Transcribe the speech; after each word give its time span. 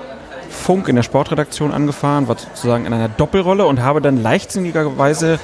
Funk 0.49 0.87
in 0.87 0.95
der 0.95 1.03
Sportredaktion 1.03 1.73
angefahren, 1.73 2.29
war 2.29 2.37
sozusagen 2.37 2.85
in 2.85 2.93
einer 2.93 3.09
Doppelrolle 3.09 3.65
und 3.65 3.81
habe 3.81 3.99
dann 3.99 4.21
leichtsinnigerweise 4.23 5.39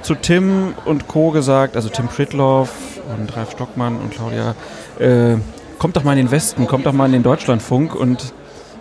zu 0.00 0.14
Tim 0.14 0.74
und 0.86 1.08
Co. 1.08 1.30
gesagt, 1.30 1.76
also 1.76 1.90
Tim 1.90 2.08
Pritloff 2.08 2.70
und 3.08 3.36
Ralf 3.36 3.52
Stockmann 3.52 3.96
und 3.96 4.10
Claudia, 4.10 4.54
äh, 4.98 5.36
kommt 5.78 5.96
doch 5.96 6.04
mal 6.04 6.12
in 6.12 6.26
den 6.26 6.30
Westen, 6.30 6.66
kommt 6.66 6.86
doch 6.86 6.92
mal 6.92 7.06
in 7.06 7.12
den 7.12 7.22
Deutschlandfunk 7.22 7.94
und 7.94 8.32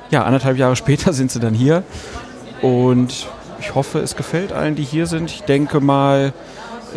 ja, 0.10 0.24
anderthalb 0.24 0.58
Jahre 0.58 0.76
später 0.76 1.14
sind 1.14 1.32
sie 1.32 1.40
dann 1.40 1.54
hier 1.54 1.84
und 2.62 3.28
ich 3.60 3.76
hoffe, 3.76 4.00
es 4.00 4.16
gefällt 4.16 4.52
allen, 4.52 4.76
die 4.76 4.84
hier 4.84 5.08
sind. 5.08 5.32
Ich 5.32 5.44
denke 5.44 5.80
mal, 5.80 6.34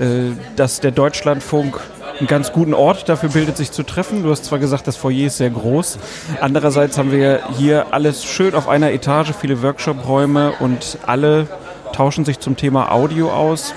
äh, 0.01 0.33
dass 0.57 0.81
der 0.81 0.91
Deutschlandfunk 0.91 1.81
einen 2.19 2.27
ganz 2.27 2.53
guten 2.53 2.75
Ort 2.75 3.09
dafür 3.09 3.29
bildet, 3.29 3.57
sich 3.57 3.73
zu 3.73 3.83
treffen. 3.83 4.23
Du 4.23 4.31
hast 4.31 4.45
zwar 4.45 4.59
gesagt, 4.59 4.87
das 4.87 4.97
Foyer 4.97 5.27
ist 5.27 5.37
sehr 5.37 5.51
groß. 5.51 5.99
Andererseits 6.41 6.99
haben 6.99 7.13
wir 7.13 7.41
hier 7.57 7.87
alles 7.93 8.25
schön 8.25 8.55
auf 8.55 8.69
einer 8.69 8.91
Etage, 8.93 9.33
viele 9.39 9.63
Workshop-Räume 9.63 10.55
und 10.61 10.99
alle 11.07 11.47
tauschen 11.93 12.25
sich 12.25 12.41
zum 12.41 12.57
Thema 12.57 12.91
Audio 12.93 13.31
aus. 13.31 13.75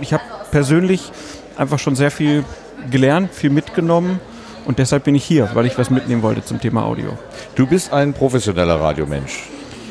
Ich 0.00 0.12
habe 0.12 0.22
persönlich 0.50 1.12
einfach 1.56 1.78
schon 1.78 1.94
sehr 1.94 2.10
viel 2.10 2.44
gelernt, 2.90 3.32
viel 3.32 3.50
mitgenommen 3.50 4.20
und 4.66 4.78
deshalb 4.78 5.04
bin 5.04 5.14
ich 5.14 5.24
hier, 5.24 5.50
weil 5.54 5.66
ich 5.66 5.78
was 5.78 5.90
mitnehmen 5.90 6.22
wollte 6.22 6.44
zum 6.44 6.60
Thema 6.60 6.84
Audio. 6.84 7.18
Du 7.54 7.66
bist 7.66 7.92
ein 7.92 8.12
professioneller 8.12 8.80
Radiomensch. 8.80 9.48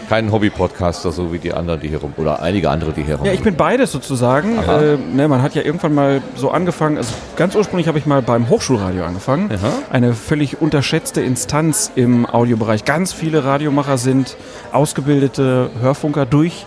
Kein 0.10 0.32
Hobby-Podcaster, 0.32 1.12
so 1.12 1.32
wie 1.32 1.40
die 1.40 1.54
anderen, 1.54 1.80
die 1.80 1.88
hier 1.88 2.00
rum, 2.00 2.14
oder 2.18 2.42
einige 2.42 2.70
andere, 2.70 2.92
die 2.92 3.04
hier 3.04 3.16
rum. 3.16 3.26
Ja, 3.26 3.32
ich 3.32 3.42
bin 3.42 3.56
beides 3.56 3.92
sozusagen. 3.92 4.58
Äh, 4.58 4.98
ne, 4.98 5.28
man 5.28 5.42
hat 5.42 5.56
ja 5.56 5.62
irgendwann 5.62 5.96
mal 5.96 6.22
so 6.36 6.52
angefangen, 6.52 6.98
also 6.98 7.14
ganz 7.38 7.56
ursprünglich 7.56 7.88
habe 7.88 7.98
ich 7.98 8.06
mal 8.06 8.22
beim 8.22 8.50
Hochschulradio 8.50 9.06
angefangen. 9.06 9.50
Aha. 9.52 9.72
Eine 9.92 10.14
völlig 10.14 10.62
unterschätzte 10.62 11.22
Instanz 11.22 11.92
im 11.96 12.26
Audiobereich. 12.26 12.84
Ganz 12.84 13.14
viele 13.14 13.46
Radiomacher 13.46 13.98
sind 13.98 14.36
ausgebildete 14.74 15.70
Hörfunker 15.82 16.26
durch 16.26 16.66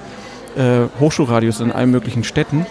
äh, 0.57 0.89
Hochschulradios 0.99 1.61
in 1.61 1.73
allen 1.73 1.91
möglichen 1.91 2.25
Städten. 2.25 2.67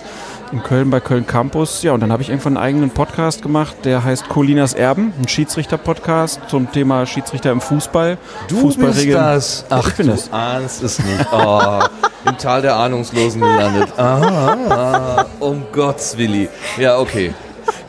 In 0.56 0.64
Köln 0.64 0.90
bei 0.90 1.02
Köln 1.02 1.28
Campus. 1.28 1.84
Ja, 1.84 1.92
und 1.92 2.00
dann 2.00 2.14
habe 2.14 2.24
ich 2.24 2.30
irgendwann 2.30 2.56
einen 2.56 2.66
eigenen 2.66 2.90
Podcast 2.90 3.42
gemacht, 3.42 3.76
der 3.84 4.06
heißt 4.06 4.30
Colinas 4.30 4.74
Erben, 4.74 5.12
ein 5.20 5.28
Schiedsrichter-Podcast 5.28 6.40
zum 6.48 6.72
Thema 6.72 7.06
Schiedsrichter 7.06 7.52
im 7.52 7.60
Fußball. 7.60 8.18
Du 8.48 8.56
bist 8.56 8.62
Fußballregeln. 8.78 9.18
das. 9.18 9.66
Ach, 9.70 9.86
ich 9.86 9.96
bin 9.96 10.06
du 10.08 10.14
das. 10.14 10.32
ahnst 10.32 10.82
es 10.82 11.00
nicht. 11.00 11.28
Oh, 11.34 11.82
Im 12.26 12.38
Tal 12.38 12.62
der 12.62 12.78
Ahnungslosen 12.78 13.42
gelandet. 13.42 13.90
Ah, 14.00 15.26
um 15.42 15.62
Gottes 15.74 16.18
Willi. 16.18 16.48
Ja, 16.78 17.00
okay. 17.00 17.34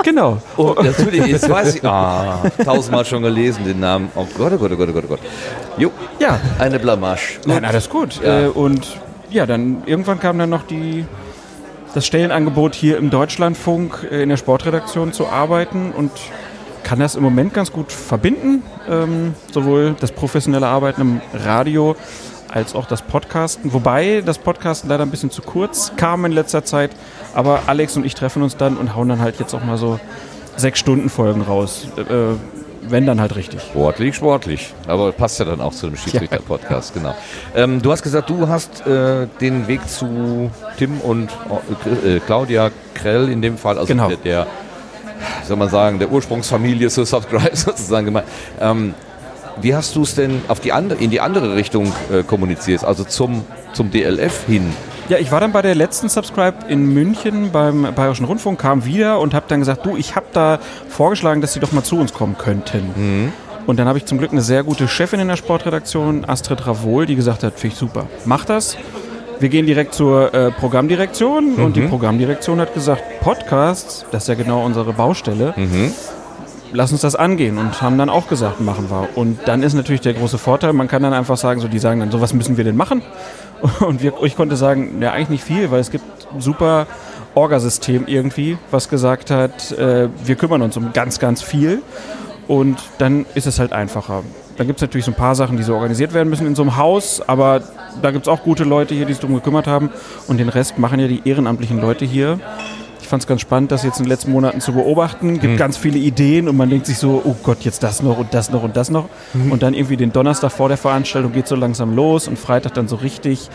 Genau. 0.03 0.39
Oh, 0.57 0.75
natürlich, 0.83 1.25
jetzt 1.25 1.49
weiß 1.49 1.77
ich. 1.77 1.85
Ah, 1.85 2.51
tausendmal 2.65 3.05
schon 3.05 3.23
gelesen 3.23 3.65
den 3.65 3.79
Namen. 3.79 4.11
Oh 4.17 4.27
Gott, 4.37 4.53
oh 4.55 4.59
Gott, 4.59 4.73
oh 4.73 4.77
Gott, 4.77 4.89
oh 4.89 4.93
Gott, 4.93 5.05
oh 5.05 5.09
Gott. 5.11 5.21
Jo, 5.79 5.93
Ja, 6.19 6.41
eine 6.59 6.81
Blamage. 6.81 7.39
Nein, 7.47 7.65
alles 7.65 7.89
gut. 7.89 8.21
Ja. 8.25 8.41
Äh, 8.41 8.47
und 8.49 8.97
ja, 9.31 9.47
dann 9.47 9.85
irgendwann 9.87 10.19
kam 10.19 10.37
dann 10.37 10.51
noch 10.51 10.65
die, 10.65 11.05
das 11.97 12.07
Stellenangebot 12.07 12.75
hier 12.75 12.99
im 12.99 13.09
Deutschlandfunk 13.09 14.07
äh, 14.11 14.23
in 14.23 14.29
der 14.29 14.37
Sportredaktion 14.37 15.15
zu 15.15 15.29
arbeiten 15.29 15.93
und 15.93 16.11
kann 16.83 17.01
das 17.01 17.17
im 17.17 17.23
Moment 17.23 17.55
ganz 17.55 17.73
gut 17.73 17.91
verbinden. 17.91 18.63
Ähm, 18.87 19.35
sowohl 19.51 19.97
das 19.99 20.13
professionelle 20.13 20.67
Arbeiten 20.67 21.01
im 21.01 21.21
Radio 21.33 21.97
als 22.53 22.75
auch 22.75 22.85
das 22.85 23.01
Podcasten. 23.01 23.73
Wobei 23.73 24.23
das 24.25 24.37
Podcasten 24.37 24.91
leider 24.91 25.05
ein 25.05 25.11
bisschen 25.11 25.31
zu 25.31 25.41
kurz 25.41 25.93
kam 25.97 26.27
in 26.27 26.33
letzter 26.33 26.65
Zeit. 26.65 26.91
Aber 27.35 27.63
Alex 27.67 27.97
und 27.97 28.05
ich 28.05 28.15
treffen 28.15 28.43
uns 28.43 28.59
dann 28.59 28.77
und 28.77 28.95
hauen 28.95 29.09
dann 29.09 29.21
halt 29.21 29.41
jetzt 29.41 29.55
auch 29.55 29.65
mal 29.65 29.79
so 29.79 29.99
sechs 30.57 30.79
Stunden 30.79 31.09
Folgen 31.09 31.41
raus. 31.41 31.89
Äh, 31.97 32.35
wenn 32.89 33.07
dann 33.07 33.21
halt 33.21 33.37
richtig. 33.37 33.61
Sportlich, 33.63 34.17
sportlich. 34.17 34.75
Aber 34.87 35.13
passt 35.13 35.39
ja 35.39 35.45
dann 35.45 35.61
auch 35.61 35.73
zu 35.73 35.87
dem 35.87 35.97
Schiedsrichter-Podcast, 35.97 36.95
genau. 36.95 37.15
Ähm, 37.55 37.83
du 37.83 37.93
hast 37.93 38.03
gesagt, 38.03 38.31
du 38.31 38.49
hast 38.49 38.87
äh, 38.87 39.27
den 39.41 39.69
Weg 39.69 39.89
zu 39.89 40.51
Tim 40.79 41.01
und 41.01 41.31
äh, 42.05 42.21
Claudia 42.21 42.71
Krell 42.95 43.29
in 43.29 43.43
dem 43.43 43.59
Fall, 43.59 43.79
also 43.79 43.87
Genau. 43.89 44.09
der, 44.09 44.17
der, 44.19 44.47
soll 45.45 45.57
man 45.57 45.69
sagen, 45.69 45.99
der 45.99 46.11
Ursprungsfamilie 46.11 46.89
zu 46.89 47.05
Subscribe 47.05 47.51
sozusagen 47.57 48.07
gemeint. 48.07 48.27
Ähm, 48.61 48.95
wie 49.61 49.75
hast 49.75 49.97
du 49.97 50.03
es 50.03 50.15
denn 50.15 50.43
auf 50.49 50.61
die 50.61 50.73
andere, 50.73 50.99
in 51.03 51.11
die 51.11 51.21
andere 51.21 51.57
Richtung 51.57 51.93
äh, 52.13 52.23
kommuniziert, 52.23 52.85
also 52.85 53.05
zum, 53.05 53.45
zum 53.73 53.91
DLF 53.91 54.45
hin? 54.47 54.73
Ja, 55.09 55.19
ich 55.19 55.31
war 55.31 55.39
dann 55.41 55.53
bei 55.53 55.63
der 55.63 55.77
letzten 55.77 56.09
Subscribe 56.09 56.67
in 56.69 56.93
München 56.93 57.53
beim 57.53 57.95
Bayerischen 57.95 58.25
Rundfunk, 58.25 58.59
kam 58.59 58.85
wieder 58.85 59.21
und 59.21 59.35
habe 59.35 59.47
dann 59.49 59.61
gesagt, 59.61 59.87
du, 59.87 59.97
ich 59.97 60.17
habe 60.17 60.27
da 60.33 60.59
vorgeschlagen, 60.89 61.41
dass 61.41 61.53
sie 61.53 61.61
doch 61.61 61.71
mal 61.73 61.85
zu 61.85 61.97
uns 61.99 62.13
kommen 62.13 62.37
könnten. 62.37 63.33
Und 63.67 63.79
dann 63.79 63.87
habe 63.89 63.99
ich 63.99 64.07
zum 64.07 64.19
Glück 64.19 64.33
eine 64.33 64.43
sehr 64.43 64.63
gute 64.65 64.89
Chefin 64.89 65.21
in 65.21 65.29
der 65.29 65.37
Sportredaktion, 65.37 66.25
Astrid 66.25 66.67
Ravol, 66.67 67.07
die 67.07 67.15
gesagt 67.17 67.43
hat, 67.45 67.55
finde 67.59 67.75
ich 67.75 67.79
super, 67.79 68.07
mach 68.25 68.45
das. 68.45 68.77
Wir 69.39 69.49
gehen 69.49 69.67
direkt 69.67 69.95
zur 69.95 70.33
äh, 70.33 70.51
Programmdirektion. 70.51 71.57
Und 71.57 71.77
die 71.77 71.83
Programmdirektion 71.89 72.59
hat 72.59 72.75
gesagt, 72.75 73.03
Podcasts, 73.21 74.07
das 74.11 74.25
ist 74.25 74.29
ja 74.29 74.35
genau 74.35 74.65
unsere 74.65 74.93
Baustelle, 74.93 75.55
lass 76.73 76.93
uns 76.93 77.01
das 77.01 77.17
angehen 77.17 77.59
und 77.59 77.81
haben 77.83 77.99
dann 77.99 78.09
auch 78.09 78.29
gesagt, 78.29 78.61
machen 78.61 78.91
wir. 78.91 79.09
Und 79.17 79.39
dann 79.47 79.63
ist 79.63 79.75
natürlich 79.75 80.01
der 80.01 80.15
große 80.15 80.39
Vorteil, 80.39 80.73
man 80.73 80.89
kann 80.89 81.03
dann 81.03 81.13
einfach 81.13 81.37
sagen, 81.37 81.61
so 81.61 81.69
die 81.69 81.79
sagen 81.79 82.01
dann, 82.01 82.11
so 82.11 82.21
was 82.21 82.33
müssen 82.33 82.57
wir 82.57 82.65
denn 82.65 82.77
machen? 82.77 83.03
Und 83.81 84.03
wir, 84.03 84.13
ich 84.23 84.37
konnte 84.37 84.57
sagen, 84.57 85.01
ja 85.01 85.13
eigentlich 85.13 85.31
nicht 85.31 85.45
viel, 85.45 85.71
weil 85.71 85.81
es 85.81 85.91
gibt 85.91 86.05
super 86.39 86.87
Orgasystem 87.35 88.05
irgendwie, 88.07 88.59
was 88.71 88.89
gesagt 88.89 89.31
hat, 89.31 89.73
äh, 89.73 90.09
wir 90.25 90.37
kümmern 90.37 90.63
uns 90.63 90.77
um 90.77 90.93
ganz, 90.93 91.19
ganz 91.19 91.43
viel. 91.43 91.83
Und 92.49 92.79
dann 92.99 93.27
ist 93.35 93.47
es 93.47 93.59
halt 93.59 93.73
einfacher. 93.73 94.23
Dann 94.57 94.67
gibt 94.67 94.79
es 94.79 94.83
natürlich 94.83 95.05
so 95.05 95.11
ein 95.11 95.17
paar 95.17 95.35
Sachen, 95.35 95.57
die 95.57 95.63
so 95.63 95.75
organisiert 95.75 96.15
werden 96.15 96.29
müssen 96.31 96.47
in 96.47 96.55
so 96.55 96.63
einem 96.63 96.77
Haus, 96.77 97.21
aber 97.27 97.63
da 98.01 98.11
gibt 98.11 98.27
es 98.27 98.33
auch 98.33 98.43
gute 98.43 98.65
Leute 98.65 98.95
hier, 98.95 99.05
die 99.05 99.13
sich 99.13 99.21
darum 99.21 99.37
gekümmert 99.37 99.67
haben. 99.67 99.91
Und 100.29 100.39
den 100.39 100.49
Rest 100.49 100.79
machen 100.79 101.01
ja 101.01 101.09
die 101.09 101.23
ehrenamtlichen 101.25 101.81
Leute 101.81 102.05
hier. 102.05 102.39
Ich 103.07 103.11
fand 103.11 103.23
es 103.23 103.29
ganz 103.29 103.41
spannend, 103.41 103.71
das 103.71 103.85
jetzt 103.85 103.99
in 104.01 104.07
den 104.07 104.09
letzten 104.09 104.33
Monaten 104.33 104.61
zu 104.61 104.73
beobachten. 104.73 105.39
Gibt 105.39 105.59
ganz 105.59 105.77
viele 105.77 105.97
Ideen 105.97 106.49
und 106.49 106.57
man 106.57 106.69
denkt 106.69 106.87
sich 106.87 106.99
so, 106.99 107.23
oh 107.25 107.37
Gott, 107.45 107.59
jetzt 107.61 107.85
das 107.85 108.03
noch 108.03 108.19
und 108.19 108.35
das 108.35 108.51
noch 108.51 108.65
und 108.65 108.77
das 108.77 108.91
noch. 108.91 109.09
Und 109.49 109.63
dann 109.63 109.75
irgendwie 109.75 109.97
den 109.97 110.13
Donnerstag 110.13 110.51
vor 110.51 110.69
der 110.69 110.77
Veranstaltung 110.77 111.31
geht 111.31 111.47
so 111.47 111.55
langsam 111.55 111.95
los 111.95 112.27
und 112.27 112.37
Freitag 112.37 112.75
dann 112.75 112.89
so 112.89 112.97
richtig 112.97 113.49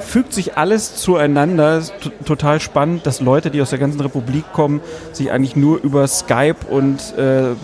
fügt 0.00 0.32
sich 0.32 0.56
alles 0.56 0.96
zueinander. 0.96 1.82
Total 2.24 2.60
spannend, 2.60 3.06
dass 3.06 3.20
Leute, 3.20 3.52
die 3.52 3.62
aus 3.62 3.70
der 3.70 3.78
ganzen 3.78 4.00
Republik 4.00 4.52
kommen, 4.52 4.80
sich 5.12 5.30
eigentlich 5.30 5.54
nur 5.54 5.80
über 5.80 6.08
Skype 6.08 6.66
und 6.68 7.16
äh, 7.16 7.54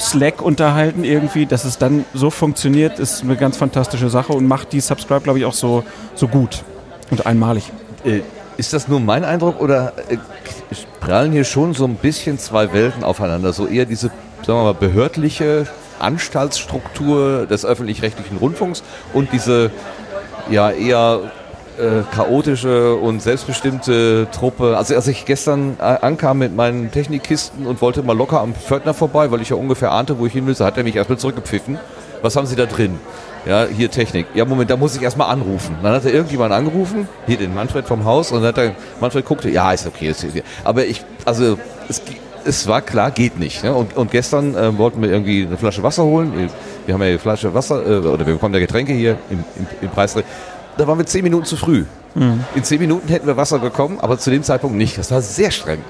Slack 0.00 0.42
unterhalten 0.42 1.04
irgendwie. 1.04 1.46
Dass 1.46 1.64
es 1.64 1.78
dann 1.78 2.04
so 2.12 2.30
funktioniert, 2.30 2.98
ist 2.98 3.22
eine 3.22 3.36
ganz 3.36 3.56
fantastische 3.56 4.10
Sache 4.10 4.32
und 4.32 4.48
macht 4.48 4.72
die 4.72 4.80
Subscribe, 4.80 5.20
glaube 5.20 5.38
ich, 5.38 5.44
auch 5.44 5.54
so, 5.54 5.84
so 6.16 6.26
gut 6.26 6.64
und 7.12 7.24
einmalig. 7.24 7.70
Äh, 8.04 8.22
Ist 8.58 8.72
das 8.72 8.88
nur 8.88 8.98
mein 8.98 9.24
Eindruck 9.24 9.60
oder 9.60 9.92
äh, 10.08 10.16
prallen 10.98 11.30
hier 11.30 11.44
schon 11.44 11.74
so 11.74 11.84
ein 11.84 11.94
bisschen 11.94 12.40
zwei 12.40 12.72
Welten 12.72 13.04
aufeinander? 13.04 13.52
So 13.52 13.68
eher 13.68 13.86
diese, 13.86 14.08
sagen 14.44 14.58
wir 14.58 14.64
mal, 14.64 14.74
behördliche 14.74 15.68
Anstaltsstruktur 16.00 17.46
des 17.46 17.64
öffentlich-rechtlichen 17.64 18.36
Rundfunks 18.36 18.82
und 19.12 19.32
diese 19.32 19.70
ja 20.50 20.72
eher 20.72 21.20
äh, 21.78 22.02
chaotische 22.12 22.96
und 22.96 23.22
selbstbestimmte 23.22 24.26
Truppe. 24.32 24.76
Also 24.76 24.96
als 24.96 25.06
ich 25.06 25.24
gestern 25.24 25.76
äh, 25.78 25.82
ankam 25.82 26.38
mit 26.38 26.56
meinen 26.56 26.90
Technikkisten 26.90 27.64
und 27.64 27.80
wollte 27.80 28.02
mal 28.02 28.16
locker 28.16 28.40
am 28.40 28.54
Pförtner 28.54 28.92
vorbei, 28.92 29.30
weil 29.30 29.40
ich 29.40 29.50
ja 29.50 29.56
ungefähr 29.56 29.92
ahnte, 29.92 30.18
wo 30.18 30.26
ich 30.26 30.32
hin 30.32 30.48
will, 30.48 30.56
so 30.56 30.64
hat 30.64 30.76
er 30.76 30.82
mich 30.82 30.96
erstmal 30.96 31.18
zurückgepfiffen. 31.18 31.78
Was 32.22 32.34
haben 32.34 32.48
Sie 32.48 32.56
da 32.56 32.66
drin? 32.66 32.98
Ja, 33.46 33.66
hier 33.66 33.90
Technik. 33.90 34.26
Ja, 34.34 34.44
Moment, 34.44 34.70
da 34.70 34.76
muss 34.76 34.96
ich 34.96 35.02
erstmal 35.02 35.30
anrufen. 35.30 35.76
Dann 35.82 35.92
hat 35.92 36.04
er 36.04 36.12
irgendjemand 36.12 36.52
angerufen, 36.52 37.08
hier 37.26 37.36
den 37.36 37.54
Manfred 37.54 37.86
vom 37.86 38.04
Haus, 38.04 38.32
und 38.32 38.42
dann 38.42 38.48
hat 38.48 38.58
er, 38.58 38.72
Manfred 39.00 39.24
guckte, 39.24 39.50
ja, 39.50 39.72
ist 39.72 39.86
okay, 39.86 40.08
ist 40.08 40.24
okay. 40.24 40.42
Aber 40.64 40.84
ich, 40.84 41.04
also, 41.24 41.58
es, 41.88 42.02
es 42.44 42.66
war 42.66 42.82
klar, 42.82 43.10
geht 43.10 43.38
nicht. 43.38 43.64
Ne? 43.64 43.74
Und, 43.74 43.96
und 43.96 44.10
gestern 44.10 44.54
äh, 44.54 44.76
wollten 44.76 45.02
wir 45.02 45.10
irgendwie 45.10 45.46
eine 45.46 45.56
Flasche 45.56 45.82
Wasser 45.82 46.04
holen. 46.04 46.50
Wir 46.86 46.94
haben 46.94 47.02
ja 47.02 47.08
eine 47.08 47.18
Flasche 47.18 47.52
Wasser, 47.54 47.86
äh, 47.86 47.98
oder 47.98 48.26
wir 48.26 48.34
bekommen 48.34 48.54
ja 48.54 48.60
Getränke 48.60 48.92
hier 48.92 49.16
im, 49.30 49.44
im, 49.56 49.66
im 49.82 49.88
Preis. 49.90 50.16
Da 50.76 50.86
waren 50.86 50.98
wir 50.98 51.06
zehn 51.06 51.24
Minuten 51.24 51.44
zu 51.44 51.56
früh. 51.56 51.84
In 52.54 52.64
zehn 52.64 52.80
Minuten 52.80 53.08
hätten 53.08 53.26
wir 53.26 53.36
Wasser 53.36 53.58
bekommen, 53.58 53.98
aber 54.00 54.18
zu 54.18 54.30
dem 54.30 54.42
Zeitpunkt 54.42 54.76
nicht. 54.76 54.98
Das 54.98 55.10
war 55.10 55.22
sehr 55.22 55.50
streng. 55.50 55.80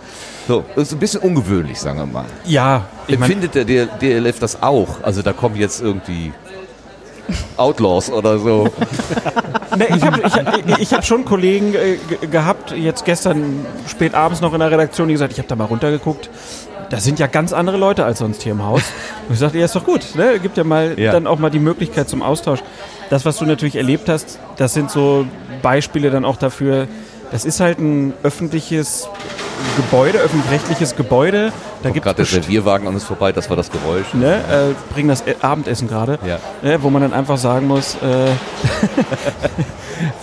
So, 0.46 0.64
das 0.74 0.88
ist 0.88 0.92
ein 0.92 0.98
bisschen 0.98 1.20
ungewöhnlich, 1.20 1.78
sagen 1.78 1.98
wir 1.98 2.06
mal. 2.06 2.24
Ja, 2.44 2.86
ich 3.06 3.14
Empfindet 3.14 3.54
der 3.54 3.64
DLF 3.64 4.38
das 4.38 4.62
auch? 4.62 5.02
Also 5.02 5.22
da 5.22 5.32
kommen 5.32 5.56
jetzt 5.56 5.80
irgendwie 5.80 6.32
Outlaws 7.56 8.10
oder 8.10 8.38
so. 8.38 8.69
Ne, 9.76 9.86
ich 9.94 10.02
habe 10.02 10.20
ich, 10.26 10.32
hab- 10.34 10.80
ich 10.80 10.94
hab 10.94 11.04
schon 11.04 11.25
Kollegen 11.25 11.75
äh, 11.75 11.96
ge- 12.08 12.28
gehabt, 12.30 12.72
jetzt 12.72 13.04
gestern 13.04 13.64
spät 13.86 14.14
abends 14.14 14.40
noch 14.40 14.52
in 14.54 14.60
der 14.60 14.70
Redaktion, 14.70 15.08
die 15.08 15.14
gesagt, 15.14 15.32
ich 15.32 15.38
habe 15.38 15.48
da 15.48 15.56
mal 15.56 15.64
runtergeguckt. 15.64 16.30
Da 16.90 16.98
sind 17.00 17.19
ja 17.19 17.26
ganz 17.26 17.52
andere 17.52 17.76
Leute 17.76 18.04
als 18.06 18.20
sonst 18.20 18.42
hier 18.42 18.52
im 18.52 18.64
Haus. 18.64 18.82
Und 19.28 19.34
ich 19.34 19.38
sagte, 19.38 19.58
ja, 19.58 19.66
ist 19.66 19.76
doch 19.76 19.84
gut. 19.84 20.14
Ne? 20.14 20.38
Gibt 20.40 20.56
ja 20.56 20.64
mal 20.64 20.98
Ja. 20.98 21.12
dann 21.12 21.26
auch 21.26 21.38
mal 21.38 21.50
die 21.50 21.58
Möglichkeit 21.58 22.08
zum 22.08 22.22
Austausch. 22.22 22.60
Das, 23.10 23.25
was 23.26 23.36
du 23.36 23.44
natürlich 23.44 23.76
erlebt 23.76 24.08
hast, 24.08 24.38
das 24.56 24.72
sind 24.72 24.90
so 24.90 25.26
Beispiele 25.60 26.10
dann 26.10 26.24
auch 26.24 26.36
dafür. 26.36 26.88
Das 27.30 27.44
ist 27.44 27.60
halt 27.60 27.78
ein 27.78 28.14
öffentliches 28.22 29.08
Gebäude, 29.76 30.19
öffentlich-rechtliches 30.19 30.96
Gebäude. 30.96 31.52
Da 31.82 31.90
gibt 31.90 32.04
Gerade 32.04 32.16
der 32.16 32.25
Servierwagen 32.26 32.88
an 32.88 32.94
uns 32.94 33.04
vorbei, 33.04 33.32
das 33.32 33.48
war 33.50 33.56
das 33.56 33.70
Geräusch. 33.70 34.14
ne, 34.14 34.36
äh, 34.36 34.92
bringen 34.94 35.08
das 35.08 35.22
E- 35.26 35.34
Abendessen 35.40 35.88
gerade, 35.88 36.19
Ja. 36.26 36.38
ne, 36.62 36.82
wo 36.82 36.90
man 36.90 37.02
dann 37.02 37.12
einfach 37.12 37.38
sagen 37.38 37.66
muss, 37.66 37.94
äh, 37.96 37.98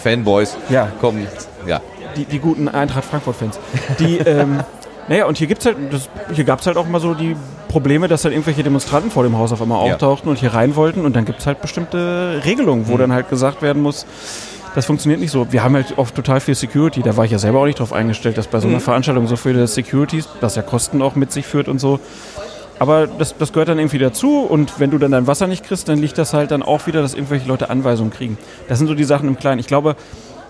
Fanboys 0.04 0.58
Ja. 0.70 0.88
kommen, 1.00 1.28
ja. 1.66 1.82
die, 2.16 2.26
die 2.26 2.40
guten 2.40 2.68
Eintracht 2.68 3.06
Frankfurt-Fans. 3.06 3.60
Die, 4.00 4.18
ähm, 4.18 4.62
naja, 5.08 5.26
und 5.26 5.38
hier 5.38 5.48
gibt's 5.48 5.66
halt, 5.66 5.78
das, 5.92 6.10
hier 6.34 6.44
gab 6.46 6.62
es 6.62 6.68
halt 6.68 6.78
auch 6.78 6.88
mal 6.88 7.02
so 7.02 7.14
die 7.14 7.36
Probleme, 7.68 8.08
dass 8.08 8.24
halt 8.24 8.34
irgendwelche 8.34 8.64
Demonstranten 8.64 9.12
vor 9.12 9.24
dem 9.24 9.38
Haus 9.38 9.52
auf 9.52 9.62
einmal 9.62 9.86
Ja. 9.88 9.94
auftauchten 9.94 10.30
und 10.30 10.38
hier 10.40 10.54
rein 10.54 10.76
wollten 10.76 11.06
und 11.06 11.16
dann 11.16 11.26
gibt 11.26 11.40
es 11.40 11.48
halt 11.48 11.62
bestimmte 11.62 12.42
Regelungen, 12.46 12.88
wo 12.88 12.98
dann 12.98 13.12
halt 13.12 13.30
gesagt 13.30 13.62
werden 13.62 13.82
muss, 13.82 14.06
das 14.76 14.86
funktioniert 14.86 15.22
nicht 15.22 15.32
so. 15.32 15.52
Wir 15.52 15.64
haben 15.64 15.76
halt 15.76 15.98
oft 15.98 16.14
total 16.14 16.42
viel 16.42 16.54
Security, 16.54 17.02
da 17.02 17.16
war 17.16 17.26
ich 17.26 17.32
ja 17.32 17.40
selber 17.40 17.62
auch 17.62 17.66
nicht 17.66 17.80
drauf 17.80 17.94
eingestellt, 17.94 18.38
dass 18.38 18.48
bei 18.48 18.60
so 18.60 18.68
einer 18.68 18.82
Veranstaltung 18.82 19.26
so 19.28 19.38
viele 19.38 19.66
Securities, 19.68 20.28
was 20.42 20.56
ja 20.56 20.62
Kosten 20.62 21.02
auch 21.02 21.16
mit 21.16 21.32
sich 21.32 21.48
führt 21.48 21.68
und 21.68 21.80
so. 21.80 22.00
Aber 22.78 23.08
das, 23.08 23.38
das 23.38 23.54
gehört 23.54 23.70
dann 23.70 23.80
irgendwie 23.80 24.00
dazu 24.00 24.42
und 24.42 24.80
wenn 24.82 24.92
du 24.92 24.98
dann 24.98 25.12
dein 25.12 25.28
Wasser 25.28 25.48
nicht 25.48 25.64
kriegst, 25.64 25.88
dann 25.88 25.98
liegt 25.98 26.18
das 26.18 26.34
halt 26.34 26.52
dann 26.52 26.62
auch 26.62 26.88
wieder, 26.88 27.02
dass 27.02 27.14
irgendwelche 27.14 27.48
Leute 27.48 27.70
Anweisungen 27.70 28.12
kriegen. 28.12 28.38
Das 28.68 28.78
sind 28.78 28.88
so 28.88 28.96
die 28.96 29.06
Sachen 29.06 29.30
im 29.30 29.40
Kleinen. 29.40 29.60
Ich 29.60 29.68
glaube, 29.68 29.96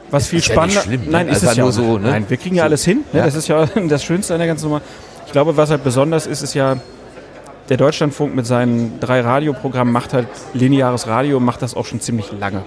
was 0.10 0.28
viel 0.28 0.40
ist 0.40 0.48
ja 0.48 0.54
spannender... 0.54 0.82
schlimm, 0.82 1.02
ne? 1.06 1.12
Nein, 1.12 1.28
ist 1.28 1.36
Also 1.36 1.50
es 1.50 1.56
ja 1.58 1.64
nur 1.64 1.72
so, 1.72 1.98
ne? 2.00 2.10
Nein, 2.10 2.26
wir 2.28 2.38
kriegen 2.38 2.56
ja 2.56 2.64
alles 2.64 2.84
hin. 2.84 3.04
Ne? 3.14 3.20
Ja. 3.20 3.26
Das 3.26 3.36
ist 3.36 3.48
ja 3.48 3.66
das 3.88 4.04
Schönste 4.04 4.34
an 4.34 4.40
der 4.40 4.48
ganzen 4.48 4.66
Nummer. 4.66 4.82
Ich 5.28 5.32
glaube, 5.34 5.56
was 5.56 5.70
halt 5.70 5.84
besonders 5.84 6.26
ist, 6.26 6.42
ist 6.42 6.56
ja, 6.56 6.78
der 7.70 7.78
Deutschlandfunk 7.78 8.36
mit 8.36 8.46
seinen 8.46 9.00
drei 9.00 9.22
Radioprogrammen 9.22 9.92
macht 9.92 10.14
halt 10.14 10.28
lineares 10.54 11.08
Radio, 11.08 11.40
macht 11.40 11.62
das 11.62 11.76
auch 11.76 11.86
schon 11.86 12.00
ziemlich 12.00 12.32
lange. 12.32 12.64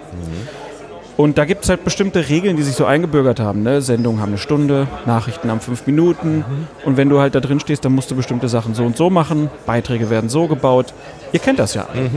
Und 1.19 1.37
da 1.37 1.47
gibt 1.47 1.65
es 1.65 1.69
halt 1.69 1.83
bestimmte 1.83 2.29
Regeln, 2.29 2.57
die 2.57 2.63
sich 2.63 2.77
so 2.77 2.85
eingebürgert 2.85 3.41
haben. 3.41 3.65
Ne? 3.65 3.83
Sendungen 3.83 4.21
haben 4.21 4.29
eine 4.29 4.39
Stunde, 4.39 4.87
Nachrichten 5.05 5.51
haben 5.51 5.59
fünf 5.59 5.85
Minuten. 5.85 6.45
Und 6.85 6.97
wenn 6.97 7.09
du 7.09 7.19
halt 7.19 7.35
da 7.35 7.41
drin 7.41 7.59
stehst, 7.59 7.85
dann 7.85 7.93
musst 7.93 8.09
du 8.13 8.15
bestimmte 8.15 8.49
Sachen 8.49 8.73
so 8.73 8.85
und 8.85 8.97
so 8.97 9.11
machen. 9.11 9.51
Beiträge 9.67 10.11
werden 10.11 10.31
so 10.31 10.47
gebaut. 10.47 10.95
Ihr 11.33 11.41
kennt 11.41 11.59
das 11.59 11.75
ja. 11.75 11.89
alle. 11.93 12.09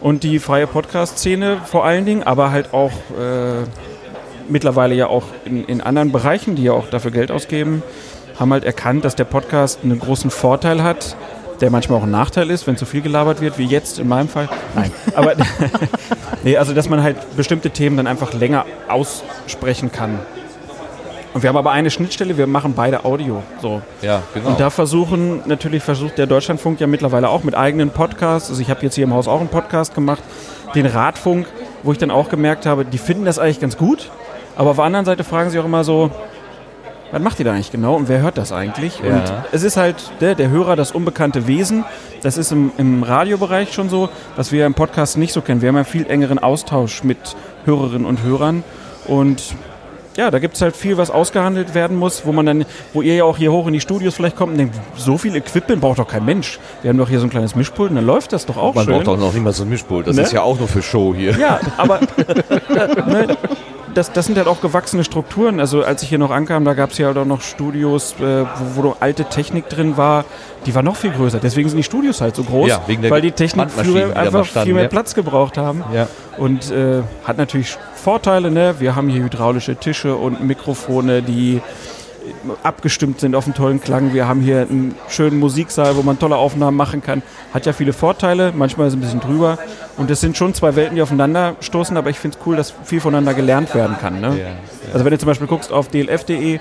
Und 0.00 0.22
die 0.22 0.38
freie 0.38 0.68
Podcast-Szene 0.68 1.56
vor 1.64 1.84
allen 1.84 2.06
Dingen, 2.06 2.22
aber 2.22 2.52
halt 2.52 2.72
auch 2.72 2.92
äh, 3.18 3.64
mittlerweile 4.48 4.94
ja 4.94 5.08
auch 5.08 5.24
in, 5.44 5.64
in 5.64 5.80
anderen 5.80 6.12
Bereichen, 6.12 6.54
die 6.54 6.62
ja 6.62 6.72
auch 6.72 6.88
dafür 6.90 7.10
Geld 7.10 7.32
ausgeben, 7.32 7.82
haben 8.38 8.52
halt 8.52 8.62
erkannt, 8.62 9.04
dass 9.04 9.16
der 9.16 9.24
Podcast 9.24 9.80
einen 9.82 9.98
großen 9.98 10.30
Vorteil 10.30 10.84
hat, 10.84 11.16
der 11.60 11.70
manchmal 11.70 11.98
auch 11.98 12.04
ein 12.04 12.10
Nachteil 12.10 12.50
ist, 12.50 12.66
wenn 12.66 12.76
zu 12.76 12.86
viel 12.86 13.00
gelabert 13.00 13.40
wird, 13.40 13.58
wie 13.58 13.66
jetzt 13.66 13.98
in 13.98 14.08
meinem 14.08 14.28
Fall. 14.28 14.48
Nein, 14.74 14.90
aber 15.14 15.34
nee, 16.44 16.56
also 16.56 16.74
dass 16.74 16.88
man 16.88 17.02
halt 17.02 17.16
bestimmte 17.36 17.70
Themen 17.70 17.96
dann 17.96 18.06
einfach 18.06 18.32
länger 18.32 18.66
aussprechen 18.88 19.92
kann. 19.92 20.18
Und 21.34 21.42
wir 21.42 21.48
haben 21.48 21.56
aber 21.56 21.72
eine 21.72 21.90
Schnittstelle, 21.90 22.38
wir 22.38 22.46
machen 22.46 22.74
beide 22.76 23.04
Audio. 23.04 23.42
So. 23.60 23.82
Ja, 24.02 24.22
genau. 24.32 24.50
Und 24.50 24.60
da 24.60 24.70
versuchen, 24.70 25.42
natürlich 25.46 25.82
versucht 25.82 26.16
der 26.16 26.26
Deutschlandfunk 26.26 26.78
ja 26.80 26.86
mittlerweile 26.86 27.28
auch 27.28 27.42
mit 27.42 27.56
eigenen 27.56 27.90
Podcasts, 27.90 28.50
also 28.50 28.62
ich 28.62 28.70
habe 28.70 28.82
jetzt 28.82 28.94
hier 28.94 29.02
im 29.02 29.12
Haus 29.12 29.26
auch 29.26 29.40
einen 29.40 29.48
Podcast 29.48 29.96
gemacht, 29.96 30.22
den 30.76 30.86
Radfunk, 30.86 31.46
wo 31.82 31.90
ich 31.90 31.98
dann 31.98 32.12
auch 32.12 32.28
gemerkt 32.28 32.66
habe, 32.66 32.84
die 32.84 32.98
finden 32.98 33.24
das 33.24 33.40
eigentlich 33.40 33.58
ganz 33.58 33.76
gut, 33.76 34.10
aber 34.54 34.70
auf 34.70 34.76
der 34.76 34.84
anderen 34.84 35.06
Seite 35.06 35.24
fragen 35.24 35.50
sie 35.50 35.58
auch 35.58 35.64
immer 35.64 35.82
so, 35.82 36.12
was 37.14 37.22
macht 37.22 37.38
ihr 37.38 37.44
da 37.44 37.52
eigentlich 37.52 37.70
genau 37.70 37.94
und 37.94 38.08
wer 38.08 38.20
hört 38.20 38.36
das 38.38 38.50
eigentlich? 38.52 38.98
Ja. 38.98 39.14
Und 39.16 39.22
es 39.52 39.62
ist 39.62 39.76
halt 39.76 39.96
der, 40.20 40.34
der 40.34 40.50
Hörer 40.50 40.74
das 40.76 40.90
unbekannte 40.92 41.46
Wesen. 41.46 41.84
Das 42.22 42.36
ist 42.36 42.50
im, 42.52 42.72
im 42.76 43.02
Radiobereich 43.04 43.72
schon 43.72 43.88
so, 43.88 44.08
was 44.36 44.50
wir 44.50 44.66
im 44.66 44.74
Podcast 44.74 45.16
nicht 45.16 45.32
so 45.32 45.40
kennen. 45.40 45.62
Wir 45.62 45.68
haben 45.68 45.76
einen 45.76 45.84
viel 45.84 46.06
engeren 46.10 46.38
Austausch 46.40 47.04
mit 47.04 47.18
Hörerinnen 47.66 48.04
und 48.04 48.22
Hörern 48.22 48.64
und 49.06 49.54
ja, 50.16 50.30
da 50.30 50.38
gibt 50.38 50.54
es 50.54 50.62
halt 50.62 50.76
viel, 50.76 50.96
was 50.96 51.10
ausgehandelt 51.10 51.74
werden 51.74 51.96
muss, 51.96 52.24
wo 52.24 52.30
man 52.32 52.46
dann, 52.46 52.64
wo 52.92 53.02
ihr 53.02 53.16
ja 53.16 53.24
auch 53.24 53.36
hier 53.36 53.50
hoch 53.50 53.66
in 53.66 53.72
die 53.72 53.80
Studios 53.80 54.14
vielleicht 54.14 54.36
kommt 54.36 54.52
und 54.52 54.58
denkt, 54.58 54.76
so 54.96 55.18
viel 55.18 55.34
Equipment 55.34 55.80
braucht 55.80 55.98
doch 55.98 56.06
kein 56.06 56.24
Mensch. 56.24 56.60
Wir 56.82 56.90
haben 56.90 56.98
doch 56.98 57.08
hier 57.08 57.18
so 57.18 57.26
ein 57.26 57.30
kleines 57.30 57.56
Mischpult 57.56 57.90
und 57.90 57.96
dann 57.96 58.06
läuft 58.06 58.32
das 58.32 58.46
doch 58.46 58.56
auch 58.56 58.74
Man 58.76 58.84
schön. 58.84 58.94
braucht 58.94 59.06
doch 59.08 59.16
noch 59.18 59.32
nicht 59.32 59.42
mal 59.42 59.52
so 59.52 59.64
ein 59.64 59.68
Mischpult. 59.70 60.06
Das 60.06 60.14
Ne? 60.16 60.22
ist 60.22 60.32
ja 60.32 60.42
auch 60.42 60.56
nur 60.58 60.68
für 60.68 60.82
Show 60.82 61.14
hier. 61.16 61.36
Ja, 61.36 61.58
aber 61.78 62.00
äh, 62.16 63.10
ne, 63.10 63.36
das, 63.94 64.12
das 64.12 64.26
sind 64.26 64.36
halt 64.36 64.46
auch 64.48 64.60
gewachsene 64.60 65.04
Strukturen. 65.04 65.60
Also 65.60 65.82
als 65.82 66.02
ich 66.02 66.08
hier 66.08 66.18
noch 66.18 66.30
ankam, 66.30 66.64
da 66.64 66.74
gab 66.74 66.90
es 66.90 66.98
ja 66.98 67.06
halt 67.06 67.16
auch 67.16 67.24
noch 67.24 67.40
Studios, 67.40 68.14
äh, 68.20 68.42
wo, 68.42 68.46
wo 68.76 68.82
noch 68.82 68.96
alte 69.00 69.24
Technik 69.24 69.68
drin 69.68 69.96
war. 69.96 70.24
Die 70.66 70.74
war 70.74 70.82
noch 70.82 70.96
viel 70.96 71.10
größer. 71.10 71.38
Deswegen 71.40 71.68
sind 71.68 71.78
die 71.78 71.84
Studios 71.84 72.20
halt 72.20 72.36
so 72.36 72.42
groß, 72.42 72.68
Ja, 72.68 72.82
weil 73.08 73.20
die 73.20 73.32
Technik 73.32 73.70
früher 73.70 74.16
einfach 74.16 74.44
standen, 74.44 74.66
viel 74.66 74.74
mehr 74.74 74.84
ja. 74.84 74.88
Platz 74.88 75.14
gebraucht 75.14 75.58
haben. 75.58 75.84
Ja. 75.92 76.08
Und 76.36 76.70
äh, 76.70 77.02
hat 77.24 77.38
natürlich 77.38 77.76
Vorteile. 77.94 78.50
Ne? 78.50 78.76
Wir 78.78 78.96
haben 78.96 79.08
hier 79.08 79.22
hydraulische 79.22 79.76
Tische 79.76 80.16
und 80.16 80.42
Mikrofone, 80.42 81.22
die 81.22 81.60
abgestimmt 82.62 83.20
sind 83.20 83.34
auf 83.34 83.44
einen 83.44 83.54
tollen 83.54 83.80
Klang. 83.80 84.14
Wir 84.14 84.26
haben 84.26 84.40
hier 84.40 84.60
einen 84.60 84.94
schönen 85.08 85.38
Musiksaal, 85.38 85.96
wo 85.96 86.02
man 86.02 86.18
tolle 86.18 86.36
Aufnahmen 86.36 86.76
machen 86.76 87.02
kann. 87.02 87.22
Hat 87.52 87.66
ja 87.66 87.72
viele 87.72 87.92
Vorteile, 87.92 88.52
manchmal 88.54 88.86
ist 88.86 88.94
es 88.94 88.98
ein 88.98 89.00
bisschen 89.00 89.20
drüber. 89.20 89.58
Und 89.96 90.10
es 90.10 90.20
sind 90.20 90.36
schon 90.36 90.54
zwei 90.54 90.76
Welten, 90.76 90.96
die 90.96 91.02
aufeinander 91.02 91.56
stoßen, 91.60 91.96
aber 91.96 92.10
ich 92.10 92.18
finde 92.18 92.38
es 92.38 92.46
cool, 92.46 92.56
dass 92.56 92.72
viel 92.84 93.00
voneinander 93.00 93.34
gelernt 93.34 93.74
werden 93.74 93.96
kann. 94.00 94.20
Ne? 94.20 94.56
Also 94.92 95.04
wenn 95.04 95.12
du 95.12 95.18
zum 95.18 95.26
Beispiel 95.26 95.46
guckst 95.46 95.72
auf 95.72 95.88
dlf.de, 95.88 96.60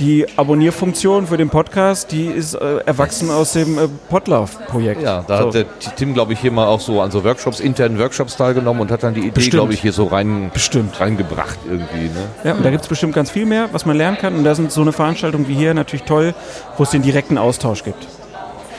die 0.00 0.26
Abonnierfunktion 0.36 1.26
für 1.26 1.36
den 1.36 1.48
Podcast, 1.50 2.12
die 2.12 2.26
ist 2.26 2.54
äh, 2.54 2.78
erwachsen 2.86 3.30
aus 3.30 3.52
dem 3.52 3.78
äh, 3.78 3.88
Podlove-Projekt. 4.08 5.02
Ja, 5.02 5.24
da 5.26 5.38
So. 5.42 5.46
hat 5.48 5.54
der 5.54 5.64
Tim, 5.96 6.14
glaube 6.14 6.32
ich, 6.34 6.38
hier 6.40 6.52
mal 6.52 6.66
auch 6.66 6.80
so 6.80 7.00
an 7.00 7.10
so 7.10 7.24
Workshops, 7.24 7.58
internen 7.60 7.98
Workshops 7.98 8.36
teilgenommen 8.36 8.80
und 8.82 8.90
hat 8.92 9.02
dann 9.02 9.14
die 9.14 9.26
Idee, 9.26 9.48
glaube 9.48 9.72
ich, 9.74 9.80
hier 9.80 9.92
so 9.92 10.04
rein, 10.04 10.50
Bestimmt. 10.54 11.00
reingebracht 11.00 11.58
irgendwie. 11.68 12.04
Ne? 12.08 12.28
Ja, 12.44 12.54
und 12.54 12.64
da 12.64 12.70
gibt 12.70 12.82
es 12.82 12.88
bestimmt 12.88 13.14
ganz 13.14 13.30
viel 13.30 13.46
mehr, 13.46 13.68
was 13.72 13.86
man 13.86 13.96
lernen 13.96 14.18
kann. 14.18 14.36
Und 14.36 14.44
da 14.44 14.54
sind 14.54 14.70
so 14.70 14.80
eine 14.82 14.92
Veranstaltung 14.92 15.48
wie 15.48 15.54
hier 15.54 15.74
natürlich 15.74 16.04
toll, 16.04 16.34
wo 16.76 16.84
es 16.84 16.90
den 16.90 17.02
direkten 17.02 17.36
Austausch 17.36 17.82
gibt. 17.82 18.06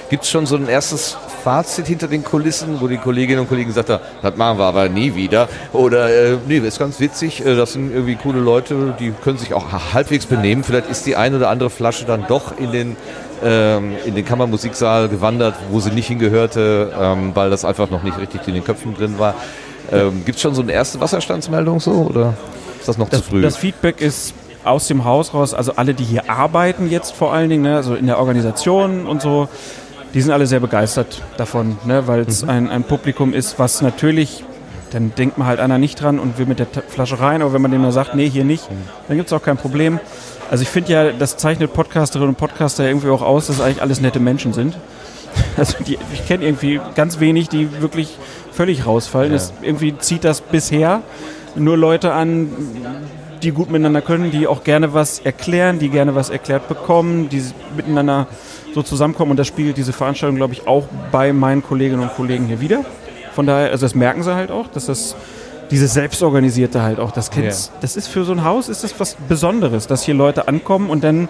Gibt 0.10 0.24
es 0.24 0.30
schon 0.30 0.46
so 0.46 0.56
ein 0.56 0.68
erstes 0.68 1.18
Fazit 1.44 1.88
hinter 1.88 2.08
den 2.08 2.24
Kulissen, 2.24 2.82
wo 2.82 2.88
die 2.88 2.98
Kolleginnen 2.98 3.42
und 3.42 3.50
Kollegen 3.50 3.72
sagt, 3.72 3.90
das 3.90 4.36
machen 4.36 4.58
wir 4.60 4.66
aber 4.66 4.90
nie 4.90 5.16
wieder? 5.16 5.48
Oder, 5.74 6.10
äh, 6.10 6.38
nee, 6.48 6.58
ist 6.58 6.80
ganz 6.80 7.00
witzig, 7.00 7.46
äh, 7.46 7.56
das 7.56 7.74
sind 7.74 7.92
irgendwie 7.94 8.16
coole 8.16 8.40
Leute, 8.40 8.96
die 9.00 9.12
können 9.24 9.38
sich 9.38 9.54
auch 9.54 9.66
halbwegs 9.94 10.26
benehmen. 10.26 10.64
Vielleicht 10.64 10.90
ist 10.90 11.06
die 11.06 11.16
eine 11.16 11.38
oder 11.38 11.50
andere 11.50 11.70
Flasche 11.70 12.06
dann 12.06 12.26
doch 12.28 12.58
in 12.58 12.72
den, 12.72 12.98
ähm, 13.44 13.94
in 14.06 14.16
den 14.16 14.26
Kammermusiksaal 14.26 15.08
gewandert, 15.10 15.56
wo 15.72 15.80
sie 15.80 15.92
nicht 15.92 16.08
hingehörte, 16.08 16.92
ähm, 17.00 17.32
weil 17.34 17.50
das 17.50 17.66
einfach 17.66 17.90
noch 17.90 18.04
nicht 18.04 18.18
richtig 18.20 18.48
in 18.48 18.54
den 18.56 18.64
Köpfen 18.64 18.96
drin 18.96 19.16
war. 19.18 19.36
Ähm, 19.92 20.24
Gibt 20.26 20.36
es 20.36 20.42
schon 20.42 20.54
so 20.54 20.62
eine 20.62 20.72
erste 20.72 21.00
Wasserstandsmeldung 21.00 21.80
so? 21.80 22.08
Oder? 22.10 22.34
Ist 22.80 22.88
das 22.88 22.98
noch 22.98 23.10
Das, 23.10 23.24
zu 23.24 23.30
früh? 23.32 23.42
das 23.42 23.58
Feedback 23.58 24.02
ist 24.02 24.34
aus 24.64 24.88
dem 24.88 25.06
Haus 25.06 25.34
raus, 25.34 25.54
also 25.54 25.74
alle, 25.78 25.94
die 25.94 26.04
hier 26.04 26.30
arbeiten 26.30 26.90
jetzt 26.90 27.14
vor 27.14 27.34
allen 27.34 27.50
Dingen, 27.50 27.64
ne, 27.64 27.78
also 27.78 27.96
in 27.96 28.08
der 28.08 28.20
Organisation 28.20 29.08
und 29.08 29.22
so, 29.22 29.48
die 30.14 30.22
sind 30.22 30.32
alle 30.32 30.48
sehr 30.48 30.60
begeistert 30.60 31.22
davon, 31.38 31.78
ne, 31.86 32.08
weil 32.08 32.22
es 32.22 32.44
Mhm. 32.44 32.50
ein, 32.50 32.70
ein 32.70 32.84
Publikum 32.84 33.34
ist, 33.34 33.60
was 33.60 33.82
natürlich, 33.82 34.44
dann 34.92 35.14
denkt 35.16 35.38
man 35.38 35.48
halt 35.48 35.60
einer 35.60 35.78
nicht 35.78 36.02
dran 36.02 36.20
und 36.20 36.38
will 36.40 36.46
mit 36.48 36.60
der 36.60 36.68
Flasche 36.88 37.20
rein, 37.20 37.42
aber 37.42 37.54
wenn 37.54 37.62
man 37.62 37.72
dem 37.72 37.82
nur 37.82 37.92
sagt, 37.92 38.16
nee, 38.16 38.30
hier 38.30 38.44
nicht, 38.44 38.70
Mhm. 38.72 38.76
dann 39.08 39.18
gibt 39.18 39.28
es 39.30 39.34
auch 39.34 39.44
kein 39.44 39.58
Problem. 39.58 40.00
Also 40.50 40.64
ich 40.64 40.70
finde 40.70 40.92
ja, 40.92 41.12
das 41.12 41.38
zeichnet 41.38 41.74
Podcasterinnen 41.74 42.30
und 42.30 42.38
Podcaster 42.38 42.88
irgendwie 42.88 43.10
auch 43.10 43.22
aus, 43.22 43.48
dass 43.48 43.62
eigentlich 43.62 43.82
alles 43.84 44.02
nette 44.02 44.20
Menschen 44.20 44.54
sind. 44.54 44.76
Also 45.58 45.84
die, 45.84 45.98
ich 46.12 46.26
kenne 46.28 46.44
irgendwie 46.44 46.82
ganz 46.96 47.20
wenig, 47.20 47.50
die 47.50 47.82
wirklich 47.82 48.18
völlig 48.52 48.86
rausfallen. 48.88 49.32
Ja. 49.32 49.38
Das, 49.38 49.54
irgendwie 49.62 49.96
zieht 50.00 50.24
das 50.24 50.42
bisher 50.42 51.02
nur 51.56 51.78
Leute 51.78 52.14
an, 52.14 52.50
die 53.44 53.52
gut 53.52 53.70
miteinander 53.70 54.02
können, 54.02 54.32
die 54.32 54.48
auch 54.48 54.64
gerne 54.64 54.94
was 54.94 55.20
erklären, 55.20 55.78
die 55.78 55.90
gerne 55.90 56.16
was 56.16 56.30
erklärt 56.32 56.68
bekommen, 56.68 57.30
die 57.30 57.44
miteinander 57.76 58.26
so 58.74 58.84
zusammenkommen. 58.84 59.32
Und 59.32 59.38
das 59.38 59.48
spiegelt 59.48 59.78
diese 59.78 59.94
Veranstaltung, 59.94 60.36
glaube 60.36 60.54
ich, 60.54 60.68
auch 60.68 60.86
bei 61.12 61.34
meinen 61.34 61.64
Kolleginnen 61.64 62.02
und 62.02 62.14
Kollegen 62.16 62.46
hier 62.46 62.62
wieder. 62.62 62.86
Von 63.34 63.46
daher, 63.46 63.72
also 63.72 63.86
das 63.86 63.96
merken 63.96 64.24
sie 64.24 64.34
halt 64.34 64.52
auch, 64.52 64.68
dass 64.68 64.88
das 64.88 65.16
dieses 65.72 65.94
Selbstorganisierte 65.94 66.82
halt 66.82 67.00
auch, 67.00 67.12
das 67.12 67.30
kennt's, 67.30 67.72
das 67.82 67.96
ist 67.96 68.08
für 68.08 68.24
so 68.24 68.32
ein 68.32 68.44
Haus, 68.44 68.70
ist 68.70 68.84
das 68.84 69.00
was 69.00 69.16
Besonderes, 69.28 69.86
dass 69.86 70.04
hier 70.04 70.16
Leute 70.16 70.48
ankommen 70.48 70.90
und 70.90 71.04
dann 71.04 71.30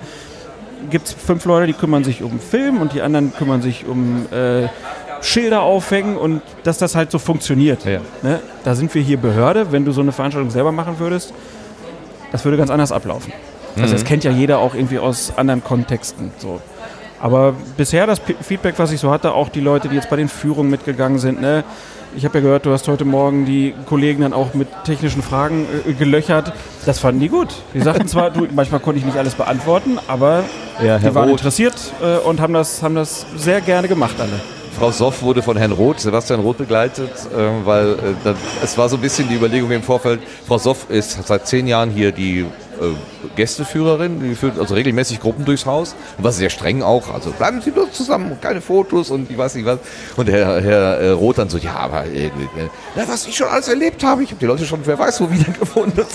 gibt 0.90 1.08
es 1.08 1.14
fünf 1.14 1.44
Leute, 1.44 1.68
die 1.68 1.74
kümmern 1.74 2.06
sich 2.06 2.24
um 2.24 2.40
Film 2.40 2.80
und 2.80 2.94
die 2.94 3.02
anderen 3.02 3.34
kümmern 3.34 3.62
sich 3.62 3.86
um 3.86 4.26
äh, 4.32 4.68
Schilder 5.22 5.62
aufhängen 5.62 6.18
und 6.18 6.42
dass 6.64 6.78
das 6.78 6.96
halt 6.96 7.12
so 7.12 7.20
funktioniert. 7.20 7.84
Ja. 7.86 8.00
Ne? 8.22 8.40
Da 8.64 8.76
sind 8.76 8.94
wir 8.96 9.02
hier 9.02 9.18
Behörde. 9.18 9.72
Wenn 9.72 9.84
du 9.84 9.92
so 9.92 10.02
eine 10.02 10.14
Veranstaltung 10.14 10.52
selber 10.52 10.72
machen 10.72 11.00
würdest, 11.00 11.34
das 12.32 12.46
würde 12.46 12.58
ganz 12.58 12.70
anders 12.70 12.92
ablaufen. 12.92 13.34
Also 13.78 13.94
das 13.94 14.04
kennt 14.04 14.24
ja 14.24 14.32
jeder 14.32 14.60
auch 14.60 14.74
irgendwie 14.74 15.00
aus 15.00 15.34
anderen 15.38 15.64
Kontexten. 15.64 16.32
So. 16.38 16.60
Aber 17.20 17.54
bisher 17.78 18.08
das 18.08 18.20
P 18.20 18.36
Feedback, 18.42 18.76
was 18.78 18.92
ich 18.92 19.00
so 19.00 19.12
hatte, 19.12 19.34
auch 19.34 19.50
die 19.50 19.60
Leute, 19.60 19.90
die 19.90 19.96
jetzt 19.96 20.10
bei 20.10 20.16
den 20.16 20.30
Führungen 20.30 20.70
mitgegangen 20.72 21.20
sind, 21.20 21.42
ne? 21.42 21.64
Ich 22.16 22.26
habe 22.26 22.40
ja 22.40 22.44
gehört, 22.44 22.66
du 22.66 22.72
hast 22.72 22.88
heute 22.88 23.06
Morgen 23.06 23.46
die 23.46 23.76
Kollegen 23.86 24.22
dann 24.24 24.34
auch 24.34 24.56
mit 24.56 24.68
technischen 24.84 25.22
Fragen 25.22 25.68
äh, 25.88 25.94
gelöchert. 25.94 26.52
Das 26.86 26.98
fanden 26.98 27.20
die 27.20 27.30
gut. 27.30 27.50
Die 27.76 27.82
sagten 27.82 28.08
zwar, 28.08 28.32
du, 28.32 28.48
manchmal 28.56 28.80
konnte 28.80 29.00
ich 29.00 29.06
nicht 29.06 29.16
alles 29.18 29.36
beantworten, 29.36 30.00
aber 30.08 30.44
Ja, 30.84 30.98
die 30.98 31.06
waren 31.14 31.30
Roth. 31.30 31.40
interessiert 31.40 31.76
äh, 32.02 32.18
und 32.28 32.40
haben 32.42 32.54
das, 32.54 32.82
haben 32.82 32.96
das 32.96 33.28
sehr 33.36 33.62
gerne 33.62 33.88
gemacht 33.88 34.16
alle. 34.20 34.40
Frau 34.80 34.90
Soff 34.92 35.22
wurde 35.22 35.44
von 35.44 35.56
Herrn 35.58 35.72
Roth, 35.72 36.00
Sebastian 36.00 36.40
Roth 36.40 36.58
begleitet, 36.58 37.12
äh, 37.12 37.66
weil 37.66 37.92
äh, 37.92 37.96
da, 38.24 38.34
es 38.64 38.76
war 38.76 38.90
so 38.90 38.96
ein 38.96 39.02
bisschen 39.02 39.28
die 39.30 39.36
Überlegung 39.36 39.70
im 39.70 39.84
Vorfeld, 39.84 40.20
Frau 40.48 40.58
Soff 40.58 40.90
ist 40.90 41.28
seit 41.28 41.48
zehn 41.48 41.68
Jahren 41.68 41.92
hier 41.92 42.12
die 42.12 42.46
Gästeführerin, 43.36 44.22
die 44.22 44.36
führt 44.36 44.60
also 44.60 44.74
regelmäßig 44.76 45.20
Gruppen 45.20 45.46
durchs 45.46 45.66
Haus 45.66 45.96
und 46.18 46.24
war 46.24 46.32
sehr 46.32 46.50
streng 46.50 46.82
auch, 46.82 47.14
also 47.14 47.32
bleiben 47.32 47.62
Sie 47.62 47.72
nur 47.72 47.92
zusammen 47.92 48.38
keine 48.42 48.62
Fotos 48.62 49.10
und 49.10 49.30
ich 49.30 49.38
weiß 49.38 49.56
nicht 49.56 49.66
was. 49.66 49.80
Und 50.16 50.30
Herr, 50.30 50.62
Herr 50.62 51.00
äh, 51.00 51.10
Roth 51.10 51.38
dann 51.38 51.50
so, 51.50 51.58
ja, 51.58 51.76
aber 51.76 52.06
äh, 52.06 52.28
äh, 52.28 52.32
na, 52.96 53.08
was 53.08 53.28
ich 53.28 53.36
schon 53.36 53.48
alles 53.48 53.68
erlebt 53.68 54.04
habe, 54.04 54.24
ich 54.24 54.30
habe 54.30 54.40
die 54.40 54.46
Leute 54.46 54.66
schon, 54.66 54.80
wer 54.86 54.98
weiß 54.98 55.22
wo 55.22 55.32
wiedergefunden. 55.32 56.06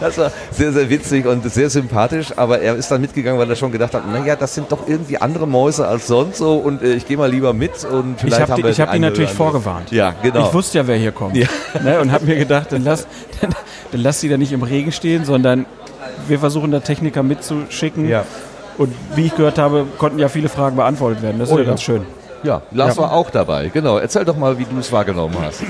Das 0.00 0.18
war 0.18 0.32
sehr, 0.50 0.72
sehr 0.72 0.90
witzig 0.90 1.26
und 1.26 1.50
sehr 1.50 1.70
sympathisch, 1.70 2.32
aber 2.36 2.60
er 2.60 2.76
ist 2.76 2.90
dann 2.90 3.00
mitgegangen, 3.00 3.38
weil 3.38 3.48
er 3.48 3.56
schon 3.56 3.72
gedacht 3.72 3.94
hat, 3.94 4.10
naja, 4.10 4.36
das 4.36 4.54
sind 4.54 4.70
doch 4.72 4.88
irgendwie 4.88 5.18
andere 5.18 5.46
Mäuse 5.46 5.86
als 5.86 6.06
sonst 6.06 6.38
so 6.38 6.56
und 6.56 6.82
äh, 6.82 6.94
ich 6.94 7.06
gehe 7.06 7.16
mal 7.16 7.30
lieber 7.30 7.52
mit 7.52 7.84
und 7.84 8.20
vielleicht 8.20 8.36
Ich 8.36 8.42
habe 8.42 8.52
haben 8.52 8.56
die, 8.56 8.64
wir 8.64 8.70
ich 8.70 8.80
hab 8.80 8.90
die 8.90 8.96
eine 8.96 9.10
natürlich 9.10 9.30
vorgewarnt. 9.30 9.92
Ja, 9.92 10.14
genau. 10.22 10.46
Ich 10.46 10.54
wusste 10.54 10.78
ja, 10.78 10.86
wer 10.86 10.96
hier 10.96 11.12
kommt. 11.12 11.36
Ja. 11.36 11.48
Ne, 11.82 12.00
und 12.00 12.12
habe 12.12 12.26
mir 12.26 12.36
gedacht, 12.36 12.72
dann 12.72 12.84
lass, 12.84 13.06
dann, 13.40 13.54
dann 13.92 14.00
lass 14.00 14.20
sie 14.20 14.28
da 14.28 14.36
nicht 14.36 14.52
im 14.52 14.62
Regen 14.62 14.92
stehen, 14.92 15.24
sondern 15.24 15.66
wir 16.28 16.38
versuchen 16.38 16.70
da 16.70 16.80
Techniker 16.80 17.22
mitzuschicken. 17.22 18.08
Ja. 18.08 18.24
Und 18.78 18.94
wie 19.14 19.26
ich 19.26 19.36
gehört 19.36 19.58
habe, 19.58 19.86
konnten 19.98 20.18
ja 20.18 20.28
viele 20.28 20.48
Fragen 20.48 20.76
beantwortet 20.76 21.22
werden. 21.22 21.38
Das 21.38 21.48
ist 21.48 21.54
Oh 21.54 21.58
ja, 21.58 21.64
ja. 21.64 21.70
ganz 21.70 21.82
schön. 21.82 22.02
Ja, 22.42 22.62
Lars 22.70 22.96
war 22.98 23.12
auch 23.12 23.30
dabei. 23.30 23.70
Genau. 23.72 23.98
Erzähl 23.98 24.24
doch 24.24 24.36
mal, 24.36 24.58
wie 24.58 24.64
du 24.64 24.78
es 24.78 24.92
wahrgenommen 24.92 25.36
hast. 25.42 25.62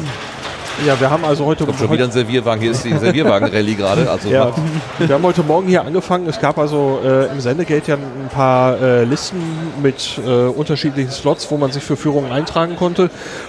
Ja, 0.85 1.01
wir 1.01 1.11
haben 1.11 1.25
also 1.25 1.47
heute, 1.47 1.65
Kommt 1.65 1.79
schon 1.79 1.91
wieder 1.91 2.05
ein 2.05 2.13
Servierwagen. 2.13 2.61
Hier 2.61 2.73
ist 2.73 2.85
die 2.85 2.93
Servierwagen-Rallye 2.97 3.75
gerade. 3.77 4.11
Also 4.11 4.29
ja, 4.29 4.45
macht- 4.47 4.59
wir 4.99 5.15
haben 5.15 5.23
heute 5.25 5.43
Morgen 5.43 5.69
hier 5.69 5.83
angefangen. 5.83 6.29
Es 6.29 6.39
gab 6.39 6.59
also 6.59 7.01
äh, 7.03 7.33
im 7.33 7.41
Sendegate 7.41 7.93
ja 7.93 7.95
ein 7.95 8.29
paar 8.29 8.79
äh, 8.81 9.05
Listen 9.05 9.41
mit 9.83 10.21
äh, 10.25 10.31
unterschiedlichen 10.49 11.11
Slots, 11.11 11.51
wo 11.51 11.57
man 11.57 11.73
sich 11.73 11.83
für 11.83 11.97
Führungen 11.97 12.31
eintragen 12.31 12.77
konnte. 12.77 13.09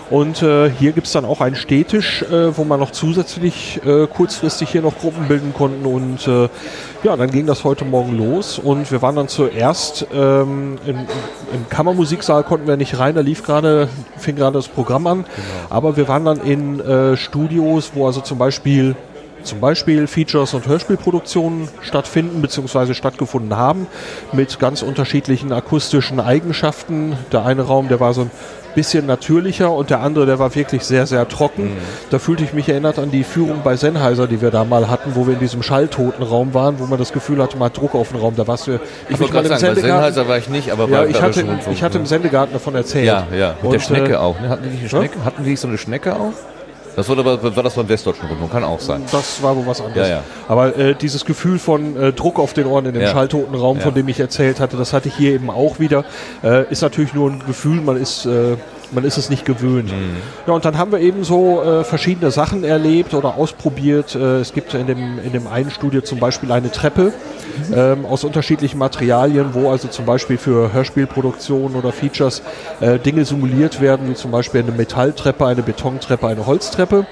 Und 0.09 0.41
äh, 0.41 0.69
hier 0.69 0.93
gibt 0.93 1.07
es 1.07 1.13
dann 1.13 1.25
auch 1.25 1.41
einen 1.41 1.57
Städtisch, 1.57 2.21
äh, 2.23 2.55
wo 2.57 2.63
man 2.63 2.79
noch 2.79 2.91
zusätzlich 2.91 3.81
äh, 3.85 4.07
kurzfristig 4.07 4.69
hier 4.69 4.81
noch 4.81 4.97
Gruppen 4.97 5.27
bilden 5.27 5.53
konnten. 5.53 5.85
Und 5.85 6.25
ja, 7.03 7.15
dann 7.15 7.29
ging 7.29 7.45
das 7.45 7.63
heute 7.65 7.83
Morgen 7.85 8.17
los. 8.17 8.57
Und 8.57 8.89
wir 8.91 9.01
waren 9.01 9.17
dann 9.17 9.27
zuerst 9.27 10.07
ähm, 10.13 10.77
im, 10.85 10.95
im 11.53 11.69
Kammermusiksaal, 11.69 12.43
konnten 12.43 12.67
wir 12.67 12.77
nicht 12.77 12.97
rein. 12.97 13.15
Da 13.15 13.21
lief 13.21 13.43
gerade, 13.43 13.89
fing 14.17 14.35
gerade 14.37 14.53
das 14.53 14.67
Programm 14.69 15.05
an. 15.07 15.25
Aber 15.69 15.97
wir 15.97 16.07
waren 16.07 16.23
dann 16.25 16.39
in 16.41 16.79
Studios, 17.17 17.91
wo 17.93 18.05
also 18.05 18.21
zum 18.21 18.37
Beispiel 18.37 18.95
zum 19.43 19.59
Beispiel 19.61 20.07
Features 20.07 20.53
und 20.55 20.67
Hörspielproduktionen 20.67 21.69
stattfinden 21.81 22.41
bzw. 22.41 22.93
stattgefunden 22.93 23.55
haben 23.55 23.87
mit 24.33 24.59
ganz 24.59 24.81
unterschiedlichen 24.81 25.53
akustischen 25.53 26.19
Eigenschaften. 26.19 27.15
Der 27.31 27.45
eine 27.45 27.61
Raum, 27.61 27.87
der 27.87 27.99
war 28.01 28.13
so 28.13 28.21
ein 28.21 28.31
bisschen 28.75 29.05
natürlicher 29.05 29.71
und 29.71 29.89
der 29.89 30.01
andere, 30.01 30.25
der 30.25 30.37
war 30.39 30.53
wirklich 30.53 30.83
sehr, 30.83 31.05
sehr 31.07 31.27
trocken. 31.29 31.71
Da 32.09 32.19
fühlte 32.19 32.43
ich 32.43 32.51
mich 32.53 32.67
erinnert 32.67 32.99
an 32.99 33.09
die 33.09 33.23
Führung 33.23 33.61
bei 33.63 33.77
Sennheiser, 33.77 34.27
die 34.27 34.41
wir 34.41 34.51
da 34.51 34.65
mal 34.65 34.89
hatten, 34.89 35.11
wo 35.15 35.27
wir 35.27 35.35
in 35.35 35.39
diesem 35.39 35.63
schalltoten 35.63 36.23
Raum 36.25 36.53
waren, 36.53 36.79
wo 36.79 36.85
man 36.85 36.99
das 36.99 37.13
Gefühl 37.13 37.41
hatte, 37.41 37.57
man 37.57 37.67
hat 37.67 37.77
Druck 37.77 37.95
auf 37.95 38.09
den 38.09 38.19
Raum. 38.19 38.33
Da 38.35 38.47
warst 38.47 38.67
du, 38.67 38.79
Ich 39.07 39.17
wollte 39.19 39.33
gerade 39.33 39.47
sagen, 39.49 39.61
bei 39.61 39.67
Sendegarten- 39.67 39.81
Sennheiser 39.81 40.27
war 40.27 40.37
ich 40.39 40.49
nicht, 40.49 40.71
aber 40.71 40.89
ja, 40.89 41.01
bei 41.03 41.07
ich 41.07 41.21
hatte, 41.21 41.41
Rundfunk, 41.45 41.73
ich 41.75 41.83
hatte 41.83 41.99
im? 41.99 42.05
Sendegarten 42.05 42.53
davon 42.53 42.75
erzählt. 42.75 43.05
Ja, 43.05 43.27
ja. 43.33 43.49
Mit 43.61 43.63
Und, 43.63 43.71
der 43.73 43.79
Schnecke 43.79 44.13
äh, 44.13 44.17
auch. 44.17 44.39
Ne? 44.41 44.49
Hatten 44.49 44.63
die 44.69 44.77
eine 44.79 44.89
Schnecke? 44.89 45.23
Hatten 45.23 45.43
die 45.43 45.51
nicht 45.51 45.59
so 45.61 45.67
eine 45.69 45.77
Schnecke 45.77 46.15
auch? 46.15 46.33
Das 46.97 47.07
war, 47.07 47.17
aber, 47.19 47.55
war 47.55 47.61
das 47.63 47.75
beim 47.75 47.87
Westdeutschen 47.87 48.27
Rundfunk, 48.27 48.51
kann 48.51 48.63
auch 48.63 48.79
sein. 48.79 49.03
Das 49.11 49.41
war 49.43 49.55
wohl 49.55 49.67
was 49.67 49.79
anderes. 49.81 50.09
Ja, 50.09 50.15
ja. 50.15 50.23
Aber 50.47 50.75
äh, 50.75 50.95
dieses 50.95 51.23
Gefühl 51.25 51.59
von 51.59 51.95
äh, 51.95 52.11
Druck 52.11 52.39
auf 52.39 52.53
den 52.53 52.65
Ohren 52.65 52.87
in 52.87 52.93
dem 52.93 53.03
Ja. 53.03 53.11
schalltoten 53.11 53.53
Raum, 53.53 53.79
von 53.79 53.91
Ja. 53.91 53.95
dem 54.01 54.07
ich 54.07 54.19
erzählt 54.19 54.59
hatte, 54.59 54.77
das 54.77 54.93
hatte 54.93 55.07
ich 55.09 55.15
hier 55.15 55.31
eben 55.33 55.51
auch 55.51 55.77
wieder. 55.79 56.05
Äh, 56.43 56.65
ist 56.71 56.81
natürlich 56.81 57.13
nur 57.13 57.29
ein 57.29 57.43
Gefühl, 57.45 57.81
man 57.81 57.97
ist, 58.01 58.25
äh, 58.25 58.57
man 58.91 59.03
ist 59.03 59.17
es 59.17 59.29
nicht 59.29 59.45
gewöhnt. 59.45 59.91
Mhm. 59.91 60.17
Ja, 60.45 60.53
und 60.53 60.65
dann 60.65 60.77
haben 60.77 60.91
wir 60.91 60.99
eben 60.99 61.23
so 61.23 61.61
äh, 61.61 61.83
verschiedene 61.83 62.31
Sachen 62.31 62.63
erlebt 62.63 63.13
oder 63.13 63.35
ausprobiert. 63.35 64.15
Äh, 64.15 64.39
es 64.39 64.53
gibt 64.53 64.73
in 64.73 64.87
dem, 64.87 65.19
in 65.23 65.31
dem 65.33 65.47
einen 65.47 65.71
Studio 65.71 66.01
zum 66.01 66.19
Beispiel 66.19 66.51
eine 66.51 66.71
Treppe 66.71 67.13
ähm, 67.73 68.05
aus 68.05 68.23
unterschiedlichen 68.23 68.77
Materialien, 68.77 69.53
wo 69.53 69.69
also 69.69 69.87
zum 69.87 70.05
Beispiel 70.05 70.37
für 70.37 70.73
Hörspielproduktionen 70.73 71.75
oder 71.75 71.91
Features 71.91 72.41
äh, 72.79 72.99
Dinge 72.99 73.25
simuliert 73.25 73.81
werden, 73.81 74.09
wie 74.09 74.13
zum 74.13 74.31
Beispiel 74.31 74.61
eine 74.61 74.71
Metalltreppe, 74.71 75.45
eine 75.45 75.63
Betontreppe, 75.63 76.27
eine 76.27 76.45
Holztreppe. 76.45 77.05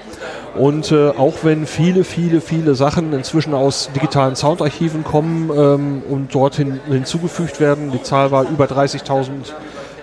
Und 0.56 0.90
äh, 0.90 1.10
auch 1.10 1.34
wenn 1.42 1.66
viele, 1.66 2.04
viele, 2.04 2.40
viele 2.40 2.74
Sachen 2.74 3.12
inzwischen 3.12 3.52
aus 3.52 3.90
digitalen 3.94 4.36
Soundarchiven 4.36 5.04
kommen 5.04 5.50
ähm, 5.54 6.02
und 6.08 6.34
dorthin 6.34 6.80
hinzugefügt 6.88 7.60
werden, 7.60 7.90
die 7.92 8.02
Zahl 8.02 8.30
war 8.30 8.48
über 8.48 8.64
30.000 8.64 9.28
ähm, 9.28 9.42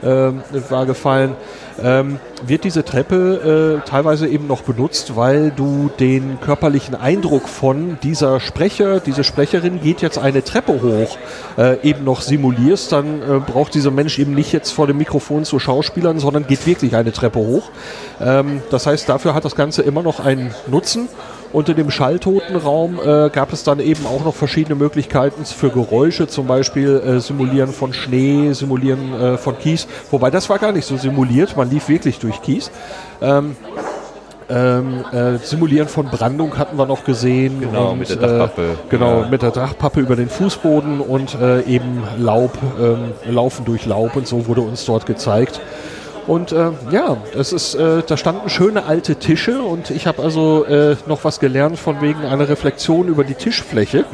war 0.04 0.86
gefallen, 0.86 1.36
ähm, 1.82 2.20
wird 2.46 2.64
diese 2.64 2.84
Treppe 2.84 3.82
äh, 3.84 3.88
teilweise 3.90 4.28
eben 4.28 4.48
noch 4.48 4.62
benutzt, 4.62 5.16
weil 5.16 5.52
du 5.52 5.90
den 6.00 6.40
körperlichen 6.42 6.96
Eindruck 6.96 7.48
von 7.48 7.98
dieser 8.04 8.40
Sprecher, 8.40 9.00
diese 9.00 9.24
Sprecherin 9.24 9.82
geht 9.82 10.02
jetzt 10.02 10.18
eine 10.18 10.44
Treppe 10.44 10.82
hoch, 10.82 11.18
äh, 11.58 11.80
eben 11.88 12.04
noch 12.04 12.22
simulierst, 12.22 12.92
dann 12.92 13.22
äh, 13.22 13.40
braucht 13.40 13.74
dieser 13.74 13.92
Mensch 13.92 14.20
eben 14.20 14.34
nicht 14.34 14.52
jetzt 14.52 14.72
vor 14.72 14.88
dem 14.88 14.98
Mikrofon 14.98 15.46
zu 15.46 15.60
Schauspielern, 15.60 16.20
sondern 16.20 16.48
geht 16.48 16.66
wirklich 16.68 16.96
eine 16.96 17.12
Treppe 17.12 17.40
hoch. 17.40 17.70
Ähm, 18.22 18.62
das 18.70 18.86
heißt, 18.86 19.08
dafür 19.10 19.34
hat 19.34 19.46
das 19.46 19.56
Ganze 19.56 19.82
immer 19.82 20.04
noch 20.04 20.20
einen 20.20 20.54
Nutzen. 20.68 21.08
Und 21.54 21.70
in 21.70 21.76
dem 21.78 21.92
schalltoten 21.92 22.56
Raum 22.56 23.00
äh, 23.00 23.30
gab 23.30 23.54
es 23.54 23.64
dann 23.64 23.80
eben 23.80 24.06
auch 24.08 24.26
noch 24.26 24.34
verschiedene 24.36 24.76
Möglichkeiten 24.76 25.46
für 25.46 25.70
Geräusche, 25.70 26.28
zum 26.28 26.48
Beispiel 26.48 27.00
äh, 27.06 27.20
Simulieren 27.20 27.72
von 27.72 27.94
Schnee, 27.94 28.52
Simulieren 28.54 29.14
äh, 29.14 29.38
von 29.38 29.58
Kies. 29.60 29.88
Wobei 30.12 30.32
das 30.32 30.50
war 30.50 30.58
gar 30.60 30.72
nicht 30.72 30.86
so 30.86 30.98
simuliert, 30.98 31.56
man 31.56 31.70
lief 31.70 31.88
wirklich 31.90 32.18
durch 32.20 32.42
Kies. 32.42 32.72
Ähm, 33.22 33.56
ähm, 34.50 35.06
äh, 35.14 35.38
Simulieren 35.38 35.88
von 35.88 36.08
Brandung 36.08 36.58
hatten 36.58 36.78
wir 36.78 36.86
noch 36.86 37.06
gesehen. 37.06 37.62
Genau, 37.62 37.96
mit 37.96 38.10
der 38.10 38.18
Dachpappe. 38.18 38.62
Äh, 38.64 38.90
genau, 38.90 39.22
Ja. 39.22 39.28
mit 39.30 39.42
der 39.42 39.52
Dachpappe 39.52 40.00
über 40.02 40.16
den 40.16 40.30
Fußboden 40.30 41.00
und 41.00 41.36
äh, 41.40 41.62
eben 41.62 42.04
Laub, 42.18 42.58
ähm, 42.80 43.14
Laufen 43.32 43.64
durch 43.64 43.86
Laub 43.86 44.16
und 44.16 44.28
so 44.28 44.48
wurde 44.48 44.62
uns 44.62 44.86
dort 44.86 45.06
gezeigt. 45.06 45.62
Und 46.28 46.52
äh, 46.52 46.72
ja, 46.92 47.18
es 47.38 47.52
ist, 47.54 47.76
äh, 47.76 48.02
da 48.06 48.18
standen 48.18 48.50
schöne 48.50 48.86
alte 48.86 49.16
Tische 49.16 49.62
und 49.62 49.90
ich 49.90 50.08
habe 50.08 50.22
also 50.24 50.66
äh, 50.66 50.96
noch 51.06 51.24
was 51.24 51.40
gelernt 51.40 51.78
von 51.78 52.02
wegen 52.02 52.24
einer 52.26 52.48
Reflexion 52.48 53.08
über 53.08 53.24
die 53.24 53.34
Tischfläche, 53.34 54.06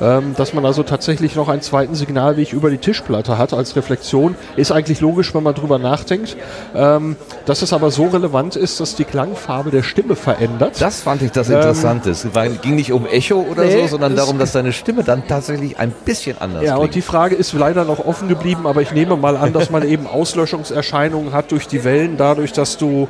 ähm, 0.00 0.34
dass 0.36 0.52
man 0.54 0.64
also 0.66 0.82
tatsächlich 0.82 1.34
noch 1.36 1.48
einen 1.48 1.62
zweiten 1.62 1.94
Signalweg 1.94 2.52
über 2.52 2.70
die 2.70 2.78
Tischplatte 2.78 3.38
hat 3.38 3.52
als 3.54 3.76
Reflexion. 3.76 4.34
Ist 4.56 4.72
eigentlich 4.72 5.00
logisch, 5.00 5.34
wenn 5.34 5.42
man 5.42 5.54
drüber 5.54 5.78
nachdenkt. 5.78 6.36
Ähm, 6.74 7.16
dass 7.46 7.62
es 7.62 7.72
aber 7.72 7.90
so 7.90 8.06
relevant 8.06 8.56
ist, 8.56 8.80
dass 8.80 8.94
die 8.96 9.04
Klangfarbe 9.04 9.70
der 9.70 9.82
Stimme 9.82 10.16
verändert. 10.16 10.80
Das 10.80 11.00
fand 11.02 11.22
ich 11.22 11.30
das 11.32 11.48
Interessante. 11.48 12.10
es 12.10 12.34
war, 12.34 12.48
ging 12.48 12.74
nicht 12.74 12.92
um 12.92 13.06
Echo 13.06 13.36
oder 13.50 13.64
Nee, 13.64 13.82
so, 13.82 13.86
sondern 13.88 14.12
es- 14.12 14.18
darum, 14.18 14.38
dass 14.38 14.52
deine 14.52 14.72
Stimme 14.72 15.04
dann 15.04 15.26
tatsächlich 15.26 15.78
ein 15.78 15.92
bisschen 16.04 16.36
anders 16.40 16.64
Ja, 16.64 16.74
und 16.74 16.80
klingt. 16.80 16.94
die 16.96 17.02
Frage 17.02 17.34
ist 17.34 17.52
leider 17.52 17.84
noch 17.84 18.04
offen 18.04 18.28
geblieben, 18.28 18.66
aber 18.66 18.82
ich 18.82 18.92
nehme 18.92 19.16
mal 19.16 19.36
an, 19.36 19.52
dass 19.52 19.70
man 19.70 19.82
eben 19.88 20.06
Auslöschungserscheinungen 20.06 21.32
hat 21.32 21.45
durch 21.48 21.68
die 21.68 21.84
Wellen, 21.84 22.16
dadurch, 22.16 22.52
dass 22.52 22.76
du 22.76 23.08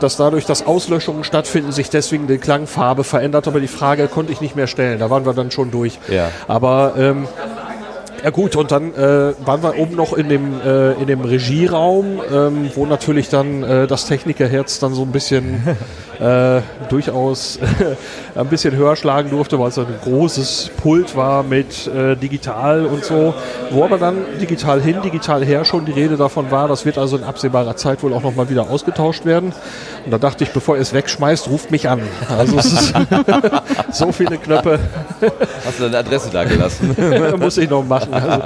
dass 0.00 0.16
dadurch, 0.16 0.44
dass 0.44 0.66
Auslöschungen 0.66 1.24
stattfinden, 1.24 1.72
sich 1.72 1.88
deswegen 1.88 2.26
die 2.26 2.38
Klangfarbe 2.38 3.04
verändert. 3.04 3.46
Aber 3.46 3.60
die 3.60 3.68
Frage 3.68 4.08
konnte 4.08 4.32
ich 4.32 4.40
nicht 4.40 4.56
mehr 4.56 4.66
stellen. 4.66 4.98
Da 4.98 5.08
waren 5.08 5.24
wir 5.24 5.34
dann 5.34 5.50
schon 5.50 5.70
durch. 5.70 5.98
Ja. 6.08 6.30
Aber 6.48 6.94
ähm, 6.98 7.28
ja 8.24 8.30
gut, 8.30 8.56
und 8.56 8.72
dann 8.72 8.94
äh, 8.94 9.34
waren 9.44 9.62
wir 9.62 9.78
oben 9.78 9.96
noch 9.96 10.14
in 10.14 10.30
dem, 10.30 10.58
äh, 10.64 10.92
in 10.94 11.06
dem 11.06 11.20
Regieraum, 11.20 12.22
ähm, 12.32 12.70
wo 12.74 12.86
natürlich 12.86 13.28
dann 13.28 13.62
äh, 13.62 13.86
das 13.86 14.06
Technikerherz 14.06 14.78
dann 14.78 14.94
so 14.94 15.02
ein 15.02 15.12
bisschen 15.12 15.62
äh, 16.18 16.62
durchaus 16.88 17.58
ein 18.34 18.46
bisschen 18.46 18.74
höher 18.76 18.96
schlagen 18.96 19.28
durfte, 19.28 19.58
weil 19.58 19.68
es 19.68 19.78
ein 19.78 19.84
großes 20.02 20.70
Pult 20.78 21.14
war 21.16 21.42
mit 21.42 21.86
äh, 21.86 22.16
digital 22.16 22.86
und 22.86 23.04
so, 23.04 23.34
wo 23.70 23.84
aber 23.84 23.98
dann 23.98 24.16
digital 24.40 24.80
hin, 24.80 25.02
digital 25.04 25.44
her 25.44 25.66
schon 25.66 25.84
die 25.84 25.92
Rede 25.92 26.16
davon 26.16 26.50
war, 26.50 26.66
das 26.66 26.86
wird 26.86 26.96
also 26.96 27.18
in 27.18 27.24
absehbarer 27.24 27.76
Zeit 27.76 28.02
wohl 28.02 28.14
auch 28.14 28.22
nochmal 28.22 28.48
wieder 28.48 28.70
ausgetauscht 28.70 29.26
werden. 29.26 29.52
Und 30.06 30.10
da 30.10 30.16
dachte 30.16 30.44
ich, 30.44 30.50
bevor 30.50 30.76
ihr 30.76 30.82
es 30.82 30.94
wegschmeißt, 30.94 31.50
ruft 31.50 31.70
mich 31.70 31.90
an. 31.90 32.00
Also 32.30 32.56
es 32.56 32.72
ist 32.72 32.94
so 33.92 34.12
viele 34.12 34.38
Knöpfe 34.38 34.78
Hast 35.66 35.78
du 35.78 35.84
deine 35.84 35.98
Adresse 35.98 36.30
da 36.32 36.44
gelassen? 36.44 36.96
muss 37.38 37.58
ich 37.58 37.68
noch 37.68 37.84
machen. 37.84 38.13
Also, 38.14 38.42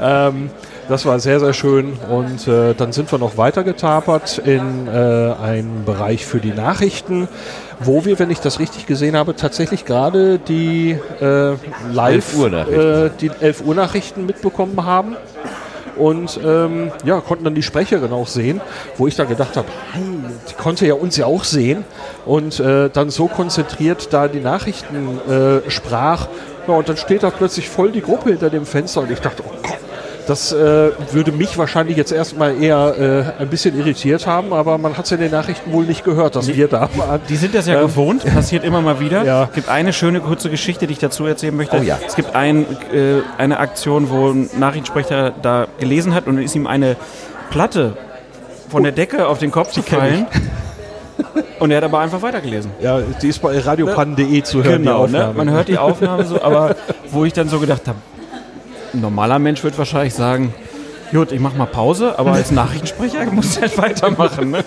ähm, 0.00 0.50
das 0.88 1.06
war 1.06 1.18
sehr, 1.20 1.40
sehr 1.40 1.52
schön. 1.52 1.94
Und 2.10 2.46
äh, 2.48 2.74
dann 2.74 2.92
sind 2.92 3.10
wir 3.10 3.18
noch 3.18 3.36
weiter 3.36 3.64
getapert 3.64 4.38
in 4.38 4.88
äh, 4.88 4.90
einen 5.40 5.84
Bereich 5.84 6.26
für 6.26 6.40
die 6.40 6.52
Nachrichten, 6.52 7.28
wo 7.80 8.04
wir, 8.04 8.18
wenn 8.18 8.30
ich 8.30 8.40
das 8.40 8.58
richtig 8.58 8.86
gesehen 8.86 9.16
habe, 9.16 9.36
tatsächlich 9.36 9.84
gerade 9.84 10.38
die 10.38 10.98
äh, 11.20 11.54
live 11.92 12.34
11 12.34 12.36
Uhr 12.36 12.52
äh, 12.52 13.10
die 13.20 13.30
11 13.40 13.64
Uhr 13.64 13.74
Nachrichten 13.74 14.26
mitbekommen 14.26 14.84
haben. 14.84 15.16
Und 15.96 16.40
ähm, 16.44 16.90
ja, 17.04 17.20
konnten 17.20 17.44
dann 17.44 17.54
die 17.54 17.62
Sprecherin 17.62 18.12
auch 18.12 18.26
sehen, 18.26 18.60
wo 18.96 19.06
ich 19.06 19.14
da 19.14 19.24
gedacht 19.24 19.56
habe, 19.56 19.68
hey, 19.92 20.02
die 20.50 20.54
konnte 20.54 20.86
ja 20.86 20.94
uns 20.94 21.18
ja 21.18 21.26
auch 21.26 21.44
sehen 21.44 21.84
und 22.24 22.60
äh, 22.60 22.88
dann 22.88 23.10
so 23.10 23.28
konzentriert 23.28 24.12
da 24.12 24.26
die 24.26 24.40
Nachrichten 24.40 25.20
äh, 25.28 25.70
sprach. 25.70 26.28
Ja, 26.68 26.74
und 26.74 26.88
dann 26.88 26.96
steht 26.96 27.22
da 27.22 27.30
plötzlich 27.30 27.68
voll 27.68 27.90
die 27.92 28.00
Gruppe 28.02 28.30
hinter 28.30 28.50
dem 28.50 28.66
Fenster 28.66 29.00
und 29.00 29.10
ich 29.10 29.20
dachte, 29.20 29.42
oh 29.46 29.52
Gott, 29.62 29.78
das 30.26 30.52
äh, 30.52 30.90
würde 31.10 31.32
mich 31.32 31.58
wahrscheinlich 31.58 31.96
jetzt 31.96 32.12
erstmal 32.12 32.62
eher 32.62 33.34
äh, 33.38 33.42
ein 33.42 33.48
bisschen 33.48 33.76
irritiert 33.76 34.26
haben, 34.26 34.52
aber 34.52 34.78
man 34.78 34.96
hat 34.96 35.06
es 35.06 35.12
in 35.12 35.18
den 35.18 35.32
Nachrichten 35.32 35.72
wohl 35.72 35.84
nicht 35.84 36.04
gehört, 36.04 36.36
dass 36.36 36.46
wir 36.46 36.68
da 36.68 36.88
waren. 36.96 37.20
Die 37.28 37.34
sind 37.36 37.54
das 37.54 37.66
ja 37.66 37.80
Ähm, 37.80 37.88
gewohnt, 37.88 38.24
passiert 38.34 38.62
immer 38.64 38.80
mal 38.80 39.00
wieder. 39.00 39.24
Ja. 39.24 39.44
Es 39.44 39.54
gibt 39.54 39.68
eine 39.68 39.92
schöne 39.92 40.20
kurze 40.20 40.48
Geschichte, 40.48 40.86
die 40.86 40.92
ich 40.92 41.00
dazu 41.00 41.26
erzählen 41.26 41.56
möchte. 41.56 41.78
Oh 41.78 41.82
ja. 41.82 41.98
Es 42.06 42.14
gibt 42.14 42.36
ein, 42.36 42.64
äh, 42.92 43.22
eine 43.38 43.58
Aktion, 43.58 44.10
wo 44.10 44.30
ein 44.30 44.48
Nachrichtensprecher 44.56 45.32
da 45.42 45.66
gelesen 45.80 46.14
hat 46.14 46.28
und 46.28 46.38
ist 46.38 46.54
ihm 46.54 46.68
eine 46.68 46.96
Platte 47.50 47.96
von 48.70 48.84
der 48.84 48.92
Decke 48.92 49.26
auf 49.26 49.38
den 49.38 49.50
Kopf 49.50 49.74
gefallen. 49.74 50.26
Und 51.60 51.70
er 51.70 51.76
hat 51.78 51.84
aber 51.84 52.00
einfach 52.00 52.22
weitergelesen. 52.22 52.70
Ja, 52.80 53.00
die 53.00 53.28
ist 53.28 53.40
bei 53.40 53.58
radiopan.de 53.58 54.42
zu 54.42 54.64
hören, 54.64 54.82
die 54.82 54.88
Genau, 54.88 55.06
ne? 55.06 55.32
Man 55.36 55.50
hört 55.50 55.68
die 55.68 55.78
Aufnahme 55.78 56.24
so, 56.24 56.42
aber 56.42 56.74
wo 57.10 57.24
ich 57.24 57.32
dann 57.32 57.48
so 57.48 57.58
gedacht 57.60 57.82
habe, 57.86 57.98
ein 58.92 59.00
normaler 59.00 59.38
Mensch 59.38 59.62
wird 59.62 59.78
wahrscheinlich 59.78 60.14
sagen, 60.14 60.52
gut, 61.12 61.30
ich 61.32 61.40
mach 61.40 61.54
mal 61.54 61.66
Pause, 61.66 62.18
aber 62.18 62.32
als 62.32 62.50
Nachrichtensprecher 62.50 63.24
muss 63.32 63.56
ich 63.56 63.62
halt 63.62 63.78
weitermachen. 63.78 64.50
Ne? 64.50 64.64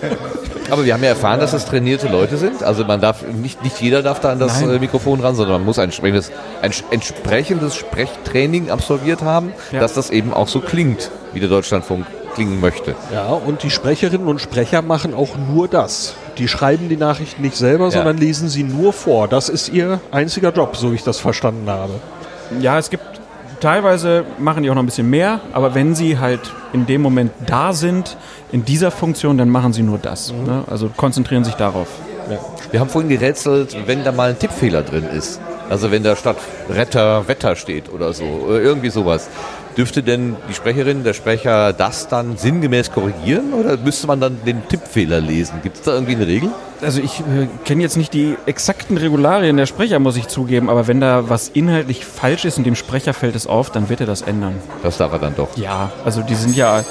Aber 0.70 0.84
wir 0.84 0.94
haben 0.94 1.02
ja 1.02 1.10
erfahren, 1.10 1.38
dass 1.38 1.52
das 1.52 1.66
trainierte 1.66 2.08
Leute 2.08 2.36
sind. 2.38 2.62
Also 2.64 2.84
man 2.84 3.00
darf 3.00 3.22
nicht, 3.26 3.62
nicht 3.62 3.80
jeder 3.80 4.02
darf 4.02 4.18
da 4.20 4.32
an 4.32 4.38
das 4.40 4.60
Nein. 4.60 4.70
äh, 4.76 4.78
Mikrofon 4.80 5.20
ran, 5.20 5.34
sondern 5.36 5.58
man 5.58 5.64
muss 5.64 5.78
ein 5.78 5.84
entsprechendes, 5.84 6.32
ein 6.62 6.72
entsprechendes 6.90 7.76
Sprechtraining 7.76 8.70
absolviert 8.70 9.22
haben, 9.22 9.52
Ja. 9.70 9.80
dass 9.80 9.92
das 9.94 10.10
eben 10.10 10.32
auch 10.34 10.48
so 10.48 10.60
klingt, 10.60 11.10
wie 11.34 11.40
der 11.40 11.48
Deutschlandfunk 11.48 12.06
klingen 12.34 12.60
möchte. 12.60 12.94
Ja, 13.12 13.28
und 13.28 13.62
die 13.62 13.70
Sprecherinnen 13.70 14.26
und 14.26 14.40
Sprecher 14.40 14.82
machen 14.82 15.14
auch 15.14 15.36
nur 15.52 15.68
das. 15.68 16.14
Die 16.38 16.48
schreiben 16.48 16.88
die 16.88 16.96
Nachrichten 16.96 17.42
nicht 17.42 17.56
selber, 17.56 17.90
sondern 17.90 18.18
lesen 18.18 18.48
sie 18.48 18.62
nur 18.62 18.92
vor. 18.92 19.26
Das 19.28 19.48
ist 19.48 19.68
ihr 19.70 20.00
einziger 20.10 20.52
Job, 20.52 20.76
so 20.76 20.92
wie 20.92 20.96
ich 20.96 21.04
das 21.04 21.18
verstanden 21.18 21.68
habe. 21.68 21.94
Ja, 22.60 22.78
es 22.78 22.90
gibt 22.90 23.04
teilweise 23.60 24.24
machen 24.38 24.62
die 24.62 24.70
auch 24.70 24.74
noch 24.74 24.82
ein 24.82 24.86
bisschen 24.86 25.08
mehr, 25.08 25.40
aber 25.52 25.74
wenn 25.74 25.94
sie 25.94 26.18
halt 26.18 26.40
in 26.72 26.86
dem 26.86 27.00
Moment 27.00 27.32
da 27.46 27.72
sind, 27.72 28.16
in 28.52 28.64
dieser 28.64 28.90
Funktion, 28.90 29.38
dann 29.38 29.48
machen 29.48 29.72
sie 29.72 29.82
nur 29.82 29.98
das. 29.98 30.32
Ne? 30.32 30.64
Also 30.68 30.90
konzentrieren 30.94 31.44
sich 31.44 31.54
darauf. 31.54 31.88
Wir 32.70 32.80
haben 32.80 32.90
vorhin 32.90 33.08
gerätselt, 33.08 33.76
wenn 33.86 34.04
da 34.04 34.12
mal 34.12 34.30
ein 34.30 34.38
Tippfehler 34.38 34.82
drin 34.82 35.04
ist. 35.04 35.40
Also 35.70 35.90
wenn 35.90 36.02
da 36.02 36.16
statt 36.16 36.36
Retter 36.68 37.26
Wetter 37.28 37.56
steht 37.56 37.92
oder 37.92 38.12
so, 38.12 38.24
oder 38.24 38.60
irgendwie 38.60 38.90
sowas. 38.90 39.28
Dürfte 39.76 40.02
denn 40.02 40.36
die 40.48 40.54
Sprecherin, 40.54 41.04
der 41.04 41.12
Sprecher 41.12 41.74
das 41.74 42.08
dann 42.08 42.38
sinngemäß 42.38 42.92
korrigieren 42.92 43.52
oder 43.52 43.76
müsste 43.76 44.06
man 44.06 44.20
dann 44.20 44.38
den 44.46 44.66
Tippfehler 44.68 45.20
lesen? 45.20 45.60
Gibt 45.62 45.76
es 45.76 45.82
da 45.82 45.92
irgendwie 45.92 46.14
eine 46.16 46.26
Regel? 46.26 46.48
Also 46.80 47.02
ich 47.02 47.20
äh, 47.20 47.46
kenne 47.66 47.82
jetzt 47.82 47.98
nicht 47.98 48.14
die 48.14 48.36
exakten 48.46 48.96
Regularien 48.96 49.58
der 49.58 49.66
Sprecher, 49.66 49.98
muss 49.98 50.16
ich 50.16 50.28
zugeben, 50.28 50.70
aber 50.70 50.86
wenn 50.86 51.00
da 51.00 51.28
was 51.28 51.48
inhaltlich 51.48 52.06
falsch 52.06 52.46
ist 52.46 52.56
und 52.56 52.64
dem 52.64 52.74
Sprecher 52.74 53.12
fällt 53.12 53.36
es 53.36 53.46
auf, 53.46 53.70
dann 53.70 53.90
wird 53.90 54.00
er 54.00 54.06
das 54.06 54.22
ändern. 54.22 54.54
Das 54.82 54.96
darf 54.96 55.12
er 55.12 55.18
dann 55.18 55.36
doch. 55.36 55.56
Ja, 55.58 55.92
also 56.06 56.22
die 56.22 56.34
sind 56.34 56.56
ja 56.56 56.82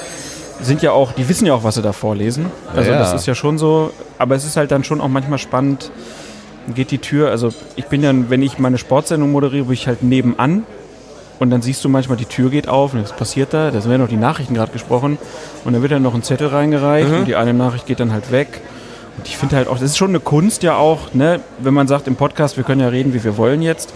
sind 0.60 0.80
ja 0.80 0.92
auch, 0.92 1.12
die 1.12 1.28
wissen 1.28 1.44
ja 1.44 1.54
auch, 1.54 1.64
was 1.64 1.74
sie 1.74 1.82
da 1.82 1.92
vorlesen. 1.92 2.46
Also 2.74 2.90
Ja, 2.90 2.98
das 2.98 3.12
ist 3.12 3.26
ja 3.26 3.34
schon 3.34 3.58
so, 3.58 3.90
aber 4.18 4.36
es 4.36 4.44
ist 4.44 4.56
halt 4.56 4.70
dann 4.70 4.84
schon 4.84 5.00
auch 5.00 5.08
manchmal 5.08 5.38
spannend, 5.38 5.90
geht 6.74 6.90
die 6.92 6.98
Tür, 6.98 7.30
also 7.30 7.52
ich 7.74 7.86
bin 7.86 8.02
dann, 8.02 8.30
wenn 8.30 8.42
ich 8.42 8.58
meine 8.58 8.78
Sportsendung 8.78 9.32
moderiere, 9.32 9.64
bin 9.64 9.74
ich 9.74 9.86
halt 9.86 10.02
nebenan 10.02 10.64
und 11.38 11.50
dann 11.50 11.62
siehst 11.62 11.84
du 11.84 11.88
manchmal, 11.88 12.16
die 12.16 12.24
Tür 12.24 12.50
geht 12.50 12.68
auf 12.68 12.94
und 12.94 13.02
was 13.02 13.12
passiert 13.12 13.52
da? 13.52 13.70
Da 13.70 13.84
werden 13.84 14.00
noch 14.02 14.08
die 14.08 14.16
Nachrichten 14.16 14.54
gerade 14.54 14.72
gesprochen 14.72 15.18
und 15.64 15.72
dann 15.72 15.82
wird 15.82 15.92
dann 15.92 16.02
noch 16.02 16.14
ein 16.14 16.22
Zettel 16.22 16.48
reingereicht 16.48 17.10
und 17.10 17.24
die 17.26 17.36
eine 17.36 17.54
Nachricht 17.54 17.86
geht 17.86 18.00
dann 18.00 18.12
halt 18.12 18.30
weg. 18.32 18.60
Und 19.18 19.26
ich 19.26 19.36
finde 19.36 19.56
halt 19.56 19.68
auch, 19.68 19.74
das 19.74 19.82
ist 19.82 19.96
schon 19.96 20.10
eine 20.10 20.20
Kunst 20.20 20.62
ja 20.62 20.76
auch, 20.76 21.14
ne, 21.14 21.40
wenn 21.58 21.72
man 21.74 21.88
sagt 21.88 22.06
im 22.06 22.16
Podcast, 22.16 22.56
wir 22.56 22.64
können 22.64 22.80
ja 22.80 22.88
reden, 22.88 23.14
wie 23.14 23.24
wir 23.24 23.36
wollen 23.38 23.62
jetzt, 23.62 23.92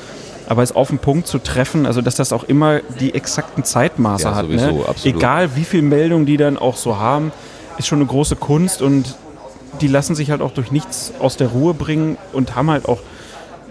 aber 0.49 0.63
es 0.63 0.73
auf 0.75 0.89
den 0.89 0.99
Punkt 0.99 1.27
zu 1.27 1.39
treffen, 1.39 1.87
also 1.87 2.01
dass 2.01 2.15
das 2.15 2.33
auch 2.33 2.45
immer 2.45 2.81
die 3.01 3.15
exakten 3.15 3.63
Zeitmaße 3.65 4.25
Ja, 4.25 4.35
hat. 4.35 4.47
sowieso, 4.47 4.67
ne? 4.79 4.85
absolut. 4.89 5.17
Egal 5.17 5.57
wie 5.57 5.65
viel 5.65 5.83
Meldungen 5.83 6.27
die 6.27 6.37
dann 6.37 6.57
auch 6.59 6.77
so 6.77 6.99
haben, 6.99 7.33
ist 7.79 7.87
schon 7.87 7.99
eine 8.01 8.07
große 8.07 8.37
Kunst 8.37 8.83
und 8.83 9.15
die 9.81 9.87
lassen 9.89 10.15
sich 10.15 10.31
halt 10.31 10.41
auch 10.43 10.53
durch 10.53 10.73
nichts 10.73 11.13
aus 11.21 11.37
der 11.37 11.49
Ruhe 11.49 11.75
bringen 11.75 12.19
und 12.33 12.57
haben 12.57 12.71
halt 12.71 12.87
auch, 12.89 12.99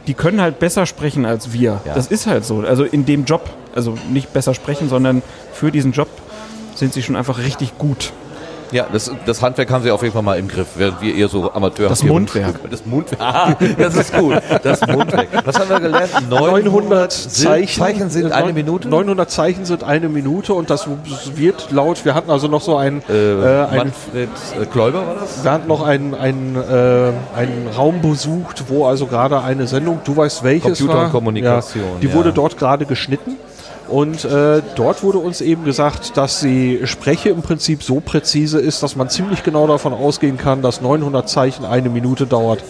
die 0.08 0.14
können 0.14 0.42
halt 0.42 0.60
besser 0.60 0.86
sprechen 0.86 1.26
als 1.26 1.54
wir. 1.54 1.82
Ja. 1.86 1.94
Das 1.94 2.08
ist 2.08 2.28
halt 2.28 2.46
so. 2.46 2.60
Also 2.60 2.84
in 2.84 3.06
dem 3.06 3.26
Job, 3.26 3.50
also 3.76 3.98
nicht 4.12 4.34
besser 4.34 4.54
sprechen, 4.54 4.90
sondern 4.90 5.22
für 5.54 5.72
diesen 5.72 5.92
Job 5.92 6.10
sind 6.76 6.94
sie 6.94 7.04
schon 7.04 7.16
einfach 7.16 7.40
richtig 7.40 7.78
gut. 7.78 8.14
Ja, 8.72 8.86
das, 8.92 9.12
das 9.26 9.42
Handwerk 9.42 9.72
haben 9.72 9.84
sie 9.84 9.92
auf 9.92 10.02
jeden 10.02 10.14
Fall 10.14 10.22
mal 10.22 10.38
im 10.38 10.48
Griff, 10.48 10.68
während 10.76 11.02
wir 11.02 11.16
eher 11.16 11.28
so 11.28 11.52
Amateur 11.54 11.90
Das 11.90 12.04
Mundwerk. 12.04 12.56
Das 12.70 12.86
Mundwerk. 12.86 13.20
Ah, 13.22 13.56
das 13.78 13.96
ist 13.96 14.14
gut. 14.16 14.36
Das 14.64 14.82
Mundwerk. 14.86 15.28
Was 15.44 15.60
haben 15.60 15.70
wir 15.70 15.80
gelernt? 15.80 16.30
900 16.30 17.12
Zeichen, 17.12 17.82
Zeichen 17.82 18.10
sind 18.10 18.30
äh, 18.30 18.34
eine 18.34 18.54
Minute? 18.54 18.88
900 18.88 19.30
Zeichen 19.32 19.66
sind 19.66 19.84
eine 19.84 20.08
Minute 20.10 20.54
und 20.54 20.70
das 20.70 20.88
wird 21.36 21.72
laut. 21.72 22.06
Wir 22.06 22.14
hatten 22.14 22.30
also 22.30 22.48
noch 22.48 22.62
so 22.62 22.76
ein, 22.78 23.02
Äh, 23.10 23.14
äh, 23.14 23.66
ein 23.68 23.78
Manfred 23.78 24.30
äh, 24.62 24.66
Kläuber 24.66 25.06
war 25.08 25.16
das? 25.20 25.44
wir 25.44 25.52
hatten 25.52 25.68
noch 25.68 25.82
einen, 25.82 26.14
einen, 26.14 26.56
äh, 26.56 27.12
einen 27.36 27.68
Raum 27.76 28.02
besucht, 28.02 28.66
wo 28.68 28.86
also 28.86 29.08
gerade 29.08 29.42
eine 29.42 29.66
Sendung, 29.68 30.00
du 30.04 30.16
weißt 30.16 30.44
welches 30.44 30.78
Computer 30.78 30.94
war. 31.00 31.06
und 31.06 31.12
Kommunikation, 31.12 31.84
Ja, 31.84 32.00
die 32.02 32.08
ja. 32.08 32.14
wurde 32.14 32.34
dort 32.34 32.58
gerade 32.58 32.86
geschnitten. 32.86 33.38
Und 33.89 34.23
äh, 34.25 34.62
dort 34.75 35.04
wurde 35.04 35.17
uns 35.17 35.41
eben 35.41 35.65
gesagt, 35.65 36.15
dass 36.15 36.41
die 36.41 36.82
Spreche 36.86 37.30
im 37.30 37.41
Prinzip 37.41 37.82
so 37.84 37.99
präzise 37.99 38.60
ist, 38.60 38.84
dass 38.84 38.95
man 38.95 39.10
ziemlich 39.10 39.43
genau 39.43 39.65
davon 39.67 39.93
ausgehen 39.93 40.38
kann, 40.38 40.62
dass 40.62 40.82
900 40.82 41.28
Zeichen 41.28 41.65
eine 41.65 41.89
Minute 41.89 42.28
dauert, 42.28 42.63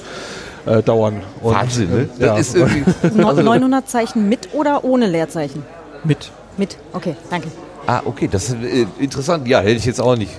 äh, 0.65 0.81
dauern. 0.81 1.21
Und, 1.41 1.53
Wahnsinn, 1.55 1.89
ne? 1.89 2.09
äh, 2.19 2.25
ja. 2.25 2.37
Das 2.37 2.47
ist 2.47 2.55
irgendwie, 2.55 2.83
No- 3.15 3.27
also, 3.29 3.41
900 3.41 3.89
Zeichen 3.89 4.29
mit 4.29 4.53
oder 4.53 4.83
ohne 4.85 5.07
Leerzeichen? 5.07 5.63
Mit. 6.03 6.31
Mit. 6.57 6.77
Okay, 6.93 7.15
danke. 7.29 7.49
ah, 7.87 8.01
okay, 8.05 8.27
das 8.31 8.49
ist 8.49 8.55
äh, 8.63 8.85
interessant. 8.99 9.47
Ja, 9.47 9.59
hätte 9.59 9.75
ich 9.77 9.85
jetzt 9.85 10.01
auch 10.01 10.15
nicht. 10.15 10.31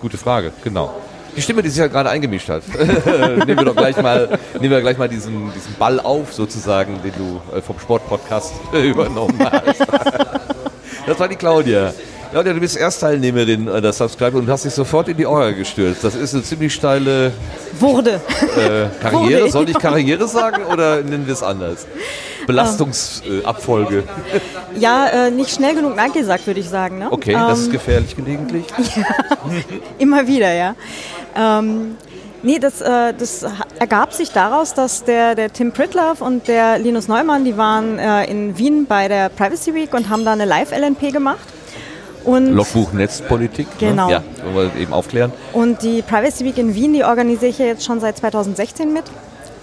Gute 0.00 0.18
Frage, 0.18 0.52
genau. 0.64 0.92
Die 1.36 1.42
Stimme, 1.42 1.62
die 1.62 1.68
sich 1.70 1.78
ja 1.78 1.86
gerade 1.86 2.10
eingemischt 2.10 2.48
hat. 2.48 2.62
nehmen 3.46 3.58
wir 3.58 3.64
doch 3.64 3.76
gleich 3.76 4.00
mal, 4.00 4.38
nehmen 4.54 4.70
wir 4.70 4.80
gleich 4.80 4.98
mal 4.98 5.08
diesen, 5.08 5.52
diesen 5.54 5.74
Ball 5.78 5.98
auf, 6.00 6.32
sozusagen, 6.32 7.00
den 7.02 7.12
du 7.16 7.56
äh, 7.56 7.60
vom 7.62 7.78
Sportpodcast 7.78 8.52
übernommen 8.72 9.38
hast. 9.40 9.80
das 11.06 11.18
war 11.18 11.28
die 11.28 11.36
Claudia. 11.36 11.92
Claudia, 12.32 12.54
du 12.54 12.60
bist 12.60 12.78
Erstteilnehmerin 12.78 13.68
äh, 13.68 13.80
der 13.82 13.92
Subscribe 13.92 14.38
und 14.38 14.48
hast 14.48 14.64
dich 14.64 14.72
sofort 14.72 15.08
in 15.08 15.16
die 15.16 15.26
Orga 15.26 15.50
gestürzt. 15.50 16.02
Das 16.02 16.14
ist 16.14 16.34
eine 16.34 16.42
ziemlich 16.42 16.72
steile 16.74 17.32
Wurde. 17.78 18.12
äh, 18.56 18.86
Karriere. 19.02 19.42
Wurde. 19.42 19.50
Soll 19.50 19.68
ich 19.68 19.78
Karriere 19.78 20.26
sagen 20.26 20.64
oder 20.64 21.02
nennen 21.02 21.26
wir 21.26 21.34
es 21.34 21.42
anders? 21.42 21.86
Belastungsabfolge. 22.46 24.04
Ja, 24.78 25.26
äh, 25.26 25.30
nicht 25.30 25.50
schnell 25.50 25.74
genug 25.74 25.94
Nein 25.96 26.12
gesagt, 26.12 26.46
würde 26.46 26.58
ich 26.58 26.68
sagen. 26.68 26.98
Ne? 26.98 27.12
Okay, 27.12 27.34
das 27.34 27.60
ist 27.60 27.70
gefährlich 27.72 28.16
gelegentlich. 28.16 28.64
Immer 29.98 30.26
wieder, 30.26 30.50
ja. 30.50 30.74
Ähm, 31.36 31.96
nee, 32.42 32.58
das, 32.58 32.80
äh, 32.80 33.14
das 33.16 33.44
ergab 33.78 34.12
sich 34.12 34.30
daraus, 34.30 34.74
dass 34.74 35.04
der, 35.04 35.34
der 35.34 35.52
Tim 35.52 35.72
Pritlove 35.72 36.22
und 36.22 36.48
der 36.48 36.78
Linus 36.78 37.08
Neumann, 37.08 37.44
die 37.44 37.56
waren 37.56 37.98
äh, 37.98 38.24
in 38.30 38.58
Wien 38.58 38.86
bei 38.86 39.08
der 39.08 39.28
Privacy 39.28 39.74
Week 39.74 39.92
und 39.94 40.08
haben 40.08 40.24
da 40.24 40.32
eine 40.32 40.44
Live-LNP 40.44 41.12
gemacht. 41.12 41.40
Und, 42.24 42.52
Logbuch 42.52 42.92
Netzpolitik. 42.92 43.66
Genau. 43.78 44.06
Ne? 44.06 44.12
Ja, 44.12 44.54
wollen 44.54 44.70
wir 44.74 44.80
eben 44.80 44.92
aufklären. 44.92 45.32
und 45.52 45.82
die 45.82 46.02
Privacy 46.02 46.44
Week 46.44 46.56
in 46.56 46.74
Wien, 46.74 46.92
die 46.92 47.04
organisiere 47.04 47.50
ich 47.50 47.58
ja 47.58 47.66
jetzt 47.66 47.84
schon 47.84 48.00
seit 48.00 48.16
2016 48.18 48.92
mit. 48.92 49.04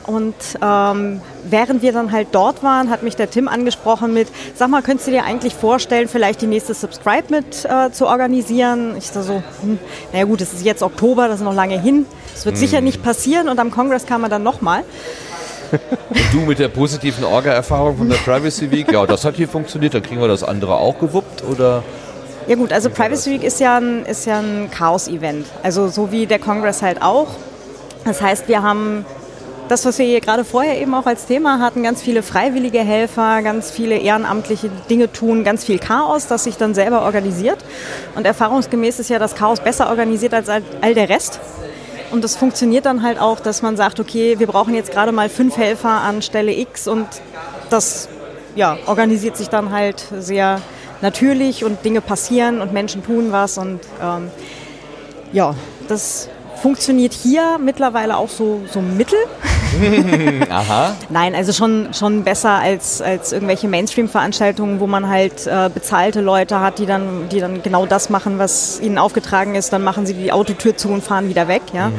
Und 0.06 0.36
ähm, 0.62 1.22
während 1.44 1.82
wir 1.82 1.92
dann 1.92 2.12
halt 2.12 2.30
dort 2.32 2.64
waren, 2.64 2.90
hat 2.90 3.04
mich 3.04 3.16
der 3.16 3.30
Tim 3.30 3.48
angesprochen 3.48 4.14
mit, 4.14 4.28
sag 4.56 4.70
mal, 4.70 4.82
könntest 4.82 5.08
du 5.08 5.12
dir 5.12 5.24
eigentlich 5.24 5.54
vorstellen, 5.54 6.08
vielleicht 6.08 6.42
die 6.42 6.48
nächste 6.48 6.74
Subscribe 6.74 7.26
mit 7.30 7.66
äh, 7.66 7.92
zu 7.92 8.08
organisieren? 8.08 8.96
Ich 8.98 9.08
so, 9.08 9.22
so 9.22 9.44
hm, 9.62 9.80
naja 10.12 10.26
gut, 10.26 10.42
es 10.42 10.54
ist 10.54 10.64
jetzt 10.64 10.84
Oktober, 10.84 11.28
das 11.28 11.40
ist 11.40 11.46
noch 11.46 11.54
lange 11.54 11.80
hin. 11.80 12.06
Das 12.34 12.46
wird 12.46 12.58
sicher 12.58 12.82
nicht 12.82 13.04
passieren 13.04 13.50
und 13.50 13.60
am 13.60 13.70
Kongress 13.72 14.06
kam 14.06 14.24
er 14.24 14.30
dann 14.30 14.44
nochmal. 14.44 14.84
Und 15.72 16.34
du 16.34 16.40
mit 16.40 16.60
der 16.60 16.70
positiven 16.70 17.24
Orga-Erfahrung 17.24 17.98
von 17.98 18.10
der 18.10 18.18
Privacy 18.18 18.72
Week, 18.72 18.92
ja, 18.92 19.06
das 19.06 19.26
hat 19.26 19.36
hier 19.36 19.48
funktioniert, 19.48 19.94
dann 19.94 20.02
kriegen 20.02 20.22
wir 20.22 20.28
das 20.28 20.44
andere 20.44 20.78
auch 20.78 20.98
gewuppt, 21.00 21.44
oder? 21.44 21.84
Ja 22.48 22.56
gut, 22.56 22.74
also 22.74 22.90
Privacy 22.90 23.32
Week 23.32 23.44
ist 23.44 23.60
ja 23.60 23.78
ein, 23.78 24.06
ist 24.06 24.26
ja 24.26 24.40
ein 24.40 24.72
Chaos-Event. 24.72 25.46
Also 25.62 25.88
so 25.88 26.12
wie 26.12 26.26
der 26.26 26.40
Kongress 26.40 26.82
halt 26.82 27.02
auch. 27.02 27.28
Das 28.06 28.22
heißt, 28.22 28.48
wir 28.48 28.64
haben 28.64 29.06
das, 29.70 29.86
was 29.86 30.00
wir 30.00 30.06
hier 30.06 30.20
gerade 30.20 30.44
vorher 30.44 30.82
eben 30.82 30.94
auch 30.96 31.06
als 31.06 31.28
Thema 31.28 31.60
hatten, 31.60 31.84
ganz 31.84 32.02
viele 32.02 32.24
freiwillige 32.24 32.80
Helfer, 32.80 33.42
ganz 33.44 33.70
viele 33.70 33.98
ehrenamtliche 33.98 34.70
Dinge 34.90 35.12
tun, 35.12 35.44
ganz 35.44 35.64
viel 35.64 35.80
Chaos, 35.80 36.28
das 36.28 36.44
sich 36.44 36.58
dann 36.58 36.74
selber 36.74 37.04
organisiert. 37.04 37.64
Und 38.16 38.26
erfahrungsgemäß 38.26 39.00
ist 39.00 39.10
ja 39.10 39.20
das 39.20 39.36
Chaos 39.36 39.60
besser 39.60 39.90
organisiert 39.90 40.34
als 40.34 40.50
all 40.50 40.94
der 40.94 41.08
Rest. 41.08 41.40
Und 42.12 42.24
das 42.24 42.36
funktioniert 42.36 42.88
dann 42.88 43.04
halt 43.04 43.20
auch, 43.20 43.40
dass 43.40 43.62
man 43.62 43.78
sagt, 43.78 44.00
okay, 44.00 44.40
wir 44.40 44.48
brauchen 44.48 44.74
jetzt 44.74 44.92
gerade 44.92 45.12
mal 45.12 45.30
fünf 45.30 45.58
Helfer 45.58 45.90
an 45.90 46.24
Stelle 46.24 46.52
X 46.52 46.88
und 46.88 47.08
das 47.70 48.10
ja, 48.56 48.78
organisiert 48.88 49.38
sich 49.38 49.50
dann 49.50 49.72
halt 49.72 50.04
sehr 50.18 50.62
natürlich 51.02 51.64
und 51.64 51.86
Dinge 51.86 52.02
passieren 52.02 52.62
und 52.62 52.74
Menschen 52.74 53.04
tun 53.04 53.32
was 53.32 53.60
und 53.60 53.80
ähm, 54.02 54.32
ja, 55.32 55.54
das 55.88 56.30
funktioniert 56.62 57.14
hier 57.14 57.58
mittlerweile 57.58 58.18
auch 58.18 58.30
so, 58.30 58.62
so 58.72 58.82
mittel. 58.82 59.20
Aha. 60.50 60.96
Nein, 61.10 61.36
also 61.36 61.54
schon, 61.54 61.94
schon 61.94 62.24
besser 62.24 62.52
als, 62.52 63.02
als 63.02 63.32
irgendwelche 63.32 63.68
Mainstream-Veranstaltungen, 63.68 64.80
wo 64.80 64.88
man 64.88 65.08
halt 65.08 65.48
äh, 65.48 65.70
bezahlte 65.74 66.22
Leute 66.22 66.60
hat, 66.60 66.80
die 66.80 66.86
dann, 66.86 67.30
die 67.30 67.40
dann 67.40 67.62
genau 67.64 67.86
das 67.86 68.10
machen, 68.10 68.40
was 68.40 68.80
ihnen 68.80 68.98
aufgetragen 68.98 69.56
ist. 69.56 69.72
Dann 69.74 69.84
machen 69.84 70.06
sie 70.06 70.14
die 70.14 70.32
Autotür 70.32 70.76
zu 70.76 70.90
und 70.90 71.04
fahren 71.04 71.30
wieder 71.30 71.48
weg. 71.48 71.62
Ja? 71.74 71.92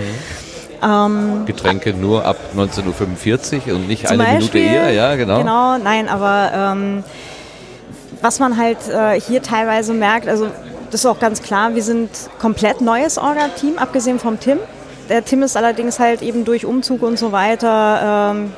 Getränke 1.44 1.92
nur 1.92 2.24
ab 2.24 2.36
19.45 2.56 3.68
Uhr 3.68 3.76
und 3.76 3.86
nicht 3.86 4.08
eine 4.08 4.24
Beispiel, 4.24 4.38
Minute 4.38 4.58
eher, 4.58 4.90
ja, 4.92 5.14
genau. 5.16 5.38
Genau, 5.38 5.78
nein, 5.78 6.08
aber 6.08 6.50
ähm, 6.54 7.04
was 8.22 8.38
man 8.38 8.56
halt 8.56 8.78
äh, 8.88 9.20
hier 9.20 9.42
teilweise 9.42 9.92
merkt, 9.92 10.26
also 10.26 10.46
das 10.90 11.00
ist 11.00 11.06
auch 11.06 11.20
ganz 11.20 11.42
klar, 11.42 11.74
wir 11.74 11.82
sind 11.82 12.10
komplett 12.40 12.80
neues 12.80 13.18
Orga-Team, 13.18 13.78
abgesehen 13.78 14.18
vom 14.18 14.40
Tim. 14.40 14.58
Der 15.10 15.24
Tim 15.24 15.42
ist 15.42 15.56
allerdings 15.56 15.98
halt 15.98 16.22
eben 16.22 16.44
durch 16.44 16.64
Umzug 16.64 17.02
und 17.02 17.18
so 17.18 17.32
weiter 17.32 18.32
ähm, 18.32 18.52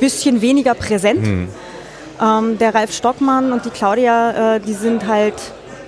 bisschen 0.00 0.40
weniger 0.40 0.74
präsent. 0.74 1.50
Ähm, 2.20 2.58
der 2.58 2.74
Ralf 2.74 2.92
Stockmann 2.92 3.52
und 3.52 3.66
die 3.66 3.70
Claudia, 3.70 4.56
äh, 4.56 4.60
die 4.60 4.72
sind 4.72 5.06
halt 5.06 5.34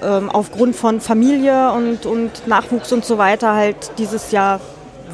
ähm, 0.02 0.30
aufgrund 0.30 0.76
von 0.76 1.00
Familie 1.00 1.72
und, 1.72 2.04
und 2.04 2.46
Nachwuchs 2.46 2.92
und 2.92 3.04
so 3.04 3.16
weiter 3.16 3.54
halt 3.54 3.76
dieses 3.96 4.30
Jahr 4.30 4.60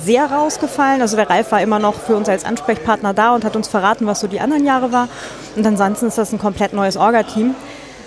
sehr 0.02 0.26
rausgefallen. 0.26 1.00
Also 1.02 1.16
der 1.16 1.30
Ralf 1.30 1.52
war 1.52 1.62
immer 1.62 1.78
noch 1.78 1.94
für 1.94 2.16
uns 2.16 2.28
als 2.28 2.44
Ansprechpartner 2.44 3.14
da 3.14 3.32
und 3.34 3.44
hat 3.44 3.54
uns 3.54 3.68
verraten, 3.68 4.06
was 4.06 4.18
so 4.18 4.26
die 4.26 4.40
anderen 4.40 4.66
Jahre 4.66 4.90
war. 4.92 5.08
Und 5.54 5.64
ansonsten 5.64 6.06
ist 6.06 6.18
das 6.18 6.32
ein 6.32 6.38
komplett 6.40 6.72
neues 6.72 6.96
Orga-Team. 6.96 7.54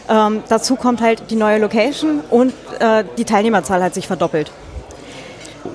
Ähm, 0.10 0.44
dazu 0.50 0.76
kommt 0.76 1.00
halt 1.00 1.30
die 1.30 1.36
neue 1.36 1.60
Location 1.60 2.20
und 2.30 2.54
äh, 2.80 3.06
die 3.18 3.24
Teilnehmerzahl 3.24 3.82
hat 3.82 3.94
sich 3.94 4.06
verdoppelt. 4.06 4.52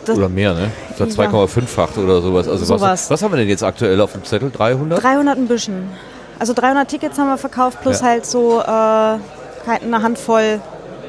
Das- 0.09 0.19
Oder 0.19 0.29
mehr, 0.29 0.55
ne? 0.55 0.71
Das 0.99 1.17
Ja. 1.17 1.19
war 1.19 1.27
2,5-facht 1.47 1.99
oder 1.99 2.21
sowas. 2.21 2.49
Also 2.49 2.65
Sowas. 2.65 2.81
Was, 2.83 3.11
was 3.11 3.23
haben 3.23 3.33
wir 3.33 3.39
denn 3.39 3.49
jetzt 3.49 3.63
aktuell 3.63 4.01
auf 4.01 4.13
dem 4.13 4.25
Zettel? 4.25 4.51
300? 4.51 5.03
300 5.03 5.37
ein 5.39 5.47
bisschen. 5.49 5.89
Also 6.39 6.53
300 6.55 6.89
Tickets 6.89 7.19
haben 7.19 7.29
wir 7.29 7.39
verkauft, 7.39 7.81
plus 7.83 8.01
Ja. 8.01 8.07
halt 8.07 8.27
so 8.27 8.61
äh, 8.61 8.65
eine 8.65 10.03
Handvoll 10.03 10.61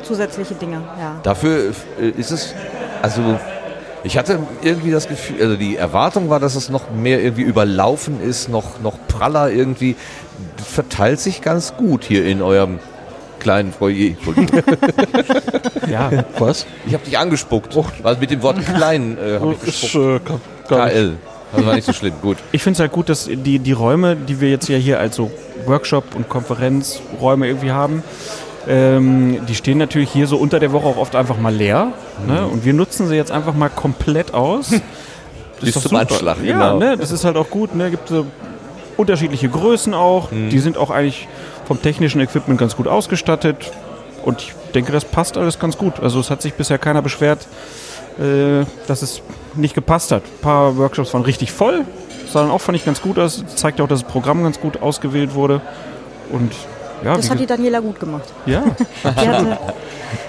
zusätzliche 0.03 0.55
Dinge. 0.55 0.81
Ja. 0.99 1.15
Dafür 1.23 1.71
äh, 2.01 2.09
ist 2.09 2.31
es, 2.31 2.53
also 3.01 3.21
ich 4.03 4.17
hatte 4.17 4.39
irgendwie 4.61 4.91
das 4.91 5.07
Gefühl, 5.07 5.41
also 5.41 5.55
die 5.55 5.75
Erwartung 5.75 6.29
war, 6.29 6.39
dass 6.39 6.55
es 6.55 6.69
noch 6.69 6.89
mehr 6.91 7.21
irgendwie 7.21 7.41
überlaufen 7.43 8.21
ist, 8.21 8.49
noch, 8.49 8.79
noch 8.81 8.95
praller 9.07 9.51
irgendwie. 9.51 9.95
Verteilt 10.57 11.19
sich 11.19 11.41
ganz 11.41 11.75
gut 11.75 12.03
hier 12.05 12.25
in 12.25 12.41
eurem 12.41 12.79
kleinen 13.39 13.71
Foyer. 13.73 14.09
Entschuldigung. 14.11 14.61
Ja, 15.89 16.11
Was? 16.37 16.67
Ich 16.85 16.93
habe 16.93 17.03
dich 17.03 17.17
angespuckt. 17.17 17.75
Also 18.03 18.19
mit 18.19 18.29
dem 18.29 18.43
Wort 18.43 18.57
klein 18.63 19.17
äh, 19.17 19.39
habe 19.39 19.55
ich 19.61 19.67
Ist, 19.67 19.81
gespuckt. 19.81 20.29
äh. 20.69 20.75
KL. 20.75 21.13
Das 21.51 21.65
war 21.65 21.73
nicht 21.73 21.85
so 21.85 21.93
schlimm. 21.93 22.13
Gut. 22.21 22.37
ich 22.51 22.61
finde 22.61 22.75
es 22.75 22.79
halt 22.79 22.91
gut, 22.91 23.09
dass 23.09 23.25
die, 23.25 23.57
die 23.57 23.71
Räume, 23.71 24.15
die 24.15 24.39
wir 24.39 24.51
jetzt 24.51 24.69
ja 24.69 24.77
hier 24.77 24.99
als 24.99 25.15
so 25.15 25.31
Workshop- 25.65 26.13
und 26.15 26.29
Konferenzräume 26.29 27.47
irgendwie 27.47 27.71
haben, 27.71 28.03
ähm, 28.67 29.39
die 29.47 29.55
stehen 29.55 29.79
natürlich 29.79 30.11
hier 30.11 30.27
so 30.27 30.37
unter 30.37 30.59
der 30.59 30.71
Woche 30.73 30.85
auch 30.85 30.97
oft 30.97 31.15
einfach 31.15 31.39
mal 31.39 31.53
leer. 31.53 31.87
Ne? 32.27 32.45
Und 32.45 32.65
wir 32.65 32.73
nutzen 32.73 33.07
sie 33.07 33.15
jetzt 33.15 33.31
einfach 33.31 33.55
mal 33.55 33.69
komplett 33.69 34.33
aus. 34.33 34.71
Das 35.61 35.73
Bis 35.73 35.73
zum 35.73 35.81
super. 35.89 36.01
Anschlag, 36.03 36.37
Ja, 36.41 36.53
genau. 36.53 36.79
ne? 36.79 36.95
das 36.95 37.11
ist 37.11 37.25
halt 37.25 37.35
auch 37.35 37.49
gut. 37.49 37.75
Ne? 37.75 37.91
Gibt 37.91 38.07
so 38.07 38.25
unterschiedliche 38.95 39.49
Größen 39.49 39.93
auch. 39.93 40.29
Die 40.31 40.59
sind 40.59 40.77
auch 40.77 40.89
eigentlich 40.89 41.27
vom 41.69 41.79
technischen 41.81 42.19
Equipment 42.19 42.59
ganz 42.59 42.75
gut 42.75 42.87
ausgestattet. 42.87 43.71
Und 44.25 44.41
ich 44.41 44.53
denke, 44.73 44.91
das 44.91 45.05
passt 45.05 45.37
alles 45.37 45.59
ganz 45.59 45.77
gut. 45.77 45.99
Also 46.01 46.19
es 46.19 46.29
hat 46.31 46.41
sich 46.41 46.55
bisher 46.55 46.79
keiner 46.79 47.01
beschwert, 47.03 47.47
äh, 48.19 48.65
dass 48.87 49.03
es 49.03 49.21
nicht 49.53 49.75
gepasst 49.75 50.11
hat. 50.11 50.23
Ein 50.23 50.41
paar 50.41 50.77
Workshops 50.77 51.13
waren 51.13 51.21
richtig 51.23 51.51
voll. 51.51 51.85
Sah 52.27 52.41
dann 52.41 52.49
auch, 52.51 52.59
fand 52.59 52.75
ich, 52.75 52.85
ganz 52.85 53.01
gut 53.01 53.19
aus. 53.19 53.43
Zeigt 53.55 53.79
auch, 53.81 53.87
dass 53.87 54.01
das 54.01 54.11
Programm 54.11 54.43
ganz 54.43 54.59
gut 54.59 54.81
ausgewählt 54.81 55.35
wurde. 55.35 55.61
Und 56.31 56.51
ja, 57.03 57.15
Das 57.15 57.29
hat 57.29 57.39
die 57.39 57.45
Daniela 57.45 57.79
gut 57.81 57.99
gemacht. 57.99 58.25
ja. 58.47 58.63
Hatte, 59.03 59.57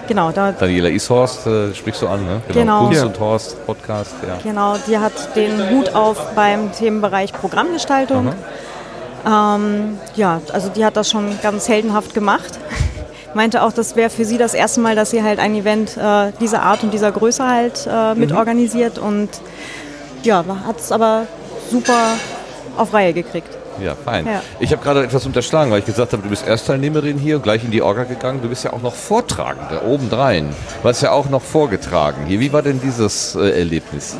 genau, 0.06 0.30
da, 0.30 0.52
Daniela 0.52 0.90
Ishorst 0.90 1.46
äh, 1.46 1.74
sprichst 1.74 2.02
du 2.02 2.06
an, 2.08 2.24
ne? 2.24 2.42
Genau. 2.52 2.84
Kunst 2.84 3.00
Ja. 3.00 3.06
und 3.06 3.18
Horst 3.18 3.66
Podcast, 3.66 4.14
ja. 4.28 4.38
genau, 4.42 4.76
die 4.86 4.98
hat 4.98 5.34
den 5.34 5.70
Hut 5.70 5.94
auf 5.94 6.34
beim 6.34 6.70
Themenbereich 6.72 7.32
Programmgestaltung. 7.32 8.32
Ähm, 9.26 9.98
ja, 10.16 10.40
also 10.52 10.68
die 10.68 10.84
hat 10.84 10.96
das 10.96 11.10
schon 11.10 11.38
ganz 11.42 11.68
heldenhaft 11.68 12.14
gemacht. 12.14 12.58
Meinte 13.34 13.62
auch, 13.62 13.72
das 13.72 13.94
wäre 13.96 14.10
für 14.10 14.24
sie 14.24 14.38
das 14.38 14.54
erste 14.54 14.80
Mal, 14.80 14.96
dass 14.96 15.10
sie 15.10 15.22
halt 15.22 15.38
ein 15.38 15.54
Event 15.54 15.96
äh, 15.96 16.32
dieser 16.40 16.62
Art 16.62 16.82
und 16.82 16.92
dieser 16.92 17.12
Größe 17.12 17.46
halt 17.46 17.88
äh, 17.90 18.14
mit 18.14 18.32
organisiert 18.32 18.98
und 18.98 19.28
ja, 20.22 20.44
hat 20.66 20.80
es 20.80 20.90
aber 20.90 21.26
super 21.70 22.14
auf 22.76 22.92
Reihe 22.92 23.12
gekriegt. 23.12 23.56
Ja, 23.80 23.94
fein. 23.94 24.26
Ja. 24.26 24.42
Ich 24.58 24.72
habe 24.72 24.82
gerade 24.82 25.04
etwas 25.04 25.24
unterschlagen, 25.24 25.70
weil 25.70 25.78
ich 25.78 25.86
gesagt 25.86 26.12
habe, 26.12 26.22
du 26.22 26.28
bist 26.28 26.46
Erstteilnehmerin 26.46 27.18
hier 27.18 27.36
und 27.36 27.42
gleich 27.42 27.64
in 27.64 27.70
die 27.70 27.82
Orga 27.82 28.04
gegangen. 28.04 28.40
Du 28.42 28.48
bist 28.48 28.64
ja 28.64 28.72
auch 28.72 28.82
noch 28.82 28.94
Vortragende 28.94 29.82
obendrein. 29.84 30.54
Du 30.82 30.88
hast 30.88 31.00
ja 31.00 31.12
auch 31.12 31.30
noch 31.30 31.42
vorgetragen 31.42 32.26
hier. 32.26 32.40
Wie 32.40 32.52
war 32.52 32.62
denn 32.62 32.80
dieses 32.80 33.34
äh, 33.36 33.58
Erlebnis? 33.58 34.16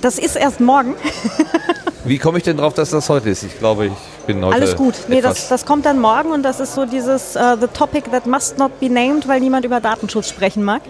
Das 0.00 0.18
ist 0.18 0.36
erst 0.36 0.60
morgen. 0.60 0.94
Wie 2.04 2.18
komme 2.18 2.38
ich 2.38 2.44
denn 2.44 2.58
drauf, 2.58 2.74
dass 2.74 2.90
das 2.90 3.08
heute 3.08 3.30
ist? 3.30 3.42
Ich 3.42 3.58
glaube, 3.58 3.86
ich 3.86 3.92
bin 4.26 4.44
heute. 4.44 4.56
Alles 4.56 4.76
gut. 4.76 4.94
Nee, 5.08 5.22
das, 5.22 5.48
das 5.48 5.64
kommt 5.64 5.86
dann 5.86 6.00
morgen 6.00 6.32
und 6.32 6.42
das 6.42 6.60
ist 6.60 6.74
so 6.74 6.84
dieses 6.84 7.34
äh, 7.34 7.56
The 7.58 7.66
Topic 7.66 8.10
that 8.10 8.26
must 8.26 8.58
not 8.58 8.78
be 8.78 8.90
named, 8.90 9.26
weil 9.26 9.40
niemand 9.40 9.64
über 9.64 9.80
Datenschutz 9.80 10.28
sprechen 10.28 10.62
mag. 10.62 10.82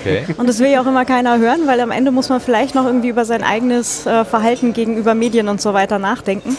Okay. 0.00 0.26
Und 0.36 0.48
das 0.48 0.58
will 0.58 0.68
ja 0.68 0.82
auch 0.82 0.86
immer 0.86 1.04
keiner 1.04 1.38
hören, 1.38 1.66
weil 1.66 1.80
am 1.80 1.90
Ende 1.90 2.10
muss 2.10 2.28
man 2.28 2.40
vielleicht 2.40 2.74
noch 2.74 2.84
irgendwie 2.84 3.08
über 3.08 3.24
sein 3.24 3.42
eigenes 3.42 4.06
äh, 4.06 4.24
Verhalten 4.24 4.72
gegenüber 4.72 5.14
Medien 5.14 5.48
und 5.48 5.60
so 5.60 5.72
weiter 5.72 5.98
nachdenken. 5.98 6.56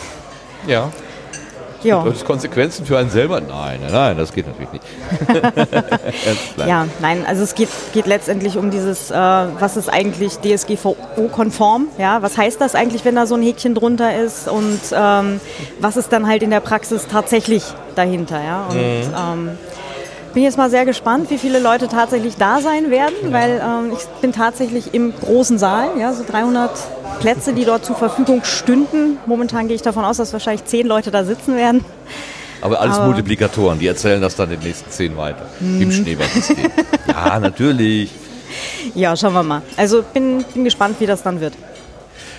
Ja. 0.66 0.92
Ja, 1.88 2.04
Hat 2.04 2.14
es 2.14 2.26
Konsequenzen 2.26 2.86
für 2.86 2.98
einen 2.98 3.10
selber? 3.10 3.40
Nein, 3.40 3.80
nein, 3.82 3.92
nein, 3.92 4.18
das 4.18 4.34
geht 4.34 4.46
natürlich 4.48 4.74
nicht. 4.74 4.84
Ja, 6.68 6.86
nein, 7.00 7.26
also 7.26 7.44
es 7.44 7.56
geht, 7.56 7.70
geht 7.94 8.08
letztendlich 8.08 8.58
um 8.58 8.72
dieses, 8.72 9.10
äh, 9.12 9.16
was 9.16 9.78
ist 9.78 9.88
eigentlich 9.90 10.38
DSGVO-konform? 10.40 11.88
Ja, 11.98 12.22
was 12.22 12.38
heißt 12.38 12.60
das 12.60 12.76
eigentlich, 12.76 13.06
wenn 13.06 13.16
da 13.16 13.26
so 13.26 13.36
ein 13.36 13.42
Häkchen 13.42 13.74
drunter 13.74 14.16
ist? 14.18 14.48
Und 14.50 14.80
ähm, 14.94 15.40
was 15.80 15.98
ist 15.98 16.12
dann 16.12 16.28
halt 16.28 16.44
in 16.44 16.50
der 16.50 16.60
Praxis 16.60 17.08
tatsächlich 17.10 17.64
dahinter? 17.96 18.44
Ja, 18.44 18.66
und 18.70 18.76
ähm, 18.78 19.58
bin 20.34 20.44
jetzt 20.44 20.58
mal 20.58 20.70
sehr 20.70 20.86
gespannt, 20.86 21.30
wie 21.30 21.38
viele 21.38 21.60
Leute 21.60 21.88
tatsächlich 21.88 22.36
da 22.38 22.60
sein 22.62 22.90
werden, 22.92 23.16
weil 23.32 23.62
ähm, 23.64 23.92
ich 23.94 24.06
bin 24.22 24.32
tatsächlich 24.32 24.94
im 24.94 25.14
großen 25.16 25.58
Saal, 25.58 25.90
ja, 26.00 26.14
so 26.14 26.24
300 26.30 26.72
Plätze, 27.20 27.54
die 27.54 27.66
dort 27.66 27.86
zur 27.86 27.96
Verfügung 27.96 28.44
stünden. 28.44 29.18
Momentan 29.26 29.68
gehe 29.68 29.76
ich 29.76 29.82
davon 29.82 30.06
aus, 30.06 30.18
dass 30.18 30.34
wahrscheinlich 30.34 30.66
zehn 30.66 30.86
Leute 30.88 31.12
da 31.12 31.24
sitzen 31.24 31.56
werden. 31.56 31.84
Aber 32.62 32.80
alles 32.82 32.98
Aber- 32.98 33.08
Multiplikatoren, 33.08 33.80
die 33.80 33.88
erzählen 33.88 34.22
das 34.22 34.36
dann 34.36 34.50
den 34.50 34.60
nächsten 34.60 34.90
zehn 34.92 35.16
weiter. 35.18 35.46
Im 35.60 35.92
Schneeballsystem. 35.92 36.72
ja, 37.08 37.40
natürlich. 37.40 38.12
Ja, 38.96 39.16
schauen 39.16 39.34
wir 39.34 39.44
mal. 39.44 39.62
Also 39.76 40.04
bin, 40.14 40.44
bin 40.54 40.64
gespannt, 40.64 40.96
wie 41.00 41.06
das 41.06 41.22
dann 41.24 41.40
wird. 41.40 41.54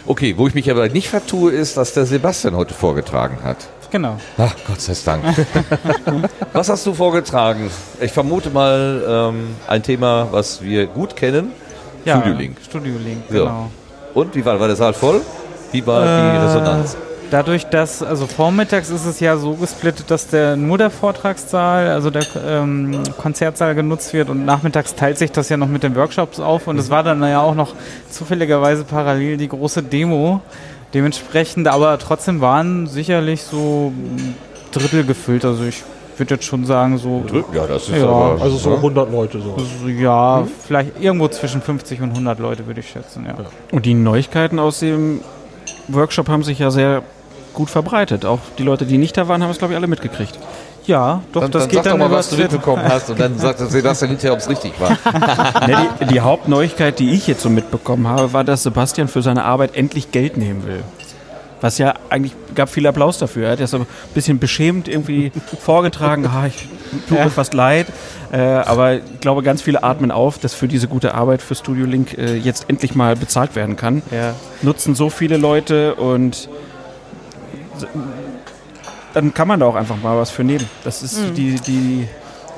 Okay, 0.07 0.35
wo 0.37 0.46
ich 0.48 0.55
mich 0.55 0.70
aber 0.70 0.88
nicht 0.88 1.09
vertue, 1.09 1.53
ist, 1.53 1.77
dass 1.77 1.92
der 1.92 2.07
Sebastian 2.07 2.57
heute 2.57 2.74
vorgetragen 2.74 3.38
hat. 3.44 3.59
Genau. 3.90 4.16
Ach, 4.37 4.55
Gott 4.66 4.81
sei 4.81 4.94
Dank. 5.05 5.24
was 6.53 6.68
hast 6.68 6.85
du 6.87 6.94
vorgetragen? 6.94 7.70
Ich 8.01 8.12
vermute 8.12 8.51
mal 8.51 9.03
ähm, 9.33 9.57
ein 9.66 9.83
Thema, 9.83 10.29
was 10.31 10.62
wir 10.62 10.87
gut 10.87 11.16
kennen. 11.16 11.53
Ja, 12.05 12.20
Studio 12.20 12.38
Link. 12.38 12.57
Studio 12.64 12.94
Link, 13.03 13.22
Ja. 13.31 13.38
genau. 13.38 13.70
Und 14.14 14.35
wie 14.35 14.44
war, 14.44 14.59
war 14.59 14.66
der 14.66 14.77
Saal 14.77 14.92
voll? 14.94 15.20
Wie 15.72 15.87
war 15.87 16.03
die 16.03 16.37
Äh, 16.37 16.40
Resonanz? 16.42 16.96
Dadurch, 17.31 17.64
dass, 17.66 18.03
also 18.03 18.27
vormittags 18.27 18.88
ist 18.88 19.05
es 19.05 19.20
ja 19.20 19.37
so 19.37 19.53
gesplittet, 19.53 20.11
dass 20.11 20.29
der 20.29 20.57
nur 20.57 20.79
der 20.79 20.88
Vortragssaal, 20.88 21.88
also 21.88 22.09
der 22.09 22.24
ähm, 22.46 23.03
Konzertsaal 23.18 23.74
genutzt 23.74 24.14
wird 24.14 24.31
und 24.31 24.46
nachmittags 24.46 24.94
teilt 24.94 25.18
sich 25.18 25.31
das 25.31 25.51
ja 25.51 25.59
noch 25.59 25.68
mit 25.68 25.83
den 25.83 25.94
Workshops 25.94 26.40
auf 26.40 26.66
und 26.68 26.79
es 26.79 26.88
war 26.88 27.03
dann 27.03 27.22
ja 27.22 27.42
auch 27.42 27.55
noch 27.55 27.74
zufälligerweise 28.11 28.85
parallel 28.85 29.37
die 29.37 29.48
große 29.48 29.83
Demo. 29.83 30.40
Dementsprechend, 30.94 31.68
aber 31.68 31.98
trotzdem 31.98 32.40
waren 32.40 32.87
sicherlich 32.87 33.42
so 33.42 33.92
ein 33.94 34.35
Drittel 34.72 35.05
gefüllt. 35.05 35.44
Also 35.44 35.64
ich 35.64 35.83
würde 36.16 36.35
jetzt 36.35 36.44
schon 36.44 36.64
sagen, 36.64 36.98
so, 36.98 37.22
Ja, 37.53 37.66
das 37.66 37.88
ist 37.88 37.96
Ja, 37.96 38.09
aber. 38.09 38.42
Also 38.42 38.57
so 38.57 38.70
ne? 38.70 38.77
100 38.77 39.11
Leute 39.11 39.40
so. 39.40 39.57
so 39.59 39.88
ja, 39.88 40.46
vielleicht 40.66 41.01
irgendwo 41.01 41.29
zwischen 41.29 41.62
50 41.62 42.01
und 42.03 42.11
100 42.11 42.38
Leute 42.38 42.66
würde 42.66 42.81
ich 42.81 42.88
schätzen, 42.88 43.27
ja. 43.27 43.35
Und 43.70 43.87
die 43.87 43.94
Neuigkeiten 43.94 44.59
aus 44.59 44.81
dem 44.81 45.20
Workshop 45.88 46.29
haben 46.29 46.42
sich 46.42 46.59
ja 46.59 46.70
sehr 46.70 47.03
gut 47.55 47.70
verbreitet. 47.70 48.24
Auch 48.24 48.40
die 48.59 48.62
Leute, 48.62 48.87
die 48.87 48.98
nicht 48.98 49.16
da 49.16 49.29
waren, 49.29 49.42
haben 49.42 49.51
es, 49.51 49.59
glaube 49.59 49.74
ich, 49.74 49.77
alle 49.77 49.87
mitgekriegt. 49.87 50.38
Ja, 50.88 51.22
doch, 51.35 51.42
Dann, 51.42 51.51
das 51.51 51.62
dann 51.64 51.68
geht 51.68 51.77
sag 51.77 51.85
dann 51.85 51.98
doch 51.98 52.09
mal, 52.09 52.16
was 52.16 52.31
du 52.31 52.37
mitbekommen 52.37 52.83
hast 52.83 53.11
und 53.11 53.20
dann 53.20 53.38
sagt 53.38 53.61
der 53.61 53.66
Sebastian 53.66 54.09
hinterher, 54.09 54.33
ob 54.33 54.38
es 54.38 54.48
richtig 54.48 54.72
war. 54.81 54.96
Ne, 55.68 55.88
die, 56.01 56.07
die 56.07 56.20
Hauptneuigkeit, 56.20 56.98
die 56.98 57.11
ich 57.11 57.27
jetzt 57.27 57.42
so 57.42 57.51
mitbekommen 57.51 58.09
habe, 58.09 58.33
war, 58.33 58.42
dass 58.42 58.62
Sebastian 58.62 59.07
für 59.07 59.20
seine 59.20 59.44
Arbeit 59.44 59.77
endlich 59.77 60.12
Geld 60.12 60.38
nehmen 60.38 60.66
will. 60.66 60.83
Was 61.61 61.77
ja 61.77 61.92
eigentlich 62.09 62.33
gab 62.55 62.70
viel 62.70 62.87
Applaus 62.87 63.18
dafür. 63.18 63.46
Er 63.46 63.53
hat 63.53 63.61
das 63.61 63.72
so 63.72 63.79
ein 63.79 63.87
bisschen 64.14 64.38
beschämt 64.38 64.88
irgendwie 64.88 65.31
vorgetragen. 65.61 66.24
Ah, 66.27 66.46
ich 66.46 66.66
tut 67.07 67.18
mir 67.18 67.31
fast 67.31 67.53
leid. 67.53 67.88
Äh, 68.33 68.38
aber 68.38 68.94
ich 68.94 69.20
glaube, 69.20 69.42
ganz 69.42 69.61
viele 69.61 69.83
atmen 69.83 70.11
auf, 70.11 70.38
dass 70.38 70.55
für 70.55 70.68
diese 70.68 70.88
gute 70.88 71.14
Arbeit 71.14 71.42
für 71.42 71.55
Studio 71.55 71.85
Link 71.85 72.16
äh, 72.16 72.37
jetzt 72.37 72.66
endlich 72.68 72.94
mal 72.94 73.14
bezahlt 73.14 73.57
werden 73.57 73.77
kann. 73.77 74.01
Ja. 74.11 74.35
Nutzen 74.62 74.94
so 74.94 75.11
viele 75.11 75.37
Leute 75.37 75.96
und 75.96 76.48
dann 79.20 79.35
kann 79.35 79.48
man 79.48 79.59
da 79.61 79.66
auch 79.66 79.74
einfach 79.74 79.96
mal 80.02 80.16
was 80.16 80.31
für 80.31 80.44
nehmen. 80.44 80.68
Das 80.85 81.02
ist 81.02 81.18
die, 81.37 81.57
die, 81.57 82.07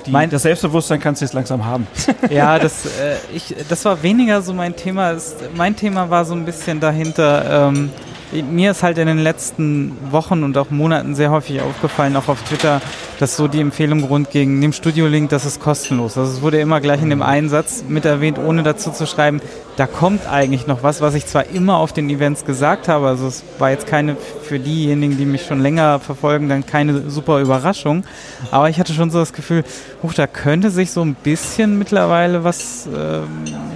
die 0.07 0.11
Mein- 0.11 0.29
das 0.31 0.43
Selbstbewusstsein 0.43 1.01
kannst 1.01 1.21
du 1.21 1.25
jetzt 1.25 1.33
langsam 1.35 1.65
haben. 1.65 1.87
Ja, 2.31 2.59
das, 2.59 2.85
äh, 2.87 3.17
ich, 3.35 3.55
das 3.69 3.85
war 3.85 4.03
weniger 4.03 4.43
so 4.43 4.53
mein 4.53 4.77
Thema. 4.77 5.13
Es, 5.13 5.37
mein 5.55 5.75
Thema 5.75 6.09
war 6.11 6.25
so 6.25 6.35
ein 6.35 6.45
bisschen 6.45 6.79
dahinter. 6.81 7.69
Ähm, 7.69 7.91
mir 8.33 8.71
ist 8.71 8.83
halt 8.83 8.99
in 8.99 9.07
den 9.07 9.19
letzten 9.19 9.97
Wochen 10.11 10.45
und 10.45 10.57
auch 10.57 10.71
Monaten 10.71 11.15
sehr 11.15 11.31
häufig 11.31 11.61
aufgefallen, 11.61 12.17
auch 12.17 12.29
auf 12.29 12.43
Twitter, 12.43 12.81
dass 13.19 13.37
so 13.37 13.49
die 13.49 13.61
Empfehlung 13.61 14.03
grundging, 14.03 14.59
nimm 14.59 14.73
Studio 14.73 15.07
Link, 15.07 15.31
das 15.31 15.45
ist 15.45 15.61
kostenlos. 15.61 16.17
Also 16.17 16.33
es 16.33 16.43
wurde 16.43 16.61
immer 16.61 16.81
gleich 16.81 17.03
in 17.03 17.11
dem 17.11 17.23
einen 17.23 17.49
Satz 17.49 17.85
mit 17.89 18.05
erwähnt, 18.05 18.39
ohne 18.39 18.63
dazu 18.63 18.91
zu 18.93 19.07
schreiben, 19.07 19.41
da 19.77 19.87
kommt 19.87 20.29
eigentlich 20.29 20.67
noch 20.67 20.83
was, 20.83 21.01
was 21.01 21.15
ich 21.15 21.27
zwar 21.27 21.47
immer 21.47 21.79
auf 21.79 21.93
den 21.93 22.09
Events 22.11 22.45
gesagt 22.45 22.89
habe, 22.89 23.09
also 23.09 23.27
es 23.27 23.43
war 23.59 23.71
jetzt 23.71 23.87
keine, 23.87 24.17
für 24.43 24.59
diejenigen, 24.59 25.17
die 25.17 25.25
mich 25.25 25.47
schon 25.47 25.61
länger 25.61 25.99
verfolgen, 26.01 26.49
dann 26.49 26.67
keine 26.67 27.11
super 27.11 27.41
Überraschung, 27.41 28.05
aber 28.51 28.69
ich 28.69 28.79
hatte 28.79 28.93
schon 28.93 29.11
so 29.11 29.19
das 29.19 29.33
Gefühl, 29.33 29.65
huch, 30.03 30.15
da 30.15 30.27
könnte 30.27 30.71
sich 30.71 30.91
so 30.93 31.03
ein 31.03 31.15
bisschen 31.15 31.79
mittlerweile 31.79 32.45
was 32.45 32.89
ähm, 32.95 33.27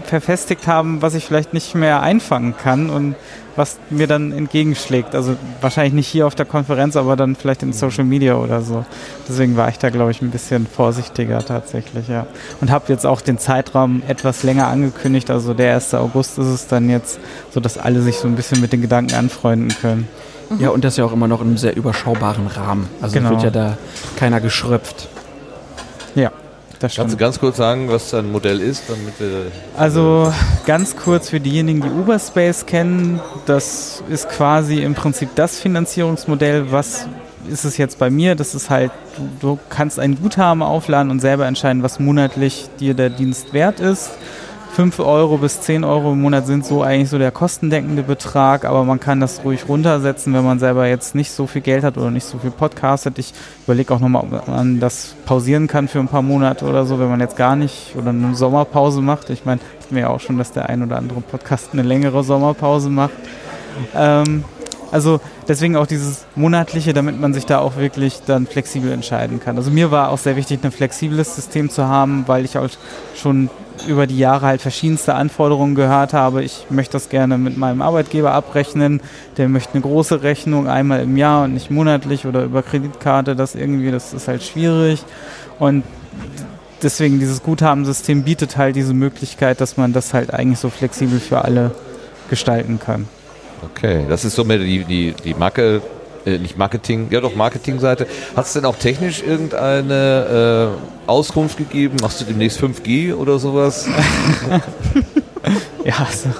verfestigt 0.05 0.67
haben, 0.67 1.03
was 1.03 1.15
ich 1.15 1.25
vielleicht 1.25 1.55
nicht 1.55 1.75
mehr 1.75 2.03
einfangen 2.03 2.55
kann 2.57 2.91
und 2.91 3.15
was 3.57 3.79
mir 3.91 4.07
dann 4.07 4.33
entgegenschlägt. 4.33 5.15
Also 5.15 5.37
wahrscheinlich 5.61 5.95
nicht 5.95 6.09
hier 6.09 6.27
auf 6.27 6.35
der 6.35 6.47
Konferenz, 6.47 6.97
aber 6.97 7.17
dann 7.17 7.37
vielleicht 7.37 7.63
in 7.63 7.73
Social 7.73 8.05
Media 8.05 8.35
oder 8.37 8.63
so. 8.63 8.85
Deswegen 9.29 9.57
war 9.57 9.69
ich 9.69 9.79
da, 9.79 9.91
glaube 9.91 10.11
ich, 10.11 10.23
ein 10.23 10.31
bisschen 10.31 10.67
vorsichtiger 10.67 11.45
tatsächlich, 11.45 12.09
ja. 12.09 12.27
Und 12.61 12.71
habe 12.71 12.85
jetzt 12.89 13.07
auch 13.07 13.21
den 13.21 13.39
Zeitraum 13.39 14.03
etwas 14.09 14.43
länger 14.43 14.67
angekündigt. 14.69 15.31
Also 15.31 15.55
der 15.55 15.75
1. 15.75 15.95
August 15.95 16.39
ist 16.39 16.47
es 16.47 16.67
dann 16.67 16.91
jetzt, 16.91 17.19
sodass 17.51 17.79
alle 17.79 18.03
sich 18.03 18.17
so 18.17 18.29
ein 18.29 18.37
bisschen 18.37 18.61
mit 18.61 18.73
den 18.73 18.83
Gedanken 18.83 19.15
anfreunden 19.15 19.75
können. 19.81 20.09
Ja, 20.59 20.71
und 20.71 20.85
das 20.85 20.97
ja 20.97 21.05
auch 21.05 21.13
immer 21.13 21.27
noch 21.27 21.41
in 21.41 21.49
einem 21.49 21.57
sehr 21.57 21.77
überschaubaren 21.77 22.47
Rahmen. 22.47 22.89
Also 23.01 23.15
Genau. 23.15 23.31
wird 23.31 23.45
ja 23.45 23.51
da 23.51 23.79
keiner 24.17 24.41
geschröpft. 24.41 25.09
Ja, 26.15 26.31
das 26.89 26.97
Kannst 26.97 27.15
du 27.15 27.19
ganz 27.19 27.39
kurz 27.39 27.57
sagen, 27.57 27.89
was 27.89 28.11
dein 28.11 28.31
Modell 28.31 28.61
ist, 28.61 28.85
damit 28.89 29.19
wir. 29.19 29.51
Also 29.77 30.33
ganz 30.67 30.97
kurz 30.97 31.31
für 31.31 31.41
diejenigen, 31.41 31.81
die 31.81 31.89
Uberspace 31.89 32.67
kennen, 32.67 33.21
das 33.47 34.03
ist 34.09 34.29
quasi 34.29 34.83
im 34.83 34.95
Prinzip 34.95 35.31
das 35.35 35.59
Finanzierungsmodell, 35.59 36.71
was 36.71 37.07
ist 37.49 37.65
es 37.65 37.77
jetzt 37.77 37.99
bei 37.99 38.11
mir? 38.11 38.35
Das 38.35 38.55
ist 38.55 38.71
halt, 38.71 38.91
du, 39.17 39.29
du 39.41 39.59
kannst 39.69 39.99
ein 39.99 40.21
Guthaben 40.21 40.63
aufladen 40.63 41.11
und 41.11 41.21
selber 41.21 41.47
entscheiden, 41.47 41.83
was 41.83 41.99
monatlich 41.99 42.69
dir 42.81 42.95
der 42.95 43.11
Dienst 43.11 43.53
wert 43.53 43.81
ist. 43.81 44.11
5 44.75 44.99
Euro 44.99 45.37
bis 45.37 45.61
10 45.61 45.85
Euro 45.85 46.15
im 46.15 46.23
Monat 46.23 46.47
sind 46.47 46.67
so 46.67 46.83
eigentlich 46.83 47.09
so 47.09 47.17
der 47.17 47.31
kostendeckende 47.31 48.03
Betrag, 48.03 48.65
aber 48.65 48.83
man 48.83 48.99
kann 48.99 49.21
das 49.21 49.45
ruhig 49.45 49.69
runtersetzen, 49.69 50.35
wenn 50.35 50.45
man 50.45 50.59
selber 50.59 50.89
jetzt 50.89 51.15
nicht 51.15 51.31
so 51.31 51.47
viel 51.47 51.63
Geld 51.63 51.85
hat 51.85 51.97
oder 51.97 52.11
nicht 52.11 52.25
so 52.25 52.39
viel 52.39 52.51
Podcast 52.51 53.07
hat. 53.07 53.17
Ich 53.21 53.35
überlege 53.67 53.95
auch 53.95 54.01
nochmal, 54.01 54.25
ob 54.25 54.49
man 54.49 54.81
das 54.81 55.15
pausieren 55.27 55.69
kann 55.69 55.87
für 55.87 56.01
ein 56.01 56.09
paar 56.09 56.23
Monate 56.23 56.65
oder 56.65 56.87
so, 56.87 56.99
wenn 56.99 57.09
man 57.09 57.21
jetzt 57.21 57.37
gar 57.37 57.55
nicht 57.55 57.95
oder 57.95 58.11
eine 58.11 58.35
Sommerpause 58.35 59.01
macht. 59.01 59.31
Ich 59.31 59.45
meine, 59.45 59.61
ich 59.81 59.93
mir 59.93 60.01
ja 60.01 60.09
auch 60.09 60.19
schon, 60.19 60.39
dass 60.39 60.51
der 60.51 60.69
ein 60.69 60.83
oder 60.83 60.97
andere 60.97 61.21
Podcast 61.21 61.69
eine 61.73 61.83
längere 61.83 62.25
Sommerpause 62.25 62.91
macht. 62.91 63.15
Ähm, 63.95 64.43
also 64.95 65.21
deswegen 65.49 65.75
auch 65.77 65.89
dieses 65.89 66.25
monatliche, 66.37 66.93
damit 66.93 67.21
man 67.21 67.35
sich 67.35 67.47
da 67.47 67.59
auch 67.59 67.77
wirklich 67.77 68.21
dann 68.27 68.47
flexibel 68.47 68.93
entscheiden 68.93 69.41
kann. 69.41 69.57
Also 69.57 69.73
mir 69.73 69.91
war 69.91 70.11
auch 70.11 70.19
sehr 70.19 70.37
wichtig, 70.37 70.61
ein 70.63 70.71
flexibles 70.71 71.35
System 71.35 71.69
zu 71.69 71.89
haben, 71.89 72.23
weil 72.29 72.45
ich 72.45 72.57
auch 72.57 72.69
schon 73.17 73.51
über 73.89 74.07
die 74.07 74.19
Jahre 74.19 74.47
halt 74.47 74.63
verschiedenste 74.63 75.17
Anforderungen 75.17 75.75
gehört 75.75 76.13
habe. 76.13 76.45
Ich 76.45 76.67
möchte 76.71 76.93
das 76.93 77.09
gerne 77.09 77.39
mit 77.39 77.57
meinem 77.57 77.83
Arbeitgeber 77.83 78.31
abrechnen. 78.31 79.01
Der 79.37 79.49
möchte 79.49 79.75
eine 79.75 79.83
große 79.83 80.23
Rechnung 80.23 80.69
einmal 80.69 81.01
im 81.01 81.17
Jahr 81.17 81.43
und 81.43 81.55
nicht 81.55 81.73
monatlich 81.73 82.25
oder 82.25 82.45
über 82.45 82.63
Kreditkarte. 82.63 83.35
Das 83.35 83.57
irgendwie, 83.57 83.91
das 83.91 84.15
ist 84.15 84.29
halt 84.29 84.45
schwierig. 84.45 85.03
Und 85.59 85.83
deswegen 86.85 87.19
dieses 87.19 87.43
Guthabensystem 87.43 88.23
bietet 88.23 88.57
halt 88.57 88.77
diese 88.77 88.95
Möglichkeit, 88.95 89.61
dass 89.61 89.77
man 89.77 89.93
das 89.93 90.15
halt 90.15 90.33
eigentlich 90.33 90.61
so 90.61 90.71
flexibel 90.71 91.19
für 91.19 91.43
alle 91.43 91.73
gestalten 92.31 92.79
kann. 92.79 93.09
Okay, 93.63 94.05
das 94.09 94.25
ist 94.25 94.35
so 94.35 94.45
mehr 94.45 94.59
die, 94.59 94.85
die, 94.85 95.15
die 95.25 95.35
Marke, 95.35 95.83
äh, 96.25 96.39
nicht 96.39 96.59
Marketing, 96.59 97.09
ja 97.11 97.21
doch 97.21 97.35
Marketingseite. 97.35 98.07
Hat 98.37 98.47
es 98.47 98.53
denn 98.53 98.65
auch 98.65 98.77
technisch 98.77 99.23
irgendeine 99.23 100.77
äh, 101.07 101.11
Auskunft 101.11 101.59
gegeben? 101.59 101.97
Machst 102.01 102.21
du 102.21 102.25
demnächst 102.25 102.61
5G 102.61 103.15
oder 103.15 103.39
sowas? 103.39 103.89
Ja, 105.85 105.99
also, 105.99 106.31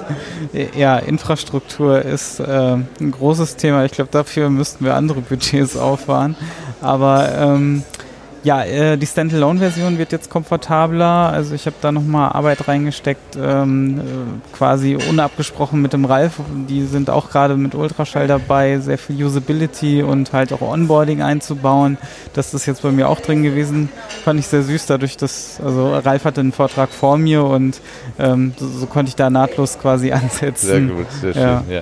ja, 0.75 0.97
Infrastruktur 0.97 2.01
ist 2.01 2.39
äh, 2.39 2.73
ein 2.73 3.11
großes 3.11 3.55
Thema. 3.57 3.85
Ich 3.85 3.91
glaube, 3.91 4.09
dafür 4.11 4.49
müssten 4.49 4.83
wir 4.83 4.95
andere 4.95 5.21
Budgets 5.21 5.77
auffahren. 5.77 6.35
Aber 6.81 7.31
ähm, 7.37 7.83
ja, 8.45 8.63
äh, 8.63 8.95
die 8.95 9.07
Standalone-Version 9.07 9.97
wird 9.97 10.11
jetzt 10.11 10.29
komfortabler. 10.29 11.31
Also 11.31 11.55
ich 11.55 11.65
habe 11.65 11.75
da 11.81 11.91
nochmal 11.91 12.31
Arbeit 12.31 12.67
reingesteckt, 12.67 13.35
ähm, 13.35 13.97
äh, 13.97 14.55
quasi 14.55 14.95
unabgesprochen 14.95 15.81
mit 15.81 15.93
dem 15.93 16.05
Ralf. 16.05 16.33
Die 16.69 16.83
sind 16.85 17.09
auch 17.09 17.31
gerade 17.31 17.57
mit 17.57 17.73
Ultraschall 17.73 18.27
dabei, 18.27 18.77
sehr 18.77 18.99
viel 18.99 19.21
Usability 19.25 20.03
und 20.03 20.31
halt 20.31 20.53
auch 20.53 20.61
Onboarding 20.61 21.23
einzubauen. 21.23 21.97
Das 22.33 22.53
ist 22.53 22.67
jetzt 22.67 22.83
bei 22.83 22.91
mir 22.91 23.09
auch 23.09 23.19
drin 23.19 23.41
gewesen. 23.41 23.89
Fand 24.23 24.39
ich 24.39 24.45
sehr 24.45 24.61
süß, 24.61 24.85
dadurch, 24.85 25.17
dass, 25.17 25.59
also 25.59 25.95
Ralf 25.95 26.25
hatte 26.25 26.41
einen 26.41 26.51
Vortrag 26.51 26.91
vor 26.91 27.17
mir 27.17 27.43
und 27.43 27.81
ähm, 28.19 28.53
so, 28.59 28.67
so 28.67 28.85
konnte 28.85 29.09
ich 29.09 29.15
da 29.15 29.31
nahtlos 29.31 29.79
quasi 29.79 30.11
ansetzen. 30.11 30.67
Sehr 30.67 30.81
gut, 30.81 31.11
sehr 31.19 31.33
schön. 31.33 31.41
Ja. 31.41 31.63
Ja. 31.67 31.81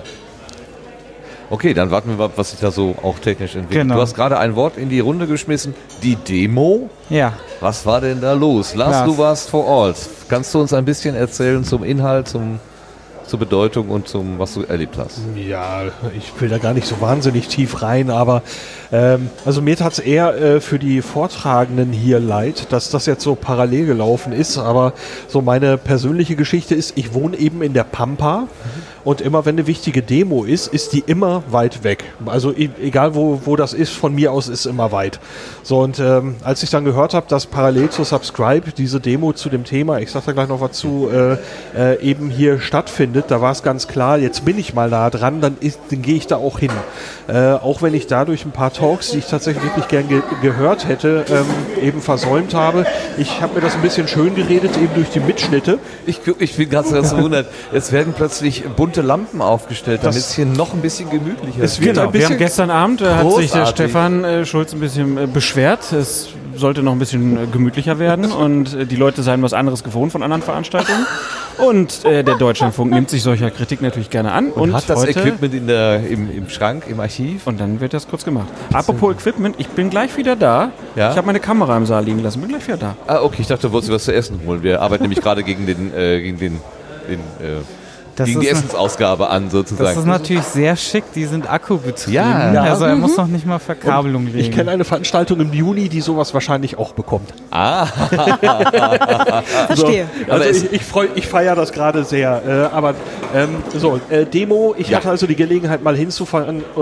Okay, 1.53 1.75
dann 1.75 1.91
warten 1.91 2.09
wir 2.09 2.15
mal, 2.17 2.31
was 2.35 2.49
sich 2.49 2.59
da 2.61 2.71
so 2.71 2.95
auch 3.03 3.19
technisch 3.19 3.53
entwickelt. 3.53 3.83
Genau. 3.83 3.93
Du 3.93 4.01
hast 4.01 4.15
gerade 4.15 4.39
ein 4.39 4.55
Wort 4.55 4.75
in 4.75 4.89
die 4.89 4.99
Runde 5.01 5.27
geschmissen. 5.27 5.75
Die 6.01 6.15
Demo. 6.15 6.89
Ja, 7.11 7.33
Was 7.59 7.85
war 7.85 8.01
denn 8.01 8.21
da 8.21 8.33
los? 8.33 8.73
Lars, 8.73 8.91
Lars. 8.91 9.05
du 9.05 9.17
warst 9.19 9.49
vor 9.51 9.67
Ort. 9.67 9.97
Kannst 10.29 10.51
du 10.55 10.59
uns 10.59 10.73
ein 10.73 10.83
bisschen 10.83 11.13
erzählen 11.15 11.63
zum 11.63 11.83
Inhalt, 11.83 12.27
zum, 12.27 12.57
zur 13.27 13.37
Bedeutung 13.37 13.89
und 13.89 14.07
zum, 14.07 14.39
was 14.39 14.55
du 14.55 14.63
erlebt 14.63 14.97
hast? 14.97 15.19
Ja, 15.35 15.83
ich 16.17 16.41
will 16.41 16.49
da 16.49 16.57
gar 16.57 16.73
nicht 16.73 16.87
so 16.87 16.99
wahnsinnig 17.01 17.47
tief 17.49 17.83
rein, 17.83 18.09
aber 18.09 18.41
ähm, 18.91 19.29
also 19.45 19.61
mir 19.61 19.77
tat 19.77 19.93
es 19.93 19.99
eher 19.99 20.33
äh, 20.35 20.59
für 20.59 20.79
die 20.79 21.03
Vortragenden 21.03 21.91
hier 21.93 22.19
leid, 22.19 22.71
dass 22.71 22.89
das 22.89 23.05
jetzt 23.05 23.21
so 23.21 23.35
parallel 23.35 23.85
gelaufen 23.85 24.33
ist, 24.33 24.57
aber 24.57 24.93
so 25.27 25.41
meine 25.41 25.77
persönliche 25.77 26.35
Geschichte 26.35 26.73
ist, 26.73 26.97
ich 26.97 27.13
wohne 27.13 27.37
eben 27.37 27.61
in 27.61 27.73
der 27.73 27.83
Pampa. 27.83 28.39
Mhm. 28.39 28.47
Und 29.03 29.21
immer 29.21 29.45
wenn 29.45 29.55
eine 29.55 29.67
wichtige 29.67 30.01
Demo 30.01 30.43
ist, 30.43 30.67
ist 30.67 30.93
die 30.93 31.03
immer 31.05 31.43
weit 31.49 31.83
weg. 31.83 32.05
Also 32.25 32.51
e 32.51 32.69
egal 32.81 33.15
wo, 33.15 33.41
wo 33.45 33.55
das 33.55 33.73
ist, 33.73 33.91
von 33.91 34.15
mir 34.15 34.31
aus 34.31 34.47
ist 34.47 34.65
immer 34.65 34.91
weit. 34.91 35.19
So 35.61 35.79
und 35.79 35.99
ähm, 35.99 36.35
als 36.43 36.63
ich 36.63 36.69
dann 36.69 36.85
gehört 36.85 37.13
habe, 37.13 37.25
dass 37.27 37.45
parallel 37.45 37.89
zu 37.89 38.03
Subscribe 38.03 38.71
diese 38.71 38.99
Demo 38.99 39.33
zu 39.33 39.49
dem 39.49 39.65
Thema, 39.65 39.99
ich 39.99 40.11
sage 40.11 40.27
da 40.27 40.31
gleich 40.31 40.47
noch 40.47 40.61
was 40.61 40.71
zu, 40.73 41.09
äh, 41.11 41.37
äh, 41.77 42.01
eben 42.01 42.29
hier 42.29 42.59
stattfindet, 42.59 43.25
da 43.27 43.41
war 43.41 43.51
es 43.51 43.63
ganz 43.63 43.87
klar, 43.87 44.17
jetzt 44.17 44.45
bin 44.45 44.57
ich 44.57 44.73
mal 44.73 44.89
nah 44.89 45.09
dran, 45.09 45.41
dann, 45.41 45.57
dann 45.89 46.01
gehe 46.01 46.15
ich 46.15 46.27
da 46.27 46.37
auch 46.37 46.59
hin. 46.59 46.71
Äh, 47.27 47.53
auch 47.53 47.81
wenn 47.81 47.93
ich 47.93 48.07
dadurch 48.07 48.45
ein 48.45 48.51
paar 48.51 48.71
Talks, 48.73 49.11
die 49.11 49.19
ich 49.19 49.27
tatsächlich 49.27 49.63
wirklich 49.63 49.87
gern 49.87 50.07
ge 50.07 50.21
gehört 50.41 50.87
hätte, 50.87 51.25
ähm, 51.29 51.83
eben 51.83 52.01
versäumt 52.01 52.53
habe. 52.53 52.85
Ich 53.17 53.41
habe 53.41 53.55
mir 53.55 53.61
das 53.61 53.75
ein 53.75 53.81
bisschen 53.81 54.07
schön 54.07 54.35
geredet, 54.35 54.77
eben 54.77 54.93
durch 54.95 55.09
die 55.09 55.19
Mitschnitte. 55.19 55.79
Ich, 56.05 56.19
ich 56.39 56.55
bin 56.55 56.69
ganz, 56.69 56.91
ganz 56.91 57.09
verwundert. 57.09 57.47
Es 57.73 57.91
werden 57.91 58.13
plötzlich 58.15 58.63
bunte 58.93 59.07
Lampen 59.07 59.41
aufgestellt, 59.41 60.01
damit 60.03 60.17
es 60.17 60.35
hier 60.35 60.45
noch 60.45 60.73
ein 60.73 60.81
bisschen 60.81 61.09
gemütlicher 61.09 61.63
ist. 61.63 61.81
Genau. 61.81 62.13
Wir 62.13 62.25
haben 62.25 62.37
gestern 62.37 62.69
Abend 62.69 63.01
äh, 63.01 63.09
hat 63.09 63.31
sich 63.33 63.51
der 63.51 63.65
Stefan 63.65 64.23
äh, 64.23 64.45
Schulz 64.45 64.73
ein 64.73 64.79
bisschen 64.79 65.17
äh, 65.17 65.25
beschwert. 65.25 65.91
Es 65.91 66.29
sollte 66.55 66.83
noch 66.83 66.91
ein 66.91 66.99
bisschen 66.99 67.37
äh, 67.37 67.47
gemütlicher 67.51 67.97
werden 67.97 68.31
und 68.31 68.91
die 68.91 68.95
Leute 68.95 69.23
seien 69.23 69.41
was 69.41 69.53
anderes 69.53 69.83
gewohnt 69.83 70.11
von 70.11 70.21
anderen 70.21 70.43
Veranstaltungen. 70.43 71.07
Und 71.57 72.05
äh, 72.05 72.23
der 72.23 72.35
Deutschlandfunk 72.35 72.91
nimmt 72.91 73.09
sich 73.09 73.23
solcher 73.23 73.49
Kritik 73.49 73.81
natürlich 73.81 74.09
gerne 74.09 74.31
an. 74.31 74.51
Und, 74.51 74.61
und 74.61 74.73
hat 74.73 74.89
das 74.89 75.05
Equipment 75.05 75.53
in 75.53 75.67
der, 75.67 76.01
im, 76.07 76.35
im 76.35 76.49
Schrank, 76.49 76.85
im 76.87 76.99
Archiv. 76.99 77.47
Und 77.47 77.59
dann 77.59 77.79
wird 77.79 77.93
das 77.93 78.07
kurz 78.07 78.23
gemacht. 78.25 78.47
Apropos 78.71 79.13
Equipment, 79.13 79.55
ich 79.59 79.67
bin 79.69 79.89
gleich 79.89 80.17
wieder 80.17 80.35
da. 80.35 80.71
Ja? 80.95 81.11
Ich 81.11 81.17
habe 81.17 81.27
meine 81.27 81.39
Kamera 81.39 81.77
im 81.77 81.85
Saal 81.85 82.05
liegen 82.05 82.23
lassen, 82.23 82.41
bin 82.41 82.49
gleich 82.49 82.67
wieder 82.67 82.77
da. 82.77 82.95
Ah, 83.07 83.21
okay, 83.21 83.41
ich 83.41 83.47
dachte, 83.47 83.67
du 83.67 83.73
wolltest 83.73 83.91
was 83.91 84.03
zu 84.05 84.13
essen 84.13 84.39
holen. 84.45 84.63
Wir 84.63 84.81
arbeiten 84.81 85.03
nämlich 85.03 85.21
gerade 85.21 85.43
gegen 85.43 85.65
den, 85.65 85.93
äh, 85.95 86.21
gegen 86.21 86.39
den, 86.39 86.59
den 87.07 87.19
äh, 87.19 87.61
das 88.15 88.27
gegen 88.27 88.41
die 88.41 88.49
Essensausgabe 88.49 89.29
an, 89.29 89.49
sozusagen. 89.49 89.85
Das 89.85 89.97
ist 89.97 90.05
natürlich 90.05 90.43
sehr 90.43 90.75
schick, 90.75 91.03
die 91.13 91.25
sind 91.25 91.51
akkubetrieben. 91.51 92.13
Ja. 92.13 92.53
ja. 92.53 92.63
Also 92.63 92.85
er 92.85 92.95
mhm. 92.95 93.01
muss 93.01 93.17
noch 93.17 93.27
nicht 93.27 93.45
mal 93.45 93.59
Verkabelung 93.59 94.25
legen. 94.25 94.39
Ich 94.39 94.51
kenne 94.51 94.71
eine 94.71 94.85
Veranstaltung 94.85 95.39
im 95.39 95.53
Juni, 95.53 95.89
die 95.89 96.01
sowas 96.01 96.33
wahrscheinlich 96.33 96.77
auch 96.77 96.93
bekommt. 96.93 97.33
Ah. 97.51 97.85
Verstehe. 99.67 100.07
So, 100.25 100.31
also 100.31 100.49
ich, 100.49 100.71
ich, 100.71 100.81
ich 101.15 101.27
feiere 101.27 101.55
das 101.55 101.71
gerade 101.71 102.03
sehr. 102.03 102.41
Äh, 102.45 102.75
aber 102.75 102.95
ähm, 103.35 103.57
so, 103.75 103.99
äh, 104.09 104.25
Demo, 104.25 104.75
ich 104.77 104.89
ja. 104.89 104.97
hatte 104.97 105.09
also 105.09 105.27
die 105.27 105.35
Gelegenheit 105.35 105.83
mal 105.83 105.95
hinzufahren, 105.95 106.59
äh, 106.59 106.81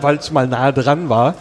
weil 0.00 0.16
es 0.16 0.30
mal 0.30 0.46
nahe 0.46 0.72
dran 0.72 1.08
war. 1.08 1.34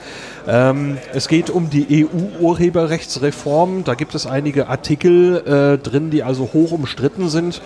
Ähm, 0.47 0.97
es 1.13 1.27
geht 1.27 1.49
um 1.49 1.69
die 1.69 2.07
EU-Urheberrechtsreform. 2.07 3.83
Da 3.83 3.95
gibt 3.95 4.15
es 4.15 4.25
einige 4.25 4.69
Artikel 4.69 5.43
äh, 5.45 5.77
drin, 5.77 6.09
die 6.09 6.23
also 6.23 6.51
hoch 6.53 6.71
umstritten 6.71 7.27
sind. 7.29 7.61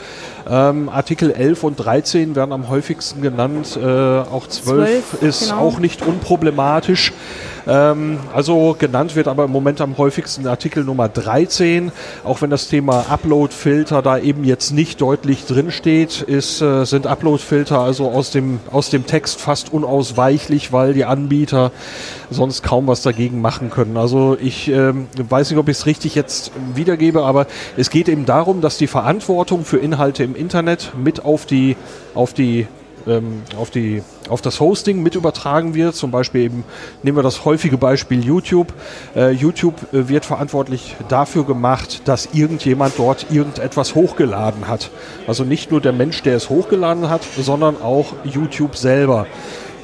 Ähm, 0.49 0.89
Artikel 0.89 1.31
11 1.31 1.63
und 1.63 1.75
13 1.75 2.35
werden 2.35 2.51
am 2.51 2.69
häufigsten 2.69 3.21
genannt. 3.21 3.77
Äh, 3.81 3.85
auch 3.85 4.47
12, 4.47 5.11
12 5.11 5.21
ist 5.21 5.49
genau. 5.49 5.61
auch 5.61 5.79
nicht 5.79 6.01
unproblematisch. 6.01 7.13
Ähm, 7.67 8.19
also 8.33 8.75
genannt 8.77 9.15
wird 9.15 9.27
aber 9.27 9.45
im 9.45 9.51
Moment 9.51 9.81
am 9.81 9.97
häufigsten 9.97 10.47
Artikel 10.47 10.83
Nummer 10.83 11.09
13. 11.09 11.91
Auch 12.23 12.41
wenn 12.41 12.49
das 12.49 12.67
Thema 12.67 13.05
Upload-Filter 13.09 14.01
da 14.01 14.17
eben 14.17 14.43
jetzt 14.43 14.71
nicht 14.71 15.01
deutlich 15.01 15.45
drin 15.45 15.71
steht, 15.71 16.21
ist, 16.21 16.61
äh, 16.61 16.85
sind 16.85 17.07
Upload-Filter 17.07 17.79
also 17.79 18.09
aus 18.09 18.31
dem, 18.31 18.59
aus 18.71 18.89
dem 18.89 19.05
Text 19.05 19.41
fast 19.41 19.71
unausweichlich, 19.73 20.71
weil 20.71 20.93
die 20.93 21.05
Anbieter 21.05 21.71
sonst 22.29 22.63
kaum 22.63 22.87
was 22.87 23.01
dagegen 23.01 23.41
machen 23.41 23.69
können. 23.69 23.97
Also 23.97 24.37
ich 24.39 24.69
ähm, 24.69 25.07
weiß 25.17 25.51
nicht, 25.51 25.59
ob 25.59 25.67
ich 25.69 25.77
es 25.77 25.85
richtig 25.85 26.15
jetzt 26.15 26.51
wiedergebe, 26.75 27.23
aber 27.23 27.47
es 27.77 27.89
geht 27.89 28.09
eben 28.09 28.25
darum, 28.25 28.61
dass 28.61 28.77
die 28.77 28.87
Verantwortung 28.87 29.65
für 29.65 29.77
Inhalte 29.77 30.23
im 30.23 30.35
Internet 30.35 30.93
mit 30.97 31.25
auf 31.25 31.45
die, 31.45 31.75
auf 32.13 32.33
die 32.33 32.67
ähm, 33.07 33.43
auf, 33.57 33.69
die, 33.69 34.03
auf 34.29 34.41
das 34.41 34.59
Hosting 34.59 35.01
mit 35.01 35.15
übertragen 35.15 35.73
wird. 35.73 35.95
Zum 35.95 36.11
Beispiel 36.11 36.41
eben, 36.41 36.63
nehmen 37.03 37.17
wir 37.17 37.23
das 37.23 37.45
häufige 37.45 37.77
Beispiel 37.77 38.23
YouTube. 38.23 38.73
Äh, 39.15 39.31
YouTube 39.31 39.93
äh, 39.93 40.07
wird 40.07 40.25
verantwortlich 40.25 40.95
dafür 41.09 41.45
gemacht, 41.45 42.01
dass 42.05 42.29
irgendjemand 42.33 42.93
dort 42.97 43.27
irgendetwas 43.29 43.95
hochgeladen 43.95 44.67
hat. 44.67 44.91
Also 45.27 45.43
nicht 45.43 45.71
nur 45.71 45.81
der 45.81 45.93
Mensch, 45.93 46.21
der 46.23 46.35
es 46.35 46.49
hochgeladen 46.49 47.09
hat, 47.09 47.21
sondern 47.37 47.81
auch 47.81 48.13
YouTube 48.23 48.75
selber. 48.75 49.27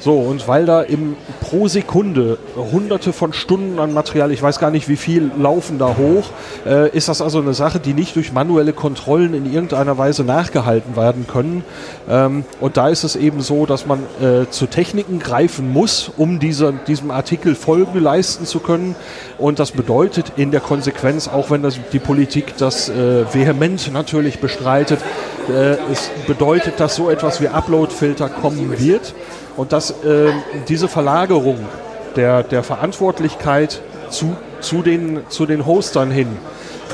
So, 0.00 0.14
und 0.18 0.46
weil 0.46 0.64
da 0.64 0.82
im, 0.82 1.16
pro 1.40 1.68
Sekunde 1.68 2.38
hunderte 2.56 3.12
von 3.12 3.32
Stunden 3.32 3.78
an 3.78 3.92
Material, 3.92 4.30
ich 4.30 4.42
weiß 4.42 4.58
gar 4.58 4.70
nicht 4.70 4.88
wie 4.88 4.96
viel, 4.96 5.30
laufen 5.38 5.78
da 5.78 5.96
hoch, 5.96 6.30
äh, 6.66 6.90
ist 6.96 7.08
das 7.08 7.20
also 7.20 7.40
eine 7.40 7.54
Sache, 7.54 7.80
die 7.80 7.94
nicht 7.94 8.14
durch 8.16 8.32
manuelle 8.32 8.72
Kontrollen 8.72 9.34
in 9.34 9.52
irgendeiner 9.52 9.98
Weise 9.98 10.24
nachgehalten 10.24 10.94
werden 10.96 11.26
können. 11.26 11.64
Ähm, 12.08 12.44
und 12.60 12.76
da 12.76 12.88
ist 12.88 13.04
es 13.04 13.16
eben 13.16 13.40
so, 13.40 13.66
dass 13.66 13.86
man 13.86 14.00
äh, 14.20 14.48
zu 14.50 14.66
Techniken 14.66 15.18
greifen 15.18 15.72
muss, 15.72 16.10
um 16.16 16.38
diese, 16.38 16.74
diesem 16.86 17.10
Artikel 17.10 17.54
Folge 17.54 17.98
leisten 17.98 18.46
zu 18.46 18.60
können. 18.60 18.94
Und 19.38 19.60
das 19.60 19.70
bedeutet 19.70 20.32
in 20.36 20.50
der 20.50 20.60
Konsequenz, 20.60 21.28
auch 21.28 21.50
wenn 21.50 21.62
das, 21.62 21.78
die 21.92 22.00
Politik 22.00 22.56
das 22.58 22.88
äh, 22.88 23.32
vehement 23.32 23.92
natürlich 23.92 24.40
bestreitet, 24.40 24.98
äh, 25.48 25.76
es 25.92 26.10
bedeutet, 26.26 26.80
dass 26.80 26.96
so 26.96 27.08
etwas 27.08 27.40
wie 27.40 27.46
Upload-Filter 27.46 28.28
kommen 28.28 28.80
wird. 28.80 29.14
Und 29.56 29.72
dass 29.72 29.90
äh, 29.90 30.32
diese 30.68 30.88
Verlagerung 30.88 31.58
der, 32.16 32.42
der 32.42 32.64
Verantwortlichkeit 32.64 33.80
zu, 34.10 34.36
zu, 34.60 34.82
den, 34.82 35.20
zu 35.28 35.46
den 35.46 35.66
Hostern 35.66 36.10
hin 36.10 36.36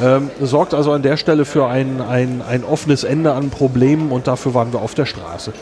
ähm, 0.03 0.31
sorgt 0.41 0.75
also 0.75 0.93
an 0.93 1.03
der 1.03 1.17
Stelle 1.17 1.45
für 1.45 1.67
ein, 1.67 2.01
ein, 2.01 2.43
ein 2.43 2.65
offenes 2.65 3.05
Ende 3.05 3.33
an 3.33 3.51
Problemen 3.51 4.11
und 4.11 4.27
dafür 4.27 4.55
waren 4.55 4.73
wir 4.73 4.81
auf 4.81 4.95
der 4.95 5.07
Straße. 5.07 5.53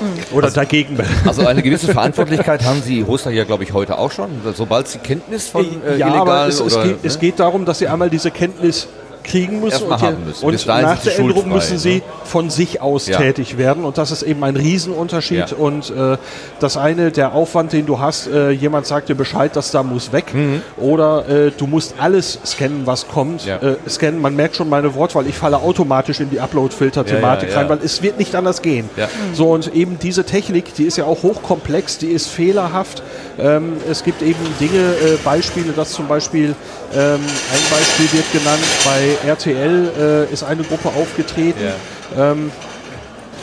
Mhm. 0.00 0.36
Oder 0.36 0.46
also, 0.46 0.56
dagegen. 0.56 0.98
Also 1.26 1.46
eine 1.46 1.62
gewisse 1.62 1.92
Verantwortlichkeit 1.92 2.64
haben 2.64 2.82
Sie 2.82 3.04
Hoster 3.04 3.30
ja, 3.30 3.44
glaube 3.44 3.64
ich, 3.64 3.72
heute 3.72 3.98
auch 3.98 4.10
schon, 4.10 4.30
sobald 4.54 4.88
Sie 4.88 4.98
Kenntnis 4.98 5.48
von 5.48 5.64
äh, 5.64 5.98
ja, 5.98 6.08
illegal 6.08 6.20
aber 6.20 6.46
es, 6.46 6.60
oder, 6.60 6.66
es, 6.68 6.82
geht, 6.82 7.02
ne? 7.02 7.08
es 7.08 7.18
geht 7.18 7.40
darum, 7.40 7.64
dass 7.64 7.78
Sie 7.78 7.88
einmal 7.88 8.10
diese 8.10 8.30
Kenntnis 8.30 8.88
kriegen 9.22 9.60
müssen. 9.60 9.84
und, 9.84 10.00
haben 10.00 10.24
müssen. 10.24 10.44
und 10.44 10.66
nach 10.66 11.02
der 11.02 11.18
Änderung 11.18 11.48
müssen 11.48 11.78
sie 11.78 11.96
ne? 11.96 12.02
von 12.24 12.50
sich 12.50 12.80
aus 12.80 13.06
ja. 13.06 13.18
tätig 13.18 13.58
werden. 13.58 13.84
Und 13.84 13.98
das 13.98 14.10
ist 14.10 14.22
eben 14.22 14.42
ein 14.44 14.56
Riesenunterschied. 14.56 15.50
Ja. 15.50 15.56
Und 15.56 15.90
äh, 15.90 16.16
das 16.60 16.76
eine, 16.76 17.10
der 17.10 17.34
Aufwand, 17.34 17.72
den 17.72 17.86
du 17.86 17.98
hast, 17.98 18.26
äh, 18.26 18.50
jemand 18.50 18.86
sagt 18.86 19.08
dir 19.08 19.14
Bescheid, 19.14 19.54
dass 19.56 19.70
da 19.70 19.82
muss 19.82 20.12
weg. 20.12 20.34
Mhm. 20.34 20.62
Oder 20.76 21.28
äh, 21.28 21.50
du 21.56 21.66
musst 21.66 21.94
alles 21.98 22.38
scannen, 22.44 22.86
was 22.86 23.08
kommt. 23.08 23.46
Ja. 23.46 23.56
Äh, 23.56 23.76
scannen, 23.88 24.20
man 24.20 24.36
merkt 24.36 24.56
schon 24.56 24.68
meine 24.68 24.94
Wortwahl, 24.94 25.26
ich 25.26 25.36
falle 25.36 25.58
automatisch 25.58 26.20
in 26.20 26.30
die 26.30 26.40
Upload-Filter-Thematik 26.40 27.54
rein, 27.56 27.68
weil 27.68 27.78
es 27.82 28.02
wird 28.02 28.18
nicht 28.18 28.34
anders 28.34 28.62
gehen. 28.62 28.88
So, 29.34 29.50
und 29.52 29.74
eben 29.74 29.98
diese 29.98 30.24
Technik, 30.24 30.74
die 30.74 30.84
ist 30.84 30.96
ja 30.96 31.04
auch 31.04 31.22
hochkomplex, 31.22 31.98
die 31.98 32.08
ist 32.08 32.28
fehlerhaft. 32.28 33.02
Ähm, 33.38 33.76
es 33.90 34.04
gibt 34.04 34.22
eben 34.22 34.38
Dinge, 34.60 34.78
äh, 34.78 35.16
Beispiele, 35.24 35.72
dass 35.72 35.92
zum 35.92 36.08
Beispiel 36.08 36.54
ähm, 36.94 37.14
ein 37.14 37.70
Beispiel 37.70 38.18
wird 38.18 38.32
genannt, 38.32 38.62
bei 38.84 39.11
RTL 39.26 40.26
äh, 40.30 40.32
ist 40.32 40.42
eine 40.42 40.62
Gruppe 40.62 40.88
aufgetreten 40.88 41.60
ja. 42.16 42.32
ähm, 42.32 42.50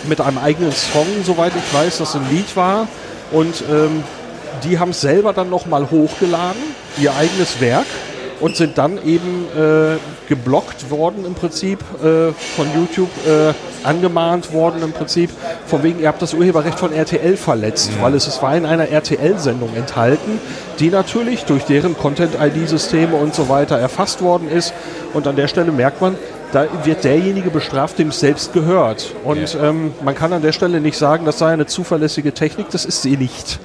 mit 0.08 0.22
einem 0.22 0.38
eigenen 0.38 0.72
Song, 0.72 1.08
soweit 1.24 1.54
ich 1.56 1.74
weiß, 1.74 1.98
das 1.98 2.16
ein 2.16 2.28
Lied 2.30 2.56
war. 2.56 2.88
Und 3.32 3.64
ähm, 3.70 4.04
die 4.64 4.80
haben 4.80 4.92
es 4.92 5.02
selber 5.02 5.34
dann 5.34 5.50
nochmal 5.50 5.90
hochgeladen, 5.90 6.62
ihr 6.98 7.16
eigenes 7.16 7.60
Werk 7.62 7.86
und 8.40 8.56
sind 8.56 8.78
dann 8.78 8.98
eben 9.06 9.46
äh, 9.56 9.98
geblockt 10.28 10.90
worden 10.90 11.26
im 11.26 11.34
Prinzip 11.34 11.80
äh, 12.04 12.32
von 12.32 12.68
YouTube, 12.76 13.10
äh, 13.28 13.54
angemahnt 13.84 14.54
worden 14.54 14.82
im 14.84 14.92
Prinzip, 14.92 15.30
von 15.66 15.84
wegen, 15.84 16.00
ihr 16.00 16.08
habt 16.08 16.22
das 16.22 16.34
Urheberrecht 16.34 16.80
von 16.80 16.94
RTL 16.94 17.38
verletzt, 17.38 17.92
ja. 17.96 18.04
weil 18.04 18.14
es, 18.14 18.28
es 18.28 18.42
war 18.42 18.56
in 18.56 18.66
einer 18.66 18.90
RTL-Sendung 18.90 19.76
enthalten, 19.76 20.40
die 20.80 20.90
natürlich 20.90 21.46
durch 21.46 21.64
deren 21.64 21.98
Content-ID-Systeme 21.98 23.16
und 23.16 23.36
so 23.36 23.50
weiter 23.50 23.78
erfasst 23.78 24.22
worden 24.22 24.50
ist 24.50 24.74
und 25.14 25.28
an 25.28 25.36
der 25.36 25.48
Stelle 25.48 25.72
merkt 25.72 26.02
man, 26.02 26.16
da 26.52 26.66
wird 26.84 27.04
derjenige 27.04 27.52
bestraft, 27.52 28.00
dem 28.00 28.10
es 28.10 28.20
selbst 28.20 28.54
gehört. 28.54 29.14
Und 29.24 29.54
ja. 29.54 29.70
ähm, 29.70 29.94
man 30.04 30.16
kann 30.16 30.34
an 30.34 30.42
der 30.42 30.52
Stelle 30.52 30.82
nicht 30.82 30.98
sagen, 30.98 31.26
das 31.26 31.38
sei 31.38 31.54
eine 31.54 31.68
zuverlässige 31.68 32.34
Technik, 32.34 32.70
das 32.72 32.86
ist 32.86 33.04
sie 33.04 33.18
nicht 33.18 33.60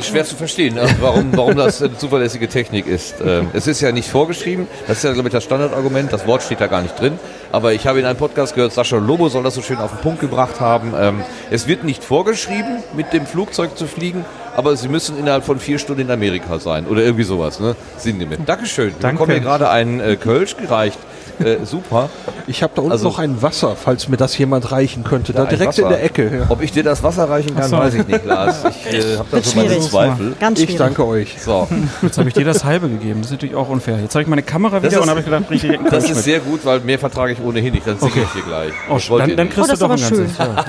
schwer 0.00 0.24
zu 0.24 0.36
verstehen, 0.36 0.78
also 0.78 0.94
warum, 1.00 1.36
warum 1.36 1.56
das 1.56 1.82
eine 1.82 1.96
zuverlässige 1.96 2.48
Technik 2.48 2.86
ist. 2.86 3.16
Ähm, 3.24 3.48
es 3.52 3.66
ist 3.66 3.80
ja 3.80 3.92
nicht 3.92 4.08
vorgeschrieben, 4.08 4.66
das 4.86 4.98
ist 4.98 5.04
ja, 5.04 5.12
glaube 5.12 5.28
ich, 5.28 5.32
das 5.32 5.44
Standardargument, 5.44 6.12
das 6.12 6.26
Wort 6.26 6.42
steht 6.42 6.60
da 6.60 6.66
gar 6.66 6.82
nicht 6.82 6.98
drin. 6.98 7.18
Aber 7.52 7.72
ich 7.72 7.86
habe 7.86 8.00
in 8.00 8.04
einem 8.04 8.18
Podcast 8.18 8.54
gehört, 8.54 8.72
Sascha 8.72 8.96
Lobo 8.96 9.28
soll 9.28 9.44
das 9.44 9.54
so 9.54 9.62
schön 9.62 9.78
auf 9.78 9.92
den 9.92 10.00
Punkt 10.00 10.20
gebracht 10.20 10.60
haben. 10.60 10.92
Ähm, 10.98 11.22
es 11.50 11.68
wird 11.68 11.84
nicht 11.84 12.02
vorgeschrieben, 12.02 12.82
mit 12.96 13.12
dem 13.12 13.26
Flugzeug 13.26 13.78
zu 13.78 13.86
fliegen, 13.86 14.24
aber 14.56 14.76
sie 14.76 14.88
müssen 14.88 15.18
innerhalb 15.18 15.44
von 15.44 15.60
vier 15.60 15.78
Stunden 15.78 16.02
in 16.02 16.10
Amerika 16.10 16.58
sein 16.58 16.86
oder 16.86 17.02
irgendwie 17.02 17.24
sowas. 17.24 17.60
Ne? 17.60 17.76
Sinngemäß. 17.96 18.38
Dankeschön. 18.44 18.92
Danke. 19.00 19.04
Wir 19.04 19.12
bekommen 19.12 19.32
hier 19.32 19.40
gerade 19.40 19.70
einen 19.70 20.00
äh, 20.00 20.16
Kölsch 20.16 20.56
gereicht. 20.56 20.98
Äh, 21.40 21.64
super. 21.64 22.08
Ich 22.46 22.62
habe 22.62 22.72
da 22.76 22.82
unten 22.82 22.92
Also- 22.92 23.08
noch 23.08 23.18
ein 23.18 23.42
Wasser, 23.42 23.74
falls 23.76 24.08
mir 24.08 24.16
das 24.16 24.36
jemand 24.38 24.70
reichen 24.72 25.04
könnte. 25.04 25.32
Da, 25.32 25.44
ein 25.44 25.48
direkt 25.48 25.78
in 25.78 25.88
der 25.88 26.02
Ecke. 26.04 26.30
Ja. 26.40 26.46
Ob 26.48 26.62
ich 26.62 26.72
dir 26.72 26.82
das 26.82 27.02
Wasser 27.02 27.28
reichen 27.28 27.54
kann, 27.56 27.68
so. 27.70 27.76
weiß 27.78 27.94
ich 27.94 28.06
nicht, 28.06 28.24
Lars. 28.24 28.62
Ich 28.64 28.92
äh, 28.94 29.16
habe 29.18 29.28
da 29.30 29.42
so 29.42 29.56
meine. 29.56 29.80
Zweifel. 29.80 30.34
Ganz 30.38 30.58
Ich 30.58 30.64
schwierig. 30.66 30.78
danke 30.78 31.06
euch. 31.06 31.36
So, 31.40 31.66
Jetzt 32.02 32.18
habe 32.18 32.28
ich 32.28 32.34
dir 32.34 32.44
das 32.44 32.64
halbe 32.64 32.88
gegeben. 32.88 33.20
Das 33.20 33.26
ist 33.26 33.32
natürlich 33.32 33.54
auch 33.54 33.68
unfair. 33.68 33.98
Jetzt 34.00 34.14
habe 34.14 34.22
ich 34.22 34.28
meine 34.28 34.42
Kamera 34.42 34.82
wieder 34.82 34.92
ist- 34.92 34.98
und 35.02 35.08
habe 35.10 35.20
ich 35.20 35.24
gedacht, 35.26 35.44
ich 35.50 35.64
einen 35.64 35.84
das 35.90 36.04
ist 36.04 36.16
mit. 36.16 36.24
sehr 36.24 36.40
gut, 36.40 36.64
weil 36.64 36.80
mehr 36.80 36.98
vertrage 36.98 37.32
ich 37.32 37.40
ohnehin 37.40 37.72
nicht. 37.72 37.86
Dann 37.86 37.98
singe 37.98 38.12
Okay. 38.12 38.22
ich 38.24 38.32
hier 38.32 38.42
gleich. 38.42 38.72
Oh, 38.88 39.18
dann, 39.18 39.36
dann 39.36 39.48
kriegst 39.50 39.70
Oh, 39.70 39.74
du 39.74 39.78
doch 39.78 39.90
ein 39.90 40.00
ganzes. 40.00 40.38
Ja. 40.38 40.64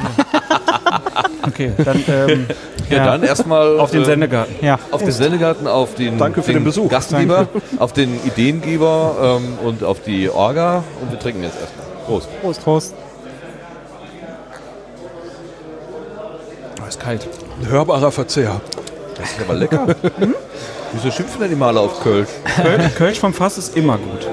Okay, 1.48 1.72
dann 1.84 2.04
ähm, 2.08 2.48
ja, 2.90 2.98
ja, 2.98 3.06
dann 3.06 3.24
erstmal 3.24 3.80
auf 3.80 3.92
den 3.92 4.04
äh, 4.04 4.06
Sendegarten. 4.06 4.56
Ja. 4.62 4.80
Auf 4.92 5.02
den 5.02 5.12
Sendegarten, 5.12 5.68
auf 5.68 5.96
den, 5.96 6.18
Danke 6.18 6.42
für 6.44 6.54
den 6.54 6.64
Besuch. 6.64 6.90
Gastgeber, 6.90 7.48
auf 7.80 7.94
den 7.94 8.20
Ideengeber 8.26 9.40
ähm, 9.40 9.58
und 9.64 9.84
auf 9.84 10.02
die 10.02 10.30
Orga. 10.30 10.84
Und 11.02 11.12
wir 11.12 11.20
trinken 11.20 11.44
jetzt 11.44 11.60
erstmal. 11.60 11.86
Prost. 12.06 12.64
Prost. 12.64 12.94
Oh, 16.82 16.88
ist 16.88 17.00
kalt. 17.00 17.28
Ein 17.62 17.70
hörbarer 17.70 18.12
Verzehr. 18.12 18.62
Das 19.18 19.32
ist 19.32 19.42
aber 19.42 19.56
lecker. 19.56 19.88
Wieso 20.94 21.12
schimpfen 21.12 21.42
denn 21.42 21.50
die 21.50 21.56
Maler 21.56 21.82
auf 21.82 22.02
Kölsch? 22.02 22.30
Kölsch, 22.62 22.96
Kölsch 22.96 23.20
vom 23.20 23.34
Fass 23.34 23.58
ist 23.58 23.76
immer 23.76 23.98
gut. 23.98 24.28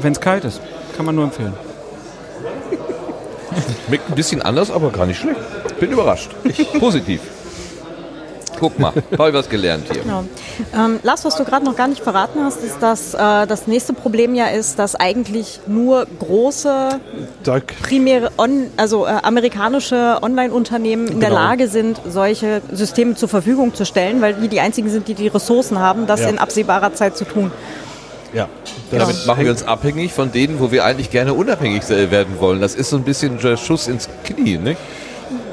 Wenn 0.00 0.12
es 0.12 0.20
kalt 0.20 0.44
ist, 0.44 0.60
kann 0.96 1.04
man 1.04 1.14
nur 1.14 1.24
empfehlen. 1.24 1.54
Schmeckt 3.86 4.08
ein 4.08 4.14
bisschen 4.14 4.42
anders, 4.42 4.70
aber 4.70 4.90
gar 4.90 5.06
nicht 5.06 5.20
schlecht. 5.20 5.40
Bin 5.80 5.90
überrascht. 5.90 6.30
Positiv. 6.78 7.20
Guck 8.58 8.78
mal, 8.78 8.92
ich 9.10 9.18
was 9.18 9.48
gelernt 9.48 9.84
hier. 9.92 10.02
Genau. 10.02 10.24
Ähm, 10.74 10.98
Lars, 11.02 11.24
was 11.24 11.36
du 11.36 11.44
gerade 11.44 11.64
noch 11.64 11.76
gar 11.76 11.88
nicht 11.88 12.02
verraten 12.02 12.40
hast, 12.42 12.62
ist, 12.62 12.80
dass 12.80 13.14
äh, 13.14 13.46
das 13.46 13.66
nächste 13.66 13.92
Problem 13.92 14.34
ja 14.34 14.46
ist, 14.46 14.78
dass 14.78 14.94
eigentlich 14.94 15.60
nur 15.66 16.06
große, 16.18 16.88
Da, 17.42 17.58
primäre, 17.82 18.30
on, 18.38 18.68
also 18.76 19.06
äh, 19.06 19.10
amerikanische 19.22 20.18
Online-Unternehmen 20.22 21.08
in 21.08 21.20
der 21.20 21.30
Genau. 21.30 21.40
Lage 21.42 21.68
sind, 21.68 22.00
solche 22.08 22.62
Systeme 22.72 23.14
zur 23.14 23.28
Verfügung 23.28 23.74
zu 23.74 23.84
stellen, 23.84 24.20
weil 24.20 24.34
die 24.34 24.48
die 24.48 24.60
einzigen 24.60 24.88
sind, 24.90 25.08
die 25.08 25.14
die 25.14 25.28
Ressourcen 25.28 25.78
haben, 25.78 26.06
das 26.06 26.20
Ja. 26.20 26.28
in 26.28 26.38
absehbarer 26.38 26.94
Zeit 26.94 27.16
zu 27.16 27.24
tun. 27.24 27.50
ja. 28.32 28.48
Damit 28.90 29.26
machen 29.26 29.44
wir 29.44 29.50
uns 29.50 29.64
abhängig 29.64 30.12
von 30.12 30.30
denen, 30.30 30.60
wo 30.60 30.70
wir 30.70 30.84
eigentlich 30.84 31.10
gerne 31.10 31.34
unabhängig 31.34 31.88
werden 31.88 32.36
wollen. 32.38 32.60
Das 32.60 32.76
ist 32.76 32.90
so 32.90 32.96
ein 32.96 33.02
bisschen 33.02 33.38
der 33.40 33.56
Schuss 33.56 33.88
ins 33.88 34.08
Knie, 34.24 34.58
ne? 34.58 34.76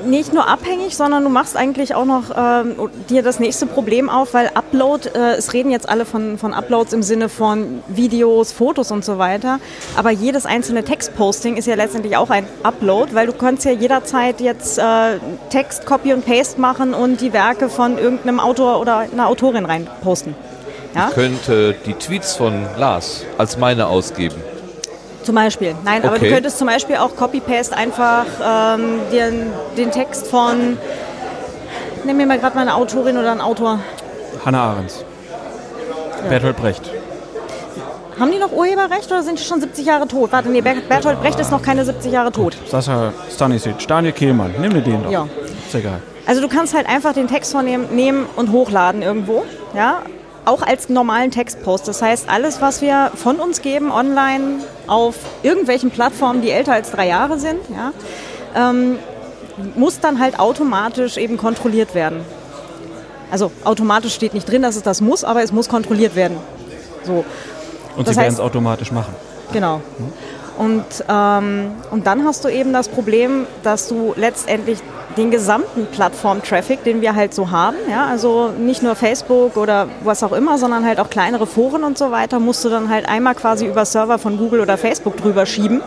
Nicht 0.06 0.34
nur 0.34 0.48
abhängig, 0.48 0.96
sondern 0.96 1.24
du 1.24 1.30
machst 1.30 1.56
eigentlich 1.56 1.96
auch 1.96 2.06
noch 2.06 2.24
ähm, 2.36 2.76
dir 3.10 3.24
das 3.24 3.40
nächste 3.40 3.66
Problem 3.66 4.10
auf, 4.10 4.34
weil 4.34 4.50
Upload, 4.54 5.10
äh, 5.10 5.36
es 5.36 5.54
reden 5.54 5.72
jetzt 5.72 5.88
alle 5.88 6.06
von, 6.06 6.38
von 6.38 6.54
Uploads 6.54 6.94
im 6.94 7.04
Sinne 7.04 7.30
von 7.30 7.84
Videos, 7.88 8.52
Fotos 8.52 8.92
und 8.92 9.06
so 9.06 9.18
weiter, 9.18 9.60
aber 9.96 10.12
jedes 10.12 10.46
einzelne 10.46 10.84
Textposting 10.84 11.58
ist 11.58 11.68
ja 11.68 11.76
letztendlich 11.76 12.18
auch 12.18 12.30
ein 12.30 12.46
Upload, 12.64 13.14
weil 13.14 13.28
du 13.28 13.34
kannst 13.34 13.66
ja 13.66 13.72
jederzeit 13.72 14.42
jetzt 14.42 14.78
äh, 14.78 15.20
Text, 15.50 15.86
Copy 15.86 16.14
und 16.14 16.26
Paste 16.26 16.60
machen 16.60 16.94
und 16.94 17.22
die 17.22 17.34
Werke 17.34 17.70
von 17.70 17.98
irgendeinem 17.98 18.40
Autor 18.40 18.80
oder 18.80 19.00
einer 19.00 19.28
Autorin 19.28 19.66
rein 19.66 19.88
posten. 20.04 20.36
Ja? 20.96 21.10
Könnte 21.10 21.76
die 21.86 21.94
Tweets 21.94 22.36
von 22.36 22.66
Lars 22.78 23.26
als 23.38 23.58
meine 23.58 23.88
ausgeben. 23.88 24.36
Zum 25.24 25.36
Beispiel. 25.36 25.76
Nein, 25.86 26.04
aber 26.04 26.18
du 26.20 26.26
Okay. 26.26 26.34
könntest 26.34 26.58
zum 26.58 26.68
Beispiel 26.68 26.98
auch 26.98 27.16
Copy-Paste 27.16 27.76
einfach 27.76 28.26
ähm, 28.46 29.00
den, 29.12 29.48
den 29.78 29.92
Text 29.92 30.28
von, 30.28 30.78
nimm 32.04 32.18
mir 32.18 32.26
mal 32.26 32.38
gerade 32.40 32.56
mal 32.56 32.62
eine 32.62 32.76
Autorin 32.76 33.18
oder 33.18 33.32
einen 33.32 33.42
Autor. 33.42 33.80
Hannah 34.46 34.72
Arendt. 34.72 35.06
Bertolt 36.30 36.58
Brecht. 36.58 36.90
Haben 38.20 38.32
die 38.32 38.38
noch 38.38 38.52
Urheberrecht 38.52 39.12
oder 39.12 39.24
sind 39.24 39.40
die 39.40 39.44
schon 39.44 39.60
70 39.60 39.86
Jahre 39.86 40.08
tot? 40.08 40.32
Warte, 40.32 40.50
nee, 40.50 40.62
Ber- 40.62 40.76
Bertolt 40.88 41.20
Brecht 41.22 41.40
ist 41.40 41.52
noch 41.52 41.62
keine 41.62 41.84
70 41.84 42.12
Jahre 42.12 42.32
tot. 42.32 42.56
Sascha 42.70 43.12
Stanisic. 43.34 43.88
Daniel 43.88 44.14
Kehlmann. 44.14 44.54
Nimm 44.60 44.72
dir 44.74 44.82
den 44.82 45.04
doch. 45.04 45.12
Ja. 45.12 45.28
Ist 45.68 45.74
egal. 45.76 46.00
Also 46.26 46.40
du 46.42 46.48
kannst 46.48 46.74
halt 46.76 46.88
einfach 46.88 47.14
den 47.14 47.28
Text 47.28 47.52
von 47.52 47.66
dem 47.66 47.88
nehmen 47.96 48.26
und 48.36 48.52
hochladen 48.52 49.02
irgendwo, 49.02 49.44
ja, 49.76 50.04
auch 50.46 50.62
als 50.62 50.90
normalen 50.90 51.32
Textpost. 51.32 51.88
Das 51.88 52.02
heißt, 52.02 52.30
alles, 52.30 52.62
was 52.62 52.82
wir 52.82 53.12
von 53.16 53.38
uns 53.38 53.62
geben 53.62 53.92
online 53.92 54.60
auf 54.88 55.16
irgendwelchen 55.42 55.92
Plattformen, 55.92 56.42
die 56.42 56.52
älter 56.52 56.74
als 56.74 56.92
drei 56.92 57.08
Jahre 57.08 57.40
sind, 57.40 57.60
ja, 57.70 57.92
ähm, 58.56 58.98
muss 59.76 60.00
dann 60.00 60.20
halt 60.20 60.40
automatisch 60.40 61.18
eben 61.18 61.38
kontrolliert 61.38 61.96
werden. 61.96 62.22
Also 63.32 63.52
automatisch 63.64 64.14
steht 64.14 64.34
nicht 64.34 64.50
drin, 64.50 64.62
dass 64.62 64.76
es 64.76 64.84
das 64.84 65.02
muss, 65.02 65.24
aber 65.24 65.42
es 65.44 65.52
muss 65.52 65.70
kontrolliert 65.70 66.16
werden. 66.16 66.38
So. 67.04 67.26
Und 67.96 68.08
Das 68.08 68.16
sie 68.16 68.22
werden 68.22 68.34
es 68.34 68.40
automatisch 68.40 68.92
machen. 68.92 69.14
Genau. 69.52 69.82
Und, 70.58 70.86
ähm, 71.10 71.72
und 71.92 72.06
dann 72.06 72.26
hast 72.26 72.44
du 72.44 72.50
eben 72.50 72.74
das 72.74 72.88
Problem, 72.88 73.48
dass 73.64 73.88
du 73.88 74.14
letztendlich 74.16 74.80
den 75.18 75.32
gesamten 75.32 75.86
Plattform-Traffic, 75.88 76.84
den 76.84 77.02
wir 77.02 77.16
halt 77.16 77.34
so 77.34 77.52
haben, 77.52 77.78
ja, 77.90 78.06
also 78.06 78.50
nicht 78.58 78.82
nur 78.84 78.96
Facebook 78.96 79.58
oder 79.58 79.88
was 80.04 80.24
auch 80.24 80.32
immer, 80.32 80.58
sondern 80.58 80.86
halt 80.86 81.00
auch 81.00 81.10
kleinere 81.10 81.46
Foren 81.48 81.84
und 81.84 81.98
so 81.98 82.12
weiter, 82.12 82.40
musst 82.40 82.64
du 82.66 82.70
dann 82.70 82.90
halt 82.90 83.08
einmal 83.08 83.36
quasi 83.36 83.66
über 83.66 83.86
Server 83.86 84.18
von 84.20 84.38
Google 84.38 84.62
oder 84.62 84.78
Facebook 84.78 85.18
drüber 85.18 85.46
schieben. 85.46 85.82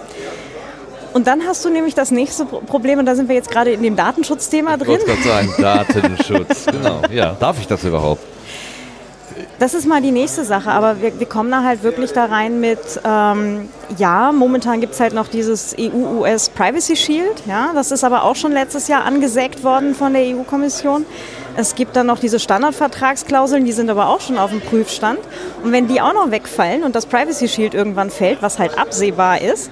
Und 1.13 1.27
dann 1.27 1.47
hast 1.47 1.65
du 1.65 1.71
nämlich 1.71 1.95
das 1.95 2.11
nächste 2.11 2.45
Pro- 2.45 2.61
Problem, 2.61 2.99
und 2.99 3.07
da 3.07 3.15
sind 3.15 3.29
wir 3.29 3.35
jetzt 3.37 3.51
gerade 3.51 3.71
in 3.73 3.83
dem 3.83 3.97
Datenschutzthema 3.97 4.73
Ich 4.75 4.79
drin. 4.83 4.89
wollte 4.89 5.07
gerade 5.07 5.23
sagen, 5.23 5.55
Datenschutz. 5.59 6.67
Genau. 6.67 7.01
Ja, 7.11 7.35
darf 7.41 7.59
ich 7.59 7.67
das 7.67 7.83
überhaupt? 7.85 8.23
Das 9.59 9.73
ist 9.73 9.87
mal 9.87 10.03
die 10.03 10.11
nächste 10.11 10.45
Sache, 10.45 10.71
aber 10.71 11.01
wir, 11.01 11.19
wir 11.19 11.27
kommen 11.27 11.51
da 11.51 11.63
halt 11.63 11.83
wirklich 11.83 12.13
da 12.13 12.27
rein 12.27 12.61
mit, 12.61 12.79
ähm, 13.05 13.71
ja, 13.97 14.31
momentan 14.31 14.83
gibt 14.83 14.93
es 14.93 15.01
halt 15.01 15.15
noch 15.15 15.29
dieses 15.29 15.75
EU-US 15.81 16.51
Privacy 16.51 16.95
Shield, 16.95 17.43
ja, 17.47 17.71
das 17.75 17.91
ist 17.91 18.05
aber 18.05 18.25
auch 18.25 18.37
schon 18.37 18.53
letztes 18.53 18.87
Jahr 18.89 19.05
angesägt 19.05 19.65
worden 19.65 19.95
von 19.95 20.13
der 20.13 20.23
EU-Kommission. 20.25 21.07
Es 21.57 21.75
gibt 21.75 21.97
dann 21.97 22.07
noch 22.07 22.19
diese 22.19 22.39
Standardvertragsklauseln, 22.39 23.65
die 23.65 23.73
sind 23.73 23.89
aber 23.89 24.09
auch 24.09 24.21
schon 24.21 24.37
auf 24.37 24.51
dem 24.51 24.61
Prüfstand. 24.61 25.21
Und 25.65 25.73
wenn 25.73 25.89
die 25.89 26.03
auch 26.03 26.13
noch 26.13 26.31
wegfallen 26.31 26.85
und 26.85 26.95
das 26.95 27.07
Privacy 27.07 27.49
Shield 27.49 27.73
irgendwann 27.73 28.11
fällt, 28.11 28.43
was 28.43 28.59
halt 28.59 28.79
absehbar 28.79 29.41
ist, 29.41 29.71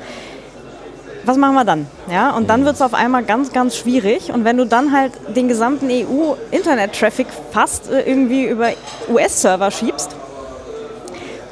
was 1.24 1.36
machen 1.36 1.54
wir 1.54 1.64
dann? 1.64 1.86
Ja, 2.10 2.30
und 2.36 2.50
dann 2.50 2.64
wird 2.64 2.74
es 2.74 2.82
auf 2.82 2.94
einmal 2.94 3.24
ganz, 3.24 3.52
ganz 3.52 3.76
schwierig. 3.76 4.32
Und 4.32 4.44
wenn 4.44 4.56
du 4.56 4.66
dann 4.66 4.92
halt 4.92 5.12
den 5.34 5.48
gesamten 5.48 5.88
EU-Internet-Traffic 5.90 7.26
fast 7.52 7.90
äh, 7.90 8.02
irgendwie 8.02 8.46
über 8.46 8.70
US-Server 9.08 9.70
schiebst, 9.70 10.14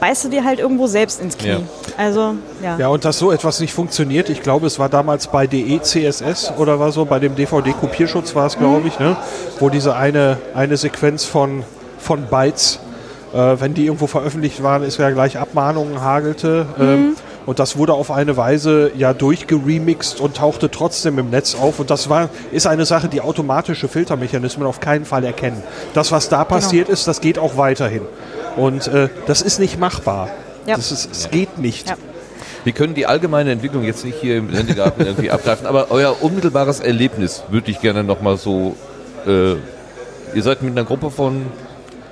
beißt 0.00 0.24
du 0.24 0.28
dir 0.30 0.44
halt 0.44 0.58
irgendwo 0.58 0.86
selbst 0.88 1.20
ins 1.20 1.38
Knie. 1.38 1.50
Ja. 1.50 1.60
Also, 1.96 2.34
ja. 2.62 2.76
Ja, 2.76 2.88
und 2.88 3.04
dass 3.04 3.18
so 3.18 3.30
etwas 3.30 3.60
nicht 3.60 3.72
funktioniert, 3.72 4.30
ich 4.30 4.42
glaube, 4.42 4.66
es 4.66 4.78
war 4.78 4.88
damals 4.88 5.28
bei 5.28 5.46
DE 5.46 5.80
CSS 5.80 6.52
oder 6.58 6.80
war 6.80 6.90
so, 6.90 7.04
bei 7.04 7.18
dem 7.20 7.36
DVD-Kopierschutz 7.36 8.34
war 8.34 8.46
es, 8.46 8.58
glaube 8.58 8.88
ich, 8.88 8.98
ne? 8.98 9.16
wo 9.60 9.68
diese 9.68 9.94
eine, 9.94 10.38
eine 10.54 10.76
Sequenz 10.76 11.24
von, 11.24 11.62
von 11.98 12.26
Bytes, 12.26 12.80
äh, 13.32 13.36
wenn 13.60 13.74
die 13.74 13.86
irgendwo 13.86 14.08
veröffentlicht 14.08 14.62
waren, 14.62 14.82
ist 14.82 14.98
ja 14.98 15.10
gleich 15.10 15.38
Abmahnungen 15.38 16.00
hagelte. 16.00 16.66
Ähm, 16.80 17.16
und 17.46 17.58
das 17.58 17.76
wurde 17.76 17.94
auf 17.94 18.10
eine 18.10 18.36
Weise 18.36 18.92
ja 18.96 19.12
durchgeremixed 19.12 20.20
und 20.20 20.36
tauchte 20.36 20.70
trotzdem 20.70 21.18
im 21.18 21.30
Netz 21.30 21.54
auf. 21.54 21.80
Und 21.80 21.90
das 21.90 22.08
war, 22.08 22.30
ist 22.52 22.66
eine 22.66 22.86
Sache, 22.86 23.08
die 23.08 23.20
automatische 23.20 23.88
Filtermechanismen 23.88 24.66
auf 24.66 24.80
keinen 24.80 25.04
Fall 25.04 25.24
erkennen. 25.24 25.62
Das, 25.94 26.12
was 26.12 26.28
da 26.28 26.44
passiert 26.44 26.88
ist, 26.88 27.08
das 27.08 27.20
geht 27.20 27.38
auch 27.38 27.56
weiterhin. 27.56 28.02
Und 28.56 28.86
äh, 28.88 29.08
das 29.26 29.42
ist 29.42 29.58
nicht 29.58 29.78
machbar. 29.78 30.28
Ja. 30.66 30.76
Das 30.76 30.92
ist, 30.92 31.10
es 31.10 31.30
geht 31.30 31.58
nicht. 31.58 31.88
Ja. 31.88 31.96
Wir 32.64 32.72
können 32.72 32.94
die 32.94 33.06
allgemeine 33.06 33.50
Entwicklung 33.50 33.82
jetzt 33.82 34.04
nicht 34.04 34.18
hier 34.20 34.36
im 34.36 34.54
Sendegarten 34.54 35.04
irgendwie 35.04 35.30
abgreifen, 35.30 35.66
aber 35.66 35.88
euer 35.90 36.22
unmittelbares 36.22 36.78
Erlebnis 36.78 37.42
würde 37.50 37.70
ich 37.72 37.80
gerne 37.80 38.04
nochmal 38.04 38.36
so. 38.36 38.76
Äh, 39.26 39.54
ihr 40.34 40.42
seid 40.42 40.62
mit 40.62 40.70
einer 40.70 40.84
Gruppe 40.84 41.10
von 41.10 41.46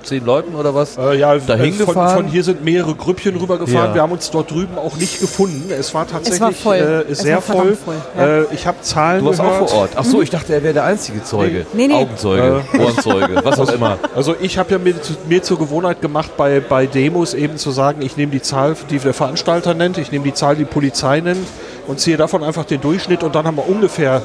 zehn 0.03 0.25
Leuten 0.25 0.55
oder 0.55 0.73
was? 0.75 0.97
Äh, 0.97 1.17
ja, 1.17 1.35
dahin 1.37 1.73
äh, 1.73 1.77
von, 1.77 1.85
gefahren? 1.87 2.15
von 2.15 2.27
hier 2.27 2.43
sind 2.43 2.63
mehrere 2.63 2.95
Grüppchen 2.95 3.35
rübergefahren. 3.35 3.89
Ja. 3.89 3.93
Wir 3.95 4.01
haben 4.01 4.11
uns 4.11 4.29
dort 4.31 4.51
drüben 4.51 4.77
auch 4.77 4.95
nicht 4.97 5.19
gefunden. 5.19 5.71
Es 5.71 5.93
war 5.93 6.07
tatsächlich 6.07 6.35
Es 6.35 6.41
war 6.41 6.51
voll. 6.51 6.77
Äh, 7.07 7.11
Es 7.11 7.19
sehr 7.19 7.35
war 7.35 7.41
voll. 7.41 7.75
voll, 7.75 7.95
ja. 8.17 8.37
Äh, 8.39 8.45
ich 8.53 8.65
habe 8.67 8.77
Zahlen 8.81 9.19
Du 9.21 9.27
warst 9.27 9.39
gehört. 9.39 9.61
auch 9.61 9.69
vor 9.69 9.79
Ort. 9.79 9.89
Ach 9.95 10.03
so, 10.05 10.21
ich 10.21 10.29
dachte, 10.29 10.53
er 10.53 10.63
wäre 10.63 10.73
der 10.73 10.83
einzige 10.85 11.23
Zeuge. 11.23 11.65
Nee, 11.73 11.87
nee. 11.87 11.93
Augenzeuge, 11.93 12.61
Ohrenzeuge, 12.79 13.41
was 13.43 13.59
auch 13.59 13.71
immer. 13.71 13.97
Also 14.15 14.35
ich 14.39 14.57
habe 14.57 14.71
ja 14.71 14.77
mir, 14.77 14.95
mir 15.27 15.43
zur 15.43 15.57
Gewohnheit 15.59 16.01
gemacht, 16.01 16.31
bei, 16.37 16.59
bei 16.59 16.85
Demos 16.87 17.33
eben 17.33 17.57
zu 17.57 17.71
sagen, 17.71 18.01
ich 18.01 18.17
nehme 18.17 18.31
die 18.31 18.41
Zahl, 18.41 18.75
die 18.89 18.99
der 18.99 19.13
Veranstalter 19.13 19.73
nennt, 19.73 19.97
ich 19.97 20.11
nehme 20.11 20.23
die 20.25 20.33
Zahl, 20.33 20.55
die 20.55 20.65
Polizei 20.65 21.19
nennt 21.21 21.47
und 21.87 21.99
ziehe 21.99 22.17
davon 22.17 22.43
einfach 22.43 22.65
den 22.65 22.81
Durchschnitt 22.81 23.23
und 23.23 23.35
dann 23.35 23.45
haben 23.45 23.57
wir 23.57 23.67
ungefähr 23.67 24.21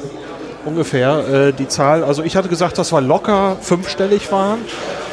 ungefähr 0.67 1.27
äh, 1.27 1.53
die 1.53 1.67
Zahl. 1.67 2.03
Also 2.03 2.23
ich 2.23 2.35
hatte 2.35 2.49
gesagt, 2.49 2.77
dass 2.77 2.91
wir 2.91 3.01
locker 3.01 3.55
fünfstellig 3.61 4.31
waren 4.31 4.59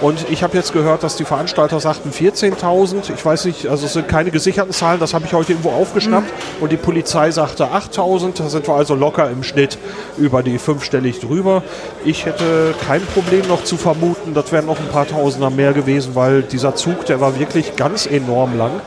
und 0.01 0.29
ich 0.31 0.43
habe 0.43 0.57
jetzt 0.57 0.73
gehört, 0.73 1.05
dass 1.05 1.17
die 1.17 1.25
Veranstalter 1.25 1.79
sagten 1.79 2.11
14.000. 2.11 3.15
Ich 3.15 3.25
weiß 3.25 3.45
nicht, 3.45 3.69
also 3.69 3.87
es 3.87 3.93
sind 3.93 4.09
keine 4.09 4.31
gesicherten 4.31 4.73
Zahlen, 4.73 4.99
das 4.99 5.15
habe 5.15 5.25
ich 5.27 5.33
heute 5.33 5.53
irgendwo 5.53 5.71
aufgeschnappt 5.71 6.31
und 6.61 6.73
die 6.73 6.77
Polizei 6.77 7.31
sagte 7.31 7.67
8.000. 7.67 8.39
Da 8.39 8.49
sind 8.49 8.67
wir 8.67 8.75
also 8.75 8.95
locker 8.95 9.31
im 9.31 9.45
Schnitt 9.45 9.79
über 10.19 10.43
die 10.43 10.59
fünfstellig 10.59 11.21
drüber. 11.21 11.63
Ich 12.05 12.27
hätte 12.27 12.75
kein 12.87 13.03
Problem 13.07 13.47
noch 13.47 13.63
zu 13.63 13.77
vermuten, 13.77 14.35
das 14.35 14.51
wären 14.51 14.67
noch 14.67 14.79
ein 14.79 14.89
paar 14.89 15.07
Tausender 15.07 15.51
mehr 15.51 15.73
gewesen, 15.73 16.15
weil 16.15 16.43
dieser 16.43 16.75
Zug, 16.75 17.07
der 17.07 17.21
war 17.21 17.39
wirklich 17.39 17.77
ganz 17.77 18.07
enorm 18.07 18.59
lang. 18.59 18.81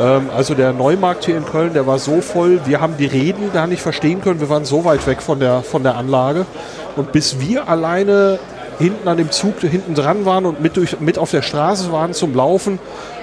Ähm, 0.00 0.30
also 0.34 0.54
der 0.54 0.72
Neumarkt 0.72 1.26
hier 1.26 1.36
in 1.36 1.44
Köln, 1.44 1.74
der 1.74 1.86
war 1.86 1.98
so 1.98 2.20
voll, 2.20 2.60
wir 2.64 2.80
haben 2.80 2.96
die 2.96 3.06
Reden 3.06 3.52
gar 3.52 3.66
nicht 3.66 3.82
verstehen 3.82 4.22
können. 4.22 4.40
Wir 4.40 4.48
waren 4.48 4.64
so 4.64 4.84
weit 4.84 5.06
weg 5.06 5.20
von 5.20 5.38
der, 5.38 5.62
von 5.62 5.82
der 5.82 5.96
Anlage. 5.96 6.46
Und 6.96 7.12
bis 7.12 7.38
wir 7.38 7.68
alleine 7.68 8.38
hinten 8.78 9.06
an 9.06 9.18
dem 9.18 9.30
Zug 9.30 9.60
hinten 9.60 9.94
dran 9.94 10.24
waren 10.24 10.46
und 10.46 10.62
mit, 10.62 10.78
durch, 10.78 11.00
mit 11.00 11.18
auf 11.18 11.30
der 11.30 11.42
Straße 11.42 11.92
waren 11.92 12.14
zum 12.14 12.34
Laufen, 12.34 12.78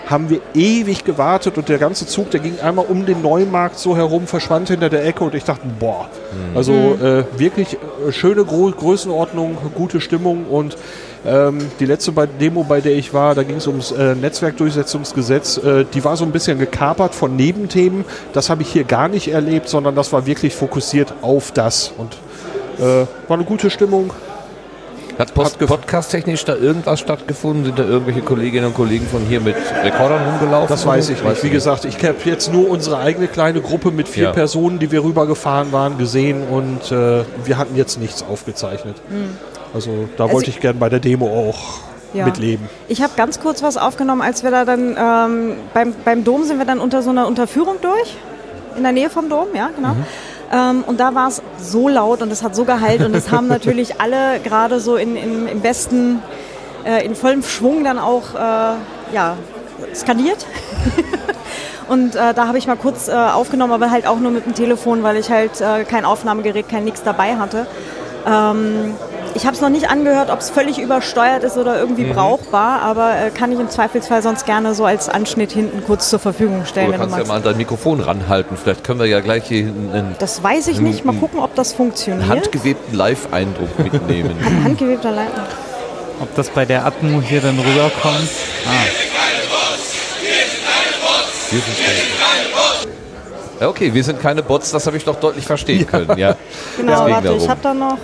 haben 0.07 0.29
wir 0.29 0.39
ewig 0.53 1.03
gewartet 1.03 1.57
und 1.57 1.69
der 1.69 1.77
ganze 1.77 2.07
Zug, 2.07 2.31
der 2.31 2.39
ging 2.39 2.59
einmal 2.59 2.85
um 2.85 3.05
den 3.05 3.21
Neumarkt 3.21 3.77
so 3.77 3.95
herum, 3.95 4.25
verschwand 4.25 4.69
hinter 4.69 4.89
der 4.89 5.05
Ecke 5.05 5.23
und 5.23 5.35
ich 5.35 5.43
dachte, 5.43 5.67
boah, 5.79 6.09
also 6.55 6.73
äh, 6.73 7.23
wirklich 7.37 7.73
äh, 7.73 8.11
schöne 8.11 8.45
Gro 8.45 8.71
Größenordnung, 8.71 9.57
gute 9.75 10.01
Stimmung 10.01 10.45
und 10.45 10.77
ähm, 11.25 11.59
die 11.79 11.85
letzte 11.85 12.13
bei 12.13 12.25
Demo, 12.25 12.63
bei 12.63 12.79
der 12.79 12.95
ich 12.95 13.13
war, 13.13 13.35
da 13.35 13.43
ging 13.43 13.57
es 13.57 13.67
ums 13.67 13.91
äh, 13.91 14.15
Netzwerkdurchsetzungsgesetz, 14.15 15.57
äh, 15.57 15.85
die 15.93 16.03
war 16.03 16.15
so 16.15 16.23
ein 16.23 16.31
bisschen 16.31 16.57
gekapert 16.57 17.13
von 17.13 17.35
Nebenthemen. 17.35 18.05
Das 18.33 18.49
habe 18.49 18.61
ich 18.61 18.69
hier 18.69 18.85
gar 18.85 19.09
nicht 19.09 19.27
erlebt, 19.27 19.67
sondern 19.67 19.95
das 19.95 20.13
war 20.13 20.25
wirklich 20.25 20.55
fokussiert 20.55 21.13
auf 21.21 21.51
das 21.51 21.91
und 21.97 22.17
äh, 22.79 23.05
war 23.27 23.37
eine 23.37 23.43
gute 23.43 23.69
Stimmung. 23.69 24.11
Hat 25.17 25.33
Post 25.33 25.57
podcast-technisch 25.59 26.45
da 26.45 26.55
irgendwas 26.55 26.99
stattgefunden? 26.99 27.65
Sind 27.65 27.79
da 27.79 27.83
irgendwelche 27.83 28.21
Kolleginnen 28.21 28.67
und 28.67 28.75
Kollegen 28.75 29.07
von 29.07 29.21
hier 29.23 29.41
mit 29.41 29.55
Rekordern 29.83 30.21
rumgelaufen? 30.29 30.67
Das 30.69 30.85
weiß 30.85 31.09
ich 31.09 31.23
nicht. 31.23 31.43
Wie 31.43 31.49
gesagt, 31.49 31.85
ich 31.85 31.95
habe 32.03 32.15
jetzt 32.25 32.53
nur 32.53 32.69
unsere 32.69 32.99
eigene 32.99 33.27
kleine 33.27 33.61
Gruppe 33.61 33.89
mit 33.89 34.07
vier 34.07 34.25
Ja. 34.25 34.31
Personen, 34.31 34.77
die 34.77 34.91
wir 34.91 35.03
rübergefahren 35.03 35.71
waren, 35.71 35.97
gesehen 35.97 36.43
und 36.47 36.91
äh, 36.91 37.23
wir 37.45 37.57
hatten 37.57 37.75
jetzt 37.75 37.99
nichts 37.99 38.23
aufgezeichnet. 38.23 38.97
Also 39.73 40.07
da 40.17 40.25
Also 40.25 40.35
wollte 40.35 40.49
ich 40.51 40.59
gern 40.59 40.77
bei 40.77 40.89
der 40.89 40.99
Demo 40.99 41.25
auch 41.49 41.79
Ja. 42.13 42.25
mitleben. 42.25 42.69
Ich 42.87 43.01
habe 43.01 43.13
ganz 43.17 43.39
kurz 43.39 43.63
was 43.63 43.75
aufgenommen, 43.77 44.21
als 44.21 44.43
wir 44.43 44.51
da 44.51 44.65
dann 44.65 44.95
ähm, 44.99 45.53
beim, 45.73 45.95
beim 46.05 46.23
Dom 46.23 46.43
sind 46.43 46.59
wir 46.59 46.65
dann 46.65 46.79
unter 46.79 47.01
so 47.01 47.09
einer 47.09 47.25
Unterführung 47.27 47.77
durch, 47.81 48.15
in 48.77 48.83
der 48.83 48.91
Nähe 48.91 49.09
vom 49.09 49.29
Dom, 49.29 49.47
ja, 49.55 49.69
genau. 49.75 49.95
Ähm, 50.51 50.83
und 50.85 50.99
da 50.99 51.13
war 51.13 51.27
es 51.27 51.41
so 51.59 51.89
laut 51.89 52.21
und 52.21 52.31
es 52.31 52.43
hat 52.43 52.55
so 52.55 52.63
geheilt 52.65 53.03
und 53.03 53.13
es 53.15 53.31
haben 53.31 53.47
natürlich 53.49 53.99
alle 53.99 54.39
gerade 54.39 54.79
so 54.79 54.95
in, 54.95 55.15
in, 55.15 55.47
im 55.47 55.61
besten, 55.61 56.21
äh, 56.85 57.05
in 57.05 57.15
vollem 57.15 57.43
Schwung 57.43 57.83
dann 57.83 57.99
auch 57.99 58.33
äh, 58.33 58.75
ja, 59.13 59.37
skaniert. 59.93 60.45
Und 61.87 62.15
äh, 62.15 62.33
da 62.33 62.47
habe 62.47 62.57
ich 62.57 62.67
mal 62.67 62.75
kurz 62.75 63.07
äh, 63.07 63.13
aufgenommen, 63.13 63.71
aber 63.71 63.91
halt 63.91 64.07
auch 64.07 64.19
nur 64.19 64.31
mit 64.31 64.45
dem 64.45 64.53
Telefon, 64.53 65.03
weil 65.03 65.15
ich 65.15 65.29
halt 65.29 65.61
äh, 65.61 65.85
kein 65.85 66.03
Aufnahmegerät, 66.03 66.67
kein 66.67 66.83
nix 66.83 67.01
dabei 67.01 67.37
hatte. 67.37 67.65
Ähm, 68.27 68.93
ich 69.35 69.45
habe 69.45 69.55
es 69.55 69.61
noch 69.61 69.69
nicht 69.69 69.89
angehört, 69.89 70.29
ob 70.31 70.39
es 70.39 70.49
völlig 70.49 70.79
übersteuert 70.79 71.43
ist 71.43 71.57
oder 71.57 71.79
irgendwie 71.79 72.05
Mhm. 72.05 72.13
brauchbar, 72.13 72.81
aber 72.81 73.11
äh, 73.17 73.29
kann 73.29 73.51
ich 73.51 73.59
im 73.59 73.69
Zweifelsfall 73.69 74.21
sonst 74.23 74.45
gerne 74.45 74.73
so 74.73 74.83
als 74.85 75.09
Anschnitt 75.09 75.51
hinten 75.51 75.83
kurz 75.85 76.09
zur 76.09 76.17
Verfügung 76.19 76.65
stellen. 76.65 76.87
Du 76.87 76.93
wenn 76.93 76.99
du 77.01 77.05
kannst 77.07 77.17
ja 77.19 77.25
mal 77.27 77.37
an 77.37 77.43
dein 77.43 77.57
Mikrofon 77.57 77.99
ranhalten. 78.01 78.57
Vielleicht 78.57 78.83
können 78.83 78.99
wir 78.99 79.05
ja 79.05 79.19
gleich 79.19 79.45
hier 79.47 79.65
einen 79.67 80.15
das 80.19 80.41
weiß 80.43 80.67
ich 80.69 80.79
nicht. 80.79 81.05
Mal 81.05 81.15
gucken, 81.15 81.39
ob 81.39 81.53
das 81.55 81.73
funktioniert. 81.73 82.27
handgewebten 82.27 82.97
Live-Eindruck 82.97 83.77
mitnehmen. 83.79 84.35
Handgewebter 84.63 85.11
Leiter. 85.11 85.43
Ob 86.19 86.33
das 86.35 86.49
bei 86.49 86.65
der 86.65 86.83
Atmo 86.85 87.21
hier 87.21 87.41
dann 87.41 87.59
rüberkommt? 87.59 88.29
Wir 91.49 91.59
sind 91.61 91.77
keine 91.77 92.49
Bots. 92.53 92.87
Ja, 93.61 93.67
okay, 93.69 93.93
wir 93.93 94.03
sind 94.03 94.21
keine 94.21 94.43
Bots, 94.43 94.71
das 94.71 94.85
habe 94.87 94.97
ich 94.97 95.05
doch 95.05 95.15
deutlich 95.15 95.45
verstehen 95.45 95.85
können. 95.87 96.17
Ja. 96.17 96.35
Genau, 96.75 97.05
Deswegen 97.05 97.11
warte, 97.15 97.27
ich 97.27 97.33
darum. 97.33 97.49
habe 97.49 97.59
da 97.63 97.73
noch. 97.73 97.97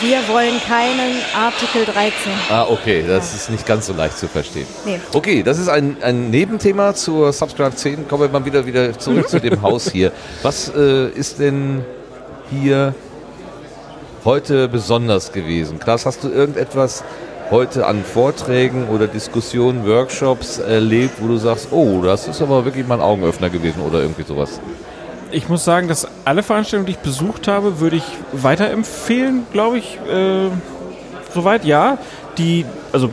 Wir 0.00 0.28
wollen 0.28 0.60
keinen 0.60 1.16
Artikel 1.34 1.84
13. 1.84 2.12
Ah, 2.50 2.66
okay, 2.70 3.02
das 3.04 3.34
ist 3.34 3.50
nicht 3.50 3.66
ganz 3.66 3.88
so 3.88 3.92
leicht 3.92 4.16
zu 4.16 4.28
verstehen. 4.28 4.66
Nee. 4.84 5.00
Okay, 5.12 5.42
das 5.42 5.58
ist 5.58 5.68
ein, 5.68 5.96
ein 6.02 6.30
Nebenthema 6.30 6.94
zur 6.94 7.32
Subscribe 7.32 7.74
10. 7.74 8.06
Kommen 8.06 8.22
wir 8.22 8.28
mal 8.28 8.44
wieder, 8.44 8.64
wieder 8.64 8.96
zurück 8.96 9.28
zu 9.28 9.40
dem 9.40 9.60
Haus 9.60 9.90
hier. 9.90 10.12
Was 10.42 10.72
äh, 10.72 11.08
ist 11.08 11.40
denn 11.40 11.84
hier 12.48 12.94
heute 14.24 14.68
besonders 14.68 15.32
gewesen? 15.32 15.80
Klaas, 15.80 16.06
hast 16.06 16.22
du 16.22 16.28
irgendetwas 16.28 17.02
heute 17.50 17.84
an 17.84 18.04
Vorträgen 18.04 18.86
oder 18.88 19.08
Diskussionen, 19.08 19.84
Workshops 19.84 20.58
erlebt, 20.58 21.14
wo 21.20 21.26
du 21.26 21.38
sagst, 21.38 21.68
oh, 21.72 22.02
das 22.02 22.28
ist 22.28 22.40
aber 22.40 22.64
wirklich 22.64 22.86
mal 22.86 22.96
ein 22.96 23.00
Augenöffner 23.00 23.50
gewesen 23.50 23.80
oder 23.82 24.02
irgendwie 24.02 24.22
sowas? 24.22 24.60
Ich 25.30 25.48
muss 25.48 25.64
sagen, 25.64 25.88
dass 25.88 26.06
alle 26.24 26.42
Veranstaltungen, 26.42 26.86
die 26.86 26.92
ich 26.92 26.98
besucht 26.98 27.48
habe, 27.48 27.80
würde 27.80 27.96
ich 27.96 28.04
weiterempfehlen, 28.32 29.46
glaube 29.52 29.78
ich. 29.78 29.98
Äh, 30.10 30.48
soweit, 31.34 31.64
ja. 31.64 31.98
Die, 32.38 32.64
also 32.92 33.10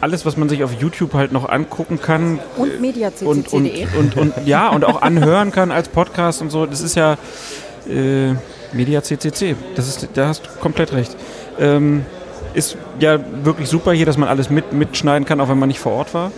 alles, 0.00 0.26
was 0.26 0.36
man 0.36 0.48
sich 0.48 0.64
auf 0.64 0.72
YouTube 0.72 1.14
halt 1.14 1.30
noch 1.30 1.48
angucken 1.48 2.00
kann. 2.00 2.40
Und 2.56 2.80
mediaccc.de. 2.80 3.28
und, 3.28 3.52
und, 3.52 4.16
und, 4.16 4.16
und 4.16 4.46
ja, 4.46 4.68
und 4.68 4.84
auch 4.84 5.02
anhören 5.02 5.52
kann 5.52 5.70
als 5.70 5.88
Podcast 5.88 6.42
und 6.42 6.50
so. 6.50 6.66
Das 6.66 6.80
ist 6.80 6.96
ja 6.96 7.16
äh, 7.88 8.34
Media 8.72 9.02
CCC. 9.02 9.54
Das 9.76 9.86
ist, 9.86 10.08
da 10.14 10.28
hast 10.28 10.46
du 10.46 10.50
komplett 10.60 10.92
recht. 10.92 11.16
Ähm, 11.60 12.04
ist 12.54 12.76
ja 12.98 13.18
wirklich 13.44 13.68
super 13.68 13.92
hier, 13.92 14.06
dass 14.06 14.18
man 14.18 14.28
alles 14.28 14.50
mit, 14.50 14.72
mitschneiden 14.72 15.24
kann, 15.24 15.40
auch 15.40 15.48
wenn 15.48 15.58
man 15.58 15.68
nicht 15.68 15.80
vor 15.80 15.92
Ort 15.92 16.14
war. 16.14 16.32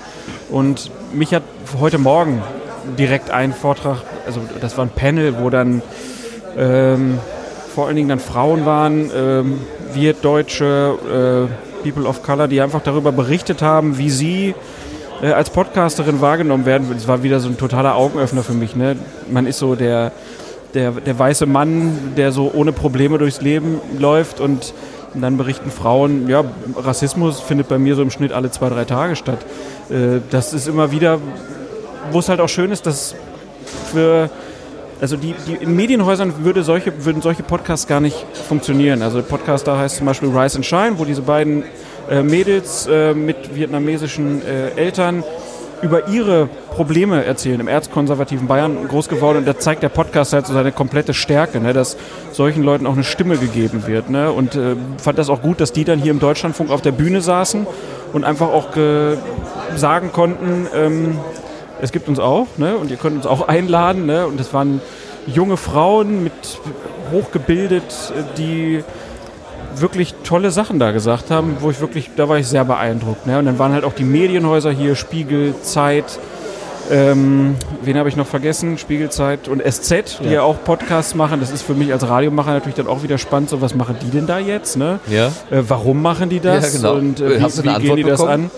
Und 0.51 0.91
mich 1.13 1.35
hat 1.35 1.43
heute 1.81 1.99
Morgen 1.99 2.43
direkt 2.99 3.31
ein 3.31 3.53
Vortrag, 3.53 3.99
also 4.27 4.41
das 4.61 4.77
war 4.77 4.85
ein 4.85 4.91
Panel, 4.91 5.37
wo 5.41 5.51
dann 5.51 5.83
ähm, 6.57 7.19
vor 7.75 7.87
allen 7.87 7.97
Dingen 7.97 8.09
dann 8.09 8.21
Frauen 8.21 8.65
waren, 8.65 9.11
ähm, 9.15 9.61
wir 9.93 10.15
Deutsche, 10.15 11.49
äh, 11.83 11.83
People 11.83 12.09
of 12.09 12.23
Color, 12.23 12.49
die 12.49 12.61
einfach 12.61 12.81
darüber 12.83 13.13
berichtet 13.13 13.63
haben, 13.63 13.99
wie 13.99 14.11
sie 14.11 14.55
äh, 15.23 15.33
als 15.33 15.51
Podcasterin 15.51 16.21
wahrgenommen 16.21 16.67
werden. 16.67 16.87
Es 16.97 17.09
war 17.09 17.23
wieder 17.23 17.41
so 17.41 17.49
ein 17.49 17.59
totaler 17.59 17.97
Augenöffner 17.97 18.43
für 18.43 18.53
mich. 18.53 18.75
Ne? 18.77 18.97
Man 19.29 19.47
ist 19.47 19.59
so 19.59 19.75
der, 19.75 20.13
der, 20.73 20.93
der 20.93 21.19
weiße 21.19 21.47
Mann, 21.47 22.15
der 22.17 22.33
so 22.33 22.51
ohne 22.55 22.73
Probleme 22.73 23.19
durchs 23.19 23.41
Leben 23.41 23.81
läuft 23.99 24.41
und 24.41 24.73
dann 25.15 25.37
berichten 25.37 25.71
Frauen, 25.71 26.29
ja, 26.29 26.45
Rassismus 26.77 27.41
findet 27.41 27.69
bei 27.69 27.79
mir 27.79 27.95
so 27.95 28.03
im 28.03 28.11
Schnitt 28.11 28.33
alle 28.33 28.51
zwei, 28.51 28.69
drei 28.69 28.85
Tage 28.85 29.15
statt. 29.15 29.39
Äh, 29.91 30.21
das 30.31 30.53
ist 30.53 30.67
immer 30.67 30.91
wieder, 30.91 31.19
wo 32.13 32.19
es 32.19 32.29
halt 32.29 32.41
auch 32.41 32.49
schön 32.49 32.71
ist, 32.71 32.87
dass 32.87 33.15
für 33.93 34.31
also 35.01 35.17
die, 35.17 35.35
die 35.47 35.55
in 35.55 35.75
Medienhäusern 35.75 36.45
würde 36.45 36.63
solche, 36.63 37.05
würden 37.05 37.21
solche 37.21 37.43
Podcasts 37.43 37.87
gar 37.87 38.01
nicht 38.01 38.25
funktionieren. 38.49 39.03
Also 39.03 39.23
Podcast 39.23 39.67
da 39.67 39.77
heißt 39.77 39.97
zum 39.97 40.07
Beispiel 40.07 40.29
Rise 40.31 40.57
and 40.57 40.65
Shine, 40.65 40.93
wo 40.97 41.05
diese 41.05 41.23
beiden 41.23 41.65
äh, 42.09 42.23
Mädels 42.23 42.87
äh, 42.87 43.13
mit 43.13 43.55
vietnamesischen 43.55 44.41
äh, 44.47 44.71
Eltern 44.81 45.25
über 45.83 46.09
ihre 46.09 46.49
Probleme 46.71 47.25
erzählen. 47.25 47.61
Im 47.61 47.69
erzkonservativen 47.69 48.47
Bayern 48.47 48.89
groß 48.89 49.09
geworden 49.09 49.39
und 49.39 49.47
da 49.47 49.59
zeigt 49.59 49.83
der 49.83 49.91
Podcast 49.91 50.33
halt 50.33 50.47
so 50.47 50.55
seine 50.55 50.73
komplette 50.73 51.13
Stärke, 51.13 51.61
ne, 51.61 51.73
dass 51.73 51.97
solchen 52.33 52.63
Leuten 52.63 52.87
auch 52.87 52.95
eine 52.95 53.05
Stimme 53.05 53.37
gegeben 53.37 53.87
wird. 53.87 54.09
Ne, 54.09 54.31
und 54.31 54.55
äh, 54.55 54.77
fand 54.97 55.19
das 55.19 55.29
auch 55.29 55.43
gut, 55.43 55.61
dass 55.61 55.73
die 55.73 55.85
dann 55.85 55.99
hier 55.99 56.13
im 56.13 56.21
Deutschlandfunk 56.21 56.71
auf 56.71 56.81
der 56.81 56.93
Bühne 56.93 57.21
saßen 57.21 57.67
und 58.13 58.25
einfach 58.25 58.49
auch 58.49 58.71
ge- 58.73 59.17
sagen 59.77 60.13
konnten, 60.13 60.69
ähm, 60.75 61.19
es 61.85 61.93
gibt 61.93 62.09
uns 62.09 62.19
auch, 62.19 62.47
ne? 62.57 62.77
Und 62.77 62.91
ihr 62.91 62.97
könnt 62.97 63.17
uns 63.17 63.27
auch 63.27 63.47
einladen, 63.47 64.07
ne? 64.07 64.27
Und 64.27 64.41
das 64.41 64.53
waren 64.53 64.81
junge 65.27 65.57
Frauen 65.57 66.25
mit 66.25 66.33
hochgebildet, 67.13 67.83
äh, 67.83 68.23
die 68.39 68.85
wirklich 69.77 70.15
tolle 70.25 70.51
Sachen 70.51 70.79
da 70.79 70.93
gesagt 70.93 71.31
haben, 71.31 71.57
wo 71.61 71.71
ich 71.71 71.81
wirklich, 71.81 72.11
da 72.17 72.29
war 72.29 72.39
ich 72.39 72.47
sehr 72.47 72.65
beeindruckt. 72.65 73.27
Ne? 73.27 73.39
Und 73.41 73.47
dann 73.47 73.59
waren 73.59 73.73
halt 73.73 73.85
auch 73.85 73.93
die 73.93 74.05
Medienhäuser 74.05 74.71
hier, 74.71 74.95
Spiegel, 74.95 75.55
Zeit, 75.63 76.19
ähm, 76.91 77.57
wen 77.83 77.99
habe 77.99 78.09
ich 78.09 78.17
noch 78.17 78.27
vergessen? 78.27 78.77
Spiegelzeit 78.79 79.49
und 79.49 79.63
SZ, 79.63 80.21
die 80.23 80.31
ja. 80.31 80.43
auch 80.43 80.63
Podcasts 80.65 81.15
machen. 81.15 81.41
Das 81.41 81.51
ist 81.51 81.63
für 81.63 81.75
mich 81.75 81.93
als 81.93 82.07
Radiomacher 82.07 82.53
natürlich 82.53 82.75
dann 82.75 82.87
auch 82.87 83.03
wieder 83.03 83.19
spannend. 83.19 83.49
So, 83.49 83.61
was 83.61 83.75
machen 83.75 83.97
die 84.03 84.11
denn 84.11 84.27
da 84.27 84.39
jetzt? 84.39 84.77
Ne? 84.77 85.01
Ja. 85.09 85.29
Äh, 85.51 85.63
warum 85.67 86.03
machen 86.03 86.29
die 86.29 86.41
das? 86.41 86.75
Ja, 86.75 86.79
genau. 86.79 86.95
Und 86.97 87.21
äh, 87.21 87.41
wie, 87.41 87.45
wie 87.45 87.63
gehen 87.63 87.63
die 87.63 87.69
Antwort 87.71 88.11
das 88.11 88.21
bekommen? 88.21 88.45
an? 88.45 88.51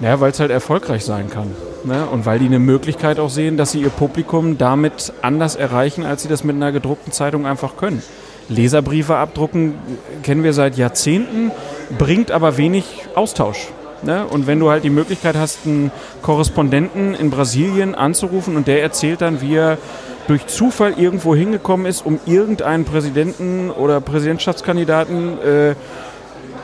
Ja, 0.00 0.18
weil 0.20 0.30
es 0.30 0.40
halt 0.40 0.50
erfolgreich 0.50 1.04
sein 1.04 1.28
kann. 1.28 1.54
Ne? 1.84 2.06
Und 2.06 2.24
weil 2.24 2.38
die 2.38 2.46
eine 2.46 2.58
Möglichkeit 2.58 3.18
auch 3.18 3.28
sehen, 3.28 3.56
dass 3.56 3.72
sie 3.72 3.82
ihr 3.82 3.90
Publikum 3.90 4.56
damit 4.56 5.12
anders 5.20 5.56
erreichen, 5.56 6.04
als 6.04 6.22
sie 6.22 6.28
das 6.28 6.42
mit 6.42 6.56
einer 6.56 6.72
gedruckten 6.72 7.12
Zeitung 7.12 7.46
einfach 7.46 7.76
können. 7.76 8.02
Leserbriefe 8.48 9.16
abdrucken 9.16 9.74
kennen 10.22 10.42
wir 10.42 10.52
seit 10.52 10.76
Jahrzehnten, 10.76 11.52
bringt 11.98 12.30
aber 12.30 12.56
wenig 12.56 12.84
Austausch. 13.14 13.68
Ne? 14.02 14.26
Und 14.26 14.46
wenn 14.46 14.58
du 14.58 14.70
halt 14.70 14.84
die 14.84 14.90
Möglichkeit 14.90 15.36
hast, 15.36 15.66
einen 15.66 15.92
Korrespondenten 16.22 17.14
in 17.14 17.30
Brasilien 17.30 17.94
anzurufen 17.94 18.56
und 18.56 18.66
der 18.66 18.82
erzählt 18.82 19.20
dann, 19.20 19.42
wie 19.42 19.54
er 19.54 19.78
durch 20.26 20.46
Zufall 20.46 20.94
irgendwo 20.96 21.34
hingekommen 21.34 21.86
ist, 21.86 22.06
um 22.06 22.18
irgendeinen 22.24 22.84
Präsidenten 22.84 23.70
oder 23.70 24.00
Präsidentschaftskandidaten 24.00 25.38
äh, 25.42 25.74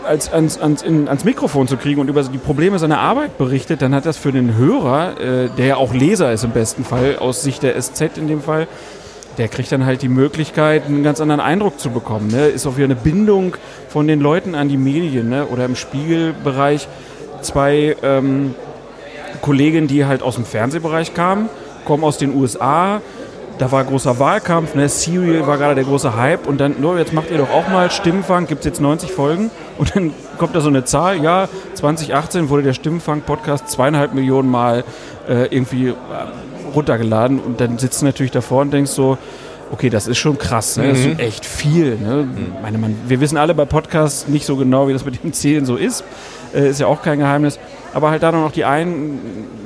als, 0.07 0.33
ans, 0.33 0.59
ans, 0.59 0.83
in, 0.83 1.09
ans 1.09 1.25
Mikrofon 1.25 1.69
zu 1.69 1.77
kriegen 1.77 2.01
und 2.01 2.09
über 2.09 2.23
die 2.23 2.39
Probleme 2.39 2.79
seiner 2.79 2.99
Arbeit 2.99 3.39
berichtet, 3.39 3.83
dann 3.83 3.95
hat 3.95 4.07
das 4.07 4.17
für 4.17 4.33
den 4.33 4.57
Hörer, 4.57 5.21
äh, 5.21 5.49
der 5.57 5.67
ja 5.67 5.77
auch 5.77 5.93
Leser 5.93 6.33
ist 6.33 6.45
im 6.45 6.53
besten 6.53 6.85
Fall, 6.85 7.17
aus 7.19 7.43
Sicht 7.43 7.63
der 7.63 7.81
SZ 7.81 8.17
in 8.17 8.29
dem 8.29 8.41
Fall, 8.41 8.69
der 9.39 9.49
kriegt 9.49 9.71
dann 9.71 9.85
halt 9.85 10.03
die 10.03 10.09
Möglichkeit, 10.09 10.87
einen 10.87 11.03
ganz 11.03 11.21
anderen 11.21 11.41
Eindruck 11.41 11.79
zu 11.79 11.91
bekommen. 11.91 12.29
Ne? 12.29 12.47
Ist 12.47 12.67
auch 12.67 12.77
wieder 12.77 12.87
eine 12.87 12.95
Bindung 12.95 13.57
von 13.89 14.07
den 14.07 14.21
Leuten 14.21 14.55
an 14.55 14.69
die 14.69 14.79
Medien. 14.79 15.29
Ne? 15.29 15.47
Oder 15.47 15.67
im 15.67 15.77
Spiegelbereich 15.77 16.89
zwei 17.43 17.97
ähm, 18.03 18.55
Kolleginnen, 19.43 19.89
die 19.89 20.07
halt 20.07 20.23
aus 20.23 20.37
dem 20.37 20.45
Fernsehbereich 20.45 21.13
kamen, 21.13 21.49
kommen 21.85 22.03
aus 22.03 22.19
den 22.19 22.35
USA. 22.35 23.03
Da 23.59 23.73
war 23.73 23.85
großer 23.85 24.19
Wahlkampf, 24.19 24.75
ne? 24.75 24.89
Serial 24.89 25.47
war 25.47 25.57
gerade 25.57 25.75
der 25.75 25.85
große 25.85 26.15
Hype 26.15 26.47
und 26.47 26.61
dann, 26.61 26.77
no, 26.81 26.97
jetzt 26.99 27.15
macht 27.15 27.31
ihr 27.31 27.39
doch 27.39 27.51
auch 27.51 27.69
mal 27.69 27.91
Stimmfang, 27.91 28.47
gibt 28.47 28.61
es 28.61 28.67
jetzt 28.67 28.81
90 28.81 29.11
Folgen 29.11 29.51
und 29.79 29.97
dann 29.97 30.13
kommt 30.39 30.55
da 30.55 30.61
so 30.61 30.69
eine 30.69 30.85
Zahl, 30.85 31.23
ja, 31.23 31.49
2018 31.75 32.51
wurde 32.51 32.63
der 32.63 32.75
Stimmfang-Podcast 32.75 33.69
zweieinhalb 33.71 34.13
Millionen 34.13 34.51
Mal 34.51 34.85
äh, 35.29 35.47
irgendwie 35.47 35.89
äh, 35.89 35.95
runtergeladen 36.75 37.39
und 37.41 37.61
dann 37.61 37.79
sitzt 37.79 38.03
du 38.03 38.07
natürlich 38.07 38.33
davor 38.33 38.61
und 38.61 38.73
denkst 38.73 38.91
so, 38.91 39.17
okay, 39.73 39.91
das 39.91 40.07
ist 40.07 40.19
schon 40.19 40.39
krass, 40.39 40.77
ne? 40.77 40.89
das 40.89 41.01
ist 41.01 41.19
echt 41.19 41.45
viel. 41.45 41.97
Ne? 41.97 42.25
Mhm. 42.25 42.53
Meine, 42.63 42.79
man, 42.79 42.95
wir 43.07 43.21
wissen 43.21 43.37
alle 43.37 43.55
bei 43.55 43.65
Podcasts 43.65 44.29
nicht 44.29 44.47
so 44.47 44.57
genau, 44.57 44.89
wie 44.89 44.93
das 44.93 45.05
mit 45.05 45.23
dem 45.23 45.33
Zählen 45.33 45.65
so 45.65 45.77
ist, 45.77 46.05
äh, 46.55 46.69
ist 46.69 46.81
ja 46.81 46.87
auch 46.87 47.03
kein 47.03 47.19
Geheimnis. 47.19 47.59
Aber 47.97 48.11
halt 48.11 48.23
da 48.23 48.31
noch 48.31 48.53
die, 48.53 48.67
Ein 48.67 49.19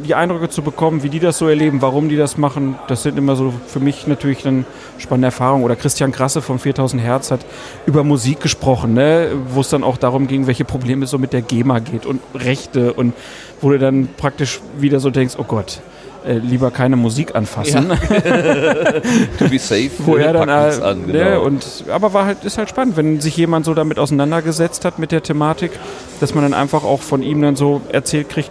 die 0.06 0.14
Eindrücke 0.14 0.48
zu 0.48 0.62
bekommen, 0.62 1.02
wie 1.02 1.08
die 1.08 1.18
das 1.18 1.36
so 1.36 1.48
erleben, 1.48 1.82
warum 1.82 2.08
die 2.08 2.16
das 2.16 2.38
machen, 2.38 2.76
das 2.86 3.02
sind 3.02 3.18
immer 3.18 3.34
so 3.34 3.52
für 3.66 3.80
mich 3.80 4.06
natürlich 4.06 4.44
dann 4.44 4.66
spannende 4.98 5.26
Erfahrungen. 5.26 5.64
Oder 5.64 5.74
Christian 5.74 6.12
Krasse 6.12 6.40
von 6.40 6.60
4000 6.60 7.02
Hertz 7.02 7.32
hat 7.32 7.40
über 7.86 8.04
Musik 8.04 8.40
gesprochen, 8.40 8.94
ne? 8.94 9.32
wo 9.48 9.62
es 9.62 9.68
dann 9.68 9.82
auch 9.82 9.96
darum 9.96 10.28
ging, 10.28 10.46
welche 10.46 10.64
Probleme 10.64 11.06
es 11.06 11.10
so 11.10 11.18
mit 11.18 11.32
der 11.32 11.42
GEMA 11.42 11.80
geht 11.80 12.06
und 12.06 12.20
Rechte 12.32 12.92
und 12.92 13.14
wo 13.60 13.70
du 13.70 13.80
dann 13.80 14.08
praktisch 14.16 14.60
wieder 14.78 15.00
so 15.00 15.10
denkst, 15.10 15.34
oh 15.36 15.44
Gott, 15.44 15.80
äh, 16.26 16.34
lieber 16.34 16.70
keine 16.70 16.96
Musik 16.96 17.34
anfassen. 17.34 17.88
To 19.38 19.48
be 19.48 19.58
safe. 19.58 19.90
Wo 19.98 20.16
er 20.16 20.32
dann 20.32 20.48
äh, 20.48 20.82
an, 20.82 21.06
genau. 21.06 21.18
ne, 21.18 21.40
und 21.40 21.84
aber 21.90 22.12
war 22.12 22.26
halt 22.26 22.44
ist 22.44 22.58
halt 22.58 22.68
spannend, 22.68 22.96
wenn 22.96 23.20
sich 23.20 23.36
jemand 23.36 23.64
so 23.64 23.74
damit 23.74 23.98
auseinandergesetzt 23.98 24.84
hat 24.84 24.98
mit 24.98 25.12
der 25.12 25.22
Thematik, 25.22 25.72
dass 26.20 26.34
man 26.34 26.44
dann 26.44 26.54
einfach 26.54 26.84
auch 26.84 27.00
von 27.00 27.22
ihm 27.22 27.40
dann 27.42 27.56
so 27.56 27.80
erzählt 27.92 28.28
kriegt, 28.28 28.50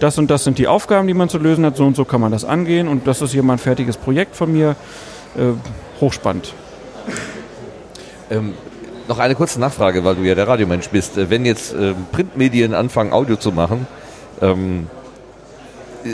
das 0.00 0.18
und 0.18 0.30
das 0.30 0.44
sind 0.44 0.58
die 0.58 0.68
Aufgaben, 0.68 1.08
die 1.08 1.14
man 1.14 1.28
zu 1.28 1.38
lösen 1.38 1.64
hat, 1.64 1.76
so 1.76 1.84
und 1.84 1.96
so 1.96 2.04
kann 2.04 2.20
man 2.20 2.32
das 2.32 2.44
angehen 2.44 2.88
und 2.88 3.06
das 3.06 3.22
ist 3.22 3.32
hier 3.32 3.42
mal 3.42 3.54
ein 3.54 3.58
fertiges 3.58 3.96
Projekt 3.96 4.36
von 4.36 4.52
mir. 4.52 4.76
Äh, 5.36 5.52
hochspannend. 6.00 6.52
Ähm, 8.30 8.54
noch 9.08 9.18
eine 9.18 9.34
kurze 9.34 9.58
Nachfrage, 9.60 10.04
weil 10.04 10.16
du 10.16 10.22
ja 10.22 10.34
der 10.34 10.46
Radiomensch 10.46 10.88
bist. 10.88 11.16
Äh, 11.16 11.30
Wenn 11.30 11.44
jetzt 11.44 11.74
ähm, 11.74 12.06
Printmedien 12.12 12.74
anfangen, 12.74 13.12
Audio 13.12 13.36
zu 13.36 13.52
machen, 13.52 13.86
ähm, 14.40 14.86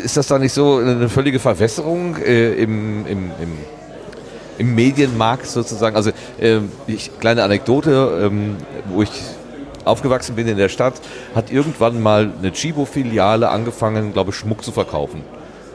ist 0.03 0.16
das 0.16 0.26
da 0.26 0.38
nicht 0.38 0.53
so 0.53 0.78
eine 0.78 1.09
völlige 1.09 1.38
Verwässerung 1.38 2.16
äh, 2.16 2.55
im, 2.55 3.07
im, 3.07 3.30
im, 3.40 3.59
im 4.59 4.74
Medienmarkt 4.74 5.47
sozusagen? 5.47 5.97
Also, 5.97 6.11
ähm, 6.40 6.70
ich, 6.86 7.11
kleine 7.20 7.42
Anekdote, 7.42 8.20
ähm, 8.24 8.57
wo 8.90 9.03
ich 9.03 9.11
aufgewachsen 9.84 10.34
bin 10.34 10.49
in 10.49 10.57
der 10.57 10.68
Stadt, 10.68 10.95
hat 11.34 11.51
irgendwann 11.51 12.03
mal 12.03 12.32
eine 12.38 12.53
Chibo-Filiale 12.53 13.49
angefangen, 13.49 14.12
glaube 14.12 14.30
ich, 14.30 14.36
Schmuck 14.36 14.64
zu 14.64 14.72
verkaufen. 14.72 15.22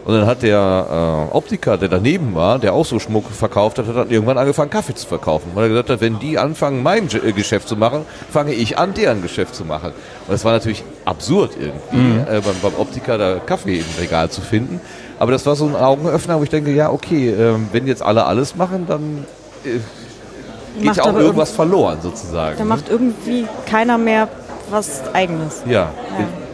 Und 0.10 0.16
dann 0.16 0.26
hat 0.26 0.42
der 0.42 1.28
äh, 1.32 1.36
Optiker, 1.38 1.78
der 1.78 1.88
daneben 1.88 2.34
war, 2.34 2.58
der 2.58 2.74
auch 2.74 2.84
so 2.84 2.98
Schmuck 2.98 3.30
verkauft 3.30 3.78
hat, 3.78 3.86
hat 3.86 3.96
dann 3.96 4.10
irgendwann 4.10 4.40
angefangen, 4.40 4.72
Kaffee 4.72 4.96
zu 4.96 5.06
verkaufen. 5.06 5.52
Weil 5.54 5.66
er 5.66 5.70
gesagt 5.70 5.90
hat, 5.92 6.02
wenn 6.02 6.18
die 6.18 6.40
anfangen, 6.40 6.82
mein 6.82 7.08
Ge- 7.10 7.22
äh, 7.24 7.32
Geschäft 7.32 7.68
zu 7.70 7.76
machen, 7.76 8.06
fange 8.32 8.54
ich 8.54 8.80
an, 8.80 8.96
deren 8.96 9.22
Geschäft 9.22 9.54
zu 9.54 9.66
machen. 9.66 9.92
Und 10.26 10.32
das 10.34 10.44
war 10.44 10.54
natürlich 10.54 10.84
absurd 11.06 11.52
irgendwie, 11.60 12.22
äh, 12.22 12.42
beim, 12.42 12.56
beim 12.64 12.74
Optiker 12.80 13.20
da 13.20 13.36
Kaffee 13.38 13.78
im 13.82 13.86
Regal 14.00 14.32
zu 14.32 14.42
finden. 14.42 14.82
Aber 15.20 15.32
das 15.32 15.46
war 15.46 15.56
so 15.56 15.68
ein 15.68 15.76
Augenöffner, 15.76 16.40
wo 16.40 16.44
ich 16.44 16.50
denke, 16.50 16.72
ja, 16.72 16.90
okay, 16.90 17.30
ähm, 17.30 17.68
wenn 17.72 17.86
jetzt 17.86 18.02
alle 18.02 18.26
alles 18.26 18.56
machen, 18.56 18.86
dann 18.88 19.26
äh, 19.64 19.78
geht 20.78 20.86
Macht 20.86 20.98
ja 20.98 21.04
auch 21.04 21.14
irgendwas 21.14 21.52
verloren 21.52 22.00
sozusagen. 22.02 22.58
Da 22.58 22.64
ne? 22.64 22.70
macht 22.70 22.90
irgendwie 22.90 23.46
keiner 23.68 24.00
mehr 24.00 24.28
was 24.72 25.02
Eigenes. 25.14 25.62
Ja. 25.70 25.92
Ich- 26.18 26.49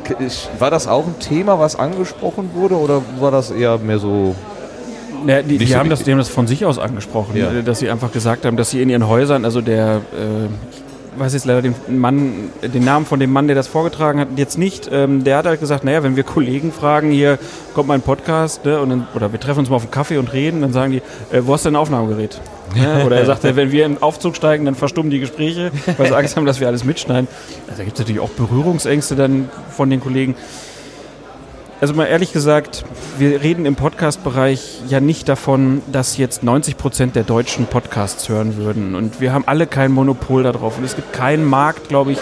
War 0.60 0.70
das 0.72 0.88
auch 0.88 1.06
ein 1.06 1.20
Thema, 1.20 1.60
was 1.60 1.76
angesprochen 1.76 2.51
wurde 2.53 2.76
oder 2.76 3.01
war 3.20 3.32
das 3.32 3.51
eher 3.51 3.78
mehr 3.78 3.99
so 3.99 4.36
Ja, 5.26 5.41
die, 5.41 5.58
die, 5.58 5.76
haben 5.76 5.89
das, 5.89 6.03
die 6.03 6.12
haben 6.12 6.18
das 6.20 6.30
von 6.30 6.47
sich 6.47 6.66
aus 6.66 6.78
angesprochen, 6.78 7.36
Ja. 7.36 7.51
dass 7.62 7.80
sie 7.80 7.89
einfach 7.89 8.12
gesagt 8.12 8.45
haben, 8.45 8.58
dass 8.58 8.70
sie 8.70 8.82
in 8.82 8.89
ihren 8.89 9.08
Häusern, 9.08 9.43
also 9.45 9.62
der, 9.62 10.01
äh, 10.14 10.45
ich 10.72 10.85
weiß 11.18 11.34
jetzt 11.34 11.45
leider 11.45 11.61
den 11.61 11.76
Mann, 11.88 12.51
den 12.61 12.84
Namen 12.84 13.05
von 13.05 13.20
dem 13.20 13.32
Mann, 13.32 13.47
der 13.47 13.55
das 13.55 13.68
vorgetragen 13.68 14.20
hat, 14.20 14.30
jetzt 14.36 14.57
nicht, 14.57 14.89
ähm, 14.91 15.24
der 15.24 15.38
hat 15.38 15.45
halt 15.45 15.59
gesagt, 15.59 15.84
naja, 15.84 16.03
wenn 16.03 16.16
wir 16.16 16.24
Kollegen 16.24 16.72
fragen, 16.72 17.11
hier 17.11 17.39
kommt 17.74 17.88
mein 17.88 18.01
Podcast, 18.01 18.66
ne, 18.66 18.80
und 18.80 18.89
dann, 18.89 19.07
oder 19.16 19.32
wir 19.32 19.39
treffen 19.39 19.59
uns 19.59 19.70
mal 19.70 19.78
auf 19.78 19.84
einen 19.84 19.91
Kaffee 19.91 20.18
und 20.18 20.34
reden, 20.34 20.61
dann 20.61 20.74
sagen 20.74 20.91
die, 20.91 21.01
äh, 21.36 21.41
wo 21.41 21.53
hast 21.53 21.66
du 21.66 21.70
denn 21.70 21.76
ein 21.76 21.82
Aufnahmegerät? 21.82 22.39
Ja, 22.76 23.03
oder 23.05 23.18
er 23.18 23.26
sagte, 23.26 23.55
wenn 23.55 23.72
wir 23.72 23.86
in 23.86 23.95
den 23.95 24.03
Aufzug 24.03 24.36
steigen, 24.36 24.66
dann 24.66 24.76
verstummen 24.76 25.11
die 25.11 25.20
Gespräche, 25.20 25.72
weil 25.97 26.07
sie 26.07 26.16
Angst 26.16 26.36
haben, 26.36 26.45
dass 26.45 26.59
wir 26.59 26.68
alles 26.68 26.84
mitschneiden. 26.84 27.28
Also 27.68 27.78
da 27.78 27.84
gibt 27.84 27.97
es 27.97 27.99
natürlich 27.99 28.22
auch 28.22 28.30
Berührungsängste 28.30 29.16
dann 29.16 29.49
von 29.70 29.89
den 29.89 30.01
Kollegen. 30.01 30.36
Also 31.86 31.94
mal 31.94 32.06
ehrlich 32.08 32.34
gesagt, 32.34 32.84
wir 33.20 33.44
reden 33.44 33.68
im 33.68 33.76
Podcast-Bereich 33.76 34.82
ja 34.88 35.00
nicht 35.00 35.30
davon, 35.30 35.84
dass 35.92 36.18
jetzt 36.18 36.42
90 36.42 36.78
Prozent 36.78 37.16
der 37.16 37.22
Deutschen 37.22 37.68
Podcasts 37.68 38.28
hören 38.28 38.58
würden. 38.58 38.96
Und 38.96 39.22
wir 39.22 39.34
haben 39.34 39.44
alle 39.46 39.68
kein 39.68 39.92
Monopol 39.92 40.42
darauf. 40.42 40.80
Und 40.80 40.84
es 40.84 40.96
gibt 40.96 41.14
keinen 41.14 41.46
Markt, 41.46 41.88
glaube 41.88 42.14
ich, 42.14 42.18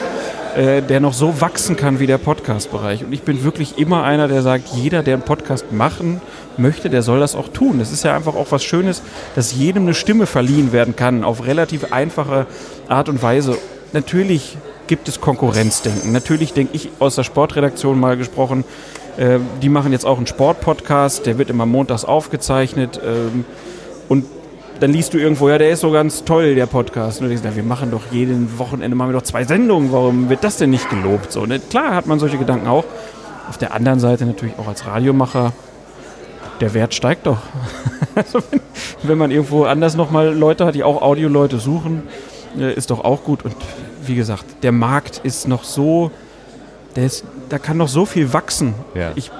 äh, 0.57 0.81
der 0.81 0.99
noch 0.99 1.13
so 1.13 1.39
wachsen 1.39 1.77
kann 1.77 2.01
wie 2.01 2.07
der 2.07 2.17
Podcast-Bereich. 2.17 3.05
Und 3.05 3.13
ich 3.13 3.21
bin 3.21 3.45
wirklich 3.45 3.77
immer 3.77 4.03
einer, 4.03 4.27
der 4.27 4.41
sagt, 4.41 4.67
jeder, 4.75 5.01
der 5.01 5.13
einen 5.13 5.23
Podcast 5.23 5.71
machen 5.71 6.19
möchte, 6.57 6.89
der 6.89 7.01
soll 7.01 7.21
das 7.21 7.33
auch 7.33 7.47
tun. 7.47 7.79
Das 7.79 7.93
ist 7.93 8.03
ja 8.03 8.13
einfach 8.13 8.35
auch 8.35 8.47
was 8.51 8.65
Schönes, 8.65 9.01
dass 9.33 9.53
jedem 9.53 9.83
eine 9.83 9.93
Stimme 9.93 10.25
verliehen 10.25 10.73
werden 10.73 10.97
kann, 10.97 11.23
auf 11.23 11.45
relativ 11.45 11.93
einfache 11.93 12.47
Art 12.89 13.07
und 13.07 13.23
Weise. 13.23 13.57
Natürlich 13.93 14.57
gibt 14.87 15.07
es 15.07 15.21
Konkurrenzdenken. 15.21 16.11
Natürlich 16.11 16.51
denke 16.51 16.75
ich 16.75 16.89
aus 16.99 17.15
der 17.15 17.23
Sportredaktion 17.23 17.97
mal 17.97 18.17
gesprochen, 18.17 18.65
äh, 19.17 19.39
die 19.61 19.69
machen 19.69 19.91
jetzt 19.91 20.05
auch 20.05 20.17
einen 20.17 20.27
Sportpodcast, 20.27 21.25
der 21.25 21.37
wird 21.37 21.49
immer 21.49 21.65
montags 21.65 22.05
aufgezeichnet. 22.05 22.99
Ähm, 23.03 23.45
und 24.09 24.25
dann 24.79 24.91
liest 24.91 25.13
du 25.13 25.17
irgendwo, 25.17 25.49
ja, 25.49 25.57
der 25.57 25.69
ist 25.69 25.81
so 25.81 25.91
ganz 25.91 26.23
toll, 26.23 26.55
der 26.55 26.65
Podcast. 26.65 27.19
Und 27.19 27.25
du 27.25 27.29
denkst, 27.29 27.43
na, 27.45 27.55
wir 27.55 27.63
machen 27.63 27.91
doch 27.91 28.11
jeden 28.11 28.57
Wochenende 28.59 28.95
machen 28.95 29.09
wir 29.09 29.19
doch 29.19 29.25
zwei 29.25 29.43
Sendungen, 29.43 29.91
warum 29.91 30.29
wird 30.29 30.43
das 30.43 30.57
denn 30.57 30.71
nicht 30.71 30.89
gelobt? 30.89 31.31
So, 31.31 31.45
ne? 31.45 31.59
Klar 31.59 31.95
hat 31.95 32.05
man 32.05 32.19
solche 32.19 32.37
Gedanken 32.37 32.67
auch. 32.67 32.85
Auf 33.49 33.57
der 33.57 33.73
anderen 33.73 33.99
Seite 33.99 34.25
natürlich 34.25 34.55
auch 34.57 34.67
als 34.67 34.85
Radiomacher, 34.85 35.53
der 36.59 36.73
Wert 36.73 36.93
steigt 36.93 37.27
doch. 37.27 37.39
also 38.15 38.39
wenn, 38.49 38.61
wenn 39.03 39.17
man 39.17 39.31
irgendwo 39.31 39.65
anders 39.65 39.95
nochmal 39.95 40.33
Leute 40.33 40.65
hat, 40.65 40.75
die 40.75 40.83
auch 40.83 41.01
Audioleute 41.01 41.59
suchen, 41.59 42.03
äh, 42.57 42.73
ist 42.73 42.89
doch 42.89 43.03
auch 43.03 43.23
gut. 43.23 43.45
Und 43.45 43.55
wie 44.05 44.15
gesagt, 44.15 44.45
der 44.63 44.71
Markt 44.71 45.21
ist 45.23 45.47
noch 45.47 45.63
so, 45.63 46.11
der 46.95 47.05
ist, 47.05 47.25
da 47.49 47.59
kann 47.59 47.77
noch 47.77 47.87
so 47.87 48.05
viel 48.05 48.33
wachsen. 48.33 48.73
Ja. 48.95 49.11
Ich 49.15 49.31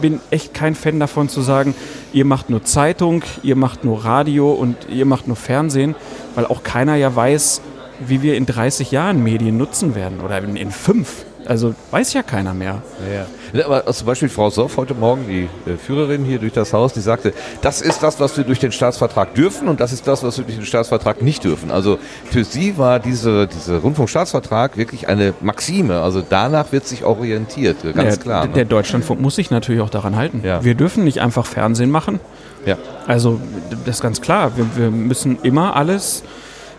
bin 0.00 0.20
echt 0.30 0.54
kein 0.54 0.74
Fan 0.74 0.98
davon 0.98 1.28
zu 1.28 1.40
sagen, 1.42 1.74
ihr 2.12 2.24
macht 2.24 2.50
nur 2.50 2.64
Zeitung, 2.64 3.22
ihr 3.42 3.56
macht 3.56 3.84
nur 3.84 4.04
Radio 4.04 4.52
und 4.52 4.76
ihr 4.88 5.04
macht 5.04 5.26
nur 5.26 5.36
Fernsehen, 5.36 5.94
weil 6.34 6.46
auch 6.46 6.62
keiner 6.62 6.94
ja 6.96 7.14
weiß, 7.14 7.60
wie 8.00 8.22
wir 8.22 8.36
in 8.36 8.46
30 8.46 8.90
Jahren 8.90 9.22
Medien 9.22 9.56
nutzen 9.58 9.94
werden 9.94 10.20
oder 10.20 10.38
in, 10.38 10.56
in 10.56 10.70
fünf. 10.70 11.26
Also 11.50 11.74
weiß 11.90 12.12
ja 12.12 12.22
keiner 12.22 12.54
mehr. 12.54 12.80
Ja. 13.12 13.26
Ja, 13.52 13.66
Aber 13.66 13.78
also 13.84 13.92
zum 13.98 14.06
Beispiel 14.06 14.28
Frau 14.28 14.50
Soff 14.50 14.76
heute 14.76 14.94
Morgen, 14.94 15.26
die 15.26 15.48
äh, 15.68 15.76
Führerin 15.76 16.24
hier 16.24 16.38
durch 16.38 16.52
das 16.52 16.72
Haus, 16.72 16.92
die 16.92 17.00
sagte, 17.00 17.32
das 17.60 17.82
ist 17.82 18.04
das, 18.04 18.20
was 18.20 18.36
wir 18.36 18.44
durch 18.44 18.60
den 18.60 18.70
Staatsvertrag 18.70 19.34
dürfen 19.34 19.66
und 19.66 19.80
das 19.80 19.92
ist 19.92 20.06
das, 20.06 20.22
was 20.22 20.38
wir 20.38 20.44
durch 20.44 20.58
den 20.58 20.64
Staatsvertrag 20.64 21.22
nicht 21.22 21.42
dürfen. 21.42 21.72
Also 21.72 21.98
für 22.30 22.44
sie 22.44 22.78
war 22.78 23.00
diese, 23.00 23.48
diese 23.48 23.78
Rundfunkstaatsvertrag 23.78 24.76
wirklich 24.76 25.08
eine 25.08 25.34
Maxime. 25.40 26.00
Also 26.02 26.22
danach 26.22 26.70
wird 26.70 26.86
sich 26.86 27.02
orientiert, 27.02 27.84
äh, 27.84 27.94
ganz 27.94 28.14
der, 28.14 28.22
klar. 28.22 28.46
Der 28.46 28.62
Ne? 28.62 28.66
Deutschlandfunk 28.66 29.20
muss 29.20 29.34
sich 29.34 29.50
natürlich 29.50 29.80
auch 29.80 29.90
daran 29.90 30.14
halten. 30.14 30.42
Ja. 30.44 30.62
Wir 30.62 30.76
dürfen 30.76 31.02
nicht 31.02 31.20
einfach 31.20 31.46
Fernsehen 31.46 31.90
machen. 31.90 32.20
Ja. 32.64 32.78
Also 33.08 33.40
das 33.84 33.96
ist 33.96 34.02
ganz 34.02 34.20
klar. 34.20 34.52
Wir, 34.56 34.66
wir 34.76 34.90
müssen 34.92 35.36
immer 35.42 35.74
alles 35.74 36.22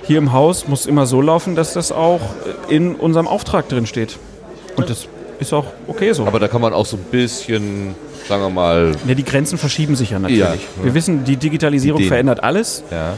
hier 0.04 0.18
im 0.18 0.32
Haus 0.32 0.70
muss 0.70 0.86
immer 0.86 1.06
so 1.06 1.22
laufen, 1.22 1.56
dass 1.56 1.74
das 1.74 1.92
auch 1.92 2.22
in 2.70 2.96
unserem 2.96 3.28
Auftrag 3.28 3.68
drin 3.68 3.86
steht. 3.86 4.18
Und 4.76 4.90
das 4.90 5.08
ist 5.40 5.54
auch 5.54 5.66
okay 5.88 6.14
so. 6.14 6.26
Aber 6.26 6.40
da 6.40 6.48
kann 6.48 6.62
man 6.62 6.74
auch 6.74 6.86
so 6.86 6.98
ein 6.98 7.04
bisschen, 7.12 7.96
sagen 8.28 8.44
wir 8.44 8.50
mal, 8.50 8.92
ja, 9.08 9.16
die 9.16 9.26
Grenzen 9.26 9.58
verschieben 9.58 9.96
sich 9.96 10.12
ja 10.12 10.20
natürlich. 10.20 10.40
Ja. 10.42 10.84
Wir 10.84 10.94
wissen, 10.94 11.24
die 11.24 11.38
Digitalisierung 11.38 12.00
Ideen. 12.00 12.10
verändert 12.10 12.44
alles. 12.44 12.84
ja. 12.92 13.14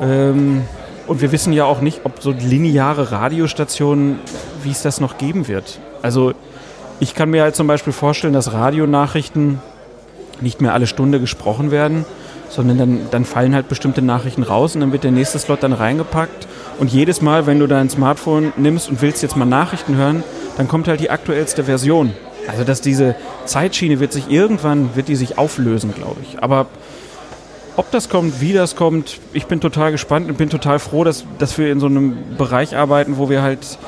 Ähm, 0.00 0.62
und 1.06 1.20
wir 1.20 1.32
wissen 1.32 1.52
ja 1.52 1.66
auch 1.66 1.80
nicht, 1.82 2.00
ob 2.04 2.22
so 2.22 2.32
lineare 2.32 3.12
Radiostationen, 3.12 4.18
wie 4.62 4.70
es 4.70 4.82
das 4.82 5.00
noch 5.00 5.18
geben 5.18 5.48
wird. 5.48 5.78
Also 6.00 6.32
ich 6.98 7.14
kann 7.14 7.30
mir 7.30 7.42
halt 7.42 7.54
zum 7.56 7.66
Beispiel 7.66 7.92
vorstellen, 7.92 8.32
dass 8.32 8.52
Radionachrichten 8.52 9.60
nicht 10.40 10.60
mehr 10.60 10.72
alle 10.72 10.86
Stunde 10.86 11.20
gesprochen 11.20 11.70
werden, 11.70 12.06
sondern 12.48 12.78
dann, 12.78 13.00
dann 13.10 13.24
fallen 13.24 13.54
halt 13.54 13.68
bestimmte 13.68 14.00
Nachrichten 14.00 14.42
raus 14.42 14.74
und 14.74 14.80
dann 14.80 14.92
wird 14.92 15.04
der 15.04 15.10
nächste 15.10 15.38
Slot 15.38 15.62
dann 15.62 15.72
reingepackt. 15.72 16.46
Und 16.78 16.90
jedes 16.90 17.20
Mal, 17.20 17.46
wenn 17.46 17.58
du 17.58 17.66
dein 17.66 17.90
Smartphone 17.90 18.52
nimmst 18.56 18.88
und 18.88 19.02
willst 19.02 19.22
jetzt 19.22 19.36
mal 19.36 19.44
Nachrichten 19.44 19.96
hören, 19.96 20.24
dann 20.56 20.68
kommt 20.68 20.88
halt 20.88 21.00
die 21.00 21.10
aktuellste 21.10 21.64
Version. 21.64 22.12
Also 22.46 22.64
dass 22.64 22.80
diese 22.80 23.14
Zeitschiene 23.46 24.00
wird 24.00 24.12
sich 24.12 24.30
irgendwann, 24.30 24.94
wird 24.94 25.08
die 25.08 25.16
sich 25.16 25.38
auflösen, 25.38 25.94
glaube 25.94 26.20
ich. 26.22 26.42
Aber 26.42 26.66
ob 27.76 27.90
das 27.90 28.08
kommt, 28.08 28.40
wie 28.40 28.52
das 28.52 28.76
kommt, 28.76 29.18
ich 29.32 29.46
bin 29.46 29.60
total 29.60 29.92
gespannt 29.92 30.28
und 30.28 30.38
bin 30.38 30.50
total 30.50 30.78
froh, 30.78 31.04
dass, 31.04 31.24
dass 31.38 31.58
wir 31.58 31.72
in 31.72 31.80
so 31.80 31.86
einem 31.86 32.16
Bereich 32.38 32.76
arbeiten, 32.76 33.18
wo 33.18 33.30
wir 33.30 33.42
halt 33.42 33.78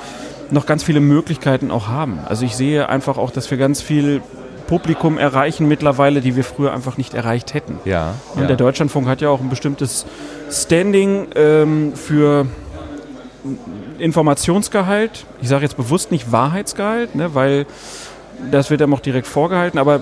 noch 0.51 0.67
ganz 0.67 0.83
viele 0.83 1.01
Möglichkeiten 1.01 1.71
auch 1.71 1.89
haben. 1.89 2.21
Also 2.27 2.45
ich 2.45 2.57
sehe 2.57 2.89
einfach 2.89 3.19
auch, 3.19 3.31
dass 3.31 3.51
wir 3.51 3.59
ganz 3.59 3.83
viel 3.83 4.23
Publikum 4.67 5.19
erreichen 5.19 5.69
mittlerweile, 5.69 6.21
die 6.21 6.35
wir 6.35 6.45
früher 6.45 6.73
einfach 6.73 6.97
nicht 6.97 7.14
erreicht 7.14 7.55
hätten. 7.55 7.79
Ja. 7.85 8.14
Und 8.35 8.43
ja. 8.43 8.47
der 8.49 8.57
Deutschlandfunk 8.57 9.07
hat 9.07 9.21
ja 9.21 9.29
auch 9.29 9.41
ein 9.41 9.51
bestimmtes 9.51 10.07
Standing 10.51 11.29
ähm, 11.37 11.93
für 11.95 12.47
Informationsgehalt. 13.99 15.26
Ich 15.40 15.49
sage 15.49 15.62
jetzt 15.62 15.76
bewusst 15.76 16.11
nicht 16.11 16.32
Wahrheitsgehalt, 16.32 17.14
ne, 17.14 17.34
weil 17.34 17.66
das 18.51 18.70
wird 18.70 18.82
einem 18.82 18.94
auch 18.94 19.01
direkt 19.01 19.26
vorgehalten, 19.26 19.78
aber 19.78 20.01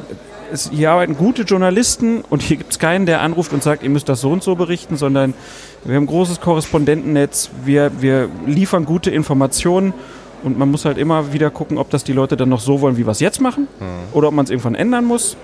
es, 0.53 0.71
hier 0.71 0.91
arbeiten 0.91 1.17
gute 1.17 1.43
Journalisten 1.43 2.23
und 2.23 2.43
hier 2.43 2.57
gibt 2.57 2.73
es 2.73 2.79
keinen, 2.79 3.07
der 3.07 3.21
anruft 3.21 3.53
und 3.53 3.63
sagt, 3.63 3.83
ihr 3.83 3.91
müsst 3.91 4.09
das 4.09 4.21
so 4.21 4.31
und 4.31 4.43
so 4.43 4.57
berichten, 4.57 4.97
sondern 4.97 5.35
wir 5.85 5.97
haben 5.97 6.05
ein 6.05 6.07
großes 6.09 6.41
Korrespondentennetz, 6.41 7.51
wir, 7.65 8.03
wir 8.03 8.29
liefern 8.47 8.85
gute 8.85 9.11
Informationen 9.11 9.95
und 10.43 10.59
man 10.59 10.71
muss 10.71 10.85
halt 10.85 10.99
immer 10.99 11.33
wieder 11.33 11.51
gucken, 11.51 11.79
ob 11.79 11.91
das 11.91 12.05
die 12.05 12.13
Leute 12.13 12.37
dann 12.37 12.49
noch 12.49 12.61
so 12.61 12.81
wollen, 12.81 12.97
wie 12.97 13.07
wir 13.07 13.13
es 13.13 13.21
jetzt 13.21 13.41
machen 13.41 13.69
oder 14.13 14.29
ob 14.29 14.35
man 14.35 14.45
es 14.45 14.51
irgendwann 14.51 14.75
ändern 14.75 15.05
muss. 15.05 15.37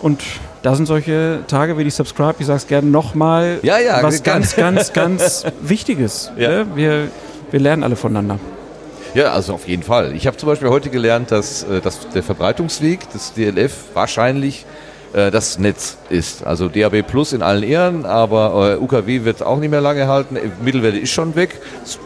Und 0.00 0.22
da 0.66 0.74
sind 0.74 0.86
solche 0.86 1.44
Tage 1.46 1.78
wie 1.78 1.84
die 1.84 1.90
Subscribe, 1.90 2.34
ich 2.40 2.46
sage 2.46 2.56
es 2.56 2.66
gerne 2.66 2.90
nochmal, 2.90 3.60
Ja, 3.62 3.78
ja, 3.78 4.02
was 4.02 4.24
ganz, 4.24 4.56
ganz, 4.56 4.92
ganz 4.92 5.44
Wichtiges. 5.62 6.32
Ja. 6.36 6.48
Ne? 6.48 6.66
Wir, 6.74 7.08
wir 7.52 7.60
lernen 7.60 7.84
alle 7.84 7.94
voneinander. 7.94 8.40
Ja, 9.14 9.30
also 9.32 9.54
auf 9.54 9.68
jeden 9.68 9.84
Fall. 9.84 10.12
Ich 10.16 10.26
habe 10.26 10.36
zum 10.36 10.48
Beispiel 10.48 10.68
heute 10.68 10.90
gelernt, 10.90 11.30
dass, 11.30 11.62
äh, 11.62 11.80
dass 11.80 12.08
der 12.08 12.24
Verbreitungsweg 12.24 13.08
des 13.12 13.32
DLF 13.34 13.74
wahrscheinlich 13.94 14.66
äh, 15.12 15.30
das 15.30 15.60
Netz 15.60 15.98
ist. 16.10 16.44
Also 16.44 16.68
DAB 16.68 17.02
Plus 17.06 17.32
in 17.32 17.42
allen 17.42 17.62
Ehren, 17.62 18.04
aber 18.04 18.72
äh, 18.72 18.82
UKW 18.82 19.22
wird 19.22 19.44
auch 19.44 19.60
nicht 19.60 19.70
mehr 19.70 19.80
lange 19.80 20.08
halten. 20.08 20.36
Mittelwelle 20.64 20.98
ist 20.98 21.12
schon 21.12 21.36
weg, 21.36 21.60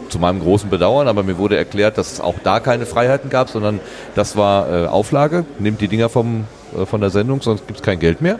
zu 0.09 0.19
meinem 0.19 0.39
großen 0.39 0.69
Bedauern, 0.69 1.07
aber 1.07 1.23
mir 1.23 1.39
wurde 1.39 1.57
erklärt, 1.57 1.97
dass 1.97 2.13
es 2.13 2.21
auch 2.21 2.35
da 2.43 2.59
keine 2.59 2.85
Freiheiten 2.85 3.31
gab, 3.31 3.49
sondern 3.49 3.79
das 4.13 4.37
war 4.37 4.71
äh, 4.71 4.85
Auflage. 4.85 5.45
Nimmt 5.57 5.81
die 5.81 5.87
Dinger 5.87 6.09
vom, 6.09 6.45
von 6.85 7.01
der 7.01 7.09
Sendung, 7.09 7.41
sonst 7.41 7.67
gibt 7.67 7.79
es 7.79 7.85
kein 7.85 7.99
Geld 7.99 8.21
mehr. 8.21 8.39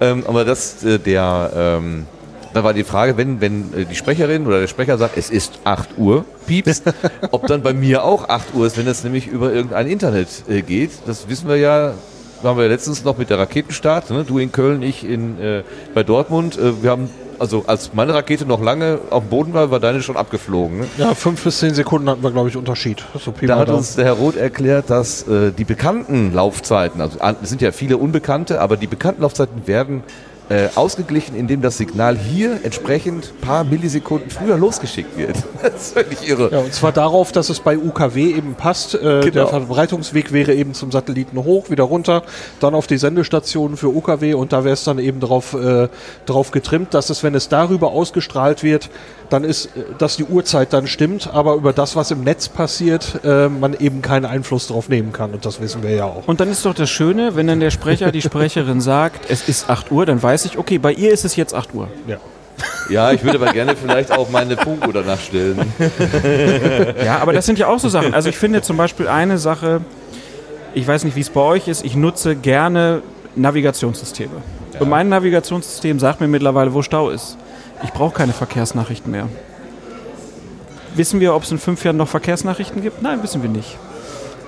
Ähm, 0.00 0.24
aber 0.26 0.44
das, 0.44 0.82
äh, 0.84 0.98
der, 0.98 1.52
ähm, 1.54 2.06
da 2.52 2.64
war 2.64 2.72
die 2.72 2.84
Frage, 2.84 3.16
wenn, 3.16 3.40
wenn 3.40 3.72
äh, 3.74 3.84
die 3.84 3.94
Sprecherin 3.94 4.46
oder 4.46 4.60
der 4.60 4.66
Sprecher 4.66 4.98
sagt, 4.98 5.16
es 5.16 5.30
ist 5.30 5.58
8 5.64 5.98
Uhr, 5.98 6.24
piepst, 6.46 6.84
ob 7.30 7.46
dann 7.46 7.62
bei 7.62 7.72
mir 7.72 8.04
auch 8.04 8.28
8 8.28 8.54
Uhr 8.54 8.66
ist, 8.66 8.78
wenn 8.78 8.86
es 8.86 9.04
nämlich 9.04 9.26
über 9.26 9.52
irgendein 9.52 9.86
Internet 9.86 10.28
äh, 10.48 10.62
geht. 10.62 10.90
Das 11.06 11.28
wissen 11.28 11.48
wir 11.48 11.56
ja, 11.56 11.94
haben 12.42 12.58
wir 12.58 12.68
letztens 12.68 13.04
noch 13.04 13.18
mit 13.18 13.30
der 13.30 13.38
Raketenstart, 13.38 14.10
ne? 14.10 14.24
du 14.24 14.38
in 14.38 14.52
Köln, 14.52 14.82
ich 14.82 15.04
in, 15.04 15.40
äh, 15.40 15.62
bei 15.94 16.02
Dortmund. 16.02 16.58
Äh, 16.58 16.82
wir 16.82 16.90
haben, 16.90 17.08
also 17.38 17.64
als 17.66 17.92
meine 17.94 18.14
Rakete 18.14 18.46
noch 18.46 18.62
lange 18.62 18.98
auf 19.10 19.24
dem 19.24 19.30
Boden 19.30 19.54
war, 19.54 19.70
war 19.70 19.80
deine 19.80 20.02
schon 20.02 20.16
abgeflogen. 20.16 20.80
Ne? 20.80 20.86
Ja, 20.98 21.14
fünf 21.14 21.42
bis 21.44 21.58
zehn 21.58 21.74
Sekunden 21.74 22.08
hatten 22.08 22.22
wir, 22.22 22.30
glaube 22.30 22.48
ich, 22.48 22.56
Unterschied. 22.56 23.04
So 23.18 23.32
Da 23.42 23.58
hat 23.58 23.68
Daumen. 23.68 23.78
uns 23.78 23.96
der 23.96 24.04
Herr 24.04 24.12
Roth 24.14 24.36
erklärt, 24.36 24.90
dass 24.90 25.26
äh, 25.28 25.52
die 25.52 25.64
bekannten 25.64 26.32
Laufzeiten, 26.32 27.00
also 27.00 27.18
es 27.42 27.48
sind 27.48 27.60
ja 27.62 27.72
viele 27.72 27.96
unbekannte, 27.96 28.60
aber 28.60 28.76
die 28.76 28.86
bekannten 28.86 29.22
Laufzeiten 29.22 29.66
werden 29.66 30.02
äh, 30.48 30.68
ausgeglichen, 30.74 31.36
indem 31.36 31.62
das 31.62 31.76
Signal 31.78 32.16
hier 32.16 32.60
entsprechend 32.62 33.32
ein 33.36 33.46
paar 33.46 33.64
Millisekunden 33.64 34.30
früher 34.30 34.56
losgeschickt 34.56 35.16
wird. 35.16 35.36
das 35.62 35.74
ist 35.74 35.92
völlig 35.94 36.28
irre. 36.28 36.50
Ja, 36.52 36.58
und 36.58 36.72
zwar 36.74 36.92
darauf, 36.92 37.32
dass 37.32 37.48
es 37.48 37.60
bei 37.60 37.78
UKW 37.78 38.30
eben 38.34 38.54
passt. 38.54 38.94
Äh, 38.94 39.24
Genau. 39.24 39.30
Der 39.30 39.46
Verbreitungsweg 39.48 40.32
wäre 40.32 40.54
eben 40.54 40.74
zum 40.74 40.92
Satelliten 40.92 41.42
hoch, 41.44 41.70
wieder 41.70 41.84
runter, 41.84 42.22
dann 42.60 42.74
auf 42.74 42.86
die 42.86 42.98
Sendestationen 42.98 43.76
für 43.76 43.88
UKW 43.88 44.34
und 44.34 44.52
da 44.52 44.64
wäre 44.64 44.74
es 44.74 44.84
dann 44.84 44.98
eben 44.98 45.20
drauf, 45.20 45.54
äh, 45.54 45.88
drauf 46.26 46.50
getrimmt, 46.50 46.94
dass 46.94 47.10
es, 47.10 47.22
wenn 47.22 47.34
es 47.34 47.48
darüber 47.48 47.92
ausgestrahlt 47.92 48.62
wird, 48.62 48.90
dann 49.30 49.44
ist, 49.44 49.66
äh, 49.66 49.84
dass 49.98 50.16
die 50.16 50.24
Uhrzeit 50.24 50.72
dann 50.72 50.86
stimmt, 50.86 51.30
aber 51.32 51.54
über 51.54 51.72
das, 51.72 51.96
was 51.96 52.10
im 52.10 52.22
Netz 52.22 52.48
passiert, 52.48 53.20
äh, 53.24 53.48
man 53.48 53.74
eben 53.74 54.02
keinen 54.02 54.24
Einfluss 54.26 54.66
drauf 54.66 54.88
nehmen 54.88 55.12
kann 55.12 55.32
und 55.32 55.46
das 55.46 55.60
wissen 55.60 55.82
wir 55.82 55.90
ja 55.90 56.04
auch. 56.04 56.26
Und 56.26 56.40
dann 56.40 56.50
ist 56.50 56.64
doch 56.66 56.74
das 56.74 56.90
Schöne, 56.90 57.34
wenn 57.36 57.46
dann 57.46 57.60
der 57.60 57.70
Sprecher, 57.70 58.12
die 58.12 58.22
Sprecherin 58.22 58.80
sagt, 58.82 59.30
es 59.30 59.48
ist 59.48 59.70
8 59.70 59.90
Uhr, 59.90 60.06
dann 60.06 60.22
weiß 60.22 60.33
ich, 60.44 60.58
okay, 60.58 60.78
bei 60.78 60.92
ihr 60.92 61.12
ist 61.12 61.24
es 61.24 61.36
jetzt 61.36 61.54
8 61.54 61.74
Uhr. 61.74 61.88
Ja. 62.06 62.16
Ja, 62.88 63.12
ich 63.12 63.24
würde 63.24 63.38
aber 63.38 63.52
gerne 63.52 63.74
vielleicht 63.76 64.12
auch 64.12 64.30
meine 64.30 64.56
Funkuhr 64.56 64.92
danach 64.92 65.18
stellen. 65.18 65.58
Ja, 67.04 67.18
aber 67.18 67.32
das 67.32 67.46
sind 67.46 67.58
ja 67.58 67.66
auch 67.66 67.78
so 67.78 67.88
Sachen. 67.88 68.14
Also 68.14 68.28
ich 68.28 68.36
finde 68.36 68.62
zum 68.62 68.76
Beispiel 68.76 69.08
eine 69.08 69.38
Sache, 69.38 69.80
ich 70.74 70.86
weiß 70.86 71.04
nicht, 71.04 71.16
wie 71.16 71.20
es 71.20 71.30
bei 71.30 71.40
euch 71.40 71.68
ist, 71.68 71.84
ich 71.84 71.96
nutze 71.96 72.36
gerne 72.36 73.02
Navigationssysteme. 73.36 74.36
Und 74.78 74.88
mein 74.88 75.08
Navigationssystem 75.08 75.98
sagt 75.98 76.20
mir 76.20 76.28
mittlerweile, 76.28 76.74
wo 76.74 76.82
Stau 76.82 77.10
ist. 77.10 77.36
Ich 77.82 77.92
brauche 77.92 78.14
keine 78.14 78.32
Verkehrsnachrichten 78.32 79.10
mehr. 79.10 79.28
Wissen 80.94 81.20
wir, 81.20 81.34
ob 81.34 81.42
es 81.42 81.50
in 81.50 81.58
fünf 81.58 81.84
Jahren 81.84 81.96
noch 81.96 82.08
Verkehrsnachrichten 82.08 82.82
gibt? 82.82 83.02
Nein, 83.02 83.22
wissen 83.22 83.42
wir 83.42 83.50
nicht. 83.50 83.76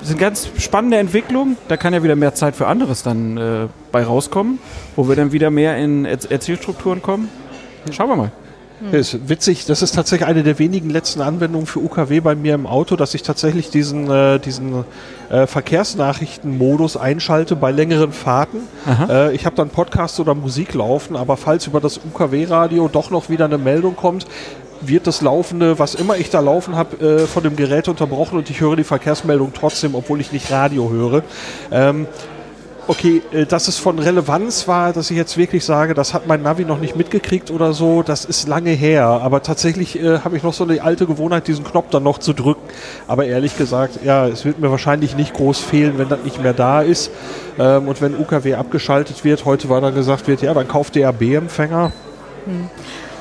Das 0.01 0.09
ist 0.09 0.14
eine 0.14 0.20
ganz 0.20 0.49
spannende 0.59 0.99
Entwicklung. 0.99 1.57
Da 1.68 1.76
kann 1.76 1.94
ja 1.94 2.03
wieder 2.03 2.16
mehr 2.16 2.34
Zeit 2.34 2.55
für 2.55 2.66
anderes 2.66 3.03
dann 3.03 3.36
äh, 3.36 3.68
bei 3.92 4.05
rauskommen, 4.05 4.59
wo 4.94 5.09
wir 5.09 5.16
dann 5.16 5.32
wieder 5.32 5.51
mehr 5.51 5.76
in 5.78 6.05
Er 6.05 6.18
Erzählstrukturen 6.30 7.03
kommen. 7.03 7.28
Schauen 7.90 8.09
wir 8.09 8.16
mal. 8.16 8.32
Ja, 8.92 8.99
ist 8.99 9.28
witzig, 9.28 9.64
das 9.64 9.80
ist 9.80 9.94
tatsächlich 9.94 10.28
eine 10.28 10.42
der 10.42 10.59
wenigen 10.59 10.90
letzten 10.90 11.22
Anwendungen 11.22 11.66
für 11.66 11.80
UKW 11.80 12.20
bei 12.20 12.34
mir 12.34 12.55
im 12.55 12.66
Auto, 12.66 12.97
dass 12.97 13.14
ich 13.14 13.22
tatsächlich 13.22 13.70
diesen, 13.70 14.11
äh, 14.11 14.38
diesen 14.38 14.84
äh, 15.30 15.47
Verkehrsnachrichtenmodus 15.47 16.99
einschalte 16.99 17.57
bei 17.57 17.70
längeren 17.70 18.12
Fahrten. 18.12 18.59
Äh, 19.09 19.34
ich 19.34 19.47
habe 19.47 19.57
dann 19.57 19.70
Podcast 19.70 20.20
oder 20.20 20.34
Musik 20.34 20.74
laufen, 20.74 21.16
aber 21.16 21.38
falls 21.38 21.66
über 21.66 21.80
das 21.80 21.99
UKW-Radio 21.99 22.88
doch 22.88 23.11
noch 23.11 23.30
wieder 23.30 23.47
eine 23.47 23.59
Meldung 23.59 23.97
kommt, 23.97 24.26
wird 24.80 25.06
das 25.06 25.20
Laufende, 25.20 25.78
was 25.78 25.94
immer 25.94 26.16
ich 26.16 26.30
da 26.30 26.40
laufen 26.40 26.76
habe, 26.76 26.96
äh, 27.04 27.26
von 27.26 27.42
dem 27.42 27.56
Gerät 27.56 27.88
unterbrochen 27.88 28.38
und 28.38 28.50
ich 28.50 28.60
höre 28.60 28.76
die 28.76 28.84
Verkehrsmeldung 28.84 29.52
trotzdem, 29.54 29.94
obwohl 29.94 30.20
ich 30.20 30.32
nicht 30.32 30.50
Radio 30.50 30.90
höre. 30.90 31.22
Ähm, 31.70 32.06
Okay, 32.88 33.20
äh, 33.32 33.46
dass 33.46 33.66
es 33.66 33.78
von 33.78 33.98
Relevanz 33.98 34.68
war, 34.68 34.92
dass 34.92 35.10
ich 35.10 35.16
jetzt 35.16 35.36
wirklich 35.36 35.64
sage, 35.64 35.92
das 35.92 36.14
hat 36.14 36.28
mein 36.28 36.42
Navi 36.42 36.64
noch 36.64 36.78
nicht 36.78 36.94
mitgekriegt 36.94 37.50
oder 37.50 37.72
so, 37.72 38.02
das 38.02 38.24
ist 38.24 38.46
lange 38.46 38.70
her. 38.70 39.06
Aber 39.06 39.42
tatsächlich 39.42 40.00
äh, 40.00 40.20
habe 40.20 40.36
ich 40.36 40.44
noch 40.44 40.52
so 40.52 40.62
eine 40.62 40.80
alte 40.80 41.06
Gewohnheit, 41.06 41.48
diesen 41.48 41.64
Knopf 41.64 41.90
dann 41.90 42.04
noch 42.04 42.18
zu 42.18 42.32
drücken. 42.32 42.62
Aber 43.08 43.26
ehrlich 43.26 43.58
gesagt, 43.58 44.04
ja, 44.04 44.28
es 44.28 44.44
wird 44.44 44.60
mir 44.60 44.70
wahrscheinlich 44.70 45.16
nicht 45.16 45.34
groß 45.34 45.58
fehlen, 45.58 45.98
wenn 45.98 46.08
das 46.08 46.20
nicht 46.22 46.40
mehr 46.40 46.52
da 46.52 46.80
ist. 46.80 47.10
Ähm, 47.58 47.88
und 47.88 48.00
wenn 48.00 48.16
UKW 48.16 48.54
abgeschaltet 48.54 49.24
wird, 49.24 49.44
heute 49.44 49.68
war 49.68 49.80
dann 49.80 49.94
gesagt 49.94 50.28
wird, 50.28 50.42
ja, 50.42 50.54
dann 50.54 50.68
kauft 50.68 50.94
DAB-Empfänger. 50.94 51.90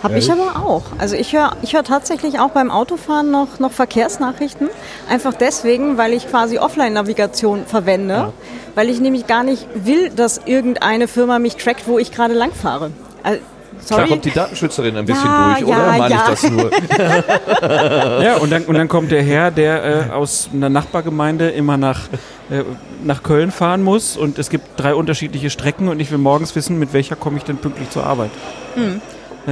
Habe 0.05 0.19
ich 0.19 0.31
aber 0.31 0.65
auch. 0.65 0.83
Also 0.99 1.15
ich 1.15 1.33
höre 1.33 1.53
ich 1.61 1.73
hör 1.73 1.83
tatsächlich 1.83 2.39
auch 2.39 2.49
beim 2.51 2.69
Autofahren 2.71 3.31
noch, 3.31 3.59
noch 3.59 3.71
Verkehrsnachrichten. 3.71 4.69
Einfach 5.09 5.33
deswegen, 5.33 5.97
weil 5.97 6.13
ich 6.13 6.29
quasi 6.29 6.59
Offline-Navigation 6.59 7.65
verwende. 7.65 8.31
Weil 8.75 8.89
ich 8.89 8.99
nämlich 8.99 9.25
gar 9.25 9.43
nicht 9.43 9.67
will, 9.73 10.09
dass 10.09 10.41
irgendeine 10.45 11.07
Firma 11.07 11.39
mich 11.39 11.55
trackt, 11.55 11.87
wo 11.87 11.97
ich 11.97 12.11
gerade 12.11 12.33
lang 12.33 12.51
fahre. 12.53 12.91
Also, 13.23 13.39
Da 13.87 13.95
sorry. 13.95 14.07
kommt 14.09 14.25
die 14.25 14.31
Datenschützerin 14.31 14.95
ein 14.97 15.05
bisschen 15.05 15.25
Ja, 15.25 15.55
durch, 15.57 15.69
ja, 15.69 15.75
oder? 15.75 15.97
Meine 15.97 16.13
ja. 16.13 16.23
ich 16.23 16.29
das 16.29 16.51
nur? 16.51 16.71
Ja, 18.23 18.37
und 18.37 18.51
dann, 18.51 18.63
und 18.65 18.75
dann 18.75 18.87
kommt 18.87 19.11
der 19.11 19.23
Herr, 19.23 19.49
der 19.51 20.07
äh, 20.09 20.11
aus 20.11 20.49
einer 20.53 20.69
Nachbargemeinde 20.69 21.49
immer 21.49 21.77
nach, 21.77 22.01
äh, 22.49 22.63
nach 23.03 23.23
Köln 23.23 23.51
fahren 23.51 23.81
muss 23.83 24.17
und 24.17 24.37
es 24.39 24.49
gibt 24.49 24.65
drei 24.77 24.93
unterschiedliche 24.93 25.49
Strecken 25.49 25.87
und 25.87 25.99
ich 25.99 26.11
will 26.11 26.17
morgens 26.17 26.55
wissen, 26.55 26.77
mit 26.77 26.93
welcher 26.93 27.15
komme 27.15 27.37
ich 27.37 27.43
denn 27.43 27.57
pünktlich 27.57 27.89
zur 27.89 28.05
Arbeit. 28.05 28.31
Hm. 28.75 29.01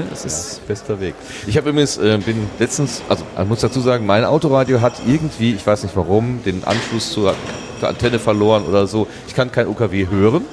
Das 0.09 0.25
ist, 0.25 0.67
Bester 0.67 0.99
Weg. 0.99 1.13
Ich 1.45 1.55
habe 1.57 1.69
übrigens, 1.69 1.97
äh, 1.97 2.17
bin 2.17 2.47
letztens, 2.59 3.01
also 3.09 3.23
ich 3.39 3.47
muss 3.47 3.59
dazu 3.61 3.79
sagen, 3.79 4.05
mein 4.05 4.25
Autoradio 4.25 4.81
hat 4.81 4.93
irgendwie, 5.05 5.53
ich 5.53 5.65
weiß 5.65 5.83
nicht 5.83 5.95
warum, 5.95 6.41
den 6.43 6.63
Anschluss 6.63 7.11
zur, 7.11 7.35
zur 7.79 7.89
Antenne 7.89 8.17
verloren 8.19 8.63
oder 8.65 8.87
so. 8.87 9.07
Ich 9.27 9.35
kann 9.35 9.51
kein 9.51 9.67
UKW 9.67 10.07
hören 10.09 10.45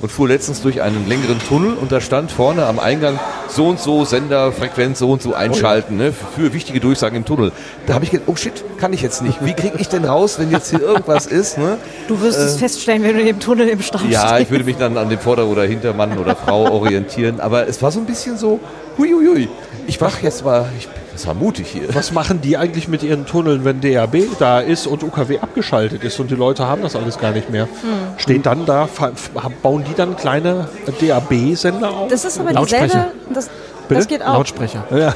und 0.00 0.10
fuhr 0.10 0.28
letztens 0.28 0.62
durch 0.62 0.80
einen 0.82 1.08
längeren 1.08 1.38
Tunnel 1.48 1.74
und 1.74 1.90
da 1.92 2.00
stand 2.00 2.30
vorne 2.30 2.66
am 2.66 2.78
Eingang 2.78 3.18
so 3.48 3.66
und 3.68 3.80
so 3.80 4.04
Senderfrequenz 4.04 4.98
so 4.98 5.10
und 5.10 5.22
so 5.22 5.34
einschalten 5.34 5.96
ne, 5.96 6.12
für 6.12 6.52
wichtige 6.52 6.80
Durchsagen 6.80 7.16
im 7.16 7.24
Tunnel. 7.24 7.52
Da 7.86 7.94
habe 7.94 8.04
ich 8.04 8.10
gedacht, 8.10 8.28
oh 8.28 8.36
shit, 8.36 8.64
kann 8.78 8.92
ich 8.92 9.02
jetzt 9.02 9.22
nicht. 9.22 9.44
Wie 9.44 9.54
kriege 9.54 9.76
ich 9.78 9.88
denn 9.88 10.04
raus, 10.04 10.38
wenn 10.38 10.50
jetzt 10.50 10.70
hier 10.70 10.80
irgendwas 10.80 11.26
ist? 11.26 11.58
Ne? 11.58 11.78
Du 12.06 12.20
wirst 12.20 12.38
es 12.38 12.56
feststellen, 12.56 13.02
wenn 13.02 13.16
du 13.16 13.22
im 13.22 13.40
Tunnel 13.40 13.68
im 13.68 13.82
Stau 13.82 13.98
Ja, 14.08 14.28
stehst. 14.28 14.42
ich 14.42 14.50
würde 14.50 14.64
mich 14.64 14.76
dann 14.76 14.96
an 14.96 15.08
dem 15.08 15.18
Vorder- 15.18 15.46
oder 15.46 15.64
Hintermann 15.64 16.16
oder 16.18 16.36
Frau 16.36 16.70
orientieren, 16.70 17.40
aber 17.40 17.66
es 17.66 17.82
war 17.82 17.90
so 17.90 17.98
ein 17.98 18.06
bisschen 18.06 18.38
so, 18.38 18.60
huiuiui. 18.98 19.48
Ich 19.86 20.00
mach 20.00 20.20
jetzt 20.20 20.44
mal, 20.44 20.66
ich, 20.78 20.88
das 21.12 21.26
war 21.26 21.34
mutig 21.34 21.68
hier. 21.68 21.94
Was 21.94 22.12
machen 22.12 22.40
die 22.40 22.56
eigentlich 22.56 22.88
mit 22.88 23.02
ihren 23.02 23.24
Tunneln, 23.24 23.64
wenn 23.64 23.80
DAB 23.80 24.16
da 24.38 24.60
ist 24.60 24.86
und 24.86 25.02
UKW 25.02 25.38
abgeschaltet 25.38 26.04
ist 26.04 26.20
und 26.20 26.30
die 26.30 26.34
Leute 26.34 26.66
haben 26.66 26.82
das 26.82 26.94
alles 26.94 27.18
gar 27.18 27.32
nicht 27.32 27.48
mehr? 27.50 27.68
Steht 28.18 28.44
dann 28.44 28.66
da, 28.66 28.88
bauen 29.62 29.84
die 29.88 29.94
dann 29.94 30.16
kleine 30.16 30.68
DAB-Sender 31.00 31.90
auf? 31.90 32.08
Das 32.08 32.24
ist 32.24 32.38
aber 32.38 32.52
dieselbe. 32.52 33.06
Das, 33.32 33.48
Bitte? 33.88 34.00
Das 34.00 34.08
geht 34.08 34.22
auch. 34.22 34.34
Lautsprecher. 34.34 34.84
Ja. 34.90 35.14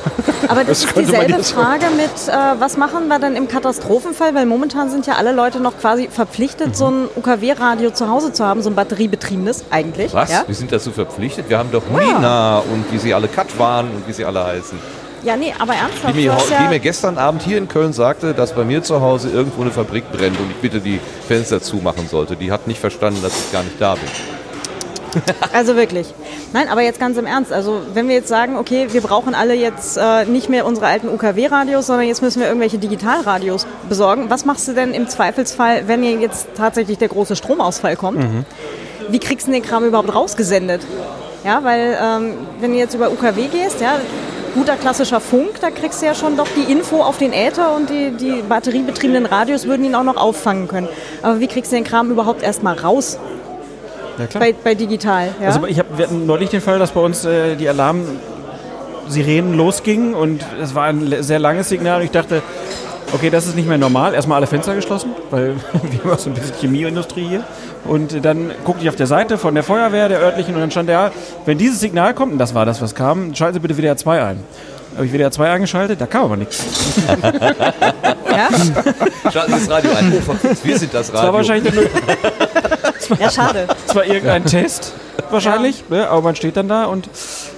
Aber 0.48 0.64
das, 0.64 0.84
ist 0.84 0.94
könnte 0.94 1.12
man 1.12 1.26
dieselbe 1.26 1.44
Frage 1.44 1.86
mit, 1.96 2.10
äh, 2.28 2.60
was 2.60 2.76
machen 2.76 3.08
wir 3.08 3.18
dann 3.18 3.36
im 3.36 3.48
Katastrophenfall? 3.48 4.34
Weil 4.34 4.46
momentan 4.46 4.90
sind 4.90 5.06
ja 5.06 5.14
alle 5.14 5.32
Leute 5.32 5.60
noch 5.60 5.78
quasi 5.78 6.08
verpflichtet, 6.10 6.68
Mhm. 6.68 6.74
so 6.74 6.86
ein 6.90 7.08
UKW-Radio 7.16 7.90
zu 7.90 8.08
Hause 8.08 8.32
zu 8.32 8.44
haben, 8.44 8.62
so 8.62 8.70
ein 8.70 8.74
batteriebetriebenes 8.74 9.64
eigentlich. 9.70 10.12
Was? 10.14 10.30
Ja, 10.30 10.44
Wir 10.46 10.54
sind 10.54 10.72
dazu 10.72 10.90
verpflichtet? 10.90 11.48
Wir 11.48 11.58
haben 11.58 11.70
doch 11.70 11.82
Nina 11.88 12.58
und 12.58 12.84
wie 12.90 12.98
sie 12.98 13.12
alle 13.14 13.28
Kat 13.28 13.58
waren 13.58 13.86
und 13.90 14.06
wie 14.08 14.12
sie 14.12 14.24
alle 14.24 14.44
heißen. 14.44 14.78
ja 15.24 15.36
nee, 15.36 15.52
aber 15.58 15.72
Die 15.74 15.78
ernsthaft. 15.78 16.14
mir, 16.14 16.30
du 16.30 16.36
hast 16.36 16.48
die 16.48 16.54
ja, 16.54 16.68
mir 16.68 16.78
gestern 16.80 17.18
Abend 17.18 17.42
hier 17.42 17.58
in 17.58 17.68
Köln 17.68 17.92
sagte, 17.92 18.32
dass 18.34 18.54
bei 18.54 18.64
mir 18.64 18.82
zu 18.82 19.00
Hause 19.00 19.28
irgendwo 19.30 19.62
eine 19.62 19.70
Fabrik 19.70 20.10
brennt 20.10 20.38
und 20.40 20.50
ich 20.50 20.56
bitte 20.56 20.80
die 20.80 20.98
Fenster 21.28 21.60
zumachen 21.60 22.08
sollte. 22.08 22.36
Die 22.36 22.50
hat 22.50 22.66
nicht 22.66 22.80
verstanden, 22.80 23.20
dass 23.22 23.32
ich 23.36 23.52
gar 23.52 23.62
nicht 23.62 23.80
da 23.80 23.94
bin. 23.94 24.02
also 25.52 25.76
wirklich. 25.76 26.12
Nein, 26.52 26.68
aber 26.68 26.82
jetzt 26.82 27.00
ganz 27.00 27.16
im 27.16 27.26
Ernst. 27.26 27.52
Also 27.52 27.80
wenn 27.94 28.08
wir 28.08 28.14
jetzt 28.14 28.28
sagen, 28.28 28.56
okay, 28.56 28.88
wir 28.90 29.00
brauchen 29.00 29.34
alle 29.34 29.54
jetzt 29.54 29.96
äh, 29.96 30.26
nicht 30.26 30.48
mehr 30.48 30.66
unsere 30.66 30.86
alten 30.86 31.08
UKW-Radios, 31.08 31.86
sondern 31.86 32.06
jetzt 32.06 32.22
müssen 32.22 32.40
wir 32.40 32.48
irgendwelche 32.48 32.78
Digitalradios 32.78 33.66
besorgen. 33.88 34.28
Was 34.28 34.44
machst 34.44 34.68
du 34.68 34.74
denn 34.74 34.92
im 34.92 35.08
Zweifelsfall, 35.08 35.88
wenn 35.88 36.02
jetzt 36.04 36.48
tatsächlich 36.56 36.98
der 36.98 37.08
große 37.08 37.36
Stromausfall 37.36 37.96
kommt? 37.96 38.18
Mhm. 38.18 38.44
Wie 39.08 39.18
kriegst 39.18 39.46
du 39.46 39.52
den 39.52 39.62
Kram 39.62 39.84
überhaupt 39.84 40.14
rausgesendet? 40.14 40.82
Ja, 41.44 41.64
weil 41.64 41.98
ähm, 42.00 42.34
wenn 42.60 42.72
du 42.72 42.78
jetzt 42.78 42.94
über 42.94 43.10
UKW 43.10 43.48
gehst, 43.48 43.80
ja, 43.80 43.94
guter 44.54 44.76
klassischer 44.76 45.20
Funk, 45.20 45.60
da 45.60 45.70
kriegst 45.70 46.02
du 46.02 46.06
ja 46.06 46.14
schon 46.14 46.36
doch 46.36 46.46
die 46.54 46.70
Info 46.70 47.02
auf 47.02 47.18
den 47.18 47.32
Äther 47.32 47.74
und 47.74 47.88
die, 47.88 48.10
die 48.10 48.42
batteriebetriebenen 48.42 49.26
Radios 49.26 49.66
würden 49.66 49.84
ihn 49.84 49.94
auch 49.94 50.04
noch 50.04 50.16
auffangen 50.16 50.68
können. 50.68 50.88
Aber 51.22 51.40
wie 51.40 51.46
kriegst 51.46 51.72
du 51.72 51.76
den 51.76 51.84
Kram 51.84 52.10
überhaupt 52.10 52.42
erstmal 52.42 52.78
raus 52.78 53.18
Ja, 54.18 54.26
klar. 54.26 54.42
bei, 54.44 54.52
bei 54.52 54.74
digital? 54.74 55.28
Ja? 55.40 55.46
Also 55.48 55.66
ich 55.66 55.78
hab, 55.78 55.96
wir 55.96 56.06
hatten 56.06 56.26
neulich 56.26 56.50
den 56.50 56.60
Fall, 56.60 56.78
dass 56.78 56.90
bei 56.92 57.00
uns 57.00 57.24
äh, 57.24 57.56
die 57.56 57.68
Alarmsirenen 57.68 59.54
losgingen 59.56 60.14
und 60.14 60.44
es 60.62 60.74
war 60.74 60.84
ein 60.86 61.14
sehr 61.22 61.38
langes 61.38 61.68
Signal 61.68 61.98
und 62.00 62.04
ich 62.04 62.10
dachte, 62.10 62.42
okay, 63.14 63.30
das 63.30 63.46
ist 63.46 63.56
nicht 63.56 63.68
mehr 63.68 63.78
normal. 63.78 64.14
Erstmal 64.14 64.36
alle 64.36 64.46
Fenster 64.46 64.74
geschlossen, 64.74 65.10
weil 65.30 65.54
wir 65.90 66.00
haben 66.00 66.10
auch 66.10 66.18
so 66.18 66.30
ein 66.30 66.34
bisschen 66.34 66.54
Chemieindustrie 66.60 67.26
hier. 67.28 67.44
Und 67.84 68.24
dann 68.24 68.52
guckte 68.64 68.82
ich 68.84 68.88
auf 68.88 68.96
der 68.96 69.08
Seite 69.08 69.38
von 69.38 69.54
der 69.54 69.64
Feuerwehr, 69.64 70.08
der 70.08 70.20
örtlichen, 70.20 70.54
und 70.54 70.60
dann 70.60 70.70
stand 70.70 70.88
ja, 70.88 71.10
wenn 71.46 71.58
dieses 71.58 71.80
Signal 71.80 72.14
kommt, 72.14 72.32
und 72.32 72.38
das 72.38 72.54
war 72.54 72.64
das, 72.64 72.80
was 72.80 72.94
kam, 72.94 73.34
schalten 73.34 73.54
Sie 73.54 73.60
bitte 73.60 73.76
WDR 73.76 73.96
2 73.96 74.22
ein. 74.24 74.44
Habe 74.94 75.06
ich 75.06 75.12
WDR 75.12 75.30
2 75.32 75.50
eingeschaltet, 75.50 76.00
da 76.00 76.06
kam 76.06 76.24
aber 76.24 76.36
nichts. 76.36 76.64
ja? 78.30 78.48
Schalten 79.32 79.54
Sie 79.54 79.58
das 79.66 79.70
Radio 79.70 79.90
ein. 79.98 80.12
Oh, 80.28 80.34
wir 80.62 80.78
sind 80.78 80.94
das 80.94 81.06
Das 81.10 81.14
war 81.14 81.22
Radio. 81.22 81.34
wahrscheinlich 81.38 81.74
nur, 81.74 81.84
ja, 83.08 83.30
schade. 83.30 83.66
das 83.86 83.94
war 83.96 84.04
irgendein 84.04 84.44
Test, 84.44 84.92
wahrscheinlich, 85.30 85.84
ne? 85.88 86.08
aber 86.08 86.22
man 86.22 86.36
steht 86.36 86.56
dann 86.56 86.68
da 86.68 86.84
und 86.86 87.08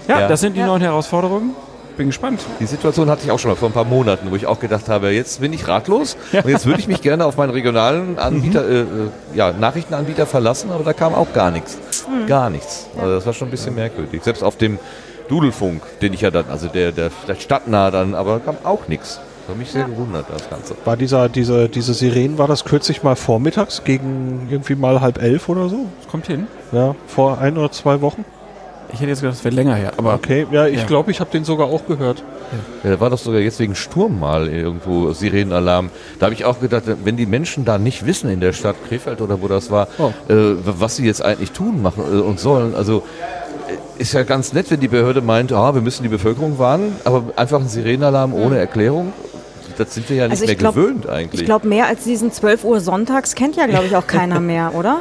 ja, 0.09 0.21
Ja. 0.21 0.29
das 0.29 0.41
sind 0.41 0.55
die 0.55 0.61
Ja. 0.61 0.67
neuen 0.67 0.83
Herausforderungen. 0.83 1.55
Bin 1.97 2.09
gespannt. 2.09 2.41
Die 2.59 2.67
Situation 2.67 3.09
hatte 3.09 3.23
ich 3.25 3.31
auch 3.31 3.39
schon 3.39 3.53
mal 3.53 3.57
vor 3.57 3.69
ein 3.69 3.73
paar 3.73 3.85
Monaten, 3.85 4.29
wo 4.31 4.35
ich 4.35 4.47
auch 4.47 4.59
gedacht 4.59 4.89
habe, 4.89 5.11
jetzt 5.11 5.41
bin 5.41 5.53
ich 5.53 5.69
ratlos 5.69 6.17
und 6.33 6.49
jetzt 6.49 6.67
würde 6.67 6.81
ich 6.81 6.89
mich 6.89 7.03
gerne 7.03 7.25
auf 7.25 7.37
meinen 7.37 7.51
regionalen 7.51 8.19
Anbieter, 8.19 8.69
äh, 8.69 8.81
äh, 8.81 8.87
ja, 9.35 9.53
Nachrichtenanbieter 9.53 10.27
verlassen, 10.27 10.73
aber 10.73 10.83
da 10.83 10.93
kam 10.93 11.15
auch 11.15 11.33
gar 11.33 11.53
nichts. 11.53 11.79
Gar 12.27 12.51
nichts. 12.51 12.87
Also 13.01 13.15
das 13.15 13.27
war 13.27 13.33
schon 13.33 13.47
ein 13.47 13.51
bisschen 13.53 13.77
merkwürdig. 13.77 14.25
Selbst 14.25 14.43
auf 14.43 14.57
dem 14.57 14.81
Dudelfunk, 15.29 15.83
den 16.03 16.13
ich 16.13 16.23
ja 16.23 16.33
dann, 16.33 16.47
also 16.51 16.67
der, 16.67 16.91
der 16.91 17.11
vielleicht 17.13 17.43
stadtnah 17.43 17.93
dann, 17.93 18.17
aber 18.17 18.41
kam 18.41 18.57
auch 18.65 18.89
nichts. 18.89 19.21
Das 19.47 19.51
hat 19.51 19.59
mich 19.59 19.71
sehr 19.71 19.85
gewundert, 19.85 20.27
das 20.33 20.49
Ganze. 20.49 20.75
War 20.85 20.97
dieser, 20.97 21.29
diese, 21.29 21.69
diese 21.69 21.93
Sirenen, 21.93 22.39
war 22.39 22.49
das 22.49 22.65
kürzlich 22.65 23.03
mal 23.03 23.15
vormittags 23.15 23.85
gegen 23.85 24.49
irgendwie 24.51 24.75
mal 24.75 25.01
halb 25.03 25.21
elf 25.21 25.49
oder 25.51 25.69
so? 25.69 25.87
Das 26.01 26.11
kommt 26.11 26.27
hin. 26.27 26.47
Ja, 26.73 26.95
vor 27.07 27.39
ein 27.39 27.59
oder 27.59 27.71
zwei 27.71 28.01
Wochen. 28.01 28.25
Ich 28.93 29.01
hätte 29.01 29.11
jetzt 29.11 29.21
gedacht, 29.23 29.37
das 29.39 29.45
wäre 29.45 29.55
länger 29.55 29.75
her, 29.75 29.93
aber 29.97 30.15
Okay, 30.15 30.47
ja, 30.53 30.67
ich 30.67 30.81
Ja. 30.81 30.87
glaube, 30.87 31.11
ich 31.11 31.19
habe 31.21 31.29
den 31.31 31.45
sogar 31.45 31.67
auch 31.67 31.85
gehört. 31.87 32.23
Ja, 32.85 32.91
da 32.93 33.01
war 33.01 33.11
doch 33.11 33.19
sogar 33.19 33.41
jetzt 33.41 33.59
wegen 33.59 33.75
Sturm 33.75 34.21
mal 34.21 34.49
irgendwo 34.49 35.13
Sirenenalarm. 35.13 35.91
Da 36.21 36.27
habe 36.27 36.35
ich 36.35 36.45
auch 36.45 36.61
gedacht, 36.61 36.85
wenn 37.05 37.17
die 37.17 37.27
Menschen 37.27 37.65
da 37.65 37.77
nicht 37.79 38.07
wissen 38.07 38.31
in 38.31 38.41
der 38.41 38.53
Stadt 38.53 38.77
Krefeld 38.89 39.21
oder 39.21 39.43
wo 39.43 39.49
das 39.49 39.71
war, 39.71 39.89
Oh. 39.99 40.13
äh, 40.29 40.55
was 40.65 40.97
sie 40.97 41.05
jetzt 41.05 41.23
eigentlich 41.25 41.51
tun 41.51 41.83
machen 41.83 42.05
äh, 42.11 42.21
und 42.21 42.39
sollen. 42.39 42.75
Also 42.77 43.03
äh, 43.69 44.01
ist 44.03 44.13
ja 44.13 44.23
ganz 44.23 44.53
nett, 44.53 44.71
wenn 44.71 44.81
die 44.81 44.89
Behörde 44.89 45.23
meint, 45.23 45.53
ah, 45.53 45.75
wir 45.75 45.83
müssen 45.83 46.05
die 46.05 46.09
Bevölkerung 46.09 46.59
warnen, 46.61 46.95
aber 47.05 47.25
einfach 47.37 47.59
ein 47.61 47.69
Sirenenalarm 47.69 48.33
ohne 48.33 48.59
Erklärung, 48.59 49.13
das 49.79 49.95
sind 49.95 50.09
wir 50.09 50.17
ja 50.17 50.23
nicht 50.25 50.33
Also 50.33 50.45
ich 50.45 50.49
mehr 50.49 50.57
glaub- 50.57 50.75
gewöhnt 50.75 51.09
eigentlich. 51.09 51.41
Ich 51.41 51.47
glaube, 51.47 51.67
mehr 51.69 51.87
als 51.87 52.05
diesen 52.05 52.33
12 52.33 52.65
Uhr 52.65 52.81
sonntags 52.81 53.35
kennt 53.35 53.57
ja, 53.57 53.67
glaube 53.67 53.87
ich, 53.87 53.97
auch 53.97 54.07
keiner 54.07 54.41
mehr, 54.53 54.73
oder? 54.75 55.01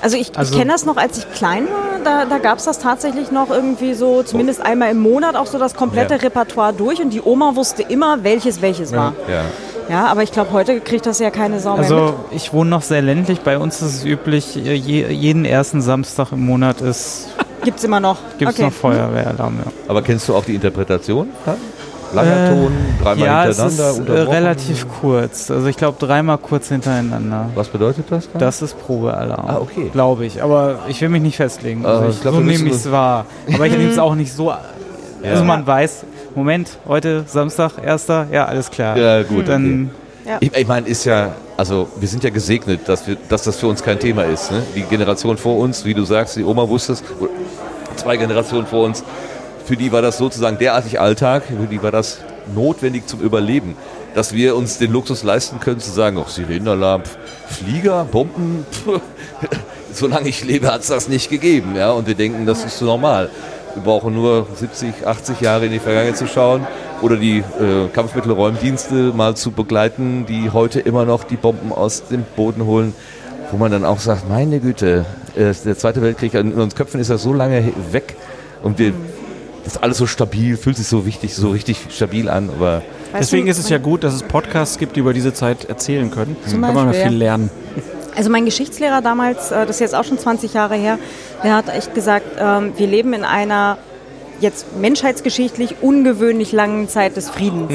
Also 0.00 0.16
ich, 0.16 0.36
Also- 0.36 0.52
ich 0.52 0.58
kenne 0.58 0.72
das 0.72 0.84
noch, 0.86 0.96
als 0.96 1.18
ich 1.18 1.30
klein 1.32 1.64
war, 1.66 1.98
da, 2.04 2.24
da 2.24 2.38
gab 2.38 2.58
es 2.58 2.64
das 2.64 2.78
tatsächlich 2.78 3.30
noch 3.32 3.50
irgendwie 3.50 3.94
so, 3.94 4.22
zumindest 4.22 4.60
einmal 4.64 4.90
im 4.92 5.00
Monat 5.00 5.34
auch 5.36 5.46
so 5.46 5.58
das 5.58 5.74
komplette 5.74 6.14
Ja. 6.14 6.20
Repertoire 6.20 6.72
durch 6.72 7.00
und 7.00 7.10
die 7.10 7.20
Oma 7.22 7.56
wusste 7.56 7.82
immer, 7.82 8.22
welches 8.24 8.62
welches 8.62 8.92
war. 8.92 9.14
ja. 9.28 9.42
Ja, 9.90 10.04
aber 10.08 10.22
ich 10.22 10.32
glaube, 10.32 10.52
heute 10.52 10.80
kriegt 10.80 11.06
das 11.06 11.18
ja 11.18 11.30
keine 11.30 11.60
Sau 11.60 11.70
mehr 11.72 11.84
Also 11.84 11.96
mit. 11.96 12.14
ich 12.42 12.52
wohne 12.52 12.68
noch 12.68 12.82
sehr 12.82 13.00
ländlich. 13.00 13.40
Bei 13.40 13.56
uns 13.58 13.80
ist 13.80 13.94
es 13.94 14.04
üblich, 14.04 14.54
je, 14.54 15.06
jeden 15.08 15.46
ersten 15.46 15.80
Samstag 15.80 16.30
im 16.32 16.44
Monat 16.44 16.82
ist 16.82 17.28
Gibt's 17.64 17.84
immer 17.84 17.98
noch. 17.98 18.18
gibt 18.36 18.50
es 18.50 18.56
okay. 18.58 18.66
noch 18.66 18.72
Feuerwehralarm. 18.74 19.54
Ja, 19.64 19.72
Aber 19.88 20.02
kennst 20.02 20.28
du 20.28 20.34
auch 20.34 20.44
die 20.44 20.56
Interpretation? 20.56 21.30
Langer 22.14 22.44
Äh, 22.46 22.48
Ton, 22.50 22.72
dreimal 23.02 23.26
ja 23.26 23.46
es 23.48 23.58
ist 23.58 23.78
hintereinander, 23.78 24.14
äh, 24.14 24.22
relativ 24.22 24.86
kurz. 25.00 25.50
Also 25.50 25.66
ich 25.66 25.76
glaube 25.76 25.96
dreimal 26.04 26.38
kurz 26.38 26.68
hintereinander. 26.68 27.50
Was 27.54 27.68
bedeutet 27.68 28.06
das? 28.10 28.30
dann? 28.30 28.40
Das 28.40 28.62
ist 28.62 28.78
Probealarm. 28.86 29.46
Ah, 29.46 29.58
okay. 29.60 29.90
Glaube 29.92 30.24
ich. 30.26 30.42
Aber 30.42 30.80
ich 30.88 31.00
will 31.00 31.08
mich 31.10 31.22
nicht 31.22 31.36
festlegen. 31.36 31.84
Ah, 31.84 31.90
Also 31.98 32.08
ich 32.08 32.14
ich, 32.16 32.20
glaub, 32.22 32.34
so 32.34 32.40
nehme 32.40 32.68
ich 32.68 32.74
es 32.74 32.90
wahr. 32.90 33.26
Aber 33.52 33.66
ich 33.66 33.76
nehme 33.76 33.90
es 33.90 33.98
auch 33.98 34.14
nicht 34.14 34.32
so. 34.32 34.52
Also 35.22 35.44
man 35.44 35.66
weiß, 35.66 36.04
Moment, 36.34 36.78
heute 36.86 37.24
Samstag, 37.26 37.72
erster, 37.84 38.26
ja, 38.30 38.44
alles 38.46 38.70
klar. 38.70 38.96
Ja, 38.96 39.22
gut, 39.22 39.48
Dann 39.48 39.90
Ich, 40.40 40.54
ich 40.56 40.66
meine, 40.68 40.86
ist 40.86 41.04
ja, 41.04 41.32
also 41.56 41.88
wir 41.98 42.06
sind 42.06 42.22
ja 42.22 42.30
gesegnet, 42.30 42.82
dass, 42.88 43.06
wir, 43.06 43.16
dass 43.28 43.42
das 43.42 43.56
für 43.56 43.66
uns 43.66 43.82
kein 43.82 43.98
Thema 43.98 44.22
ist. 44.22 44.50
Ne? 44.52 44.62
Die 44.76 44.82
Generation 44.82 45.36
vor 45.36 45.58
uns, 45.58 45.84
wie 45.84 45.94
du 45.94 46.04
sagst, 46.04 46.36
die 46.36 46.44
Oma 46.44 46.68
wusste 46.68 46.92
es, 46.92 47.02
zwei 47.96 48.16
Generationen 48.16 48.66
vor 48.66 48.84
uns, 48.84 49.02
für 49.68 49.76
die 49.76 49.92
war 49.92 50.00
das 50.00 50.16
sozusagen 50.16 50.56
derartig 50.56 50.98
Alltag, 50.98 51.42
für 51.44 51.66
die 51.66 51.82
war 51.82 51.90
das 51.90 52.20
notwendig 52.54 53.06
zum 53.06 53.20
Überleben. 53.20 53.76
Dass 54.14 54.32
wir 54.32 54.56
uns 54.56 54.78
den 54.78 54.90
Luxus 54.90 55.22
leisten 55.22 55.60
können, 55.60 55.78
zu 55.78 55.90
sagen, 55.90 56.18
ach, 56.18 56.30
Sirenenalarm, 56.30 57.02
Flieger, 57.46 58.06
Bomben, 58.10 58.64
pf, 58.72 58.98
solange 59.92 60.30
ich 60.30 60.42
lebe, 60.42 60.72
hat 60.72 60.80
es 60.80 60.86
das 60.86 61.08
nicht 61.08 61.28
gegeben. 61.28 61.76
Ja? 61.76 61.90
Und 61.90 62.06
wir 62.06 62.14
denken, 62.14 62.46
das 62.46 62.64
ist 62.64 62.80
normal. 62.80 63.28
Wir 63.74 63.82
brauchen 63.82 64.14
nur 64.14 64.46
70, 64.54 65.06
80 65.06 65.42
Jahre 65.42 65.66
in 65.66 65.72
die 65.72 65.80
Vergangenheit 65.80 66.16
zu 66.16 66.26
schauen 66.26 66.66
oder 67.02 67.16
die 67.16 67.40
äh, 67.40 67.88
Kampfmittelräumdienste 67.92 69.12
mal 69.14 69.36
zu 69.36 69.50
begleiten, 69.50 70.24
die 70.24 70.50
heute 70.50 70.80
immer 70.80 71.04
noch 71.04 71.24
die 71.24 71.36
Bomben 71.36 71.72
aus 71.72 72.08
dem 72.08 72.24
Boden 72.36 72.64
holen, 72.64 72.94
wo 73.52 73.58
man 73.58 73.70
dann 73.70 73.84
auch 73.84 74.00
sagt, 74.00 74.30
meine 74.30 74.60
Güte, 74.60 75.04
äh, 75.36 75.52
der 75.62 75.76
Zweite 75.76 76.00
Weltkrieg 76.00 76.32
in 76.32 76.54
unseren 76.54 76.74
Köpfen 76.74 77.02
ist 77.02 77.10
ja 77.10 77.18
so 77.18 77.34
lange 77.34 77.70
weg 77.92 78.16
und 78.62 78.78
wir, 78.78 78.92
das 78.92 79.17
ist 79.74 79.82
alles 79.82 79.98
so 79.98 80.06
stabil, 80.06 80.56
fühlt 80.56 80.76
sich 80.76 80.86
so 80.86 81.06
wichtig, 81.06 81.34
so 81.34 81.50
richtig 81.50 81.78
stabil 81.90 82.28
an, 82.28 82.50
aber 82.50 82.82
Weißt 83.12 83.22
Deswegen 83.22 83.46
du, 83.46 83.50
ist 83.52 83.58
es 83.58 83.70
ja 83.70 83.78
gut, 83.78 84.04
dass 84.04 84.12
es 84.12 84.22
Podcasts 84.22 84.76
gibt, 84.76 84.96
die 84.96 85.00
über 85.00 85.14
diese 85.14 85.32
Zeit 85.32 85.64
erzählen 85.64 86.10
können. 86.10 86.36
Zum 86.46 86.60
Kann 86.60 86.74
man 86.74 86.92
viel 86.92 87.16
lernen. 87.16 87.50
Also 88.14 88.30
mein 88.30 88.44
Geschichtslehrer 88.44 89.00
damals, 89.00 89.50
äh, 89.50 89.64
das 89.64 89.76
ist 89.76 89.80
jetzt 89.80 89.94
auch 89.94 90.04
schon 90.04 90.18
20 90.18 90.52
Jahre 90.52 90.74
her, 90.74 90.98
der 91.42 91.54
hat 91.54 91.68
echt 91.68 91.94
gesagt, 91.94 92.26
ähm, 92.38 92.72
wir 92.76 92.86
leben 92.86 93.12
in 93.14 93.24
einer 93.24 93.78
jetzt 94.40 94.76
menschheitsgeschichtlich 94.76 95.76
ungewöhnlich 95.80 96.52
langen 96.52 96.88
Zeit 96.88 97.16
des 97.16 97.30
Friedens. 97.30 97.72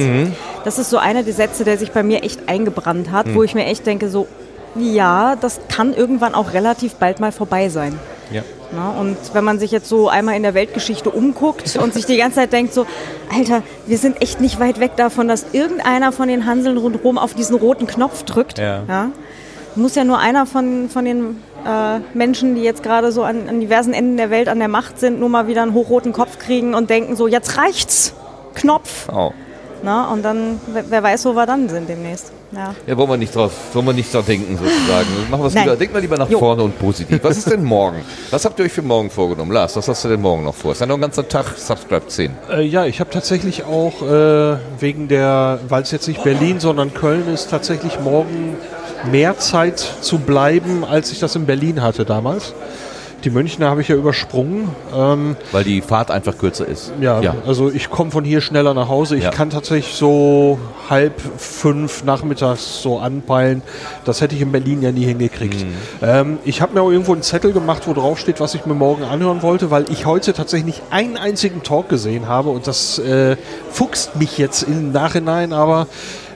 Das 0.64 0.80
ist 0.80 0.90
so 0.90 0.98
einer 0.98 1.24
der 1.24 1.34
Sätze, 1.34 1.64
der 1.64 1.78
sich 1.78 1.92
bei 1.92 2.04
mir 2.04 2.24
echt 2.24 2.48
eingebrannt 2.48 3.12
hat, 3.12 3.34
wo 3.34 3.44
ich 3.44 3.54
mir 3.54 3.66
echt 3.66 3.86
denke, 3.86 4.10
so, 4.10 4.28
ja, 4.76 5.36
das 5.36 5.60
kann 5.68 5.94
irgendwann 5.94 6.34
auch 6.36 6.54
relativ 6.54 6.96
bald 6.96 7.20
mal 7.20 7.32
vorbei 7.32 7.70
sein. 7.70 8.00
ja. 8.32 8.44
Na, 8.76 8.92
und 9.00 9.18
wenn 9.34 9.44
man 9.44 9.60
sich 9.60 9.72
jetzt 9.72 9.88
so 9.88 10.10
einmal 10.10 10.36
in 10.36 10.44
der 10.44 10.54
Weltgeschichte 10.54 11.10
umguckt 11.12 11.76
und 11.76 11.94
sich 11.94 12.06
die 12.06 12.18
ganze 12.18 12.38
Zeit 12.38 12.54
denkt 12.54 12.74
so, 12.74 12.86
Alter, 13.32 13.62
wir 13.86 13.98
sind 13.98 14.22
echt 14.22 14.42
nicht 14.42 14.60
weit 14.60 14.80
weg 14.80 14.96
davon, 14.96 15.28
dass 15.28 15.46
irgendeiner 15.52 16.12
von 16.12 16.28
den 16.28 16.46
Hanseln 16.46 16.78
rundherum 16.78 17.18
auf 17.18 17.34
diesen 17.34 17.56
roten 17.56 17.86
Knopf 17.86 18.24
drückt. 18.24 18.58
Ja. 18.58 19.12
Muss 19.76 19.96
ja 19.96 20.04
nur 20.04 20.20
einer 20.20 20.46
von, 20.46 20.90
von 20.90 21.06
den 21.06 21.42
äh, 21.66 22.00
Menschen, 22.14 22.56
die 22.56 22.62
jetzt 22.62 22.84
gerade 22.84 23.12
so 23.12 23.24
an, 23.24 23.48
an 23.48 23.60
diversen 23.60 23.94
Enden 23.94 24.18
der 24.18 24.30
Welt 24.30 24.48
an 24.48 24.60
der 24.60 24.68
Macht 24.68 25.00
sind, 25.00 25.20
nur 25.20 25.30
mal 25.30 25.48
wieder 25.48 25.62
einen 25.62 25.74
hochroten 25.74 26.14
Kopf 26.14 26.40
kriegen 26.40 26.74
und 26.74 26.90
denken 26.90 27.16
so, 27.16 27.28
jetzt 27.28 27.58
reicht's. 27.58 28.14
Knopf. 28.56 29.10
Oh. 29.10 29.32
Na, 29.84 30.10
und 30.14 30.24
dann, 30.24 30.62
wer, 30.68 31.04
weiß, 31.04 31.26
wo 31.26 31.34
wir 31.34 31.46
dann 31.46 31.68
sind 31.68 31.90
demnächst. 31.90 32.32
Ja. 32.54 32.74
Ja, 32.88 32.98
wollen 32.98 33.10
wir 33.10 33.18
nicht 33.18 33.36
drauf, 33.36 33.52
wollen 33.74 33.88
wir 33.88 33.94
nicht 33.94 34.14
drauf 34.14 34.26
denken 34.26 34.58
sozusagen. 34.58 35.08
Machen 35.30 35.42
wir 35.42 35.48
es 35.48 35.54
Nein. 35.54 35.66
lieber, 35.66 35.76
denkt 35.76 35.94
mal 35.94 36.00
lieber 36.00 36.18
nach 36.18 36.30
Jo. 36.30 36.40
vorne 36.40 36.64
und 36.64 36.80
positiv. 36.80 37.20
Was 37.22 37.38
ist 37.38 37.52
denn 37.52 37.66
morgen? 37.66 37.98
Was 38.32 38.46
habt 38.46 38.58
ihr 38.60 38.66
euch 38.66 38.72
für 38.72 38.82
morgen 38.82 39.10
vorgenommen? 39.10 39.52
Lars, 39.52 39.76
was 39.76 39.90
hast 39.90 40.06
du 40.06 40.08
denn 40.08 40.22
morgen 40.22 40.46
noch 40.46 40.56
vor? 40.56 40.72
Ist 40.72 40.80
ja 40.80 40.86
noch 40.86 40.96
ein 40.96 41.02
ganzer 41.02 41.28
Tag 41.28 41.58
Subscribe 41.58 42.08
10. 42.08 42.32
Äh, 42.50 42.62
ja, 42.62 42.86
ich 42.86 43.02
habe 43.02 43.10
tatsächlich 43.10 43.66
auch 43.66 44.02
äh, 44.02 44.58
wegen 44.80 45.10
der, 45.10 45.60
weil 45.68 45.82
es 45.82 45.92
jetzt 45.92 46.08
nicht 46.08 46.24
Berlin, 46.24 46.62
sondern 46.62 46.94
Köln 46.94 47.28
ist, 47.28 47.50
tatsächlich 47.50 48.00
morgen 48.00 48.56
mehr 49.12 49.38
Zeit 49.38 49.80
zu 50.00 50.20
bleiben, 50.20 50.86
als 50.86 51.12
ich 51.12 51.20
das 51.20 51.36
in 51.36 51.46
Berlin 51.46 51.82
hatte 51.82 52.06
damals. 52.06 52.54
Die 53.24 53.30
Münchner 53.30 53.70
habe 53.70 53.82
ich 53.82 53.88
ja 53.88 53.96
übersprungen. 53.96 54.70
Ähm, 54.94 55.36
Weil 55.52 55.64
die 55.64 55.82
Fahrt 55.82 56.12
einfach 56.12 56.38
kürzer 56.38 56.68
ist. 56.68 56.92
ja, 57.00 57.22
Ja. 57.22 57.36
also 57.48 57.72
ich 57.72 57.90
komme 57.90 58.12
von 58.12 58.24
hier 58.26 58.42
schneller 58.42 58.74
nach 58.74 58.90
Hause. 58.90 59.16
Ich 59.16 59.24
Ja. 59.24 59.30
kann 59.32 59.50
tatsächlich 59.50 59.94
so 59.96 60.60
halb 60.90 61.14
fünf 61.38 62.04
nachmittags 62.04 62.82
so 62.82 63.00
anpeilen. 63.00 63.62
Das 64.04 64.20
hätte 64.20 64.36
ich 64.36 64.42
in 64.42 64.52
Berlin 64.52 64.82
ja 64.82 64.92
nie 64.92 65.06
hingekriegt. 65.06 65.62
Mhm. 65.66 65.74
Ähm, 66.02 66.38
ich 66.44 66.62
habe 66.62 66.74
mir 66.74 66.82
auch 66.82 66.92
irgendwo 66.92 67.14
einen 67.14 67.22
Zettel 67.22 67.54
gemacht, 67.54 67.84
wo 67.88 67.94
drauf 67.94 68.20
steht, 68.20 68.40
was 68.42 68.56
ich 68.56 68.66
mir 68.66 68.74
morgen 68.74 69.04
anhören 69.04 69.42
wollte, 69.42 69.72
weil 69.72 69.86
ich 69.90 70.06
heute 70.06 70.34
tatsächlich 70.34 70.66
nicht 70.66 70.82
einen 70.92 71.16
einzigen 71.18 71.64
Talk 71.64 71.88
gesehen 71.88 72.28
habe 72.28 72.50
und 72.50 72.68
das 72.68 73.00
äh, 73.00 73.38
fuchst 73.72 74.18
mich 74.18 74.38
jetzt 74.38 74.64
im 74.64 74.92
Nachhinein, 74.92 75.54
aber 75.54 75.88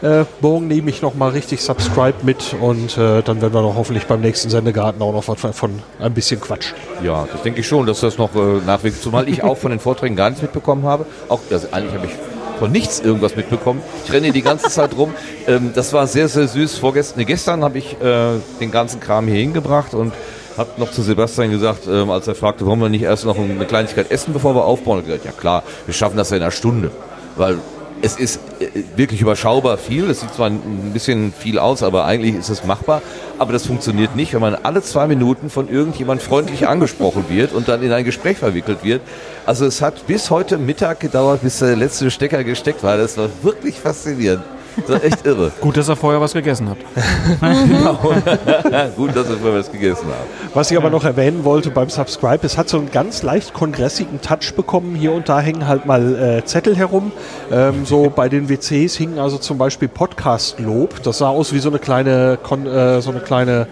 äh, 0.02 0.26
morgen 0.42 0.68
nehme 0.68 0.90
ich 0.90 1.02
nochmal 1.02 1.32
richtig 1.32 1.62
Subscribe 1.62 2.18
mit 2.24 2.56
und 2.60 2.98
äh, 2.98 3.22
dann 3.22 3.42
werden 3.42 3.54
wir 3.54 3.62
doch 3.62 3.76
hoffentlich 3.76 4.06
beim 4.06 4.22
nächsten 4.22 4.50
Sendegarten 4.50 5.02
auch 5.02 5.14
noch 5.14 5.28
was 5.28 5.40
von, 5.40 5.54
von 5.54 5.80
ein 6.00 6.14
bisschen 6.14 6.40
Quatsch. 6.40 6.74
Ja, 7.04 7.28
das 7.32 7.42
denke 7.44 7.62
ich 7.62 7.68
schon, 7.68 7.86
dass 7.86 8.02
das 8.02 8.18
noch 8.18 8.36
äh, 8.36 8.66
nachwirkt. 8.66 9.02
Zumal 9.02 9.28
ich 9.28 9.44
auch 9.44 9.58
von 9.58 9.72
den 9.72 9.80
Vorträgen 9.80 10.16
gar 10.16 10.30
nichts 10.30 10.42
mitbekommen 10.42 10.84
habe. 10.84 11.06
Auch, 11.30 11.40
also 11.52 11.68
eigentlich 11.72 11.94
habe 11.94 12.06
ich 12.06 12.14
von 12.60 12.72
nichts 12.72 13.00
irgendwas 13.00 13.36
mitbekommen. 13.36 13.82
Ich 14.06 14.12
renne 14.12 14.32
die 14.32 14.42
ganze 14.42 14.70
Zeit 14.70 14.96
rum. 14.98 15.14
Ähm, 15.48 15.72
das 15.74 15.94
war 15.94 16.08
sehr, 16.08 16.28
sehr 16.28 16.48
süß. 16.48 16.78
Vorgestern, 16.78 17.20
nee, 17.20 17.26
gestern 17.26 17.64
habe 17.64 17.78
ich 17.78 18.00
äh, 18.02 18.40
den 18.60 18.72
ganzen 18.72 19.00
Kram 19.00 19.28
hier 19.28 19.40
hingebracht 19.40 19.94
und 19.94 20.14
habe 20.58 20.70
noch 20.78 20.92
zu 20.92 21.04
Sebastian 21.04 21.52
gesagt, 21.52 21.88
ähm, 21.88 22.10
als 22.10 22.28
er 22.28 22.36
fragte, 22.36 22.66
wollen 22.66 22.80
wir 22.80 22.90
nicht 22.90 23.04
erst 23.04 23.26
noch 23.26 23.38
eine 23.38 23.66
Kleinigkeit 23.66 24.10
essen, 24.10 24.34
bevor 24.34 24.56
wir 24.56 24.66
aufbauen? 24.66 25.00
Und 25.00 25.06
gesagt, 25.06 25.26
ja 25.26 25.32
klar, 25.32 25.64
wir 25.86 25.94
schaffen 25.94 26.18
das 26.18 26.32
ja 26.32 26.38
in 26.38 26.44
einer 26.44 26.52
Stunde. 26.52 26.92
Weil 27.36 27.60
es 28.02 28.18
ist 28.18 28.40
äh, 28.60 28.68
wirklich 28.96 29.22
überschaubar 29.22 29.78
viel. 29.78 30.10
Es 30.10 30.22
sieht 30.22 30.34
zwar 30.34 30.50
ein 30.50 30.92
bisschen 30.94 31.34
viel 31.34 31.60
aus, 31.60 31.84
aber 31.84 32.06
eigentlich 32.06 32.36
ist 32.36 32.50
es 32.50 32.64
machbar. 32.64 33.02
Aber 33.40 33.54
das 33.54 33.66
funktioniert 33.66 34.16
nicht, 34.16 34.34
wenn 34.34 34.42
man 34.42 34.56
alle 34.56 34.82
zwei 34.82 35.08
Minuten 35.08 35.50
von 35.50 35.70
irgendjemand 35.70 36.22
freundlich 36.22 36.68
angesprochen 36.68 37.26
wird 37.30 37.54
und 37.54 37.68
dann 37.68 37.84
in 37.84 37.92
ein 37.92 38.04
Gespräch 38.04 38.38
verwickelt 38.38 38.84
wird. 38.84 39.02
Also 39.46 39.66
es 39.66 39.82
hat 39.82 40.08
bis 40.08 40.30
heute 40.30 40.58
Mittag 40.58 41.00
gedauert, 41.00 41.42
bis 41.42 41.60
der 41.60 41.76
letzte 41.76 42.12
Stecker 42.12 42.44
gesteckt 42.44 42.84
war. 42.84 42.98
Das 42.98 43.18
war 43.18 43.30
wirklich 43.42 43.80
faszinierend. 43.80 44.44
Das 44.78 44.90
war 44.90 45.04
echt 45.04 45.26
irre. 45.26 45.52
Gut, 45.60 45.78
dass 45.78 45.90
ihr 45.90 45.96
vorher 45.96 46.22
was 46.22 46.34
gegessen 46.34 46.70
habt. 46.70 46.82
Gut, 48.96 49.16
dass 49.16 49.30
wir 49.30 49.54
was 49.54 49.72
gegessen 49.72 50.06
haben. 50.06 50.28
Was 50.54 50.72
ich 50.72 50.78
aber 50.78 50.90
noch 50.90 51.04
erwähnen 51.04 51.44
wollte 51.44 51.72
beim 51.72 51.90
Subscribe, 51.90 52.46
es 52.46 52.58
hat 52.58 52.70
so 52.70 52.78
einen 52.78 52.92
ganz 52.92 53.24
leicht 53.24 53.54
kongressigen 53.54 54.22
Touch 54.22 54.54
bekommen. 54.56 54.96
Hier 54.96 55.12
und 55.12 55.30
da 55.30 55.40
hängen 55.40 55.68
halt 55.68 55.86
mal 55.86 56.16
äh, 56.16 56.46
Zettel 56.46 56.76
herum. 56.76 57.12
Ähm, 57.52 57.86
so 57.86 58.12
bei 58.14 58.30
den 58.30 58.50
WCs 58.50 58.96
hingen 58.96 59.20
also 59.20 59.38
zum 59.38 59.58
Beispiel 59.58 59.88
Podcast-Lob. 59.88 61.04
Das 61.04 61.20
sah 61.20 61.30
aus 61.30 61.54
wie 61.54 61.60
so 61.60 61.70
eine 61.70 61.80
kleine, 61.80 62.38
Kon 62.42 62.68
äh, 62.68 63.02
so 63.02 63.12
eine 63.12 63.20
kleine, 63.20 63.68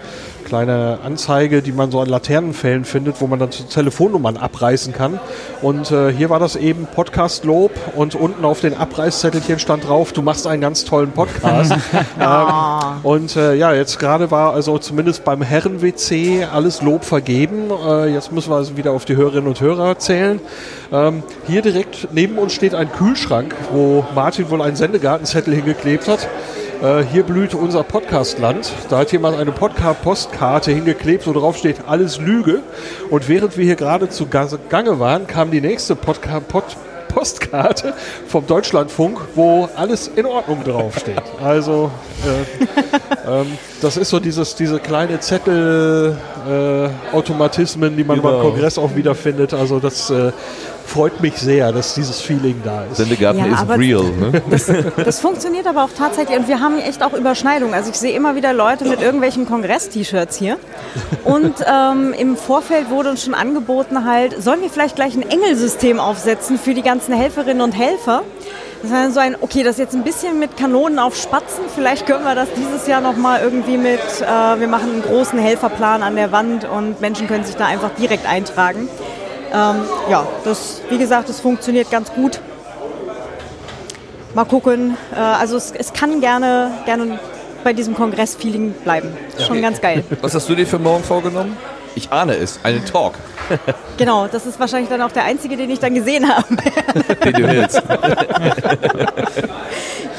kleine 0.46 1.00
Anzeige, 1.04 1.62
die 1.62 1.74
man 1.74 1.92
so 1.92 2.00
an 2.00 2.08
Laternenfällen 2.08 2.86
findet, 2.86 3.20
wo 3.20 3.28
man 3.28 3.40
dann 3.40 3.50
Telefonnummern 3.50 4.38
abreißen 4.38 4.94
kann. 4.94 5.20
Und 5.62 5.92
äh, 5.92 6.14
hier 6.14 6.30
war 6.30 6.40
das 6.40 6.56
eben 6.56 6.86
Podcast-Lob 6.86 7.72
und 7.96 8.16
unten 8.16 8.46
auf 8.46 8.62
den 8.62 8.76
Abreißzettelchen 8.76 9.60
stand 9.60 9.88
drauf, 9.88 10.14
du 10.14 10.22
machst 10.22 10.48
einen 10.48 10.62
ganz 10.62 10.86
tollen 10.86 11.12
Podcast. 11.12 11.74
ähm, 12.20 13.04
und 13.04 13.36
äh, 13.36 13.56
ja, 13.56 13.74
jetzt 13.74 14.00
gerade 14.00 14.32
war 14.32 14.54
also 14.54 14.78
zumindest 14.78 15.26
beim 15.26 15.42
Herren-WC 15.42 16.46
alles 16.46 16.82
Lob 16.82 17.04
vergeben. 17.04 17.72
Äh, 17.86 18.14
jetzt 18.14 18.32
müssen 18.32 18.52
wir 18.52 18.56
also 18.56 18.78
wieder 18.78 18.92
auf 18.92 19.06
die 19.06 19.16
Hörerinnen 19.16 19.48
und 19.48 19.60
Hörer 19.60 19.98
zählen. 20.00 20.40
Ähm, 20.92 21.24
hier 21.48 21.62
direkt 21.62 22.10
neben 22.14 22.38
uns 22.38 22.54
steht 22.54 22.76
ein 22.76 22.92
Kühlschrank, 22.92 23.56
wo 23.72 24.06
Martin 24.14 24.50
wohl 24.50 24.62
einen 24.62 24.76
Sendegartenzettel 24.76 25.54
hingeklebt 25.54 26.08
hat. 26.08 26.28
Äh, 26.86 27.04
hier 27.12 27.24
blüht 27.24 27.56
unser 27.56 27.82
Podcastland. 27.84 28.72
Da 28.90 29.00
hat 29.00 29.12
jemand 29.12 29.38
eine 29.40 29.52
Podcast-Postkarte 29.52 30.72
hingeklebt, 30.72 31.26
wo 31.26 31.34
drauf 31.34 31.58
steht, 31.58 31.78
alles 31.88 32.20
Lüge. 32.20 32.60
Und 33.10 33.28
während 33.28 33.58
wir 33.58 33.66
hier 33.66 33.76
gerade 33.76 34.08
zu 34.10 34.28
Ga- 34.28 34.48
Gange 34.70 35.00
waren, 35.00 35.26
kam 35.26 35.50
die 35.52 35.62
nächste 35.62 35.96
Podca 35.96 36.40
Pod 36.42 36.64
Postkarte 37.08 37.94
vom 38.28 38.46
Deutschlandfunk, 38.46 39.20
wo 39.36 39.70
alles 39.78 40.10
in 40.16 40.26
Ordnung 40.26 40.64
draufsteht. 40.66 41.22
Also 41.42 41.90
äh, 42.26 42.42
ähm, 43.42 43.48
das 43.82 43.96
ist 43.96 44.10
so 44.10 44.20
dieses, 44.20 44.56
diese 44.56 44.80
kleine 44.80 45.22
Zettel-Automatismen, 45.22 47.96
die 47.96 48.04
man 48.04 48.22
beim 48.22 48.34
Genau. 48.34 48.50
Kongress 48.50 48.78
auch 48.78 48.94
wiederfindet. 48.98 49.54
Also 49.54 49.80
das 49.80 50.10
äh, 50.10 50.34
freut 50.86 51.22
mich 51.22 51.38
sehr, 51.38 51.72
dass 51.72 51.94
dieses 51.94 52.22
Feeling 52.22 52.62
da 52.64 52.86
ist. 52.86 52.98
Sendegarten 52.98 53.40
Ja, 53.40 53.64
ist 53.64 53.70
real. 53.78 54.04
Ne? 54.04 54.42
Das 55.04 55.20
funktioniert 55.20 55.68
aber 55.68 55.84
auch 55.84 55.90
tatsächlich 55.98 56.38
und 56.38 56.48
wir 56.48 56.60
haben 56.60 56.80
echt 56.80 57.04
auch 57.04 57.14
Überschneidungen. 57.14 57.74
Also 57.74 57.90
ich 57.90 57.98
sehe 57.98 58.16
immer 58.16 58.36
wieder 58.36 58.54
Leute 58.54 58.86
mit 58.86 59.02
irgendwelchen 59.02 59.46
Kongress-T-Shirts 59.46 60.38
hier. 60.38 60.58
Und 61.24 61.56
ähm, 61.66 62.14
im 62.18 62.38
Vorfeld 62.38 62.90
wurde 62.90 63.10
uns 63.10 63.24
schon 63.24 63.34
angeboten 63.34 64.06
halt, 64.06 64.42
sollen 64.42 64.62
wir 64.62 64.70
vielleicht 64.70 64.96
gleich 64.96 65.16
ein 65.16 65.30
Engelsystem 65.30 66.00
aufsetzen 66.00 66.58
für 66.58 66.74
die 66.74 66.82
ganzen 66.82 67.14
Helferinnen 67.14 67.62
und 67.62 67.72
Helfer? 67.74 68.24
Das 68.82 68.92
war 68.92 69.12
so 69.12 69.20
ein, 69.20 69.36
okay, 69.42 69.64
das 69.64 69.74
ist 69.74 69.80
jetzt 69.80 69.96
ein 69.96 70.04
bisschen 70.04 70.38
mit 70.38 70.58
Kanonen 70.58 71.00
auf 71.00 71.16
Spatzen. 71.16 71.66
Vielleicht 71.74 72.06
können 72.06 72.24
wir 72.24 72.36
das 72.36 72.50
dieses 72.56 72.86
Jahr 72.88 73.02
nochmal 73.02 73.42
irgendwie 73.42 73.78
mit, 73.78 74.00
äh, 74.22 74.60
wir 74.60 74.68
machen 74.68 74.92
einen 74.92 75.02
großen 75.02 75.40
Helferplan 75.40 76.04
an 76.04 76.16
der 76.16 76.32
Wand 76.32 76.66
und 76.66 77.02
Menschen 77.02 77.28
können 77.28 77.44
sich 77.44 77.56
da 77.56 77.66
einfach 77.66 77.92
direkt 78.00 78.28
eintragen. 78.30 78.88
Ähm, 79.56 79.84
ja, 80.10 80.28
das, 80.44 80.82
wie 80.90 80.98
gesagt, 80.98 81.30
das 81.30 81.40
funktioniert 81.40 81.90
ganz 81.90 82.12
gut. 82.12 82.42
Mal 84.34 84.44
gucken. 84.44 84.98
Äh, 85.16 85.20
also 85.20 85.56
es, 85.56 85.72
es 85.72 85.94
kann 85.94 86.20
gerne, 86.20 86.72
gerne 86.86 87.20
bei 87.64 87.72
diesem 87.72 87.96
Kongress-Feeling 87.96 88.74
bleiben. 88.84 89.16
Ist 89.30 89.48
Schon 89.48 89.62
ganz 89.62 89.80
geil. 89.80 90.04
Was 90.22 90.36
hast 90.36 90.50
du 90.50 90.56
dir 90.56 90.68
für 90.68 90.78
morgen 90.78 91.04
vorgenommen? 91.04 91.56
Ich 91.96 92.12
ahne 92.12 92.36
es, 92.36 92.60
einen 92.64 92.84
Talk, 92.84 93.14
Genau, 93.98 94.28
das 94.28 94.46
ist 94.46 94.60
wahrscheinlich 94.60 94.90
dann 94.90 95.02
auch 95.02 95.12
der 95.12 95.24
einzige, 95.24 95.56
den 95.56 95.70
ich 95.70 95.80
dann 95.80 95.94
gesehen 95.96 96.28
habe. 96.28 96.46
den 97.24 97.34
du 97.34 97.48
willst. 97.48 97.82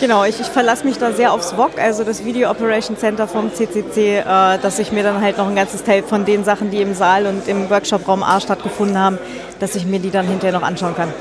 Genau, 0.01 0.25
ich, 0.25 0.41
ich 0.41 0.47
verlasse 0.47 0.85
mich 0.85 0.99
da 0.99 1.13
sehr 1.13 1.33
aufs 1.33 1.53
VOC, 1.57 1.79
also 1.81 2.05
das 2.05 2.25
Video 2.25 2.51
Operation 2.51 2.97
Center 2.97 3.27
vom 3.29 3.53
CCC, 3.53 4.19
äh, 4.19 4.23
dass 4.61 4.79
ich 4.79 4.93
mir 4.93 5.03
dann 5.03 5.21
halt 5.21 5.39
noch 5.39 5.49
ein 5.49 5.55
ganzes 5.57 5.83
Teil 5.85 6.03
von 6.03 6.25
den 6.25 6.45
Sachen, 6.45 6.71
die 6.71 6.81
im 6.83 6.95
Saal 6.95 7.27
und 7.27 7.47
im 7.49 7.69
Workshop-Raum 7.71 8.23
A 8.23 8.41
stattgefunden 8.41 8.99
haben, 8.99 9.19
dass 9.61 9.75
ich 9.75 9.87
mir 9.87 9.99
die 9.99 10.11
dann 10.11 10.27
hinterher 10.27 10.59
noch 10.59 10.67
anschauen 10.67 10.95
kann. 10.95 11.13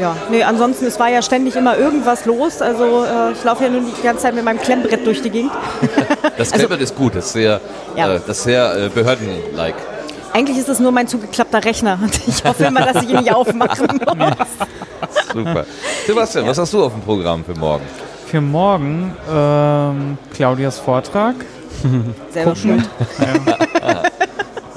Ja, 0.00 0.16
nee, 0.30 0.42
ansonsten, 0.42 0.86
es 0.86 0.98
war 0.98 1.10
ja 1.10 1.20
ständig 1.20 1.56
immer 1.56 1.76
irgendwas 1.76 2.24
los. 2.24 2.62
Also 2.62 3.04
äh, 3.04 3.32
ich 3.32 3.44
laufe 3.44 3.64
ja 3.64 3.70
nur 3.70 3.82
die 3.82 4.02
ganze 4.02 4.22
Zeit 4.22 4.34
mit 4.34 4.42
meinem 4.44 4.58
Klemmbrett 4.58 5.06
durch 5.06 5.20
die 5.20 5.30
Gegend. 5.30 5.52
Das 6.38 6.52
Also- 6.52 6.54
Klemmbrett 6.66 6.80
ist 6.80 6.96
gut, 6.96 7.14
das 7.14 7.26
ist 7.26 7.32
sehr, 7.34 7.60
Ja. 7.96 8.14
äh, 8.14 8.20
das 8.26 8.42
sehr 8.44 8.74
äh, 8.74 8.88
behördenlike. 8.88 9.76
Eigentlich 10.32 10.58
ist 10.58 10.68
es 10.68 10.78
nur 10.78 10.92
mein 10.92 11.08
zugeklappter 11.08 11.64
Rechner. 11.64 11.98
Und 12.02 12.20
ich 12.26 12.44
hoffe 12.44 12.64
immer, 12.64 12.80
dass 12.92 13.02
ich 13.02 13.10
ihn 13.10 13.16
nicht 13.18 13.34
aufmachen 13.34 14.00
muss. 14.16 15.32
Super. 15.32 15.64
Sebastian, 16.06 16.46
was 16.46 16.58
hast 16.58 16.72
du 16.72 16.84
auf 16.84 16.92
dem 16.92 17.02
Programm 17.02 17.44
für 17.44 17.54
morgen? 17.54 17.84
Für 18.26 18.40
morgen 18.40 19.16
ähm, 19.32 20.18
Claudias 20.32 20.78
Vortrag. 20.78 21.34
Selber 22.30 22.54
schuld. 22.54 22.88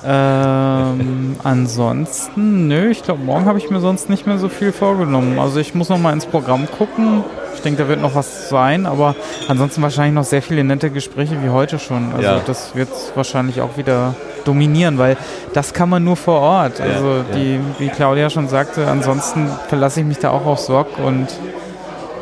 Ähm, 0.05 1.35
ansonsten, 1.43 2.67
nö, 2.67 2.89
ich 2.89 3.03
glaube, 3.03 3.23
morgen 3.23 3.45
habe 3.45 3.57
ich 3.57 3.69
mir 3.69 3.79
sonst 3.79 4.09
nicht 4.09 4.27
mehr 4.27 4.37
so 4.37 4.49
viel 4.49 4.71
vorgenommen. 4.71 5.39
Also 5.39 5.59
ich 5.59 5.73
muss 5.75 5.89
noch 5.89 5.97
mal 5.97 6.13
ins 6.13 6.25
Programm 6.25 6.67
gucken. 6.77 7.23
Ich 7.55 7.61
denke, 7.61 7.83
da 7.83 7.87
wird 7.89 8.01
noch 8.01 8.15
was 8.15 8.49
sein, 8.49 8.85
aber 8.85 9.15
ansonsten 9.47 9.81
wahrscheinlich 9.81 10.13
noch 10.15 10.23
sehr 10.25 10.41
viele 10.41 10.63
nette 10.63 10.89
Gespräche 10.89 11.41
wie 11.43 11.49
heute 11.49 11.79
schon. 11.79 12.11
Also 12.13 12.21
Ja. 12.27 12.41
das 12.45 12.75
wird 12.75 12.89
wahrscheinlich 13.15 13.61
auch 13.61 13.77
wieder 13.77 14.15
dominieren, 14.43 14.97
weil 14.97 15.15
das 15.53 15.73
kann 15.73 15.87
man 15.89 16.03
nur 16.03 16.17
vor 16.17 16.41
Ort. 16.41 16.79
Ja, 16.79 16.85
Also 16.85 17.07
ja. 17.07 17.23
die, 17.35 17.59
wie 17.79 17.87
Claudia 17.89 18.29
schon 18.29 18.49
sagte, 18.49 18.87
ansonsten 18.87 19.49
verlasse 19.69 20.01
ich 20.01 20.05
mich 20.05 20.19
da 20.19 20.31
auch 20.31 20.45
auf 20.45 20.59
Sorg 20.59 20.87
und 20.99 21.27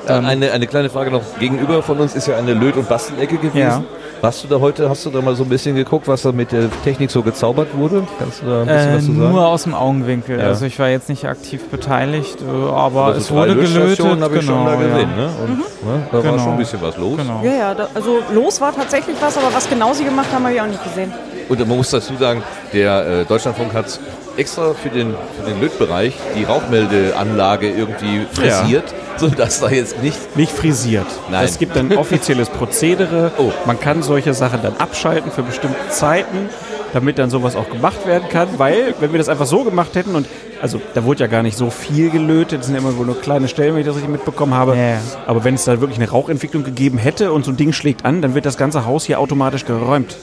Äh, 0.08 0.14
eine, 0.14 0.52
eine 0.52 0.66
kleine 0.66 0.90
Frage 0.90 1.12
noch. 1.12 1.22
Gegenüber 1.40 1.84
von 1.84 2.00
uns 2.00 2.16
ist 2.16 2.28
ja 2.28 2.36
eine 2.36 2.54
Löt- 2.56 2.76
und 2.76 2.90
Bastelecke 2.90 3.38
gewesen. 3.38 3.58
Ja. 3.58 3.84
Warst 4.22 4.44
du 4.44 4.48
da 4.48 4.60
heute, 4.60 4.88
hast 4.88 5.04
du 5.04 5.10
da 5.10 5.20
mal 5.20 5.36
so 5.36 5.42
ein 5.42 5.50
bisschen 5.50 5.76
geguckt, 5.76 6.08
was 6.08 6.22
da 6.22 6.32
mit 6.32 6.52
der 6.52 6.70
Technik 6.84 7.10
so 7.10 7.24
gezaubert 7.24 7.76
wurde? 7.76 8.04
Kannst 8.20 8.44
du 8.44 8.46
da 8.46 8.62
ein 8.62 8.68
bisschen 8.68 8.90
Äh, 8.90 8.96
was 8.98 9.06
zu 9.06 9.14
sagen? 9.14 9.32
nur 9.32 9.48
aus 9.48 9.64
dem 9.64 9.74
Augenwinkel. 9.74 10.38
Ja. 10.40 10.46
Also 10.46 10.66
ich 10.68 10.78
war 10.78 10.90
jetzt 10.90 11.10
nicht 11.10 11.26
aktiv 11.26 11.68
beteiligt, 11.70 12.38
äh, 12.40 12.46
aber 12.72 13.06
Also 13.06 13.20
es 13.20 13.28
drei 13.30 13.36
wurde 13.36 13.56
gelötet. 13.56 14.22
habe 14.22 14.38
ich 14.38 14.46
schon 14.46 14.64
da 14.66 14.74
ja. 14.74 14.80
gesehen. 14.80 15.16
Ne? 15.16 15.30
Und, 15.44 15.58
ne? 15.58 15.64
Da 16.12 16.18
war 16.18 16.22
Genau. 16.22 16.38
schon 16.38 16.52
ein 16.52 16.58
bisschen 16.60 16.82
was 16.84 16.98
los. 16.98 17.18
Genau. 17.18 17.42
Ja, 17.44 17.52
ja, 17.52 17.74
da, 17.74 17.88
also 17.96 18.20
los 18.32 18.62
war 18.62 18.76
tatsächlich 18.76 19.16
was, 19.20 19.36
aber 19.40 19.52
was 19.52 19.68
genau 19.68 19.92
sie 19.94 20.04
gemacht 20.04 20.28
haben, 20.32 20.44
habe 20.46 20.54
ich 20.54 20.62
auch 20.62 20.68
nicht 20.68 20.84
gesehen. 20.84 21.12
Und 21.50 21.60
man 21.68 21.78
muss 21.78 21.90
dazu 21.90 22.14
sagen, 22.16 22.44
der 22.74 23.22
äh, 23.22 23.26
Deutschlandfunk 23.26 23.74
hat 23.74 24.00
extra 24.38 24.74
für 24.74 24.90
den, 24.90 25.14
für 25.38 25.50
den 25.50 25.60
Lötbereich 25.62 26.16
die 26.38 26.44
Rauchmeldeanlage 26.44 27.70
irgendwie 27.70 28.26
frisiert, 28.32 28.94
sodass 29.18 29.60
da 29.60 29.70
jetzt 29.70 30.02
nicht 30.02 30.38
Nicht 30.38 30.52
frisiert. 30.52 31.08
Nein. 31.30 31.46
Es 31.46 31.58
gibt 31.58 31.78
ein 31.78 31.96
offizielles 31.98 32.50
Prozedere. 32.58 33.32
Oh. 33.38 33.52
Man 33.66 33.80
kann 33.80 34.04
solche 34.04 34.34
Sachen 34.34 34.62
dann 34.62 34.78
abschalten 34.78 35.32
für 35.32 35.44
bestimmte 35.44 35.90
Zeiten, 35.90 36.50
damit 36.94 37.18
dann 37.20 37.30
sowas 37.30 37.56
auch 37.56 37.70
gemacht 37.70 38.06
werden 38.06 38.30
kann. 38.30 38.48
Weil, 38.58 38.94
wenn 39.00 39.12
wir 39.12 39.18
das 39.18 39.30
einfach 39.30 39.46
so 39.46 39.64
gemacht 39.64 39.96
hätten 39.96 40.16
und 40.16 40.28
also 40.62 40.80
da 40.94 41.04
wurde 41.04 41.22
ja 41.22 41.28
gar 41.28 41.42
nicht 41.42 41.58
so 41.58 41.72
viel 41.72 42.12
gelötet, 42.12 42.60
das 42.60 42.68
sind 42.68 42.76
ja 42.76 42.82
immer 42.82 42.96
wohl 42.96 43.06
nur 43.08 43.20
kleine 43.20 43.48
Stellen, 43.48 43.74
wenn 43.74 43.82
ich 43.82 43.88
das 43.88 43.96
richtig 43.96 44.12
mitbekommen 44.12 44.54
habe. 44.54 44.76
Ja, 44.76 44.90
ja. 44.90 44.98
Aber 45.26 45.44
wenn 45.44 45.56
es 45.56 45.64
da 45.66 45.82
wirklich 45.82 45.98
eine 45.98 46.10
Rauchentwicklung 46.10 46.64
gegeben 46.64 46.98
hätte 47.00 47.32
und 47.32 47.46
so 47.46 47.52
ein 47.52 47.58
Ding 47.58 47.74
schlägt 47.74 48.06
an, 48.06 48.22
dann 48.22 48.36
wird 48.36 48.46
das 48.46 48.58
ganze 48.58 48.86
Haus 48.86 49.06
hier 49.06 49.20
automatisch 49.20 49.66
geräumt. 49.66 50.16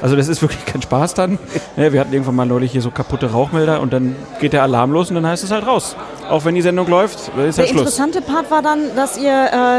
Also 0.00 0.16
das 0.16 0.28
ist 0.28 0.42
wirklich 0.42 0.64
kein 0.64 0.80
Spaß 0.82 1.14
dann. 1.14 1.38
Wir 1.76 2.00
hatten 2.00 2.12
irgendwann 2.12 2.34
mal 2.36 2.46
neulich 2.46 2.72
hier 2.72 2.82
so 2.82 2.90
kaputte 2.90 3.30
Rauchmelder 3.30 3.80
und 3.80 3.92
dann 3.92 4.16
geht 4.40 4.52
der 4.52 4.62
Alarm 4.62 4.90
los 4.92 5.10
und 5.10 5.16
dann 5.16 5.26
heißt 5.26 5.44
es 5.44 5.50
halt 5.50 5.66
raus. 5.66 5.94
Auch 6.30 6.44
wenn 6.44 6.54
die 6.54 6.62
Sendung 6.62 6.88
läuft, 6.88 7.18
ist 7.18 7.28
Der 7.36 7.42
halt 7.44 7.54
Schluss. 7.68 7.70
interessante 7.70 8.22
Part 8.22 8.50
war 8.50 8.62
dann, 8.62 8.80
dass 8.96 9.18
ihr 9.18 9.30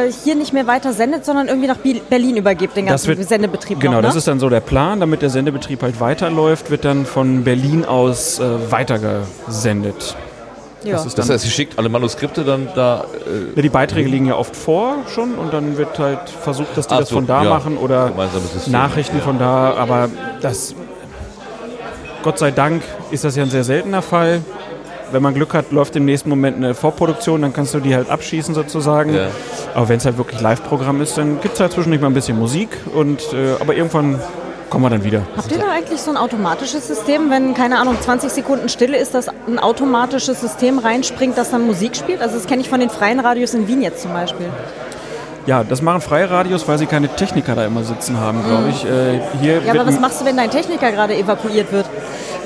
äh, 0.07 0.11
hier 0.23 0.35
nicht 0.35 0.53
mehr 0.53 0.67
weiter 0.67 0.93
sendet, 0.93 1.25
sondern 1.25 1.47
irgendwie 1.47 1.67
nach 1.67 1.77
Berlin 2.09 2.37
übergebt, 2.37 2.77
den 2.77 2.85
ganzen 2.85 3.07
wird- 3.17 3.27
Sendebetrieb 3.27 3.79
Genau, 3.79 3.93
noch, 3.95 4.01
ne? 4.01 4.07
das 4.07 4.15
ist 4.15 4.27
dann 4.27 4.39
so 4.39 4.49
der 4.49 4.59
Plan, 4.59 4.99
damit 4.99 5.21
der 5.21 5.29
Sendebetrieb 5.29 5.81
halt 5.81 5.99
weiterläuft, 5.99 6.69
wird 6.69 6.85
dann 6.85 7.05
von 7.05 7.43
Berlin 7.43 7.85
aus 7.85 8.39
äh, 8.39 8.43
weitergesendet. 8.71 10.15
Ja. 10.83 10.93
Das 10.93 11.05
ist 11.05 11.17
Das 11.17 11.27
dann, 11.27 11.33
heißt, 11.35 11.43
sie 11.45 11.51
schickt 11.51 11.77
alle 11.77 11.89
Manuskripte 11.89 12.43
dann 12.43 12.67
da. 12.75 13.05
Äh, 13.25 13.55
ja, 13.55 13.61
die 13.61 13.69
Beiträge 13.69 14.09
liegen 14.09 14.25
ja 14.27 14.35
oft 14.35 14.55
vor 14.55 14.97
schon 15.13 15.35
und 15.35 15.53
dann 15.53 15.77
wird 15.77 15.97
halt 15.99 16.29
versucht, 16.29 16.75
dass 16.77 16.87
die 16.87 16.93
Ach 16.95 16.99
das 16.99 17.09
so, 17.09 17.15
von 17.15 17.27
da 17.27 17.43
ja. 17.43 17.49
machen 17.49 17.77
oder. 17.77 18.11
Nachrichten 18.67 19.17
Ja. 19.17 19.23
von 19.23 19.39
da, 19.39 19.73
aber 19.73 20.09
das 20.41 20.75
Gott 22.23 22.39
sei 22.39 22.51
Dank 22.51 22.83
ist 23.11 23.23
das 23.25 23.35
ja 23.35 23.43
ein 23.43 23.49
sehr 23.49 23.63
seltener 23.63 24.01
Fall. 24.01 24.41
Wenn 25.11 25.21
man 25.21 25.33
Glück 25.35 25.53
hat, 25.53 25.71
läuft 25.71 25.95
im 25.95 26.05
nächsten 26.05 26.29
Moment 26.29 26.57
eine 26.57 26.73
Vorproduktion, 26.73 27.41
dann 27.43 27.53
kannst 27.53 27.73
du 27.75 27.79
die 27.79 27.93
halt 27.93 28.09
abschießen 28.09 28.55
sozusagen. 28.55 29.15
Aber 29.75 29.87
wenn 29.89 29.97
es 29.97 30.05
halt 30.05 30.17
wirklich 30.17 30.41
Live-Programm 30.41 31.01
ist, 31.01 31.17
dann 31.17 31.39
gibt 31.39 31.53
es 31.55 31.59
halt 31.59 31.71
zwischendurch 31.73 32.01
mal 32.01 32.07
ein 32.07 32.13
bisschen 32.15 32.39
Musik 32.39 32.69
und 32.95 33.21
äh, 33.33 33.55
aber 33.59 33.75
irgendwann 33.75 34.19
kommen 34.73 34.85
wir 34.85 34.89
dann 34.89 35.03
wieder. 35.03 35.21
Habt 35.37 35.51
ihr 35.51 35.59
da 35.59 35.69
eigentlich 35.71 36.01
so 36.01 36.09
ein 36.09 36.17
automatisches 36.17 36.87
System, 36.87 37.29
wenn, 37.29 37.53
keine 37.53 37.77
Ahnung, 37.77 37.95
20 38.01 38.31
Sekunden 38.31 38.69
Stille 38.69 38.97
ist, 38.97 39.13
dass 39.13 39.27
ein 39.27 39.59
automatisches 39.59 40.41
System 40.41 40.79
reinspringt, 40.79 41.37
das 41.37 41.51
dann 41.51 41.67
Musik 41.67 41.95
spielt? 41.95 42.21
Also 42.23 42.37
das 42.37 42.47
kenne 42.47 42.63
ich 42.63 42.69
von 42.69 42.79
den 42.79 42.89
freien 42.89 43.19
Radios 43.19 43.53
in 43.53 43.67
Wien 43.67 43.83
jetzt 43.83 44.01
zum 44.01 44.13
Beispiel. 44.13 44.47
Ja, 45.45 45.63
das 45.63 45.83
machen 45.83 46.01
freie 46.01 46.27
Radios, 46.27 46.67
weil 46.67 46.79
sie 46.79 46.87
keine 46.87 47.07
Techniker 47.07 47.53
da 47.53 47.65
immer 47.65 47.83
sitzen 47.83 48.19
haben, 48.19 48.43
glaube 48.43 48.69
ich. 48.69 48.83
Äh, 48.83 49.19
hier 49.41 49.61
Mhm. 49.61 49.67
Ja, 49.67 49.73
aber 49.73 49.85
was 49.85 49.99
machst 49.99 50.21
du, 50.21 50.25
wenn 50.25 50.37
dein 50.37 50.49
Techniker 50.49 50.91
gerade 50.91 51.15
evakuiert 51.15 51.71
wird? 51.71 51.85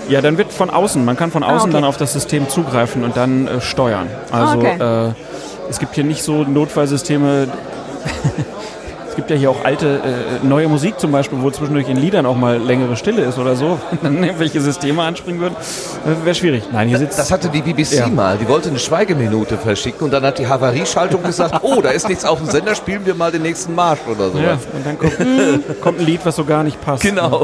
Ja, 0.09 0.19
dann 0.19 0.37
wird 0.37 0.51
von 0.51 0.69
außen, 0.69 1.05
man 1.05 1.15
kann 1.15 1.31
von 1.31 1.43
außen 1.43 1.57
Ah, 1.59 1.63
okay. 1.63 1.71
dann 1.71 1.85
auf 1.85 1.95
das 1.95 2.11
System 2.11 2.49
zugreifen 2.49 3.05
und 3.05 3.15
dann 3.15 3.47
äh, 3.47 3.61
steuern. 3.61 4.07
Also 4.33 4.57
okay. 4.57 5.07
äh, 5.07 5.13
es 5.69 5.79
gibt 5.79 5.95
hier 5.95 6.03
nicht 6.03 6.23
so 6.23 6.43
Notfallsysteme. 6.43 7.47
es 9.17 9.25
gibt 9.25 9.31
ja 9.31 9.35
hier 9.35 9.49
auch 9.49 9.65
alte, 9.65 9.99
äh, 10.43 10.45
neue 10.45 10.67
Musik 10.67 10.99
zum 10.99 11.11
Beispiel, 11.11 11.39
wo 11.41 11.49
zwischendurch 11.49 11.89
in 11.89 11.97
Liedern 11.97 12.27
auch 12.27 12.35
mal 12.35 12.59
längere 12.59 12.95
Stille 12.95 13.23
ist 13.23 13.39
oder 13.39 13.55
so. 13.55 13.79
Wenn 14.03 14.13
dann 14.13 14.23
irgendwelche 14.23 14.61
Systeme 14.61 15.01
anspringen 15.01 15.41
würden, 15.41 15.55
äh, 15.55 16.23
wäre 16.23 16.35
schwierig. 16.35 16.65
Nein, 16.71 16.87
hier 16.87 16.99
sitzt... 16.99 17.17
Das 17.17 17.31
hatte 17.31 17.49
die 17.49 17.63
BBC 17.63 17.93
Ja. 17.93 18.07
mal. 18.09 18.37
Die 18.37 18.47
wollte 18.47 18.69
eine 18.69 18.77
Schweigeminute 18.77 19.57
verschicken 19.57 20.03
und 20.05 20.11
dann 20.11 20.21
hat 20.23 20.37
die 20.37 20.45
Havarieschaltung 20.45 21.23
gesagt, 21.23 21.55
oh, 21.63 21.81
da 21.81 21.89
ist 21.89 22.07
nichts 22.07 22.25
auf 22.25 22.37
dem 22.37 22.47
Sender, 22.47 22.75
spielen 22.75 23.07
wir 23.07 23.15
mal 23.15 23.31
den 23.31 23.41
nächsten 23.41 23.73
Marsch 23.73 24.01
oder 24.07 24.29
so. 24.29 24.37
ja, 24.37 24.51
und 24.73 24.85
dann 24.85 24.99
kommt, 24.99 25.17
kommt 25.81 25.99
ein 25.99 26.05
Lied, 26.05 26.19
was 26.23 26.35
so 26.35 26.45
gar 26.45 26.61
nicht 26.61 26.79
passt. 26.85 27.01
Genau. 27.01 27.43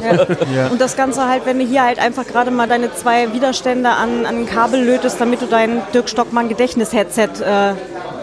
Ja. 0.55 0.67
Und 0.67 0.80
das 0.80 0.95
Ganze 0.95 1.28
halt, 1.28 1.47
wenn 1.47 1.57
du 1.57 1.65
hier 1.65 1.84
halt 1.86 1.97
einfach 1.97 2.28
gerade 2.28 2.51
mal 2.51 2.67
deine 2.67 2.93
zwei 2.93 3.34
Widerstände 3.34 3.89
an, 3.89 4.28
an 4.28 4.36
ein 4.41 4.45
Kabel 4.45 4.80
lötest, 4.84 5.19
damit 5.19 5.41
du 5.41 5.47
dein 5.47 5.82
Dirk 5.91 6.07
Stockmann 6.07 6.49
Gedächtnis-Headset 6.49 7.24
äh, 7.41 7.74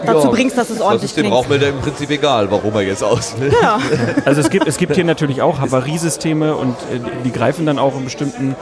dazu 0.05 0.27
Ja, 0.27 0.29
bringst, 0.29 0.57
dass 0.57 0.69
es 0.69 0.77
Das 0.77 0.85
ordentlich 0.85 1.11
ist 1.11 1.17
dem 1.17 1.23
klingt. 1.23 1.35
Rauchmelder 1.35 1.67
im 1.67 1.79
Prinzip 1.79 2.09
egal, 2.09 2.49
warum 2.49 2.73
er 2.75 2.81
jetzt 2.81 3.03
aus. 3.03 3.35
Ja. 3.61 3.79
Also 4.25 4.41
es 4.41 4.49
gibt, 4.49 4.67
es 4.67 4.77
gibt 4.77 4.95
hier 4.95 5.03
natürlich 5.03 5.41
auch 5.41 5.59
Havariesysteme 5.59 6.55
und 6.55 6.73
äh, 6.73 6.99
die, 7.23 7.31
greifen 7.31 7.65
dann 7.65 7.79
auch 7.79 7.95
in 7.97 8.03
bestimmten 8.03 8.55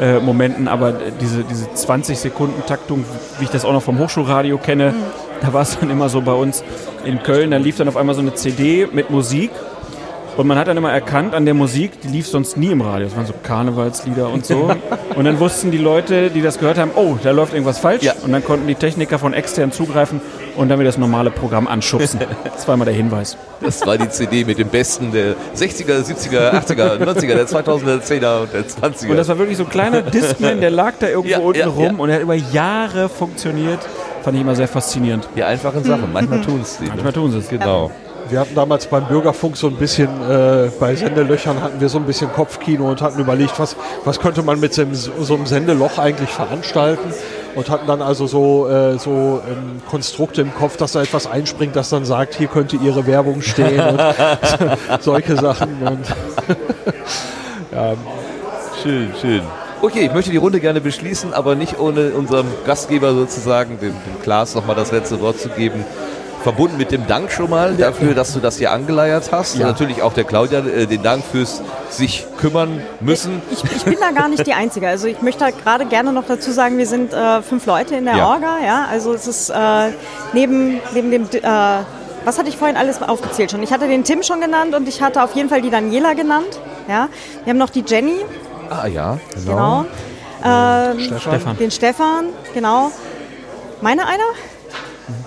äh, 0.00 0.18
Momenten, 0.20 0.68
aber 0.68 0.92
diese, 1.20 1.44
diese 1.44 1.66
20-Sekunden-Taktung, 1.66 3.04
wie 3.38 3.44
ich 3.44 3.50
das 3.50 3.64
auch 3.64 3.72
noch 3.72 3.82
vom 3.82 3.98
Hochschulradio 3.98 4.58
kenne, 4.58 4.94
da 5.40 5.52
war 5.52 5.62
es 5.62 5.78
dann 5.78 5.90
immer 5.90 6.08
so 6.08 6.20
bei 6.20 6.32
uns 6.32 6.64
in 7.04 7.22
Köln, 7.22 7.50
da 7.50 7.56
lief 7.58 7.76
dann 7.76 7.88
auf 7.88 7.96
einmal 7.96 8.14
so 8.14 8.20
eine 8.20 8.34
CD 8.34 8.88
mit 8.90 9.10
Musik 9.10 9.50
und 10.36 10.46
man 10.46 10.58
hat 10.58 10.66
dann 10.68 10.76
immer 10.78 10.90
erkannt 10.90 11.34
an 11.34 11.44
der 11.44 11.54
Musik, 11.54 12.00
die 12.00 12.08
lief 12.08 12.26
sonst 12.26 12.56
nie 12.56 12.70
im 12.70 12.80
Radio. 12.80 13.06
Das 13.06 13.16
waren 13.16 13.26
so 13.26 13.34
Karnevalslieder 13.42 14.30
und 14.30 14.46
so. 14.46 14.70
Und 15.14 15.26
dann 15.26 15.38
wussten 15.40 15.70
die 15.70 15.78
Leute, 15.78 16.30
die 16.30 16.40
das 16.40 16.58
gehört 16.58 16.78
haben, 16.78 16.92
oh, 16.94 17.18
da 17.22 17.32
läuft 17.32 17.52
irgendwas 17.52 17.78
falsch. 17.78 18.02
Ja. 18.02 18.14
Und 18.24 18.32
dann 18.32 18.42
konnten 18.42 18.66
die 18.66 18.74
Techniker 18.74 19.18
von 19.18 19.34
extern 19.34 19.72
zugreifen 19.72 20.22
und 20.56 20.68
dann 20.68 20.78
wieder 20.78 20.88
das 20.88 20.98
normale 20.98 21.30
Programm 21.30 21.66
anschubsen. 21.66 22.20
Das 22.44 22.66
war 22.68 22.74
immer 22.74 22.84
der 22.84 22.94
Hinweis. 22.94 23.36
Das 23.60 23.84
war 23.86 23.96
die 23.98 24.08
CD 24.08 24.44
mit 24.44 24.58
dem 24.58 24.68
Besten 24.68 25.12
der 25.12 25.34
60er, 25.56 26.02
70er, 26.02 26.52
80er, 26.52 26.98
90er, 26.98 27.34
der 27.34 27.46
2010er 27.46 28.42
und 28.42 28.52
der 28.52 28.64
20er. 28.66 29.10
Und 29.10 29.16
das 29.16 29.28
war 29.28 29.38
wirklich 29.38 29.56
so 29.56 29.64
ein 29.64 29.70
kleiner 29.70 30.02
Discman, 30.02 30.60
der 30.60 30.70
lag 30.70 30.94
da 30.98 31.08
irgendwo 31.08 31.28
Ja, 31.30 31.38
unten 31.38 31.58
ja, 31.58 31.66
rum 31.68 31.96
ja. 31.96 32.02
und 32.02 32.08
er 32.10 32.16
hat 32.16 32.22
über 32.22 32.34
Jahre 32.34 33.08
funktioniert. 33.08 33.80
Fand 34.22 34.36
ich 34.36 34.42
immer 34.42 34.54
sehr 34.54 34.68
faszinierend. 34.68 35.28
die 35.34 35.42
einfachen 35.42 35.82
Sachen. 35.84 36.12
Manchmal 36.12 36.40
tun 36.42 36.60
es 36.62 36.78
die. 36.78 36.86
Manchmal 36.86 37.12
tun 37.12 37.32
sie 37.32 37.38
es. 37.38 37.48
Genau. 37.48 37.90
Wir 38.28 38.38
hatten 38.40 38.54
damals 38.54 38.86
beim 38.86 39.04
Bürgerfunk 39.08 39.56
so 39.56 39.66
ein 39.66 39.74
bisschen, 39.76 40.08
äh, 40.30 40.70
bei 40.80 40.94
Sendelöchern 40.94 41.60
hatten 41.60 41.80
wir 41.80 41.88
so 41.88 41.98
ein 41.98 42.04
bisschen 42.04 42.32
Kopfkino 42.32 42.88
und 42.88 43.02
hatten 43.02 43.20
überlegt, 43.20 43.58
was, 43.58 43.76
was 44.04 44.20
könnte 44.20 44.42
man 44.42 44.58
mit 44.60 44.72
so 44.72 44.82
einem, 44.82 44.94
so 44.94 45.34
einem 45.34 45.44
Sendeloch 45.46 45.98
eigentlich 45.98 46.30
veranstalten. 46.30 47.12
Und 47.54 47.68
hatten 47.68 47.86
dann 47.86 48.00
also 48.00 48.26
so, 48.26 48.68
äh, 48.68 48.98
so 48.98 49.42
ähm, 49.46 49.82
Konstrukte 49.88 50.40
im 50.40 50.54
Kopf, 50.54 50.76
dass 50.78 50.92
da 50.92 51.02
etwas 51.02 51.26
einspringt, 51.26 51.76
das 51.76 51.90
dann 51.90 52.04
sagt, 52.04 52.34
hier 52.34 52.48
könnte 52.48 52.76
Ihre 52.76 53.06
Werbung 53.06 53.42
stehen 53.42 53.80
und 53.80 54.00
solche 55.00 55.36
Sachen. 55.36 55.86
Und 55.86 56.06
Schön, 58.82 59.12
schön. 59.20 59.42
Okay, 59.80 60.06
ich 60.06 60.12
möchte 60.12 60.30
die 60.30 60.36
Runde 60.36 60.60
gerne 60.60 60.80
beschließen, 60.80 61.32
aber 61.34 61.54
nicht 61.54 61.78
ohne 61.78 62.10
unserem 62.10 62.46
Gastgeber 62.64 63.14
sozusagen, 63.14 63.80
dem, 63.80 63.92
dem 63.92 64.22
Klaas, 64.22 64.54
nochmal 64.54 64.76
das 64.76 64.92
letzte 64.92 65.20
Wort 65.20 65.38
zu 65.40 65.48
geben. 65.48 65.84
Verbunden 66.42 66.76
mit 66.76 66.90
dem 66.90 67.06
Dank 67.06 67.30
schon 67.30 67.48
mal 67.50 67.74
dafür, 67.74 68.14
dass 68.14 68.32
du 68.32 68.40
das 68.40 68.58
hier 68.58 68.72
angeleiert 68.72 69.30
hast. 69.32 69.56
Ja. 69.56 69.66
Natürlich 69.66 70.02
auch 70.02 70.12
der 70.12 70.24
Claudia 70.24 70.60
äh, 70.60 70.86
den 70.86 71.02
Dank 71.02 71.24
fürs 71.24 71.62
sich 71.90 72.26
kümmern 72.38 72.82
müssen. 73.00 73.40
Ich, 73.50 73.62
ich 73.64 73.84
bin 73.84 73.96
da 74.00 74.10
gar 74.10 74.28
nicht 74.28 74.46
die 74.46 74.54
Einzige. 74.54 74.88
Also 74.88 75.06
ich 75.06 75.22
möchte 75.22 75.44
halt 75.44 75.62
gerade 75.62 75.86
gerne 75.86 76.12
noch 76.12 76.24
dazu 76.26 76.50
sagen, 76.50 76.78
wir 76.78 76.86
sind 76.86 77.12
äh, 77.12 77.42
fünf 77.42 77.66
Leute 77.66 77.94
in 77.96 78.04
der 78.06 78.16
Ja. 78.16 78.26
Orga. 78.28 78.58
Ja? 78.64 78.86
Also 78.90 79.12
es 79.14 79.26
ist 79.26 79.50
äh, 79.50 79.90
neben, 80.32 80.80
neben 80.94 81.10
dem... 81.10 81.22
Äh, 81.24 81.82
was 82.24 82.38
hatte 82.38 82.48
ich 82.48 82.56
vorhin 82.56 82.76
alles 82.76 83.02
aufgezählt 83.02 83.50
schon? 83.50 83.62
Ich 83.64 83.72
hatte 83.72 83.88
den 83.88 84.04
Tim 84.04 84.22
schon 84.22 84.40
genannt 84.40 84.76
und 84.76 84.86
ich 84.88 85.02
hatte 85.02 85.22
auf 85.24 85.34
jeden 85.34 85.48
Fall 85.48 85.60
die 85.60 85.70
Daniela 85.70 86.14
genannt. 86.14 86.60
Ja? 86.88 87.08
Wir 87.44 87.50
haben 87.50 87.58
noch 87.58 87.70
die 87.70 87.82
Jenny, 87.86 88.20
Ah 88.70 88.86
ja. 88.86 89.18
genau. 89.44 89.84
Ähm, 90.44 91.18
Stefan. 91.18 91.56
Den 91.58 91.70
Stefan, 91.70 92.26
genau. 92.54 92.90
Meine 93.80 94.06
einer? 94.06 94.22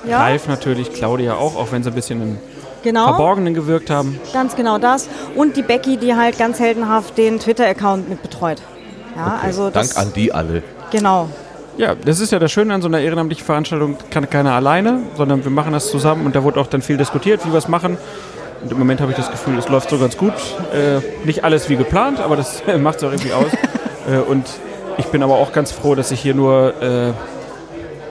Ja, 0.08 0.20
Ralf 0.20 0.48
natürlich, 0.48 0.94
Claudia 0.94 1.36
auch, 1.36 1.56
auch 1.56 1.72
wenn 1.72 1.84
sie 1.84 1.90
ein 1.90 1.96
bisschen 1.96 2.22
im 2.22 2.38
genau. 2.84 3.08
Verborgenen 3.08 3.54
gewirkt 3.54 3.90
haben. 3.90 4.20
Ganz 4.34 4.56
genau 4.56 4.78
das. 4.78 5.10
Und 5.36 5.58
die 5.58 5.64
Becky, 5.64 5.98
die 5.98 6.16
halt 6.16 6.38
ganz 6.38 6.60
heldenhaft 6.60 7.18
den 7.18 7.40
Twitter-Account 7.40 8.10
mit 8.10 8.22
betreut. 8.22 8.62
Ja, 9.16 9.40
also 9.42 9.70
das, 9.70 9.94
Dank 9.94 10.08
an 10.08 10.14
die 10.14 10.34
alle. 10.34 10.64
Genau. 10.92 11.30
Ja, 11.78 11.94
das 11.96 12.20
ist 12.20 12.32
ja 12.32 12.40
das 12.40 12.52
Schöne 12.52 12.74
an 12.74 12.82
so 12.82 12.88
einer 12.88 13.00
ehrenamtlichen 13.00 13.46
Veranstaltung, 13.46 13.98
kann 14.10 14.30
keiner 14.30 14.54
alleine, 14.54 15.00
sondern 15.18 15.44
wir 15.44 15.52
machen 15.52 15.74
das 15.74 15.90
zusammen 15.90 16.26
und 16.26 16.36
da 16.36 16.44
wurde 16.44 16.60
auch 16.60 16.68
dann 16.68 16.82
viel 16.82 16.96
diskutiert, 16.96 17.46
wie 17.46 17.52
wir 17.52 17.58
es 17.58 17.68
machen. 17.68 17.98
Und 18.64 18.72
im 18.72 18.80
Moment 18.80 19.02
habe 19.02 19.12
ich 19.12 19.18
das 19.18 19.30
Gefühl, 19.30 19.58
es 19.58 19.68
läuft 19.68 19.90
so 19.90 19.98
ganz 19.98 20.18
gut. 20.18 20.34
Äh, 20.74 21.02
nicht 21.26 21.44
alles 21.44 21.70
wie 21.70 21.76
geplant, 21.76 22.20
aber 22.20 22.38
das 22.38 22.64
macht 22.80 22.98
es 22.98 23.04
auch 23.04 23.12
irgendwie 23.12 23.34
aus. 23.34 23.52
äh, 24.10 24.20
und 24.20 24.46
ich 24.98 25.06
bin 25.08 25.22
aber 25.22 25.36
auch 25.36 25.52
ganz 25.52 25.72
froh, 25.72 25.96
dass 25.96 26.12
ich 26.12 26.22
hier 26.22 26.34
nur 26.34 26.82
äh, 26.82 27.12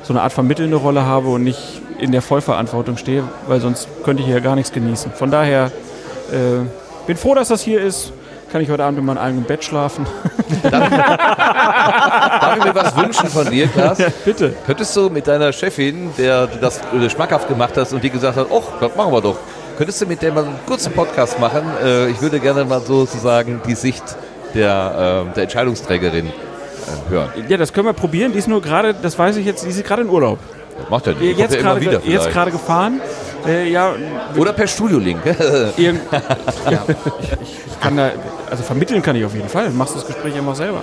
so 0.05 0.13
eine 0.13 0.23
Art 0.23 0.33
vermittelnde 0.33 0.77
Rolle 0.77 1.05
habe 1.05 1.29
und 1.29 1.43
nicht 1.45 1.81
in 1.99 2.13
der 2.13 2.23
Vollverantwortung 2.23 2.97
stehe, 2.97 3.25
weil 3.49 3.61
sonst 3.61 3.89
könnte 4.05 4.23
ich 4.23 4.29
hier 4.29 4.41
gar 4.41 4.55
nichts 4.55 4.71
genießen. 4.73 5.13
Von 5.13 5.31
daher 5.31 5.73
äh, 6.31 6.61
bin 7.07 7.17
froh, 7.17 7.35
dass 7.35 7.49
das 7.49 7.63
hier 7.63 7.81
ist. 7.81 8.13
Kann 8.53 8.61
ich 8.63 8.71
heute 8.71 8.85
Abend 8.85 9.01
in 9.01 9.05
meinem 9.05 9.19
eigenen 9.19 9.45
Bett 9.45 9.65
schlafen? 9.65 10.07
Darf 10.71 10.87
ich 12.57 12.65
mir 12.65 12.75
was 12.75 12.97
wünschen 12.97 13.29
von 13.29 13.51
dir, 13.51 13.67
Klaas? 13.67 13.99
Bitte. 14.25 14.55
Könntest 14.65 14.95
du 14.95 15.11
mit 15.11 15.27
deiner 15.27 15.53
Chefin, 15.53 16.11
der 16.17 16.47
das 16.47 16.81
äh, 16.93 17.11
schmackhaft 17.11 17.49
gemacht 17.49 17.73
hast 17.77 17.93
und 17.93 18.05
die 18.05 18.11
gesagt 18.11 18.37
hat, 18.37 18.47
oh, 18.51 18.63
das 18.81 18.95
machen 18.95 19.13
wir 19.13 19.21
doch, 19.23 19.39
könntest 19.77 20.03
du 20.03 20.07
mit 20.07 20.23
der 20.23 20.33
mal 20.33 20.45
einen 20.45 20.59
kurzen 20.67 20.93
Podcast 20.93 21.41
machen? 21.41 21.65
Äh, 21.83 22.11
ich 22.11 22.21
würde 22.21 22.39
gerne 22.39 22.65
mal 22.65 22.81
sozusagen 22.81 23.61
die 23.67 23.75
Sicht 23.75 24.05
der, 24.55 25.27
äh, 25.31 25.35
der 25.35 25.43
Entscheidungsträgerin 25.45 26.31
hören. 27.09 27.31
Ja, 27.49 27.57
das 27.57 27.73
können 27.73 27.87
wir 27.87 27.93
probieren. 27.93 28.33
Die 28.33 28.39
ist 28.39 28.49
nur 28.49 28.63
gerade, 28.63 28.95
das 28.95 29.19
weiß 29.19 29.37
ich 29.37 29.47
jetzt, 29.47 29.65
die 29.65 29.71
ist 29.71 29.85
gerade 29.85 30.03
in 30.03 30.09
Urlaub. 30.09 30.39
Macht 30.91 31.07
er 31.07 31.15
nicht. 31.15 31.39
Jetzt 31.39 31.55
immer 31.55 31.63
gerade 31.63 31.81
wieder 31.81 32.01
jetzt 32.05 32.31
gerade 32.31 32.51
gefahren. 32.51 33.01
Äh, 33.47 33.71
ja, 33.71 33.95
Oder 34.37 34.53
per 34.53 34.67
Studiolink. 34.67 35.21
irgend, 35.77 36.01
ja 36.71 36.85
ich, 37.43 37.49
ich, 37.67 37.81
kann 37.81 37.97
da, 37.97 38.11
also 38.51 38.63
vermitteln 38.63 39.03
kann 39.03 39.17
ich 39.17 39.25
auf 39.25 39.35
jeden 39.35 39.49
Fall. 39.49 39.71
Machst 39.71 39.95
du 39.95 39.99
das 39.99 40.07
Gespräch 40.07 40.35
einfach 40.35 40.55
selber. 40.55 40.83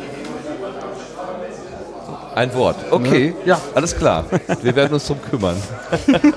Ein 2.33 2.53
Wort. 2.53 2.77
Okay, 2.91 3.33
Ja. 3.45 3.59
alles 3.75 3.95
klar. 3.95 4.23
Wir 4.61 4.75
werden 4.75 4.93
uns 4.93 5.05
drum 5.05 5.17
kümmern. 5.29 5.55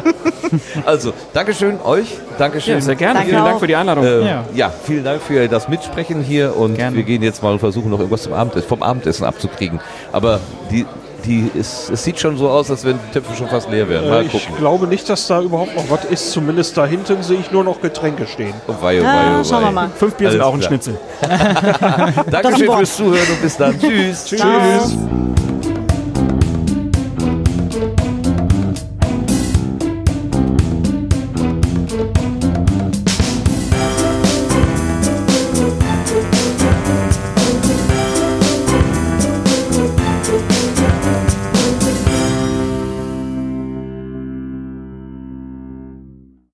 also, 0.87 1.13
Dankeschön 1.33 1.81
euch. 1.85 2.19
Dankeschön. 2.39 2.75
Ja, 2.75 2.81
sehr 2.81 2.97
gerne. 2.97 3.15
Danke 3.21 3.31
Vielen 3.31 3.45
Dank 3.45 3.57
auch. 3.57 3.61
für 3.61 3.67
die 3.67 3.77
Einladung. 3.77 4.05
Ähm, 4.05 4.27
Ja. 4.27 4.45
ja. 4.55 4.73
vielen 4.85 5.05
Dank 5.05 5.23
für 5.23 5.49
das 5.49 5.69
Mitsprechen 5.69 6.23
hier 6.23 6.57
und 6.57 6.75
Gerne. 6.77 6.97
wir 6.97 7.05
gehen 7.05 7.23
jetzt 7.23 7.43
mal 7.43 7.53
und 7.53 7.61
versuchen 7.61 7.91
noch 7.91 7.99
irgendwas 7.99 8.23
zum 8.23 8.33
Abendessen, 8.33 8.69
vom 8.69 8.83
Abendessen 8.83 9.25
abzukriegen. 9.25 9.81
Aber 10.13 10.41
die 10.71 10.85
die 11.27 11.51
ist, 11.55 11.89
es 11.89 12.05
sieht 12.05 12.21
schon 12.21 12.37
so 12.37 12.51
aus, 12.51 12.71
als 12.71 12.85
wenn 12.85 12.99
die 12.99 13.13
Töpfe 13.15 13.35
schon 13.35 13.49
fast 13.49 13.71
leer 13.71 13.89
wären. 13.89 14.05
Äh, 14.05 14.09
Mal 14.11 14.27
ich 14.27 14.33
gucken. 14.33 14.57
glaube 14.59 14.87
nicht, 14.87 15.09
dass 15.09 15.27
da 15.27 15.41
überhaupt 15.41 15.75
noch 15.75 15.89
was 15.89 16.05
ist. 16.05 16.33
Zumindest 16.33 16.77
da 16.77 16.85
hinten 16.85 17.23
sehe 17.23 17.39
ich 17.39 17.51
nur 17.51 17.65
noch 17.65 17.81
Getränke 17.81 18.27
stehen. 18.27 18.53
Oh 18.69 18.75
wei, 18.83 19.01
oh 19.01 19.05
wei, 19.05 19.07
Ja, 19.07 19.41
oh 19.41 19.45
schauen 19.45 19.63
wei. 19.63 19.69
wir 19.69 19.73
mal. 19.73 19.89
Fünf 19.97 20.15
Bier 20.17 20.31
sind 20.33 20.43
auch 20.43 20.53
ein. 20.53 20.61
Schnitzel. 20.61 20.99
Dankeschön 22.31 22.71
fürs 22.71 22.97
Zuhören 22.97 23.27
und 23.31 23.41
bis 23.41 23.57
dann. 23.57 23.81
Tschüss. 23.81 24.27
Ciao. 24.27 25.44